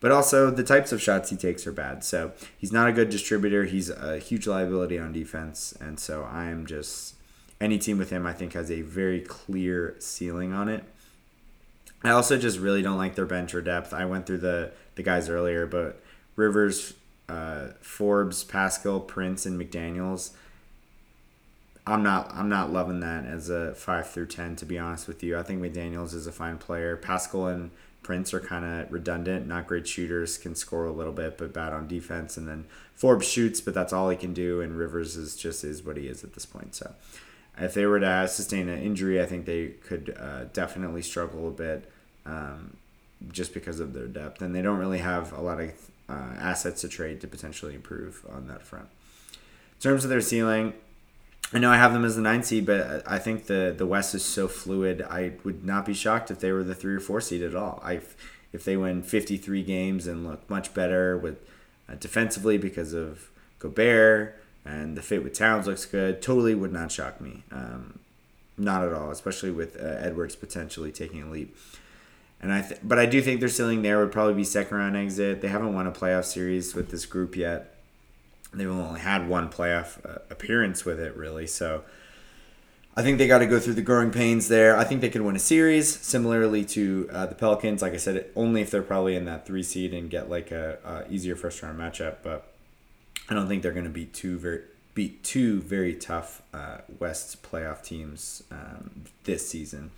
but 0.00 0.10
also 0.10 0.50
the 0.50 0.64
types 0.64 0.92
of 0.92 1.00
shots 1.00 1.30
he 1.30 1.36
takes 1.36 1.66
are 1.66 1.72
bad. 1.72 2.02
So 2.02 2.32
he's 2.58 2.72
not 2.72 2.88
a 2.88 2.92
good 2.92 3.10
distributor. 3.10 3.64
He's 3.64 3.90
a 3.90 4.18
huge 4.18 4.46
liability 4.46 4.98
on 4.98 5.12
defense, 5.12 5.76
and 5.80 6.00
so 6.00 6.24
I 6.24 6.46
am 6.46 6.66
just 6.66 7.14
any 7.60 7.78
team 7.78 7.98
with 7.98 8.10
him. 8.10 8.26
I 8.26 8.32
think 8.32 8.52
has 8.52 8.70
a 8.70 8.82
very 8.82 9.20
clear 9.20 9.96
ceiling 9.98 10.52
on 10.52 10.68
it. 10.68 10.84
I 12.04 12.10
also 12.10 12.38
just 12.38 12.58
really 12.58 12.82
don't 12.82 12.98
like 12.98 13.14
their 13.14 13.26
bench 13.26 13.54
or 13.54 13.60
depth. 13.60 13.92
I 13.92 14.04
went 14.04 14.26
through 14.26 14.38
the 14.38 14.72
the 14.94 15.02
guys 15.02 15.28
earlier, 15.28 15.66
but 15.66 16.02
Rivers, 16.36 16.94
uh, 17.28 17.68
Forbes, 17.80 18.44
Pascal, 18.44 19.00
Prince, 19.00 19.46
and 19.46 19.60
McDaniels. 19.60 20.30
I'm 21.86 22.02
not 22.02 22.32
I'm 22.34 22.48
not 22.48 22.72
loving 22.72 23.00
that 23.00 23.24
as 23.24 23.48
a 23.48 23.74
five 23.74 24.08
through 24.10 24.26
ten 24.26 24.56
to 24.56 24.66
be 24.66 24.78
honest 24.78 25.06
with 25.08 25.22
you. 25.22 25.38
I 25.38 25.42
think 25.42 25.62
McDaniels 25.62 26.14
is 26.14 26.26
a 26.26 26.32
fine 26.32 26.58
player. 26.58 26.96
Pascal 26.96 27.46
and 27.46 27.70
Prince 28.02 28.32
are 28.32 28.40
kind 28.40 28.64
of 28.64 28.92
redundant, 28.92 29.48
not 29.48 29.66
great 29.66 29.88
shooters, 29.88 30.38
can 30.38 30.54
score 30.54 30.86
a 30.86 30.92
little 30.92 31.12
bit, 31.12 31.38
but 31.38 31.52
bad 31.52 31.72
on 31.72 31.88
defense. 31.88 32.36
And 32.36 32.46
then 32.46 32.66
Forbes 32.94 33.26
shoots, 33.26 33.60
but 33.60 33.74
that's 33.74 33.92
all 33.92 34.10
he 34.10 34.16
can 34.16 34.32
do. 34.32 34.60
And 34.60 34.78
Rivers 34.78 35.16
is 35.16 35.34
just 35.34 35.64
is 35.64 35.82
what 35.82 35.96
he 35.96 36.06
is 36.06 36.22
at 36.22 36.34
this 36.34 36.46
point. 36.46 36.76
So 36.76 36.92
if 37.58 37.74
they 37.74 37.86
were 37.86 38.00
to 38.00 38.28
sustain 38.28 38.68
an 38.68 38.82
injury, 38.82 39.20
I 39.20 39.26
think 39.26 39.46
they 39.46 39.68
could 39.68 40.16
uh, 40.18 40.44
definitely 40.52 41.02
struggle 41.02 41.48
a 41.48 41.52
bit 41.52 41.90
um, 42.24 42.76
just 43.32 43.54
because 43.54 43.80
of 43.80 43.92
their 43.92 44.06
depth. 44.06 44.42
And 44.42 44.54
they 44.54 44.62
don't 44.62 44.78
really 44.78 44.98
have 44.98 45.32
a 45.32 45.40
lot 45.40 45.60
of 45.60 45.70
uh, 46.08 46.34
assets 46.38 46.82
to 46.82 46.88
trade 46.88 47.20
to 47.22 47.26
potentially 47.26 47.74
improve 47.74 48.24
on 48.30 48.46
that 48.48 48.62
front. 48.62 48.88
In 49.32 49.80
terms 49.80 50.04
of 50.04 50.10
their 50.10 50.20
ceiling, 50.20 50.74
I 51.52 51.58
know 51.58 51.70
I 51.70 51.76
have 51.76 51.92
them 51.92 52.04
as 52.04 52.16
the 52.16 52.22
nine 52.22 52.42
seed, 52.42 52.66
but 52.66 53.02
I 53.06 53.18
think 53.18 53.46
the 53.46 53.74
the 53.76 53.86
West 53.86 54.14
is 54.14 54.24
so 54.24 54.48
fluid. 54.48 55.02
I 55.02 55.32
would 55.44 55.64
not 55.64 55.86
be 55.86 55.94
shocked 55.94 56.30
if 56.30 56.40
they 56.40 56.50
were 56.50 56.64
the 56.64 56.74
three 56.74 56.94
or 56.94 57.00
four 57.00 57.20
seed 57.20 57.42
at 57.42 57.54
all. 57.54 57.80
I 57.84 58.00
if 58.52 58.64
they 58.64 58.76
win 58.76 59.02
53 59.02 59.62
games 59.62 60.06
and 60.06 60.26
look 60.26 60.48
much 60.48 60.72
better 60.74 61.16
with 61.16 61.38
uh, 61.88 61.94
defensively 61.94 62.58
because 62.58 62.92
of 62.92 63.30
Gobert 63.58 64.40
and 64.66 64.96
the 64.96 65.02
fit 65.02 65.22
with 65.22 65.32
Towns 65.32 65.66
looks 65.66 65.84
good. 65.86 66.20
Totally 66.20 66.54
would 66.54 66.72
not 66.72 66.90
shock 66.90 67.20
me. 67.20 67.44
Um, 67.50 68.00
not 68.58 68.82
at 68.82 68.92
all, 68.92 69.10
especially 69.10 69.50
with 69.50 69.76
uh, 69.76 69.84
Edwards 69.84 70.34
potentially 70.34 70.90
taking 70.90 71.22
a 71.22 71.30
leap. 71.30 71.56
And 72.40 72.52
I, 72.52 72.62
th- 72.62 72.80
but 72.82 72.98
I 72.98 73.06
do 73.06 73.22
think 73.22 73.46
ceiling 73.48 73.82
there 73.82 73.98
would 73.98 74.12
probably 74.12 74.34
be 74.34 74.44
second 74.44 74.76
round 74.76 74.96
exit. 74.96 75.40
They 75.40 75.48
haven't 75.48 75.74
won 75.74 75.86
a 75.86 75.92
playoff 75.92 76.24
series 76.24 76.74
with 76.74 76.90
this 76.90 77.06
group 77.06 77.36
yet 77.36 77.76
they've 78.58 78.70
only 78.70 79.00
had 79.00 79.28
one 79.28 79.48
playoff 79.48 80.04
uh, 80.04 80.18
appearance 80.30 80.84
with 80.84 80.98
it 80.98 81.16
really 81.16 81.46
so 81.46 81.82
i 82.96 83.02
think 83.02 83.18
they 83.18 83.26
got 83.26 83.38
to 83.38 83.46
go 83.46 83.58
through 83.58 83.74
the 83.74 83.82
growing 83.82 84.10
pains 84.10 84.48
there 84.48 84.76
i 84.76 84.84
think 84.84 85.00
they 85.00 85.08
could 85.08 85.20
win 85.20 85.36
a 85.36 85.40
series 85.40 86.00
similarly 86.00 86.64
to 86.64 87.08
uh, 87.12 87.26
the 87.26 87.34
pelicans 87.34 87.82
like 87.82 87.92
i 87.92 87.96
said 87.96 88.26
only 88.34 88.60
if 88.60 88.70
they're 88.70 88.82
probably 88.82 89.16
in 89.16 89.24
that 89.24 89.46
three 89.46 89.62
seed 89.62 89.92
and 89.92 90.10
get 90.10 90.30
like 90.30 90.50
a 90.50 91.06
easier 91.10 91.36
first 91.36 91.62
round 91.62 91.78
matchup 91.78 92.16
but 92.22 92.52
i 93.28 93.34
don't 93.34 93.48
think 93.48 93.62
they're 93.62 93.72
going 93.72 93.84
to 93.84 93.90
be 93.90 94.06
too 94.06 94.38
very 94.38 94.62
beat 94.94 95.22
two 95.22 95.60
very 95.60 95.94
tough 95.94 96.42
uh, 96.54 96.78
west 96.98 97.42
playoff 97.42 97.82
teams 97.82 98.42
um, 98.50 99.04
this 99.24 99.46
season 99.46 99.90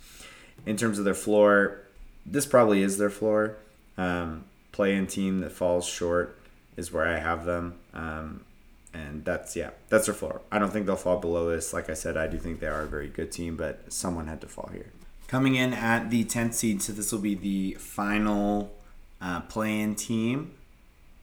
in 0.65 0.75
terms 0.75 0.99
of 0.99 1.05
their 1.05 1.13
floor 1.13 1.79
this 2.25 2.45
probably 2.45 2.81
is 2.83 2.97
their 2.97 3.09
floor 3.09 3.55
um, 3.97 4.43
play 4.71 4.95
in 4.95 5.07
team 5.07 5.39
that 5.39 5.51
falls 5.51 5.85
short 5.85 6.37
is 6.77 6.91
where 6.91 7.05
I 7.05 7.19
have 7.19 7.45
them. 7.45 7.75
Um, 7.93 8.45
and 8.93 9.23
that's 9.23 9.55
yeah, 9.55 9.71
that's 9.89 10.07
their 10.07 10.15
floor. 10.15 10.41
I 10.51 10.57
don't 10.57 10.71
think 10.71 10.87
they'll 10.87 10.95
fall 10.95 11.19
below 11.19 11.49
this. 11.49 11.73
Like 11.73 11.89
I 11.89 11.93
said, 11.93 12.17
I 12.17 12.27
do 12.27 12.37
think 12.37 12.59
they 12.59 12.67
are 12.67 12.81
a 12.81 12.87
very 12.87 13.09
good 13.09 13.31
team, 13.31 13.55
but 13.55 13.91
someone 13.91 14.27
had 14.27 14.41
to 14.41 14.47
fall 14.47 14.69
here. 14.73 14.91
Coming 15.27 15.55
in 15.55 15.73
at 15.73 16.09
the 16.09 16.23
10th 16.23 16.55
seed, 16.55 16.81
so 16.81 16.91
this 16.91 17.11
will 17.11 17.19
be 17.19 17.35
the 17.35 17.73
final 17.73 18.73
uh, 19.21 19.41
play-in 19.41 19.93
team. 19.93 20.55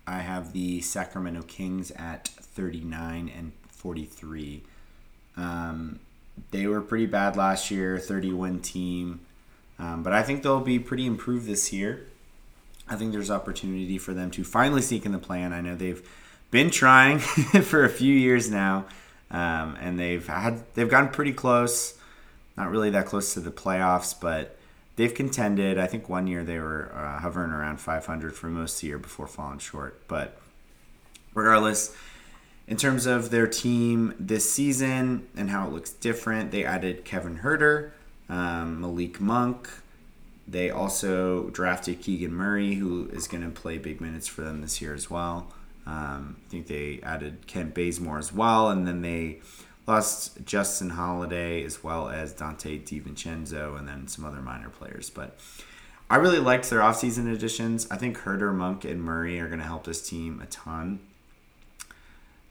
I 0.06 0.18
have 0.18 0.52
the 0.52 0.80
Sacramento 0.80 1.42
Kings 1.42 1.90
at 1.92 2.28
39 2.28 3.30
and 3.36 3.52
43. 3.68 4.62
Um, 5.36 6.00
they 6.50 6.66
were 6.66 6.80
pretty 6.80 7.06
bad 7.06 7.36
last 7.36 7.70
year, 7.70 7.98
31 7.98 8.60
team, 8.60 9.20
um, 9.78 10.02
but 10.02 10.12
I 10.12 10.22
think 10.22 10.42
they'll 10.42 10.60
be 10.60 10.78
pretty 10.78 11.06
improved 11.06 11.46
this 11.46 11.72
year. 11.72 12.06
I 12.88 12.96
think 12.96 13.12
there's 13.12 13.30
opportunity 13.30 13.98
for 13.98 14.14
them 14.14 14.30
to 14.32 14.44
finally 14.44 14.82
sneak 14.82 15.06
in 15.06 15.12
the 15.12 15.18
plan. 15.18 15.52
I 15.52 15.60
know 15.60 15.74
they've 15.74 16.08
been 16.50 16.70
trying 16.70 17.18
for 17.62 17.84
a 17.84 17.88
few 17.88 18.14
years 18.14 18.50
now, 18.50 18.86
um, 19.30 19.76
and 19.80 19.98
they've 19.98 20.26
had 20.26 20.62
they've 20.74 20.88
gotten 20.88 21.10
pretty 21.10 21.32
close. 21.32 21.98
Not 22.56 22.70
really 22.70 22.90
that 22.90 23.06
close 23.06 23.34
to 23.34 23.40
the 23.40 23.50
playoffs, 23.50 24.18
but 24.18 24.55
they've 24.96 25.14
contended. 25.14 25.78
I 25.78 25.86
think 25.86 26.08
one 26.08 26.26
year 26.26 26.42
they 26.42 26.58
were 26.58 26.90
uh, 26.94 27.20
hovering 27.20 27.50
around 27.50 27.78
500 27.78 28.34
for 28.34 28.48
most 28.48 28.76
of 28.76 28.80
the 28.80 28.86
year 28.88 28.98
before 28.98 29.26
falling 29.26 29.58
short. 29.58 30.06
But 30.08 30.38
regardless, 31.34 31.94
in 32.66 32.76
terms 32.76 33.06
of 33.06 33.30
their 33.30 33.46
team 33.46 34.14
this 34.18 34.50
season 34.50 35.28
and 35.36 35.50
how 35.50 35.68
it 35.68 35.72
looks 35.72 35.92
different, 35.92 36.50
they 36.50 36.64
added 36.64 37.04
Kevin 37.04 37.38
Huerter, 37.38 37.92
um, 38.28 38.80
Malik 38.80 39.20
Monk. 39.20 39.68
They 40.48 40.70
also 40.70 41.50
drafted 41.50 42.00
Keegan 42.00 42.32
Murray, 42.32 42.74
who 42.74 43.08
is 43.12 43.28
going 43.28 43.42
to 43.42 43.50
play 43.50 43.78
big 43.78 44.00
minutes 44.00 44.28
for 44.28 44.42
them 44.42 44.60
this 44.60 44.80
year 44.80 44.94
as 44.94 45.10
well. 45.10 45.52
Um, 45.86 46.36
I 46.46 46.50
think 46.50 46.66
they 46.66 47.00
added 47.02 47.46
Kent 47.46 47.74
Bazemore 47.74 48.18
as 48.18 48.32
well, 48.32 48.70
and 48.70 48.86
then 48.86 49.02
they 49.02 49.40
lost 49.86 50.44
Justin 50.44 50.90
Holiday 50.90 51.62
as 51.64 51.82
well 51.84 52.08
as 52.08 52.34
Donte 52.34 52.84
DiVincenzo, 52.84 53.78
and 53.78 53.86
then 53.86 54.08
some 54.08 54.24
other 54.24 54.40
minor 54.40 54.68
players. 54.68 55.10
But 55.10 55.38
I 56.10 56.16
really 56.16 56.38
liked 56.38 56.70
their 56.70 56.80
offseason 56.80 57.32
additions. 57.32 57.86
I 57.90 57.96
think 57.96 58.18
Huerter, 58.18 58.54
Monk, 58.54 58.84
and 58.84 59.02
Murray 59.02 59.40
are 59.40 59.48
going 59.48 59.60
to 59.60 59.66
help 59.66 59.84
this 59.84 60.06
team 60.08 60.40
a 60.40 60.46
ton. 60.46 61.00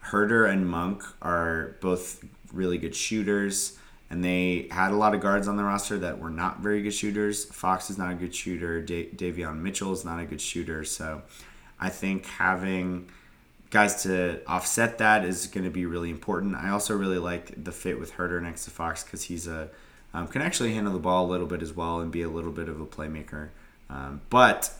Huerter 0.06 0.48
and 0.48 0.68
Monk 0.68 1.02
are 1.20 1.76
both 1.80 2.24
really 2.52 2.78
good 2.78 2.94
shooters, 2.94 3.76
and 4.08 4.24
they 4.24 4.68
had 4.70 4.92
a 4.92 4.96
lot 4.96 5.14
of 5.14 5.20
guards 5.20 5.48
on 5.48 5.56
the 5.56 5.64
roster 5.64 5.98
that 5.98 6.18
were 6.18 6.30
not 6.30 6.60
very 6.60 6.82
good 6.82 6.94
shooters. 6.94 7.44
Fox 7.46 7.90
is 7.90 7.98
not 7.98 8.12
a 8.12 8.14
good 8.14 8.34
shooter. 8.34 8.80
Da- 8.80 9.10
Davion 9.10 9.60
Mitchell 9.60 9.92
is 9.92 10.04
not 10.04 10.20
a 10.20 10.24
good 10.24 10.40
shooter. 10.40 10.84
So 10.84 11.22
I 11.80 11.88
think 11.88 12.26
having 12.26 13.08
guys 13.76 14.04
to 14.04 14.40
offset 14.46 14.96
that 14.96 15.22
is 15.22 15.48
going 15.48 15.64
to 15.64 15.70
be 15.70 15.84
really 15.84 16.08
important. 16.08 16.56
I 16.56 16.70
also 16.70 16.96
really 16.96 17.18
like 17.18 17.62
the 17.62 17.72
fit 17.72 18.00
with 18.00 18.14
Huerter 18.14 18.42
next 18.42 18.64
to 18.64 18.70
Fox 18.70 19.04
because 19.04 19.24
he's 19.24 19.46
a 19.46 19.68
um, 20.14 20.28
can 20.28 20.40
actually 20.40 20.72
handle 20.72 20.94
the 20.94 20.98
ball 20.98 21.26
a 21.26 21.30
little 21.30 21.46
bit 21.46 21.60
as 21.60 21.74
well 21.74 22.00
and 22.00 22.10
be 22.10 22.22
a 22.22 22.28
little 22.30 22.52
bit 22.52 22.70
of 22.70 22.80
a 22.80 22.86
playmaker. 22.86 23.50
Um, 23.90 24.22
but 24.30 24.72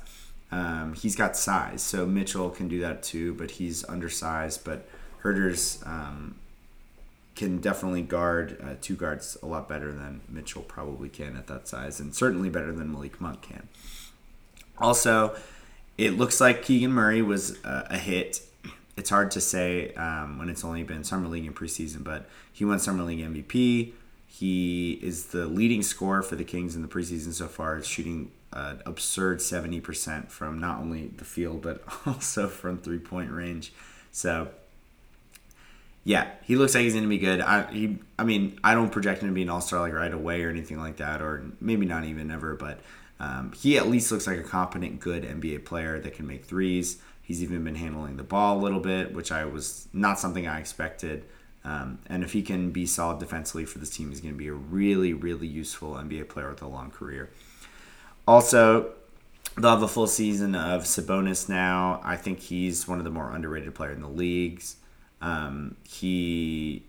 um, 0.50 0.94
he's 0.94 1.14
got 1.14 1.36
size, 1.36 1.82
so 1.82 2.06
Mitchell 2.06 2.48
can 2.48 2.68
do 2.68 2.80
that 2.80 3.02
too. 3.02 3.34
But 3.34 3.50
he's 3.50 3.86
undersized. 3.86 4.64
But 4.64 4.88
Huerter's 5.22 5.82
um, 5.84 6.36
can 7.34 7.58
definitely 7.58 8.00
guard 8.00 8.58
uh, 8.64 8.76
two 8.80 8.96
guards 8.96 9.36
a 9.42 9.46
lot 9.46 9.68
better 9.68 9.92
than 9.92 10.22
Mitchell 10.26 10.62
probably 10.62 11.10
can 11.10 11.36
at 11.36 11.48
that 11.48 11.68
size, 11.68 12.00
and 12.00 12.14
certainly 12.14 12.48
better 12.48 12.72
than 12.72 12.90
Malik 12.90 13.20
Monk 13.20 13.42
can. 13.42 13.68
Also, 14.78 15.36
it 15.98 16.16
looks 16.16 16.40
like 16.40 16.62
Keegan 16.62 16.92
Murray 16.92 17.20
was 17.20 17.62
uh, 17.62 17.88
a 17.90 17.98
hit 17.98 18.40
it's 18.96 19.10
hard 19.10 19.30
to 19.32 19.40
say 19.40 19.92
um, 19.94 20.38
when 20.38 20.48
it's 20.48 20.64
only 20.64 20.82
been 20.82 21.04
summer 21.04 21.28
league 21.28 21.46
and 21.46 21.54
preseason, 21.54 22.02
but 22.02 22.28
he 22.52 22.64
won 22.64 22.78
summer 22.78 23.04
league 23.04 23.20
MVP. 23.20 23.92
He 24.26 24.98
is 25.02 25.26
the 25.26 25.46
leading 25.46 25.82
scorer 25.82 26.22
for 26.22 26.36
the 26.36 26.44
Kings 26.44 26.74
in 26.74 26.82
the 26.82 26.88
preseason 26.88 27.32
so 27.32 27.46
far, 27.46 27.82
shooting 27.82 28.30
an 28.52 28.80
absurd 28.86 29.38
70% 29.38 30.30
from 30.30 30.58
not 30.58 30.78
only 30.78 31.08
the 31.08 31.24
field 31.24 31.62
but 31.62 31.82
also 32.06 32.48
from 32.48 32.78
three 32.78 32.98
point 32.98 33.30
range. 33.30 33.72
So, 34.12 34.48
yeah, 36.04 36.30
he 36.42 36.56
looks 36.56 36.74
like 36.74 36.84
he's 36.84 36.94
going 36.94 37.04
to 37.04 37.08
be 37.08 37.18
good. 37.18 37.40
I 37.40 37.70
he, 37.70 37.98
I 38.18 38.24
mean, 38.24 38.58
I 38.64 38.74
don't 38.74 38.90
project 38.90 39.22
him 39.22 39.28
to 39.28 39.34
be 39.34 39.42
an 39.42 39.50
all 39.50 39.60
star 39.60 39.80
like 39.80 39.92
right 39.92 40.12
away 40.12 40.42
or 40.42 40.48
anything 40.48 40.78
like 40.78 40.96
that, 40.96 41.20
or 41.20 41.44
maybe 41.60 41.84
not 41.84 42.04
even 42.04 42.30
ever, 42.30 42.54
but 42.54 42.80
um, 43.20 43.52
he 43.52 43.76
at 43.76 43.88
least 43.88 44.10
looks 44.10 44.26
like 44.26 44.38
a 44.38 44.42
competent, 44.42 45.00
good 45.00 45.24
NBA 45.24 45.64
player 45.64 45.98
that 46.00 46.14
can 46.14 46.26
make 46.26 46.44
threes. 46.44 46.98
He's 47.26 47.42
even 47.42 47.64
been 47.64 47.74
handling 47.74 48.18
the 48.18 48.22
ball 48.22 48.56
a 48.56 48.62
little 48.62 48.78
bit, 48.78 49.12
which 49.12 49.32
I 49.32 49.46
was 49.46 49.88
not 49.92 50.20
something 50.20 50.46
I 50.46 50.60
expected. 50.60 51.24
Um, 51.64 51.98
and 52.06 52.22
if 52.22 52.32
he 52.32 52.42
can 52.42 52.70
be 52.70 52.86
solid 52.86 53.18
defensively 53.18 53.64
for 53.64 53.80
this 53.80 53.90
team, 53.90 54.10
he's 54.10 54.20
going 54.20 54.34
to 54.34 54.38
be 54.38 54.46
a 54.46 54.52
really, 54.52 55.12
really 55.12 55.48
useful 55.48 55.94
NBA 55.94 56.28
player 56.28 56.50
with 56.50 56.62
a 56.62 56.68
long 56.68 56.92
career. 56.92 57.30
Also, 58.28 58.92
they'll 59.58 59.72
have 59.72 59.82
a 59.82 59.88
full 59.88 60.06
season 60.06 60.54
of 60.54 60.84
Sabonis 60.84 61.48
now. 61.48 62.00
I 62.04 62.14
think 62.14 62.38
he's 62.38 62.86
one 62.86 62.98
of 62.98 63.04
the 63.04 63.10
more 63.10 63.32
underrated 63.32 63.74
players 63.74 63.96
in 63.96 64.02
the 64.02 64.08
leagues. 64.08 64.76
Um, 65.20 65.74
he 65.82 66.84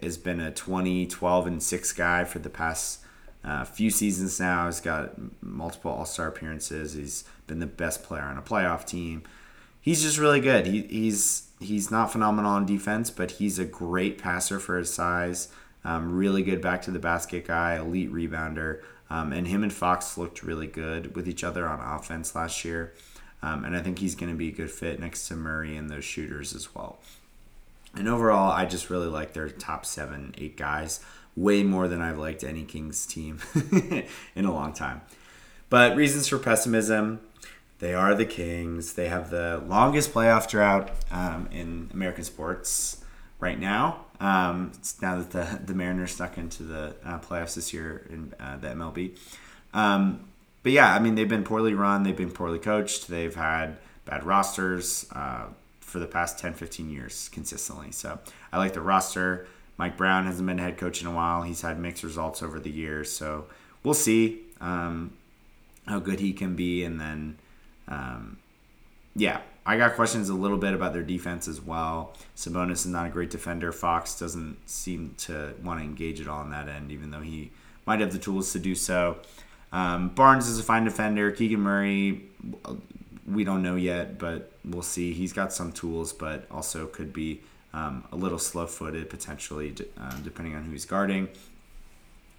has 0.00 0.16
been 0.18 0.38
a 0.38 0.52
20, 0.52 1.08
12, 1.08 1.46
and 1.48 1.60
6 1.60 1.92
guy 1.94 2.22
for 2.22 2.38
the 2.38 2.48
past 2.48 3.00
uh, 3.42 3.64
few 3.64 3.90
seasons 3.90 4.38
now. 4.38 4.66
He's 4.66 4.78
got 4.78 5.14
multiple 5.42 5.90
All 5.90 6.04
Star 6.04 6.28
appearances. 6.28 6.92
He's 6.92 7.24
been 7.48 7.58
the 7.58 7.66
best 7.66 8.04
player 8.04 8.22
on 8.22 8.38
a 8.38 8.42
playoff 8.42 8.86
team 8.86 9.24
he's 9.80 10.02
just 10.02 10.18
really 10.18 10.40
good. 10.40 10.66
He, 10.66 10.82
he's 10.82 11.48
he's 11.60 11.90
not 11.90 12.12
phenomenal 12.12 12.52
on 12.52 12.66
defense, 12.66 13.10
but 13.10 13.32
he's 13.32 13.58
a 13.58 13.64
great 13.64 14.18
passer 14.18 14.58
for 14.58 14.78
his 14.78 14.92
size. 14.92 15.48
Um, 15.84 16.14
really 16.16 16.42
good 16.42 16.60
back 16.60 16.82
to 16.82 16.90
the 16.90 16.98
basket 16.98 17.46
guy, 17.46 17.76
elite 17.76 18.12
rebounder. 18.12 18.82
Um, 19.08 19.32
and 19.32 19.46
him 19.46 19.62
and 19.62 19.72
Fox 19.72 20.16
looked 20.16 20.42
really 20.42 20.66
good 20.66 21.16
with 21.16 21.28
each 21.28 21.42
other 21.42 21.66
on 21.66 21.80
offense 21.80 22.34
last 22.34 22.64
year. 22.64 22.92
Um, 23.42 23.64
and 23.64 23.74
I 23.74 23.80
think 23.80 23.98
he's 23.98 24.14
going 24.14 24.30
to 24.30 24.36
be 24.36 24.48
a 24.48 24.52
good 24.52 24.70
fit 24.70 25.00
next 25.00 25.26
to 25.28 25.34
Murray 25.34 25.76
and 25.76 25.88
those 25.88 26.04
shooters 26.04 26.54
as 26.54 26.74
well. 26.74 26.98
And 27.94 28.08
overall, 28.08 28.52
I 28.52 28.66
just 28.66 28.90
really 28.90 29.08
like 29.08 29.32
their 29.32 29.48
top 29.48 29.84
seven, 29.84 30.34
eight 30.38 30.56
guys 30.56 31.00
way 31.36 31.62
more 31.62 31.88
than 31.88 32.00
I've 32.00 32.18
liked 32.18 32.44
any 32.44 32.64
Kings 32.64 33.06
team 33.06 33.40
in 34.36 34.44
a 34.44 34.52
long 34.52 34.72
time. 34.72 35.00
But 35.70 35.96
reasons 35.96 36.28
for 36.28 36.38
pessimism 36.38 37.20
they 37.80 37.94
are 37.94 38.14
the 38.14 38.26
Kings. 38.26 38.92
They 38.92 39.08
have 39.08 39.30
the 39.30 39.62
longest 39.66 40.12
playoff 40.12 40.48
drought 40.48 40.90
um, 41.10 41.48
in 41.50 41.90
American 41.92 42.24
sports 42.24 43.02
right 43.40 43.58
now. 43.58 44.04
Um, 44.20 44.72
now 45.00 45.16
that 45.16 45.30
the, 45.30 45.60
the 45.64 45.74
Mariners 45.74 46.12
stuck 46.12 46.36
into 46.36 46.62
the 46.62 46.94
uh, 47.04 47.18
playoffs 47.20 47.54
this 47.54 47.72
year 47.72 48.06
in 48.10 48.34
uh, 48.38 48.58
the 48.58 48.68
MLB. 48.68 49.18
Um, 49.72 50.28
but 50.62 50.72
yeah, 50.72 50.94
I 50.94 50.98
mean, 50.98 51.14
they've 51.14 51.28
been 51.28 51.42
poorly 51.42 51.72
run. 51.72 52.02
They've 52.02 52.16
been 52.16 52.30
poorly 52.30 52.58
coached. 52.58 53.08
They've 53.08 53.34
had 53.34 53.78
bad 54.04 54.24
rosters 54.24 55.06
uh, 55.12 55.46
for 55.80 55.98
the 55.98 56.06
past 56.06 56.38
10, 56.38 56.52
15 56.52 56.90
years 56.90 57.30
consistently. 57.30 57.92
So 57.92 58.18
I 58.52 58.58
like 58.58 58.74
the 58.74 58.82
roster. 58.82 59.46
Mike 59.78 59.96
Brown 59.96 60.26
hasn't 60.26 60.46
been 60.46 60.58
head 60.58 60.76
coach 60.76 61.00
in 61.00 61.06
a 61.06 61.14
while. 61.14 61.42
He's 61.42 61.62
had 61.62 61.78
mixed 61.80 62.02
results 62.02 62.42
over 62.42 62.60
the 62.60 62.70
years. 62.70 63.10
So 63.10 63.46
we'll 63.82 63.94
see 63.94 64.42
um, 64.60 65.14
how 65.86 65.98
good 65.98 66.20
he 66.20 66.34
can 66.34 66.54
be. 66.54 66.84
And 66.84 67.00
then 67.00 67.38
um, 67.90 68.38
yeah, 69.14 69.40
I 69.66 69.76
got 69.76 69.94
questions 69.94 70.28
a 70.28 70.34
little 70.34 70.56
bit 70.56 70.72
about 70.72 70.92
their 70.92 71.02
defense 71.02 71.48
as 71.48 71.60
well. 71.60 72.14
Sabonis 72.36 72.72
is 72.72 72.86
not 72.86 73.06
a 73.06 73.10
great 73.10 73.30
defender. 73.30 73.72
Fox 73.72 74.18
doesn't 74.18 74.56
seem 74.68 75.14
to 75.18 75.54
want 75.62 75.80
to 75.80 75.84
engage 75.84 76.20
at 76.20 76.28
all 76.28 76.40
on 76.40 76.50
that 76.50 76.68
end, 76.68 76.90
even 76.90 77.10
though 77.10 77.20
he 77.20 77.50
might 77.86 78.00
have 78.00 78.12
the 78.12 78.18
tools 78.18 78.52
to 78.52 78.58
do 78.58 78.74
so. 78.74 79.18
Um, 79.72 80.08
Barnes 80.08 80.48
is 80.48 80.58
a 80.58 80.62
fine 80.62 80.84
defender. 80.84 81.30
Keegan 81.30 81.60
Murray, 81.60 82.24
we 83.26 83.44
don't 83.44 83.62
know 83.62 83.76
yet, 83.76 84.18
but 84.18 84.52
we'll 84.64 84.82
see. 84.82 85.12
He's 85.12 85.32
got 85.32 85.52
some 85.52 85.72
tools, 85.72 86.12
but 86.12 86.46
also 86.50 86.86
could 86.86 87.12
be 87.12 87.40
um, 87.72 88.04
a 88.12 88.16
little 88.16 88.38
slow 88.38 88.66
footed 88.66 89.10
potentially, 89.10 89.74
uh, 89.98 90.16
depending 90.24 90.56
on 90.56 90.64
who 90.64 90.72
he's 90.72 90.84
guarding. 90.84 91.28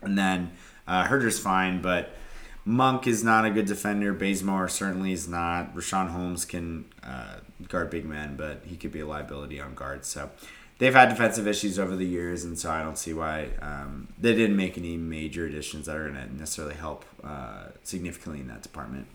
And 0.01 0.17
then 0.17 0.51
uh, 0.87 1.07
Huerter's 1.07 1.39
fine, 1.39 1.81
but 1.81 2.13
Monk 2.63 3.07
is 3.07 3.23
not 3.23 3.45
a 3.45 3.49
good 3.49 3.65
defender. 3.65 4.13
Bazemore 4.13 4.67
certainly 4.67 5.11
is 5.11 5.27
not. 5.27 5.75
Richaun 5.75 6.09
Holmes 6.09 6.45
can 6.45 6.85
uh, 7.03 7.37
guard 7.67 7.89
big 7.89 8.05
men, 8.05 8.35
but 8.35 8.61
he 8.65 8.75
could 8.75 8.91
be 8.91 8.99
a 8.99 9.05
liability 9.05 9.59
on 9.59 9.73
guards. 9.73 10.07
So 10.07 10.29
they've 10.77 10.93
had 10.93 11.09
defensive 11.09 11.47
issues 11.47 11.79
over 11.79 11.95
the 11.95 12.05
years, 12.05 12.43
and 12.43 12.57
so 12.57 12.69
I 12.69 12.83
don't 12.83 12.97
see 12.97 13.13
why 13.13 13.49
um, 13.61 14.09
they 14.19 14.35
didn't 14.35 14.55
make 14.55 14.77
any 14.77 14.95
major 14.95 15.45
additions 15.45 15.87
that 15.87 15.95
are 15.95 16.09
going 16.09 16.27
to 16.27 16.35
necessarily 16.35 16.75
help 16.75 17.05
uh, 17.23 17.69
significantly 17.83 18.41
in 18.41 18.47
that 18.47 18.61
department. 18.61 19.07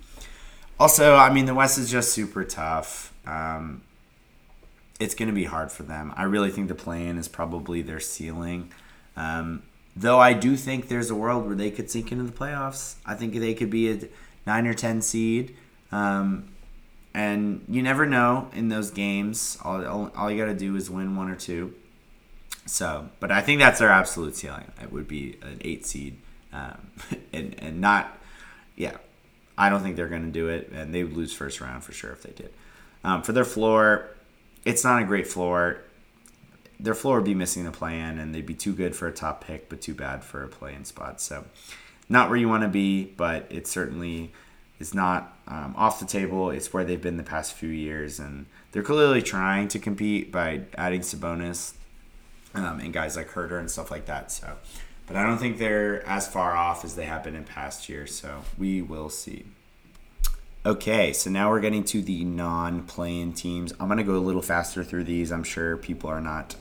Also, 0.79 1.15
I 1.15 1.33
mean, 1.33 1.47
the 1.47 1.55
West 1.55 1.79
is 1.79 1.91
just 1.91 2.13
super 2.13 2.45
tough. 2.45 3.15
Um, 3.27 3.83
it's 4.99 5.15
going 5.15 5.29
to 5.29 5.35
be 5.35 5.45
hard 5.45 5.71
for 5.71 5.85
them. 5.85 6.13
I 6.17 6.25
really 6.25 6.51
think 6.51 6.69
the 6.69 6.75
play-in 6.75 7.17
is 7.17 7.29
probably 7.29 7.83
their 7.83 8.01
ceiling. 8.01 8.73
Um, 9.17 9.63
Though 9.97 10.19
I 10.19 10.35
do 10.35 10.57
think 10.57 10.89
there's 10.89 11.11
a 11.11 11.15
world 11.15 11.47
where 11.47 11.57
they 11.57 11.71
could 11.71 11.91
sink 11.91 12.13
into 12.13 12.25
the 12.25 12.33
playoffs. 12.33 12.97
I 13.07 13.15
think 13.15 13.35
they 13.35 13.55
could 13.55 13.71
be 13.71 13.91
a 13.91 14.09
nine 14.47 14.67
or 14.67 14.75
ten 14.75 15.01
seed. 15.01 15.57
Um, 15.91 16.51
and 17.15 17.65
you 17.67 17.83
never 17.83 18.05
know 18.05 18.51
in 18.53 18.69
those 18.69 18.91
games. 18.91 19.57
All, 19.65 19.85
all, 19.87 20.13
all 20.15 20.31
you 20.31 20.37
got 20.37 20.53
to 20.53 20.59
do 20.59 20.77
is 20.77 20.91
win 20.91 21.17
one 21.17 21.31
or 21.31 21.35
two. 21.35 21.75
So, 22.67 23.09
but 23.21 23.31
I 23.31 23.41
think 23.41 23.61
that's 23.61 23.79
their 23.79 23.89
absolute 23.89 24.37
ceiling. 24.37 24.71
It 24.83 24.93
would 24.93 25.09
be 25.09 25.39
an 25.41 25.59
eight 25.63 25.87
seed, 25.87 26.19
um, 26.53 26.91
and 27.33 27.55
and 27.59 27.81
not, 27.81 28.19
yeah. 28.77 28.99
I 29.57 29.71
don't 29.71 29.83
think 29.83 29.97
they're 29.97 30.09
going 30.09 30.27
to 30.27 30.31
do 30.31 30.49
it, 30.49 30.71
and 30.75 30.95
they 30.95 31.03
would 31.03 31.17
lose 31.17 31.33
first 31.33 31.63
round 31.63 31.83
for 31.83 31.93
sure 31.93 32.13
if 32.13 32.23
they 32.23 32.33
did. 32.33 32.53
Um, 33.03 33.23
for 33.23 33.33
their 33.33 33.45
floor, 33.45 34.11
it's 34.67 34.85
not 34.85 35.01
a 35.01 35.07
great 35.07 35.27
floor 35.27 35.79
their 36.79 36.95
floor 36.95 37.17
would 37.17 37.25
be 37.25 37.35
missing 37.35 37.65
the 37.65 37.71
play-in, 37.71 38.19
and 38.19 38.35
they'd 38.35 38.47
be 38.47 38.55
too 38.55 38.75
good 38.75 38.95
for 38.95 39.09
a 39.09 39.13
top 39.13 39.45
pick, 39.45 39.69
but 39.69 39.81
too 39.81 39.95
bad 39.95 40.23
for 40.23 40.43
a 40.43 40.49
play-in 40.49 40.85
spot. 40.85 41.21
So, 41.21 41.45
not 42.09 42.29
where 42.29 42.39
you 42.39 42.49
want 42.49 42.63
to 42.63 42.69
be, 42.69 43.05
but 43.05 43.47
it 43.51 43.67
certainly 43.67 44.33
is 44.79 44.95
not 44.95 45.37
um, 45.49 45.75
off 45.77 46.01
the 46.01 46.07
table. 46.07 46.51
It's 46.51 46.73
where 46.73 46.85
they've 46.85 47.01
been 47.01 47.17
the 47.17 47.23
past 47.23 47.55
few 47.55 47.71
years, 47.71 48.19
and 48.21 48.47
they're 48.73 48.83
clearly 48.83 49.23
trying 49.23 49.69
to 49.69 49.79
compete 49.79 50.31
by 50.31 50.63
adding 50.77 51.01
Sabonis 51.01 51.75
um, 52.55 52.81
and 52.81 52.93
guys 52.93 53.17
like 53.17 53.31
Huerter 53.31 53.59
and 53.59 53.71
stuff 53.71 53.91
like 53.91 54.07
that. 54.07 54.31
So, 54.31 54.57
but 55.07 55.17
I 55.17 55.25
don't 55.25 55.39
think 55.39 55.59
they're 55.59 56.07
as 56.07 56.27
far 56.29 56.53
off 56.53 56.85
as 56.85 56.97
they 56.97 57.05
have 57.07 57.23
been 57.25 57.35
in 57.37 57.45
past 57.45 57.89
years. 57.89 58.15
So 58.15 58.43
we 58.59 58.83
will 58.83 59.09
see. 59.09 59.45
Okay, 60.65 61.13
so 61.13 61.31
now 61.31 61.49
we're 61.49 61.61
getting 61.61 61.85
to 61.85 62.03
the 62.03 62.25
non-playing 62.25 63.35
teams. 63.35 63.73
I'm 63.79 63.87
gonna 63.89 64.03
go 64.03 64.17
a 64.17 64.19
little 64.19 64.43
faster 64.43 64.83
through 64.83 65.05
these. 65.05 65.31
I'm 65.31 65.45
sure 65.45 65.77
people 65.77 66.11
are 66.11 66.21
not 66.21 66.57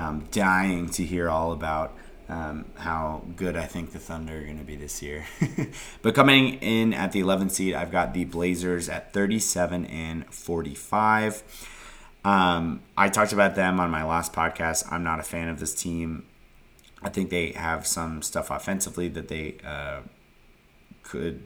um, 0.00 0.26
dying 0.30 0.88
to 0.90 1.04
hear 1.04 1.28
all 1.28 1.52
about 1.52 1.96
um, 2.28 2.66
how 2.76 3.24
good 3.36 3.56
I 3.56 3.66
think 3.66 3.92
the 3.92 3.98
Thunder 3.98 4.38
are 4.38 4.42
going 4.42 4.58
to 4.58 4.64
be 4.64 4.76
this 4.76 5.02
year. 5.02 5.26
but 6.02 6.14
coming 6.14 6.54
in 6.54 6.94
at 6.94 7.12
the 7.12 7.20
11th 7.20 7.50
seed, 7.50 7.74
I've 7.74 7.90
got 7.90 8.14
the 8.14 8.24
Blazers 8.24 8.88
at 8.88 9.12
37 9.12 9.84
and 9.86 10.32
45. 10.32 11.42
Um, 12.24 12.82
I 12.96 13.08
talked 13.08 13.32
about 13.32 13.56
them 13.56 13.80
on 13.80 13.90
my 13.90 14.04
last 14.04 14.32
podcast. 14.32 14.90
I'm 14.92 15.02
not 15.02 15.18
a 15.18 15.22
fan 15.24 15.48
of 15.48 15.58
this 15.58 15.74
team. 15.74 16.24
I 17.02 17.08
think 17.08 17.30
they 17.30 17.52
have 17.52 17.86
some 17.86 18.22
stuff 18.22 18.50
offensively 18.50 19.08
that 19.08 19.28
they 19.28 19.56
uh, 19.64 20.00
could 21.02 21.42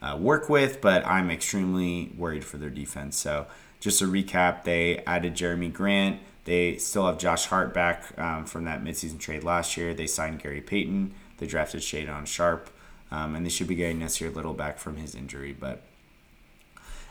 uh, 0.00 0.16
work 0.20 0.48
with, 0.48 0.80
but 0.80 1.04
I'm 1.06 1.30
extremely 1.30 2.12
worried 2.16 2.44
for 2.44 2.58
their 2.58 2.70
defense. 2.70 3.16
So, 3.16 3.46
just 3.80 4.02
a 4.02 4.06
recap 4.06 4.64
they 4.64 4.98
added 5.06 5.34
Jerami 5.34 5.72
Grant. 5.72 6.20
They 6.48 6.78
still 6.78 7.04
have 7.04 7.18
Josh 7.18 7.44
Hart 7.44 7.74
back 7.74 8.18
um, 8.18 8.46
from 8.46 8.64
that 8.64 8.82
midseason 8.82 9.18
trade 9.18 9.44
last 9.44 9.76
year. 9.76 9.92
They 9.92 10.06
signed 10.06 10.42
Gary 10.42 10.62
Payton. 10.62 11.12
They 11.36 11.46
drafted 11.46 11.82
Shaedon 11.82 12.26
Sharpe. 12.26 12.70
Um, 13.10 13.34
and 13.34 13.44
they 13.44 13.50
should 13.50 13.66
be 13.66 13.74
getting 13.74 14.00
Nassir 14.00 14.34
Little 14.34 14.54
back 14.54 14.78
from 14.78 14.96
his 14.96 15.14
injury. 15.14 15.52
But 15.52 15.82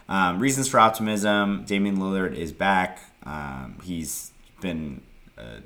um, 0.10 0.40
reasons 0.40 0.68
for 0.68 0.80
optimism 0.80 1.66
Damian 1.66 1.98
Lillard 1.98 2.36
is 2.36 2.52
back. 2.52 3.00
Um, 3.28 3.78
he's 3.84 4.32
been 4.60 5.02
a 5.38 5.58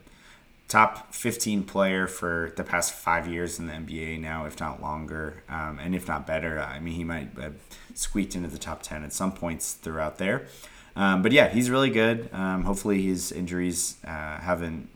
top 0.67 1.13
15 1.13 1.63
player 1.63 2.07
for 2.07 2.51
the 2.57 2.65
past 2.65 2.91
five 2.91 3.25
years 3.25 3.57
in 3.57 3.67
the 3.67 3.73
NBA 3.73 4.19
now, 4.19 4.43
if 4.43 4.59
not 4.59 4.81
longer, 4.81 5.43
um, 5.47 5.79
and 5.81 5.95
if 5.95 6.09
not 6.09 6.27
better. 6.27 6.59
I 6.59 6.81
mean, 6.81 6.95
he 6.95 7.05
might 7.05 7.29
have 7.39 7.55
squeaked 7.93 8.35
into 8.35 8.49
the 8.49 8.57
top 8.57 8.83
10 8.83 9.05
at 9.05 9.13
some 9.13 9.31
points 9.31 9.75
throughout 9.75 10.17
there. 10.17 10.47
Um, 10.95 11.21
but 11.21 11.31
yeah, 11.31 11.49
he's 11.49 11.69
really 11.69 11.89
good. 11.89 12.29
Um, 12.33 12.63
hopefully, 12.63 13.01
his 13.01 13.31
injuries 13.31 13.97
uh, 14.05 14.37
haven't 14.39 14.89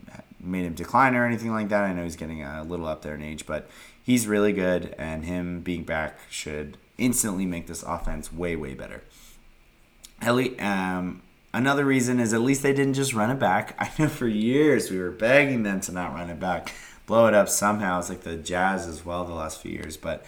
made 0.46 0.66
him 0.66 0.74
decline 0.74 1.16
or 1.16 1.26
anything 1.26 1.52
like 1.52 1.70
that. 1.70 1.84
I 1.84 1.94
know 1.94 2.04
he's 2.04 2.16
getting 2.16 2.44
a 2.44 2.64
little 2.64 2.86
up 2.86 3.02
there 3.02 3.16
in 3.16 3.22
age, 3.22 3.46
but 3.46 3.70
he's 4.04 4.28
really 4.28 4.54
good, 4.54 4.94
and 4.98 5.26
him 5.26 5.62
being 5.62 5.84
back 5.84 6.18
should 6.30 6.78
instantly 6.98 7.46
make 7.46 7.68
this 7.68 7.84
offense 7.84 8.32
way, 8.32 8.56
way 8.56 8.74
better. 8.74 9.04
Ellie, 10.22 10.58
um, 10.60 11.22
another 11.54 11.86
reason 11.86 12.20
is 12.20 12.34
at 12.34 12.42
least 12.42 12.64
they 12.64 12.74
didn't 12.74 12.94
just 12.94 13.14
run 13.14 13.32
it 13.32 13.40
back. 13.40 13.76
I 13.80 13.92
know 14.00 14.08
for 14.08 14.28
years 14.28 14.92
we 14.92 15.00
were 15.00 15.12
begging 15.12 15.64
them 15.64 15.82
to 15.82 15.92
not 15.92 16.14
run 16.14 16.30
it 16.30 16.40
back, 16.40 16.74
blow 17.06 17.28
it 17.28 17.34
up 17.34 17.50
somehow. 17.50 18.00
It's 18.00 18.10
like 18.10 18.22
the 18.22 18.38
Jazz 18.38 18.88
as 18.88 19.06
well 19.06 19.26
the 19.26 19.34
last 19.34 19.62
few 19.62 19.72
years, 19.72 19.98
but 19.98 20.26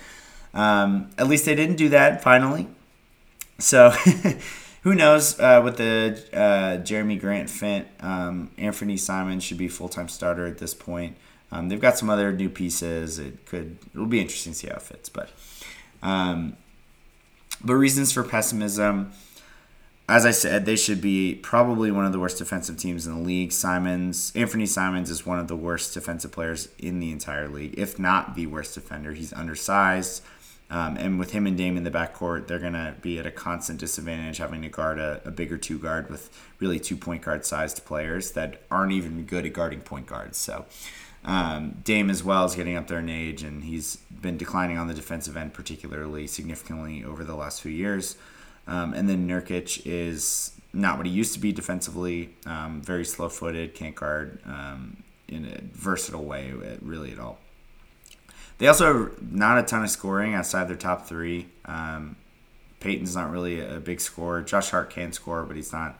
um, 0.53 1.11
at 1.17 1.27
least 1.27 1.45
they 1.45 1.55
didn't 1.55 1.75
do 1.75 1.89
that 1.89 2.23
finally. 2.23 2.67
So. 3.59 3.93
who 4.81 4.95
knows 4.95 5.39
uh, 5.39 5.61
with 5.63 5.77
the 5.77 6.23
uh, 6.33 6.81
Jerami 6.83 7.19
Grant 7.19 7.49
Fint, 7.49 7.87
um, 7.99 8.51
Anthony 8.57 8.97
Simons 8.97 9.43
should 9.43 9.57
be 9.57 9.67
full 9.67 9.89
time 9.89 10.07
starter 10.07 10.45
at 10.45 10.57
this 10.57 10.73
point. 10.73 11.17
Um, 11.51 11.69
they've 11.69 11.79
got 11.81 11.97
some 11.97 12.09
other 12.09 12.31
new 12.31 12.49
pieces. 12.49 13.19
It 13.19 13.45
could 13.45 13.77
it'll 13.93 14.05
be 14.05 14.19
interesting 14.19 14.53
to 14.53 14.59
see 14.59 14.67
how 14.67 14.75
it 14.75 14.81
fits, 14.81 15.09
but 15.09 15.29
um, 16.03 16.57
but 17.63 17.75
reasons 17.75 18.11
for 18.11 18.23
pessimism. 18.23 19.11
As 20.09 20.25
I 20.25 20.31
said, 20.31 20.65
they 20.65 20.77
should 20.77 21.01
be 21.01 21.35
probably 21.35 21.91
one 21.91 22.05
of 22.05 22.13
the 22.13 22.19
worst 22.19 22.37
defensive 22.37 22.77
teams 22.77 23.05
in 23.05 23.13
the 23.13 23.19
league. 23.19 23.51
Simons, 23.51 24.31
Anthony 24.35 24.65
Simons 24.65 25.09
is 25.09 25.25
one 25.25 25.37
of 25.37 25.49
the 25.49 25.55
worst 25.57 25.93
defensive 25.93 26.31
players 26.31 26.69
in 26.79 27.01
the 27.01 27.11
entire 27.11 27.49
league, 27.49 27.77
if 27.77 27.99
not 27.99 28.35
the 28.35 28.47
worst 28.47 28.73
defender. 28.73 29.11
He's 29.11 29.33
undersized. 29.33 30.23
Um, 30.69 30.97
and 30.97 31.17
with 31.17 31.31
him 31.31 31.47
and 31.47 31.57
Dame 31.57 31.77
in 31.77 31.85
the 31.85 31.91
backcourt, 31.91 32.47
they're 32.47 32.59
going 32.59 32.73
to 32.73 32.95
be 33.01 33.19
at 33.19 33.25
a 33.25 33.31
constant 33.31 33.79
disadvantage 33.79 34.37
having 34.37 34.61
to 34.63 34.69
guard 34.69 34.99
a, 34.99 35.21
a 35.23 35.31
bigger 35.31 35.57
two 35.57 35.79
guard 35.79 36.09
with 36.09 36.29
really 36.59 36.79
two 36.79 36.97
point 36.97 37.21
guard 37.21 37.45
sized 37.45 37.85
players 37.85 38.31
that 38.31 38.61
aren't 38.69 38.91
even 38.91 39.23
good 39.23 39.45
at 39.45 39.53
guarding 39.53 39.79
point 39.79 40.07
guards. 40.07 40.37
So 40.37 40.65
um, 41.23 41.77
Dame 41.83 42.09
as 42.09 42.23
well 42.23 42.45
is 42.45 42.55
getting 42.55 42.75
up 42.75 42.87
there 42.87 42.99
in 42.99 43.09
age, 43.09 43.43
and 43.43 43.63
he's 43.63 43.97
been 44.21 44.37
declining 44.37 44.77
on 44.77 44.87
the 44.87 44.93
defensive 44.93 45.37
end, 45.37 45.53
particularly 45.53 46.27
significantly 46.27 47.03
over 47.03 47.23
the 47.23 47.35
last 47.35 47.61
few 47.61 47.71
years. 47.71 48.17
Um, 48.67 48.93
and 48.93 49.09
then 49.09 49.27
Nurkic 49.27 49.83
is 49.85 50.51
not 50.73 50.97
what 50.97 51.05
he 51.05 51.11
used 51.11 51.33
to 51.33 51.39
be 51.39 51.53
defensively, 51.53 52.35
um, 52.45 52.81
very 52.81 53.05
slow 53.05 53.29
footed, 53.29 53.73
can't 53.73 53.95
guard 53.95 54.39
um, 54.45 54.97
in 55.29 55.45
a 55.45 55.61
versatile 55.73 56.25
way, 56.25 56.51
really 56.81 57.13
at 57.13 57.19
all. 57.19 57.39
They 58.57 58.67
also 58.67 58.93
have 58.93 59.31
not 59.31 59.59
a 59.59 59.63
ton 59.63 59.83
of 59.83 59.89
scoring 59.89 60.33
outside 60.33 60.67
their 60.67 60.75
top 60.75 61.05
three. 61.05 61.47
Um, 61.65 62.15
Payton's 62.79 63.15
not 63.15 63.31
really 63.31 63.59
a 63.59 63.79
big 63.79 64.01
scorer. 64.01 64.41
Josh 64.41 64.69
Hart 64.69 64.89
can 64.89 65.13
score, 65.13 65.43
but 65.43 65.55
he's 65.55 65.71
not. 65.71 65.99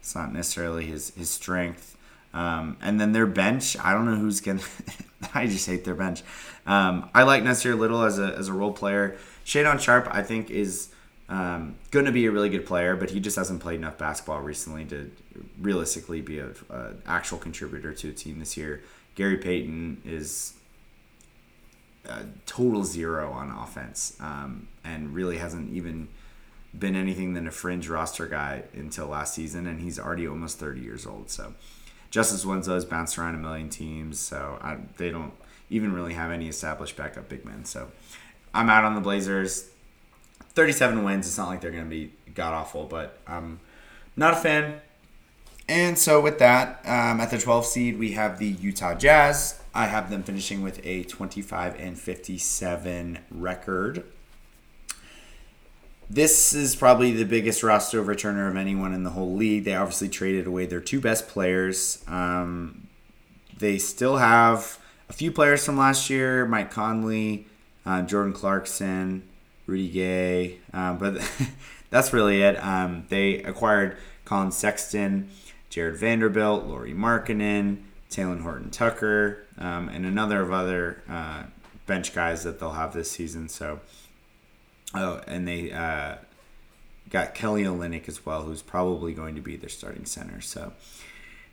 It's 0.00 0.14
not 0.14 0.32
necessarily 0.32 0.86
his 0.86 1.10
his 1.10 1.30
strength. 1.30 1.96
Um, 2.32 2.76
and 2.82 3.00
then 3.00 3.12
their 3.12 3.26
bench, 3.26 3.76
I 3.82 3.92
don't 3.92 4.04
know 4.04 4.16
who's 4.16 4.40
gonna. 4.40 4.62
I 5.34 5.46
just 5.46 5.66
hate 5.66 5.84
their 5.84 5.94
bench. 5.94 6.22
Um, 6.66 7.08
I 7.14 7.22
like 7.22 7.42
Nassir 7.42 7.78
Little 7.78 8.02
as 8.02 8.18
a 8.18 8.34
as 8.36 8.48
a 8.48 8.52
role 8.52 8.72
player. 8.72 9.16
Shaedon 9.44 9.80
Sharpe, 9.80 10.08
I 10.10 10.22
think, 10.22 10.50
is 10.50 10.92
um, 11.28 11.76
going 11.90 12.04
to 12.06 12.12
be 12.12 12.26
a 12.26 12.30
really 12.30 12.48
good 12.48 12.66
player, 12.66 12.96
but 12.96 13.10
he 13.10 13.20
just 13.20 13.36
hasn't 13.36 13.60
played 13.60 13.76
enough 13.76 13.98
basketball 13.98 14.40
recently 14.40 14.84
to 14.86 15.10
realistically 15.60 16.20
be 16.20 16.38
an 16.38 16.54
actual 17.06 17.38
contributor 17.38 17.92
to 17.92 18.10
a 18.10 18.12
team 18.12 18.38
this 18.38 18.56
year. 18.56 18.82
Gary 19.14 19.36
Payton 19.36 20.02
is 20.04 20.54
total 22.46 22.84
zero 22.84 23.30
on 23.32 23.50
offense, 23.50 24.16
um, 24.20 24.68
and 24.84 25.14
really 25.14 25.38
hasn't 25.38 25.72
even 25.72 26.08
been 26.78 26.94
anything 26.94 27.34
than 27.34 27.46
a 27.46 27.50
fringe 27.50 27.88
roster 27.88 28.26
guy 28.26 28.64
until 28.74 29.06
last 29.06 29.34
season, 29.34 29.66
and 29.66 29.80
he's 29.80 29.98
already 29.98 30.26
almost 30.26 30.58
30 30.58 30.80
years 30.80 31.06
old. 31.06 31.30
So 31.30 31.54
Justice 32.10 32.44
Winslow 32.44 32.74
has 32.74 32.84
bounced 32.84 33.18
around 33.18 33.34
a 33.34 33.38
million 33.38 33.68
teams, 33.68 34.18
so 34.18 34.58
I, 34.60 34.78
they 34.96 35.10
don't 35.10 35.32
even 35.70 35.92
really 35.92 36.14
have 36.14 36.30
any 36.30 36.48
established 36.48 36.96
backup 36.96 37.28
big 37.28 37.44
men. 37.44 37.64
So 37.64 37.88
I'm 38.54 38.70
out 38.70 38.84
on 38.84 38.94
the 38.94 39.00
Blazers. 39.00 39.68
37 40.54 41.04
wins. 41.04 41.26
It's 41.26 41.36
not 41.36 41.48
like 41.48 41.60
they're 41.60 41.70
going 41.70 41.84
to 41.84 41.90
be 41.90 42.12
god 42.34 42.54
awful, 42.54 42.84
but 42.84 43.18
I'm 43.26 43.60
not 44.16 44.32
a 44.32 44.36
fan. 44.36 44.80
And 45.68 45.98
so 45.98 46.20
with 46.20 46.38
that, 46.38 46.80
um, 46.84 47.20
at 47.20 47.30
the 47.30 47.38
12th 47.38 47.64
seed, 47.64 47.98
we 47.98 48.12
have 48.12 48.38
the 48.38 48.46
Utah 48.46 48.94
Jazz. 48.94 49.60
I 49.74 49.86
have 49.86 50.10
them 50.10 50.22
finishing 50.22 50.62
with 50.62 50.80
a 50.86 51.02
25 51.04 51.78
and 51.78 51.98
57 51.98 53.18
record. 53.30 54.04
This 56.08 56.54
is 56.54 56.76
probably 56.76 57.10
the 57.12 57.24
biggest 57.24 57.64
roster 57.64 58.02
returner 58.02 58.48
of 58.48 58.56
anyone 58.56 58.94
in 58.94 59.02
the 59.02 59.10
whole 59.10 59.34
league. 59.34 59.64
They 59.64 59.74
obviously 59.74 60.08
traded 60.08 60.46
away 60.46 60.66
their 60.66 60.80
two 60.80 61.00
best 61.00 61.26
players. 61.26 62.04
Um, 62.06 62.86
they 63.58 63.78
still 63.78 64.18
have 64.18 64.78
a 65.08 65.12
few 65.12 65.32
players 65.32 65.64
from 65.64 65.76
last 65.76 66.08
year 66.08 66.46
Mike 66.46 66.70
Conley, 66.70 67.46
uh, 67.84 68.02
Jordan 68.02 68.32
Clarkson, 68.32 69.24
Rudy 69.66 69.88
Gay, 69.88 70.58
um, 70.72 70.98
but 70.98 71.20
that's 71.90 72.12
really 72.12 72.42
it. 72.42 72.56
Um, 72.62 73.04
they 73.08 73.42
acquired 73.42 73.96
Collin 74.24 74.52
Sexton, 74.52 75.28
Jarred 75.76 75.98
Vanderbilt, 75.98 76.64
Lauri 76.64 76.94
Markkanen, 76.94 77.82
Talen 78.10 78.40
Horton 78.40 78.70
Tucker, 78.70 79.44
um, 79.58 79.90
and 79.90 80.06
another 80.06 80.40
of 80.40 80.50
other 80.50 81.02
uh, 81.06 81.42
bench 81.84 82.14
guys 82.14 82.44
that 82.44 82.58
they'll 82.58 82.70
have 82.70 82.94
this 82.94 83.10
season. 83.10 83.50
So, 83.50 83.80
oh, 84.94 85.20
and 85.26 85.46
they 85.46 85.72
uh, 85.72 86.14
got 87.10 87.34
Kelly 87.34 87.64
Olynyk 87.64 88.08
as 88.08 88.24
well, 88.24 88.40
who's 88.40 88.62
probably 88.62 89.12
going 89.12 89.34
to 89.34 89.42
be 89.42 89.56
their 89.56 89.68
starting 89.68 90.06
center. 90.06 90.40
So, 90.40 90.72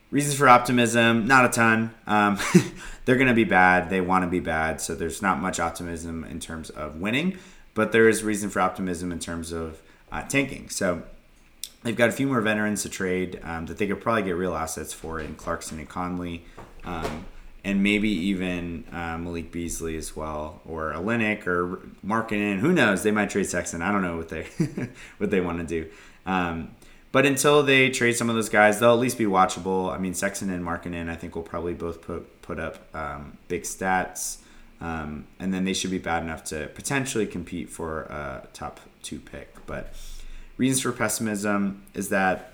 reasons 0.10 0.36
for 0.38 0.48
optimism, 0.48 1.28
not 1.28 1.44
a 1.44 1.50
ton. 1.50 1.94
Um, 2.08 2.40
they're 3.04 3.18
going 3.18 3.28
to 3.28 3.34
be 3.34 3.44
bad. 3.44 3.90
They 3.90 4.00
want 4.00 4.24
to 4.24 4.30
be 4.30 4.40
bad. 4.40 4.80
So, 4.80 4.96
there's 4.96 5.22
not 5.22 5.42
much 5.42 5.60
optimism 5.60 6.24
in 6.24 6.40
terms 6.40 6.70
of 6.70 6.96
winning, 6.96 7.40
but 7.74 7.92
there 7.92 8.08
is 8.08 8.24
reason 8.24 8.50
for 8.50 8.62
optimism 8.62 9.12
in 9.12 9.20
terms 9.20 9.52
of 9.52 9.82
uh, 10.14 10.22
tanking. 10.22 10.70
So, 10.70 11.04
they've 11.84 11.96
got 11.96 12.10
a 12.10 12.14
few 12.14 12.28
more 12.28 12.42
veterans 12.42 12.84
to 12.84 12.90
trade 12.90 13.40
um, 13.44 13.66
that 13.68 13.78
they 13.78 13.88
could 13.88 14.02
probably 14.02 14.24
get 14.24 14.32
real 14.32 14.56
assets 14.56 14.94
for 14.94 15.20
in 15.20 15.36
Clarkson 15.36 15.80
and 15.80 15.88
Conley. 15.88 16.46
Um, 16.84 17.26
and 17.66 17.82
maybe 17.82 18.10
even 18.10 18.84
uh, 18.92 19.18
Malik 19.18 19.52
Beasley 19.52 19.96
as 19.96 20.16
well, 20.16 20.62
or 20.66 20.92
Olynyk, 20.92 21.48
or 21.48 21.80
Markkanen. 22.06 22.60
Who 22.60 22.74
knows? 22.74 23.04
They 23.04 23.12
might 23.12 23.30
trade 23.30 23.46
Sexton. 23.46 23.82
I 23.82 23.92
don't 23.92 24.02
know 24.02 24.18
what 24.18 24.30
they 24.30 24.44
what 25.18 25.32
they 25.32 25.40
want 25.40 25.60
to 25.60 25.66
do. 25.66 25.90
Um, 26.26 26.76
but 27.14 27.26
until 27.26 27.64
they 27.64 27.90
trade 27.90 28.14
some 28.14 28.30
of 28.30 28.36
those 28.36 28.50
guys, 28.50 28.80
they'll 28.80 28.94
at 28.94 29.00
least 29.00 29.18
be 29.18 29.26
watchable. 29.26 29.94
I 29.94 29.98
mean, 29.98 30.14
Sexton 30.14 30.50
and 30.50 30.66
Markkanen, 30.66 31.10
I 31.10 31.16
think, 31.16 31.36
will 31.36 31.44
probably 31.44 31.74
both 31.74 32.02
put 32.02 32.42
put 32.42 32.60
up 32.60 32.94
um, 32.94 33.38
big 33.48 33.64
stats, 33.64 34.40
um, 34.82 35.26
and 35.40 35.54
then 35.54 35.64
they 35.64 35.74
should 35.74 35.92
be 35.92 36.00
bad 36.00 36.24
enough 36.24 36.44
to 36.46 36.68
potentially 36.76 37.26
compete 37.26 37.70
for 37.70 38.02
a 38.04 38.48
top 38.52 38.82
two 39.04 39.20
pick. 39.20 39.66
But 39.66 39.94
reasons 40.58 40.82
for 40.82 40.92
pessimism 40.92 41.84
is 41.94 42.10
that 42.10 42.54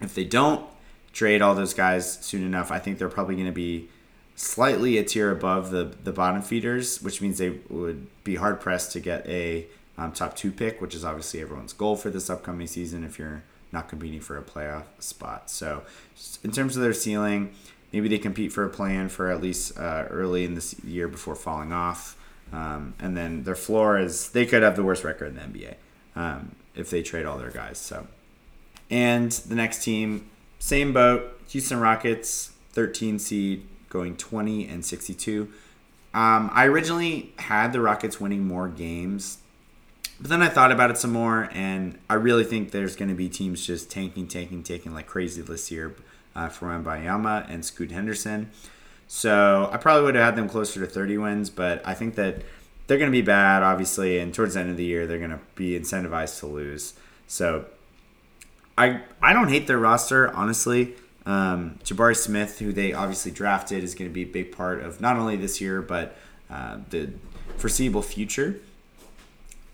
if 0.00 0.14
they 0.14 0.24
don't 0.24 0.66
trade 1.12 1.40
all 1.40 1.54
those 1.54 1.74
guys 1.74 2.18
soon 2.20 2.44
enough, 2.44 2.70
I 2.70 2.78
think 2.78 2.98
they're 2.98 3.08
probably 3.08 3.34
going 3.34 3.46
to 3.46 3.52
be 3.52 3.88
slightly 4.34 4.98
a 4.98 5.04
tier 5.04 5.30
above 5.30 5.70
the 5.70 5.94
the 6.04 6.12
bottom 6.12 6.42
feeders, 6.42 7.02
which 7.02 7.22
means 7.22 7.38
they 7.38 7.58
would 7.68 8.06
be 8.22 8.36
hard 8.36 8.60
pressed 8.60 8.92
to 8.92 9.00
get 9.00 9.26
a 9.26 9.66
um, 9.98 10.12
top 10.12 10.36
two 10.36 10.52
pick, 10.52 10.80
which 10.80 10.94
is 10.94 11.04
obviously 11.04 11.40
everyone's 11.40 11.72
goal 11.72 11.96
for 11.96 12.10
this 12.10 12.28
upcoming 12.28 12.66
season 12.66 13.02
if 13.02 13.18
you're 13.18 13.42
not 13.72 13.88
competing 13.88 14.20
for 14.20 14.36
a 14.36 14.42
playoff 14.42 14.84
spot. 14.98 15.50
So, 15.50 15.82
in 16.44 16.52
terms 16.52 16.76
of 16.76 16.82
their 16.82 16.92
ceiling, 16.92 17.54
maybe 17.92 18.08
they 18.08 18.18
compete 18.18 18.52
for 18.52 18.64
a 18.64 18.68
plan 18.68 19.08
for 19.08 19.30
at 19.30 19.40
least 19.40 19.78
uh, 19.78 20.06
early 20.10 20.44
in 20.44 20.54
this 20.54 20.78
year 20.84 21.08
before 21.08 21.34
falling 21.34 21.72
off. 21.72 22.16
Um, 22.52 22.94
and 23.00 23.16
then 23.16 23.42
their 23.42 23.56
floor 23.56 23.98
is 23.98 24.28
they 24.30 24.46
could 24.46 24.62
have 24.62 24.76
the 24.76 24.84
worst 24.84 25.02
record 25.02 25.28
in 25.28 25.34
the 25.34 25.58
NBA 25.58 25.74
um, 26.14 26.54
if 26.76 26.90
they 26.90 27.02
trade 27.02 27.26
all 27.26 27.38
their 27.38 27.50
guys. 27.50 27.78
So, 27.78 28.06
and 28.90 29.32
the 29.32 29.54
next 29.54 29.82
team, 29.82 30.30
same 30.58 30.92
boat, 30.92 31.40
Houston 31.48 31.80
Rockets, 31.80 32.52
13 32.72 33.18
seed, 33.18 33.66
going 33.88 34.16
20 34.16 34.68
and 34.68 34.84
62. 34.84 35.50
Um, 36.14 36.50
I 36.52 36.66
originally 36.66 37.34
had 37.38 37.72
the 37.72 37.80
Rockets 37.80 38.20
winning 38.20 38.46
more 38.46 38.68
games, 38.68 39.38
but 40.20 40.30
then 40.30 40.42
I 40.42 40.48
thought 40.48 40.72
about 40.72 40.90
it 40.90 40.96
some 40.96 41.12
more, 41.12 41.48
and 41.52 41.98
I 42.08 42.14
really 42.14 42.44
think 42.44 42.70
there's 42.70 42.96
going 42.96 43.10
to 43.10 43.14
be 43.14 43.28
teams 43.28 43.66
just 43.66 43.90
tanking, 43.90 44.26
tanking, 44.26 44.62
tanking 44.62 44.94
like 44.94 45.06
crazy 45.06 45.42
this 45.42 45.70
year 45.70 45.94
uh, 46.34 46.48
for 46.48 46.68
Wembanyama 46.68 47.50
and 47.50 47.64
Scoot 47.64 47.90
Henderson. 47.90 48.50
So 49.08 49.68
I 49.72 49.76
probably 49.76 50.04
would 50.04 50.14
have 50.14 50.24
had 50.24 50.36
them 50.36 50.48
closer 50.48 50.80
to 50.80 50.86
30 50.86 51.18
wins, 51.18 51.50
but 51.50 51.86
I 51.86 51.94
think 51.94 52.14
that 52.16 52.42
they're 52.86 52.98
going 52.98 53.10
to 53.10 53.16
be 53.16 53.22
bad, 53.22 53.62
obviously, 53.62 54.18
and 54.18 54.32
towards 54.32 54.54
the 54.54 54.60
end 54.60 54.70
of 54.70 54.76
the 54.76 54.84
year, 54.84 55.06
they're 55.06 55.18
going 55.18 55.30
to 55.30 55.40
be 55.54 55.78
incentivized 55.78 56.38
to 56.40 56.46
lose. 56.46 56.94
So 57.26 57.66
I 58.78 59.02
I 59.20 59.32
don't 59.32 59.48
hate 59.48 59.66
their 59.66 59.78
roster, 59.78 60.32
honestly. 60.32 60.94
Um, 61.24 61.78
Jabari 61.82 62.16
Smith, 62.16 62.60
who 62.60 62.72
they 62.72 62.92
obviously 62.92 63.32
drafted, 63.32 63.82
is 63.82 63.94
going 63.94 64.08
to 64.08 64.14
be 64.14 64.22
a 64.22 64.26
big 64.26 64.52
part 64.52 64.80
of 64.80 65.00
not 65.00 65.16
only 65.16 65.36
this 65.36 65.60
year 65.60 65.82
but 65.82 66.16
uh, 66.48 66.78
the 66.90 67.10
foreseeable 67.56 68.02
future. 68.02 68.60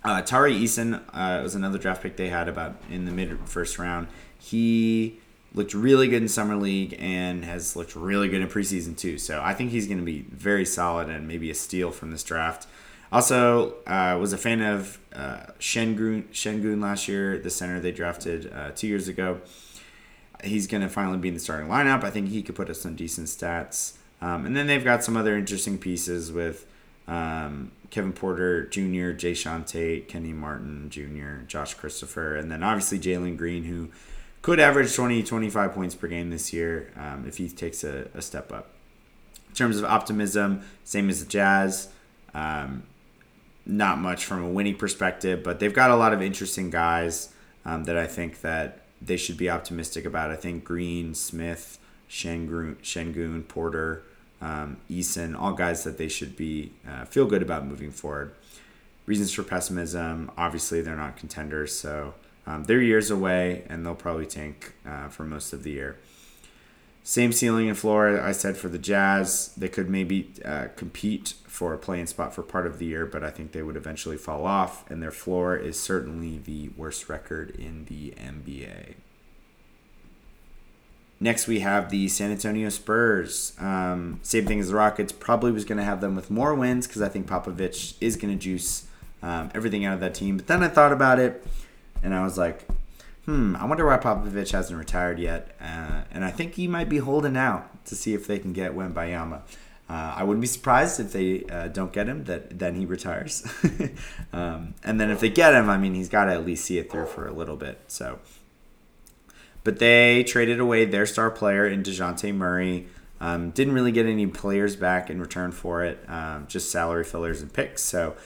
Uh, 0.04 0.22
Tari 0.22 0.54
Eason 0.54 1.00
uh, 1.12 1.42
was 1.42 1.54
another 1.54 1.78
draft 1.78 2.02
pick 2.02 2.16
they 2.16 2.28
had 2.28 2.48
about 2.48 2.76
in 2.90 3.04
the 3.04 3.12
mid 3.12 3.38
first 3.44 3.78
round. 3.78 4.08
He 4.38 5.18
looked 5.54 5.74
really 5.74 6.08
good 6.08 6.22
in 6.22 6.28
summer 6.28 6.56
league 6.56 6.96
and 6.98 7.44
has 7.44 7.76
looked 7.76 7.94
really 7.94 8.28
good 8.28 8.40
in 8.40 8.48
preseason 8.48 8.96
too. 8.96 9.18
So 9.18 9.40
I 9.42 9.54
think 9.54 9.70
he's 9.70 9.86
going 9.86 9.98
to 9.98 10.04
be 10.04 10.22
very 10.22 10.64
solid 10.64 11.08
and 11.08 11.28
maybe 11.28 11.50
a 11.50 11.54
steal 11.54 11.90
from 11.90 12.10
this 12.10 12.24
draft. 12.24 12.66
Also, 13.12 13.74
uh, 13.86 14.16
was 14.18 14.32
a 14.32 14.38
fan 14.38 14.62
of 14.62 14.98
uh, 15.14 15.44
Sengun, 15.60 16.24
Sengun 16.32 16.82
last 16.82 17.06
year, 17.06 17.38
the 17.38 17.50
center 17.50 17.78
they 17.78 17.92
drafted 17.92 18.50
uh, 18.52 18.70
two 18.74 18.88
years 18.88 19.06
ago 19.06 19.40
he's 20.42 20.66
going 20.66 20.82
to 20.82 20.88
finally 20.88 21.18
be 21.18 21.28
in 21.28 21.34
the 21.34 21.40
starting 21.40 21.68
lineup. 21.68 22.04
I 22.04 22.10
think 22.10 22.28
he 22.28 22.42
could 22.42 22.54
put 22.54 22.68
us 22.68 22.80
some 22.80 22.94
decent 22.94 23.28
stats. 23.28 23.94
Um, 24.20 24.46
and 24.46 24.56
then 24.56 24.66
they've 24.66 24.84
got 24.84 25.02
some 25.02 25.16
other 25.16 25.36
interesting 25.36 25.78
pieces 25.78 26.30
with 26.30 26.66
um, 27.08 27.72
Kevin 27.90 28.12
Porter 28.12 28.66
Jr., 28.66 29.12
Jae'Sean 29.12 29.66
Tate, 29.66 30.08
Kenyon 30.08 30.36
Martin 30.36 30.90
Jr., 30.90 31.44
Josh 31.46 31.74
Christopher, 31.74 32.36
and 32.36 32.50
then 32.50 32.62
obviously 32.62 32.98
Jalen 32.98 33.36
Green, 33.36 33.64
who 33.64 33.88
could 34.40 34.60
average 34.60 34.94
20, 34.94 35.22
25 35.22 35.72
points 35.72 35.94
per 35.94 36.06
game 36.06 36.30
this 36.30 36.52
year 36.52 36.92
um, 36.96 37.24
if 37.26 37.38
he 37.38 37.48
takes 37.48 37.82
a, 37.84 38.08
a, 38.14 38.22
step 38.22 38.52
up. 38.52 38.70
In 39.48 39.54
terms 39.54 39.78
of 39.78 39.84
optimism, 39.84 40.62
same 40.84 41.08
as 41.08 41.24
the 41.24 41.30
Jazz. 41.30 41.88
Um, 42.34 42.84
not 43.64 43.98
much 43.98 44.24
from 44.24 44.42
a 44.42 44.48
winning 44.48 44.76
perspective, 44.76 45.42
but 45.42 45.60
they've 45.60 45.74
got 45.74 45.90
a 45.90 45.96
lot 45.96 46.12
of 46.12 46.22
interesting 46.22 46.70
guys 46.70 47.32
um, 47.64 47.84
that 47.84 47.96
I 47.96 48.06
think 48.06 48.40
that 48.40 48.80
they 49.00 49.16
should 49.16 49.36
be 49.36 49.50
optimistic 49.50 50.04
about. 50.04 50.30
I 50.30 50.36
think 50.36 50.64
Green, 50.64 51.14
Smith, 51.14 51.78
Sengun 52.08 53.48
Porter, 53.48 54.02
um, 54.40 54.78
Eason, 54.90 55.38
all 55.38 55.52
guys 55.52 55.84
that 55.84 55.98
they 55.98 56.08
should 56.08 56.36
be 56.36 56.72
uh, 56.88 57.04
feel 57.04 57.26
good 57.26 57.42
about 57.42 57.66
moving 57.66 57.90
forward. 57.90 58.34
Reasons 59.06 59.32
for 59.32 59.42
pessimism, 59.42 60.30
obviously 60.36 60.80
they're 60.80 60.96
not 60.96 61.16
contenders, 61.16 61.76
so 61.76 62.14
um, 62.46 62.64
they're 62.64 62.80
years 62.82 63.10
away 63.10 63.64
and 63.68 63.84
they'll 63.84 63.94
probably 63.94 64.26
tank 64.26 64.74
uh, 64.86 65.08
for 65.08 65.24
most 65.24 65.52
of 65.52 65.62
the 65.62 65.70
year. 65.70 65.96
Same 67.04 67.32
ceiling 67.32 67.68
and 67.68 67.76
floor, 67.76 68.20
I 68.20 68.30
said 68.30 68.56
for 68.56 68.68
the 68.68 68.78
Jazz. 68.78 69.52
They 69.56 69.68
could 69.68 69.90
maybe 69.90 70.30
uh, 70.44 70.68
compete 70.76 71.34
for 71.52 71.74
a 71.74 71.78
playing 71.78 72.06
spot 72.06 72.34
for 72.34 72.42
part 72.42 72.66
of 72.66 72.78
the 72.78 72.86
year, 72.86 73.04
but 73.04 73.22
I 73.22 73.28
think 73.28 73.52
they 73.52 73.62
would 73.62 73.76
eventually 73.76 74.16
fall 74.16 74.46
off, 74.46 74.90
and 74.90 75.02
their 75.02 75.10
floor 75.10 75.54
is 75.54 75.78
certainly 75.78 76.38
the 76.38 76.70
worst 76.78 77.10
record 77.10 77.50
in 77.50 77.84
the 77.84 78.12
NBA. 78.12 78.94
Next, 81.20 81.46
we 81.46 81.60
have 81.60 81.90
the 81.90 82.08
San 82.08 82.30
Antonio 82.30 82.70
Spurs. 82.70 83.52
Um, 83.60 84.18
same 84.22 84.46
thing 84.46 84.60
as 84.60 84.70
the 84.70 84.76
Rockets. 84.76 85.12
Probably 85.12 85.52
was 85.52 85.66
going 85.66 85.76
to 85.76 85.84
have 85.84 86.00
them 86.00 86.16
with 86.16 86.30
more 86.30 86.54
wins 86.54 86.86
because 86.86 87.02
I 87.02 87.10
think 87.10 87.26
Popovich 87.26 87.96
is 88.00 88.16
going 88.16 88.32
to 88.32 88.42
juice 88.42 88.86
um, 89.22 89.50
everything 89.54 89.84
out 89.84 89.92
of 89.92 90.00
that 90.00 90.14
team. 90.14 90.38
But 90.38 90.46
then 90.46 90.62
I 90.62 90.68
thought 90.68 90.90
about 90.90 91.18
it, 91.18 91.46
and 92.02 92.14
I 92.14 92.24
was 92.24 92.38
like, 92.38 92.66
hmm, 93.26 93.56
I 93.56 93.66
wonder 93.66 93.84
why 93.84 93.98
Popovich 93.98 94.52
hasn't 94.52 94.78
retired 94.78 95.18
yet. 95.18 95.54
Uh, 95.60 96.04
and 96.10 96.24
I 96.24 96.30
think 96.30 96.54
he 96.54 96.66
might 96.66 96.88
be 96.88 96.96
holding 96.96 97.36
out 97.36 97.84
to 97.84 97.94
see 97.94 98.14
if 98.14 98.26
they 98.26 98.38
can 98.38 98.54
get 98.54 98.74
Wembanyama. 98.74 99.42
Uh, 99.92 100.14
I 100.16 100.24
wouldn't 100.24 100.40
be 100.40 100.46
surprised 100.46 101.00
if 101.00 101.12
they 101.12 101.44
uh, 101.52 101.68
don't 101.68 101.92
get 101.92 102.06
him. 102.06 102.24
That 102.24 102.58
then 102.58 102.76
he 102.76 102.86
retires, 102.86 103.46
um, 104.32 104.72
and 104.82 104.98
then 104.98 105.10
if 105.10 105.20
they 105.20 105.28
get 105.28 105.52
him, 105.52 105.68
I 105.68 105.76
mean, 105.76 105.92
he's 105.94 106.08
got 106.08 106.24
to 106.24 106.32
at 106.32 106.46
least 106.46 106.64
see 106.64 106.78
it 106.78 106.90
through 106.90 107.04
for 107.04 107.28
a 107.28 107.32
little 107.32 107.56
bit. 107.56 107.78
So, 107.88 108.18
but 109.64 109.80
they 109.80 110.24
traded 110.24 110.60
away 110.60 110.86
their 110.86 111.04
star 111.04 111.30
player 111.30 111.66
in 111.66 111.82
Dejounte 111.82 112.34
Murray. 112.34 112.86
Um, 113.20 113.50
didn't 113.50 113.74
really 113.74 113.92
get 113.92 114.06
any 114.06 114.26
players 114.26 114.76
back 114.76 115.10
in 115.10 115.20
return 115.20 115.52
for 115.52 115.84
it, 115.84 116.02
um, 116.08 116.46
just 116.48 116.70
salary 116.70 117.04
fillers 117.04 117.42
and 117.42 117.52
picks. 117.52 117.82
So, 117.82 118.16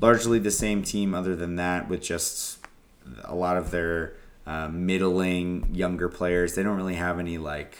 largely 0.00 0.38
the 0.38 0.52
same 0.52 0.84
team, 0.84 1.12
other 1.12 1.34
than 1.34 1.56
that, 1.56 1.88
with 1.88 2.02
just 2.02 2.64
a 3.24 3.34
lot 3.34 3.56
of 3.56 3.72
their 3.72 4.12
uh, 4.46 4.68
middling 4.68 5.74
younger 5.74 6.08
players. 6.08 6.54
They 6.54 6.62
don't 6.62 6.76
really 6.76 6.94
have 6.94 7.18
any 7.18 7.36
like 7.36 7.78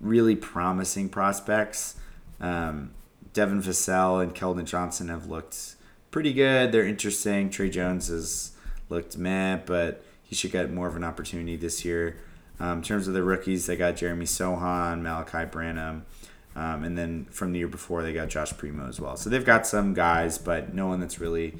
really 0.00 0.36
promising 0.36 1.08
prospects. 1.08 1.96
Um, 2.40 2.92
Devin 3.32 3.60
Vassell 3.60 4.22
and 4.22 4.34
Keldon 4.34 4.64
Johnson 4.64 5.08
have 5.08 5.26
looked 5.26 5.76
pretty 6.10 6.32
good. 6.32 6.72
They're 6.72 6.86
interesting. 6.86 7.50
Tre 7.50 7.68
Jones 7.68 8.08
has 8.08 8.52
looked 8.88 9.18
meh, 9.18 9.58
but 9.66 10.04
he 10.22 10.34
should 10.34 10.52
get 10.52 10.72
more 10.72 10.86
of 10.88 10.96
an 10.96 11.04
opportunity 11.04 11.56
this 11.56 11.84
year. 11.84 12.16
Um, 12.58 12.78
in 12.78 12.82
terms 12.82 13.06
of 13.06 13.14
the 13.14 13.22
rookies, 13.22 13.66
they 13.66 13.76
got 13.76 13.96
Jeremy 13.96 14.24
Sochan, 14.24 15.02
Malaki 15.02 15.50
Branham, 15.50 16.06
um, 16.54 16.84
and 16.84 16.96
then 16.96 17.26
from 17.26 17.52
the 17.52 17.58
year 17.58 17.68
before, 17.68 18.02
they 18.02 18.14
got 18.14 18.28
Josh 18.28 18.56
Primo 18.56 18.88
as 18.88 18.98
well. 18.98 19.16
So 19.16 19.28
they've 19.28 19.44
got 19.44 19.66
some 19.66 19.92
guys, 19.92 20.38
but 20.38 20.72
no 20.72 20.86
one 20.86 21.00
that's 21.00 21.20
really 21.20 21.56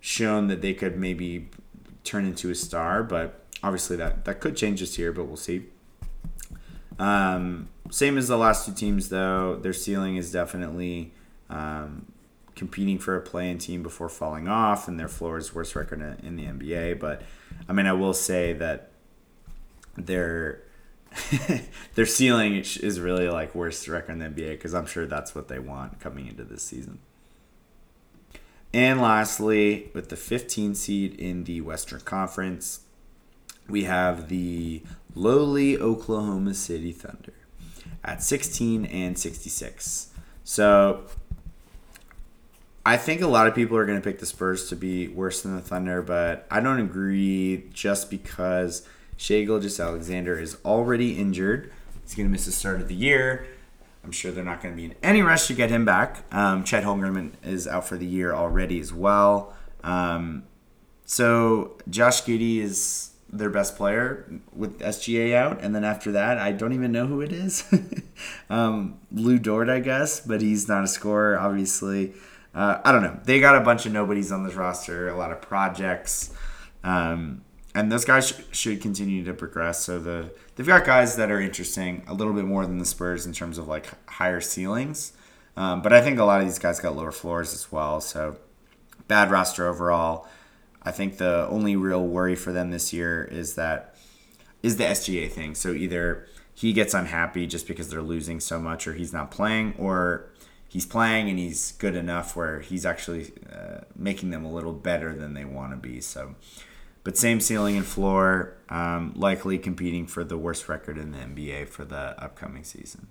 shown 0.00 0.48
that 0.48 0.62
they 0.62 0.72
could 0.72 0.96
maybe 0.96 1.50
turn 2.04 2.24
into 2.24 2.50
a 2.50 2.54
star. 2.54 3.02
But 3.02 3.44
obviously 3.62 3.96
that 3.96 4.24
that 4.24 4.40
could 4.40 4.56
change 4.56 4.80
this 4.80 4.98
year, 4.98 5.12
but 5.12 5.24
we'll 5.24 5.36
see. 5.36 5.66
Um, 6.98 7.68
same 7.90 8.18
as 8.18 8.28
the 8.28 8.36
last 8.36 8.66
two 8.66 8.72
teams, 8.72 9.08
though. 9.08 9.56
Their 9.56 9.72
ceiling 9.72 10.16
is 10.16 10.30
definitely 10.30 11.12
um, 11.50 12.06
competing 12.54 12.98
for 12.98 13.16
a 13.16 13.20
play-in 13.20 13.58
team 13.58 13.82
before 13.82 14.08
falling 14.08 14.48
off, 14.48 14.88
and 14.88 14.98
their 14.98 15.08
floor 15.08 15.38
is 15.38 15.54
worst 15.54 15.74
record 15.74 16.00
in 16.22 16.36
the 16.36 16.44
NBA. 16.44 16.98
But 16.98 17.22
I 17.68 17.72
mean, 17.72 17.86
I 17.86 17.92
will 17.92 18.14
say 18.14 18.52
that 18.54 18.90
their 19.96 20.62
their 21.94 22.06
ceiling 22.06 22.56
is 22.56 23.00
really 23.00 23.28
like 23.28 23.54
worst 23.54 23.86
record 23.88 24.12
in 24.12 24.18
the 24.18 24.26
NBA 24.26 24.52
because 24.52 24.74
I'm 24.74 24.86
sure 24.86 25.06
that's 25.06 25.34
what 25.34 25.48
they 25.48 25.58
want 25.58 26.00
coming 26.00 26.26
into 26.26 26.44
this 26.44 26.62
season. 26.62 26.98
And 28.72 29.00
lastly, 29.00 29.90
with 29.94 30.08
the 30.08 30.16
15 30.16 30.74
seed 30.74 31.14
in 31.14 31.44
the 31.44 31.60
Western 31.60 32.00
Conference, 32.00 32.80
we 33.68 33.84
have 33.84 34.28
the 34.28 34.82
lowly 35.14 35.78
Oklahoma 35.78 36.54
City 36.54 36.92
Thunder 36.92 37.32
at 38.02 38.22
16 38.22 38.84
and 38.86 39.18
66. 39.18 40.10
So 40.44 41.04
I 42.84 42.96
think 42.96 43.22
a 43.22 43.26
lot 43.26 43.46
of 43.46 43.54
people 43.54 43.76
are 43.76 43.86
going 43.86 44.00
to 44.00 44.04
pick 44.04 44.18
the 44.18 44.26
Spurs 44.26 44.68
to 44.68 44.76
be 44.76 45.08
worse 45.08 45.42
than 45.42 45.56
the 45.56 45.62
Thunder, 45.62 46.02
but 46.02 46.46
I 46.50 46.60
don't 46.60 46.80
agree 46.80 47.64
just 47.72 48.10
because 48.10 48.86
Shai 49.16 49.44
Gilgeous-Alexander 49.44 50.38
is 50.38 50.58
already 50.64 51.16
injured. 51.16 51.72
He's 52.02 52.14
going 52.14 52.28
to 52.28 52.32
miss 52.32 52.44
the 52.44 52.52
start 52.52 52.80
of 52.80 52.88
the 52.88 52.94
year. 52.94 53.46
I'm 54.04 54.12
sure 54.12 54.32
they're 54.32 54.44
not 54.44 54.62
going 54.62 54.74
to 54.74 54.76
be 54.76 54.84
in 54.84 54.94
any 55.02 55.22
rush 55.22 55.46
to 55.46 55.54
get 55.54 55.70
him 55.70 55.86
back. 55.86 56.24
Um, 56.30 56.62
Chet 56.62 56.84
Holmgren 56.84 57.32
is 57.42 57.66
out 57.66 57.88
for 57.88 57.96
the 57.96 58.04
year 58.04 58.34
already 58.34 58.78
as 58.78 58.92
well. 58.92 59.54
Um, 59.82 60.44
so 61.06 61.78
Josh 61.88 62.22
Giddey 62.22 62.58
is 62.58 63.13
their 63.38 63.50
best 63.50 63.76
player 63.76 64.40
with 64.52 64.80
SGA 64.80 65.34
out, 65.34 65.60
and 65.60 65.74
then 65.74 65.84
after 65.84 66.12
that, 66.12 66.38
I 66.38 66.52
don't 66.52 66.72
even 66.72 66.92
know 66.92 67.06
who 67.06 67.20
it 67.20 67.32
is. 67.32 67.64
um, 68.50 68.98
Lu 69.12 69.38
Dort, 69.38 69.68
I 69.68 69.80
guess, 69.80 70.20
but 70.20 70.40
he's 70.40 70.68
not 70.68 70.84
a 70.84 70.86
scorer, 70.86 71.38
obviously. 71.38 72.14
Uh, 72.54 72.80
I 72.84 72.92
don't 72.92 73.02
know. 73.02 73.18
They 73.24 73.40
got 73.40 73.56
a 73.56 73.60
bunch 73.60 73.84
of 73.86 73.92
nobodies 73.92 74.30
on 74.30 74.44
this 74.44 74.54
roster, 74.54 75.08
a 75.08 75.16
lot 75.16 75.32
of 75.32 75.42
projects, 75.42 76.32
um, 76.84 77.42
and 77.74 77.90
those 77.90 78.04
guys 78.04 78.28
sh- 78.28 78.56
should 78.56 78.80
continue 78.80 79.24
to 79.24 79.34
progress. 79.34 79.84
So 79.84 79.98
the 79.98 80.32
they've 80.54 80.66
got 80.66 80.84
guys 80.84 81.16
that 81.16 81.32
are 81.32 81.40
interesting, 81.40 82.04
a 82.06 82.14
little 82.14 82.32
bit 82.32 82.44
more 82.44 82.64
than 82.64 82.78
the 82.78 82.84
Spurs 82.84 83.26
in 83.26 83.32
terms 83.32 83.58
of 83.58 83.66
like 83.66 83.88
higher 84.08 84.40
ceilings, 84.40 85.12
um, 85.56 85.82
but 85.82 85.92
I 85.92 86.00
think 86.00 86.20
a 86.20 86.24
lot 86.24 86.40
of 86.40 86.46
these 86.46 86.60
guys 86.60 86.78
got 86.78 86.94
lower 86.94 87.10
floors 87.10 87.52
as 87.52 87.72
well. 87.72 88.00
So 88.00 88.36
bad 89.08 89.30
roster 89.32 89.66
overall. 89.66 90.28
I 90.84 90.90
think 90.90 91.16
the 91.16 91.46
only 91.48 91.76
real 91.76 92.06
worry 92.06 92.36
for 92.36 92.52
them 92.52 92.70
this 92.70 92.92
year 92.92 93.24
is 93.24 93.54
that 93.54 93.94
is 94.62 94.76
the 94.76 94.84
SGA 94.84 95.30
thing. 95.30 95.54
So 95.54 95.72
either 95.72 96.26
he 96.54 96.72
gets 96.72 96.94
unhappy 96.94 97.46
just 97.46 97.66
because 97.66 97.88
they're 97.88 98.02
losing 98.02 98.40
so 98.40 98.60
much, 98.60 98.86
or 98.86 98.94
he's 98.94 99.12
not 99.12 99.30
playing, 99.30 99.74
or 99.78 100.30
he's 100.68 100.86
playing 100.86 101.28
and 101.28 101.38
he's 101.38 101.72
good 101.72 101.94
enough 101.94 102.36
where 102.36 102.60
he's 102.60 102.86
actually 102.86 103.32
uh, 103.52 103.80
making 103.96 104.30
them 104.30 104.44
a 104.44 104.52
little 104.52 104.72
better 104.72 105.14
than 105.14 105.34
they 105.34 105.44
want 105.44 105.72
to 105.72 105.76
be. 105.76 106.00
So, 106.00 106.34
but 107.02 107.16
same 107.18 107.40
ceiling 107.40 107.76
and 107.76 107.86
floor, 107.86 108.56
um, 108.68 109.12
likely 109.16 109.58
competing 109.58 110.06
for 110.06 110.24
the 110.24 110.38
worst 110.38 110.68
record 110.68 110.96
in 110.96 111.12
the 111.12 111.18
NBA 111.18 111.68
for 111.68 111.84
the 111.84 112.22
upcoming 112.22 112.64
season. 112.64 113.08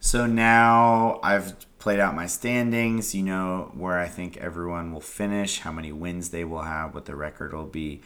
So 0.00 0.26
now 0.26 1.20
I've 1.22 1.54
played 1.82 1.98
out 1.98 2.14
my 2.14 2.26
standings. 2.26 3.12
You 3.12 3.24
know 3.24 3.72
where 3.74 3.98
I 3.98 4.06
think 4.06 4.36
everyone 4.36 4.92
will 4.92 5.00
finish, 5.00 5.58
how 5.58 5.72
many 5.72 5.90
wins 5.90 6.28
they 6.28 6.44
will 6.44 6.62
have, 6.62 6.94
what 6.94 7.06
the 7.06 7.16
record 7.16 7.52
will 7.52 7.66
be. 7.66 8.02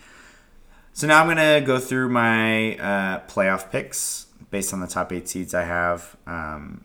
So 0.95 1.07
now 1.07 1.21
I'm 1.21 1.27
going 1.27 1.37
to 1.37 1.67
go 1.67 1.79
through 1.79 2.09
my 2.09 2.79
uh, 2.79 3.27
playoff 3.27 3.71
picks 3.71 4.29
based 4.51 4.73
on 4.73 4.81
the 4.81 4.87
top 4.87 5.13
eight 5.13 5.29
seeds 5.29 5.53
I 5.53 5.65
have. 5.65 6.17
Um, 6.27 6.85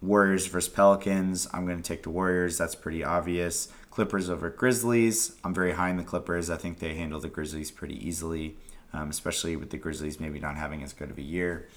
Warriors 0.00 0.46
versus 0.46 0.72
Pelicans. 0.72 1.46
I'm 1.52 1.66
going 1.66 1.76
to 1.76 1.86
take 1.86 2.04
the 2.04 2.10
Warriors. 2.10 2.56
That's 2.56 2.74
pretty 2.74 3.04
obvious. 3.04 3.68
Clippers 3.90 4.30
over 4.30 4.48
Grizzlies. 4.48 5.36
I'm 5.44 5.52
very 5.52 5.72
high 5.72 5.90
in 5.90 5.98
the 5.98 6.04
Clippers. 6.04 6.48
I 6.48 6.56
think 6.56 6.78
they 6.78 6.94
handle 6.94 7.20
the 7.20 7.28
Grizzlies 7.28 7.70
pretty 7.70 7.96
easily, 8.02 8.56
um, 8.94 9.10
especially 9.10 9.56
with 9.56 9.68
the 9.68 9.76
Grizzlies 9.76 10.18
maybe 10.18 10.40
not 10.40 10.56
having 10.56 10.82
as 10.82 10.94
good 10.94 11.10
of 11.10 11.18
a 11.18 11.22
year 11.22 11.68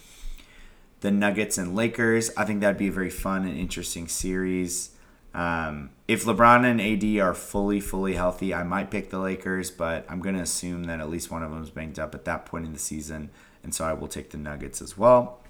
the 1.02 1.12
Nuggets 1.12 1.58
and 1.58 1.76
Lakers. 1.76 2.32
I 2.36 2.46
think 2.46 2.62
that'd 2.62 2.78
be 2.78 2.88
a 2.88 2.92
very 2.92 3.10
fun 3.10 3.46
and 3.46 3.58
interesting 3.58 4.08
series. 4.08 4.92
Um, 5.34 5.92
if 6.08 6.26
LeBron 6.26 6.66
and 6.66 6.82
AD 6.82 7.24
are 7.24 7.36
fully, 7.36 7.80
fully 7.80 8.14
healthy, 8.14 8.54
I 8.54 8.64
might 8.64 8.90
pick 8.90 9.12
the 9.12 9.20
Lakers, 9.20 9.70
but 9.70 10.06
I'm 10.10 10.20
going 10.20 10.36
to 10.36 10.42
assume 10.42 10.86
that 10.86 11.00
at 11.00 11.10
least 11.10 11.30
one 11.30 11.44
of 11.44 11.52
them 11.52 11.62
is 11.62 11.70
banged 11.70 12.00
up 12.00 12.16
at 12.16 12.26
that 12.26 12.46
point 12.46 12.66
in 12.66 12.74
the 12.74 12.80
season, 12.80 13.30
and 13.64 13.74
so 13.74 13.86
I 13.86 13.94
will 13.94 14.08
take 14.08 14.32
the 14.32 14.38
Nuggets 14.38 14.82
as 14.82 14.98
well. 14.98 15.42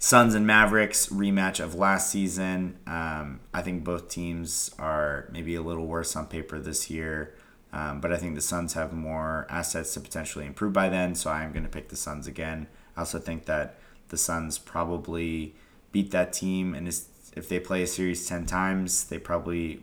Suns 0.00 0.34
and 0.34 0.46
Mavericks 0.46 1.06
rematch 1.06 1.60
of 1.60 1.76
last 1.76 2.10
season. 2.10 2.78
Um, 2.86 3.40
I 3.54 3.62
think 3.62 3.84
both 3.84 4.08
teams 4.08 4.74
are 4.78 5.28
maybe 5.32 5.54
a 5.54 5.62
little 5.62 5.86
worse 5.86 6.16
on 6.16 6.26
paper 6.26 6.58
this 6.58 6.90
year, 6.90 7.34
um, 7.72 8.00
but 8.00 8.12
I 8.12 8.16
think 8.16 8.34
the 8.34 8.40
Suns 8.40 8.72
have 8.74 8.92
more 8.92 9.46
assets 9.48 9.94
to 9.94 10.00
potentially 10.00 10.46
improve 10.46 10.72
by 10.72 10.88
then, 10.88 11.14
so 11.14 11.30
I'm 11.30 11.52
going 11.52 11.62
to 11.62 11.70
pick 11.70 11.90
the 11.90 11.96
Suns 11.96 12.26
again. 12.26 12.66
I 12.96 13.00
also 13.00 13.18
think 13.20 13.44
that 13.44 13.78
the 14.08 14.16
Suns 14.16 14.58
probably 14.58 15.54
beat 15.92 16.10
that 16.10 16.32
team, 16.32 16.74
and 16.74 16.88
if 16.88 17.48
they 17.48 17.60
play 17.60 17.82
a 17.82 17.86
series 17.86 18.26
ten 18.26 18.46
times, 18.46 19.04
they 19.04 19.18
probably 19.18 19.82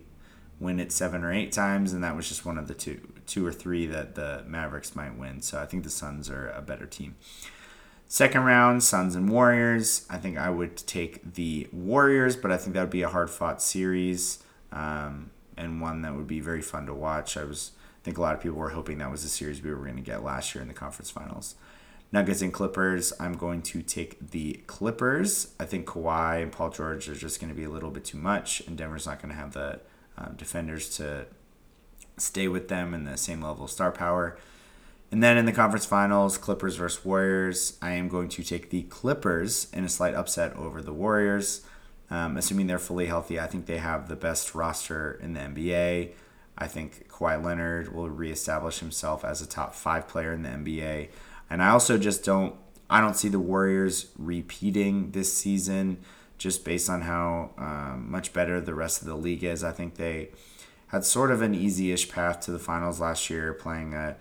win 0.59 0.79
it 0.79 0.91
seven 0.91 1.23
or 1.23 1.33
eight 1.33 1.51
times, 1.51 1.91
and 1.91 2.03
that 2.03 2.15
was 2.15 2.27
just 2.27 2.45
one 2.45 2.57
of 2.57 2.67
the 2.67 2.73
two, 2.73 2.99
two 3.25 3.45
or 3.45 3.51
three 3.51 3.87
that 3.87 4.15
the 4.15 4.43
Mavericks 4.45 4.95
might 4.95 5.17
win. 5.17 5.41
So 5.41 5.59
I 5.59 5.65
think 5.65 5.83
the 5.83 5.89
Suns 5.89 6.29
are 6.29 6.49
a 6.49 6.61
better 6.61 6.85
team. 6.85 7.15
Second 8.07 8.43
round, 8.43 8.83
Suns 8.83 9.15
and 9.15 9.29
Warriors. 9.29 10.05
I 10.09 10.17
think 10.17 10.37
I 10.37 10.49
would 10.49 10.77
take 10.77 11.33
the 11.33 11.67
Warriors, 11.71 12.35
but 12.35 12.51
I 12.51 12.57
think 12.57 12.73
that 12.73 12.81
would 12.81 12.89
be 12.89 13.01
a 13.01 13.09
hard 13.09 13.29
fought 13.29 13.61
series 13.61 14.43
um, 14.71 15.31
and 15.57 15.81
one 15.81 16.01
that 16.01 16.13
would 16.13 16.27
be 16.27 16.41
very 16.41 16.61
fun 16.61 16.85
to 16.87 16.93
watch. 16.93 17.37
I 17.37 17.45
was, 17.45 17.71
I 18.01 18.03
think 18.03 18.17
a 18.17 18.21
lot 18.21 18.35
of 18.35 18.41
people 18.41 18.57
were 18.57 18.71
hoping 18.71 18.97
that 18.97 19.09
was 19.09 19.23
the 19.23 19.29
series 19.29 19.63
we 19.63 19.71
were 19.71 19.83
going 19.83 19.95
to 19.95 20.01
get 20.01 20.23
last 20.23 20.53
year 20.53 20.61
in 20.61 20.67
the 20.67 20.73
conference 20.73 21.09
finals. 21.09 21.55
Nuggets 22.13 22.41
and 22.41 22.51
Clippers, 22.51 23.13
I'm 23.19 23.33
going 23.33 23.61
to 23.63 23.81
take 23.81 24.31
the 24.31 24.59
Clippers. 24.67 25.53
I 25.59 25.65
think 25.65 25.85
Kawhi 25.85 26.41
and 26.41 26.51
Paul 26.51 26.69
George 26.69 27.07
are 27.07 27.15
just 27.15 27.39
going 27.39 27.49
to 27.49 27.55
be 27.55 27.63
a 27.63 27.69
little 27.69 27.89
bit 27.89 28.03
too 28.03 28.17
much, 28.17 28.61
and 28.67 28.77
Denver's 28.77 29.05
not 29.05 29.21
going 29.21 29.33
to 29.33 29.39
have 29.39 29.53
the 29.53 29.79
um, 30.17 30.35
defenders 30.35 30.89
to 30.97 31.27
stay 32.17 32.49
with 32.49 32.67
them 32.67 32.93
in 32.93 33.05
the 33.05 33.17
same 33.17 33.41
level 33.41 33.65
of 33.65 33.71
star 33.71 33.91
power. 33.91 34.37
And 35.09 35.23
then 35.23 35.37
in 35.37 35.45
the 35.45 35.51
conference 35.51 35.85
finals, 35.85 36.37
Clippers 36.37 36.75
versus 36.75 37.03
Warriors, 37.03 37.77
I 37.81 37.91
am 37.91 38.09
going 38.09 38.29
to 38.29 38.43
take 38.43 38.69
the 38.69 38.83
Clippers 38.83 39.67
in 39.73 39.83
a 39.83 39.89
slight 39.89 40.13
upset 40.13 40.55
over 40.55 40.81
the 40.81 40.93
Warriors. 40.93 41.61
Um, 42.09 42.35
assuming 42.35 42.67
they're 42.67 42.79
fully 42.79 43.05
healthy, 43.05 43.39
I 43.39 43.47
think 43.47 43.65
they 43.65 43.77
have 43.77 44.09
the 44.09 44.17
best 44.17 44.53
roster 44.53 45.17
in 45.21 45.33
the 45.33 45.39
NBA. 45.39 46.11
I 46.57 46.67
think 46.67 47.07
Kawhi 47.09 47.41
Leonard 47.43 47.93
will 47.93 48.09
reestablish 48.09 48.79
himself 48.79 49.23
as 49.23 49.41
a 49.41 49.47
top 49.47 49.73
five 49.73 50.07
player 50.07 50.33
in 50.33 50.43
the 50.43 50.49
NBA. 50.49 51.09
And 51.51 51.61
I 51.61 51.69
also 51.69 51.97
just 51.97 52.23
don't 52.23 52.55
I 52.89 53.01
don't 53.01 53.15
see 53.15 53.27
the 53.27 53.39
Warriors 53.39 54.07
repeating 54.17 55.11
this 55.11 55.33
season 55.33 55.97
just 56.37 56.65
based 56.65 56.89
on 56.89 57.01
how 57.01 57.51
um, 57.57 58.09
much 58.09 58.33
better 58.33 58.59
the 58.59 58.73
rest 58.73 59.01
of 59.01 59.07
the 59.07 59.15
league 59.15 59.43
is. 59.43 59.63
I 59.63 59.71
think 59.71 59.95
they 59.95 60.29
had 60.87 61.05
sort 61.05 61.29
of 61.29 61.41
an 61.41 61.53
easy-ish 61.53 62.09
path 62.09 62.39
to 62.41 62.51
the 62.51 62.59
finals 62.59 62.99
last 62.99 63.29
year, 63.29 63.53
playing 63.53 63.93
a 63.93 64.15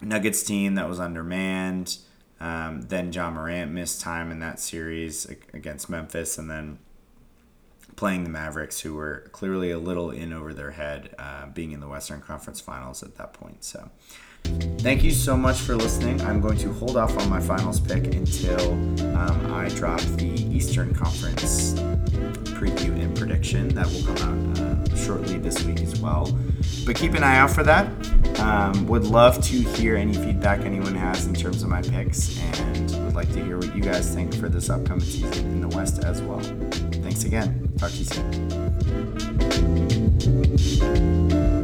Nuggets 0.00 0.42
team 0.42 0.74
that 0.76 0.88
was 0.88 0.98
undermanned. 0.98 1.98
Um, 2.40 2.82
then 2.82 3.12
Ja 3.12 3.30
Morant 3.30 3.70
missed 3.70 4.00
time 4.00 4.32
in 4.32 4.38
that 4.40 4.58
series 4.58 5.26
against 5.52 5.90
Memphis, 5.90 6.38
and 6.38 6.50
then 6.50 6.78
playing 7.94 8.24
the 8.24 8.30
Mavericks, 8.30 8.80
who 8.80 8.94
were 8.94 9.28
clearly 9.32 9.70
a 9.70 9.78
little 9.78 10.10
in 10.10 10.32
over 10.32 10.54
their 10.54 10.72
head, 10.72 11.14
uh, 11.18 11.46
being 11.46 11.72
in 11.72 11.80
the 11.80 11.88
Western 11.88 12.20
Conference 12.20 12.60
Finals 12.60 13.02
at 13.02 13.16
that 13.16 13.32
point. 13.32 13.64
So. 13.64 13.90
Thank 14.44 15.04
you 15.04 15.12
so 15.12 15.36
much 15.36 15.60
for 15.60 15.76
listening. 15.76 16.20
I'm 16.22 16.40
going 16.40 16.58
to 16.58 16.72
hold 16.72 16.96
off 16.96 17.16
on 17.16 17.28
my 17.30 17.40
finals 17.40 17.78
pick 17.78 18.04
until 18.06 18.72
um, 19.16 19.52
I 19.52 19.68
drop 19.70 20.00
the 20.00 20.26
Eastern 20.26 20.92
Conference 20.92 21.74
preview 22.62 23.00
and 23.00 23.16
prediction. 23.16 23.68
That 23.68 23.86
will 23.86 24.02
come 24.02 24.16
out 24.18 24.58
uh, 24.58 24.96
shortly 24.96 25.38
this 25.38 25.62
week 25.64 25.80
as 25.80 26.00
well. 26.00 26.36
But 26.84 26.96
keep 26.96 27.14
an 27.14 27.22
eye 27.22 27.38
out 27.38 27.50
for 27.50 27.62
that. 27.62 27.88
Um, 28.40 28.86
would 28.86 29.04
love 29.04 29.42
to 29.44 29.56
hear 29.56 29.94
any 29.96 30.14
feedback 30.14 30.60
anyone 30.60 30.94
has 30.94 31.26
in 31.26 31.34
terms 31.34 31.62
of 31.62 31.68
my 31.68 31.82
picks 31.82 32.38
and 32.40 32.90
would 33.04 33.14
like 33.14 33.32
to 33.34 33.44
hear 33.44 33.58
what 33.58 33.74
you 33.76 33.82
guys 33.82 34.12
think 34.14 34.34
for 34.34 34.48
this 34.48 34.68
upcoming 34.68 35.04
season 35.04 35.46
in 35.46 35.60
the 35.60 35.68
West 35.68 36.02
as 36.04 36.20
well. 36.22 36.40
Thanks 37.02 37.24
again. 37.24 37.72
Talk 37.78 37.90
to 37.90 37.98
you 37.98 38.04
soon. 40.80 41.61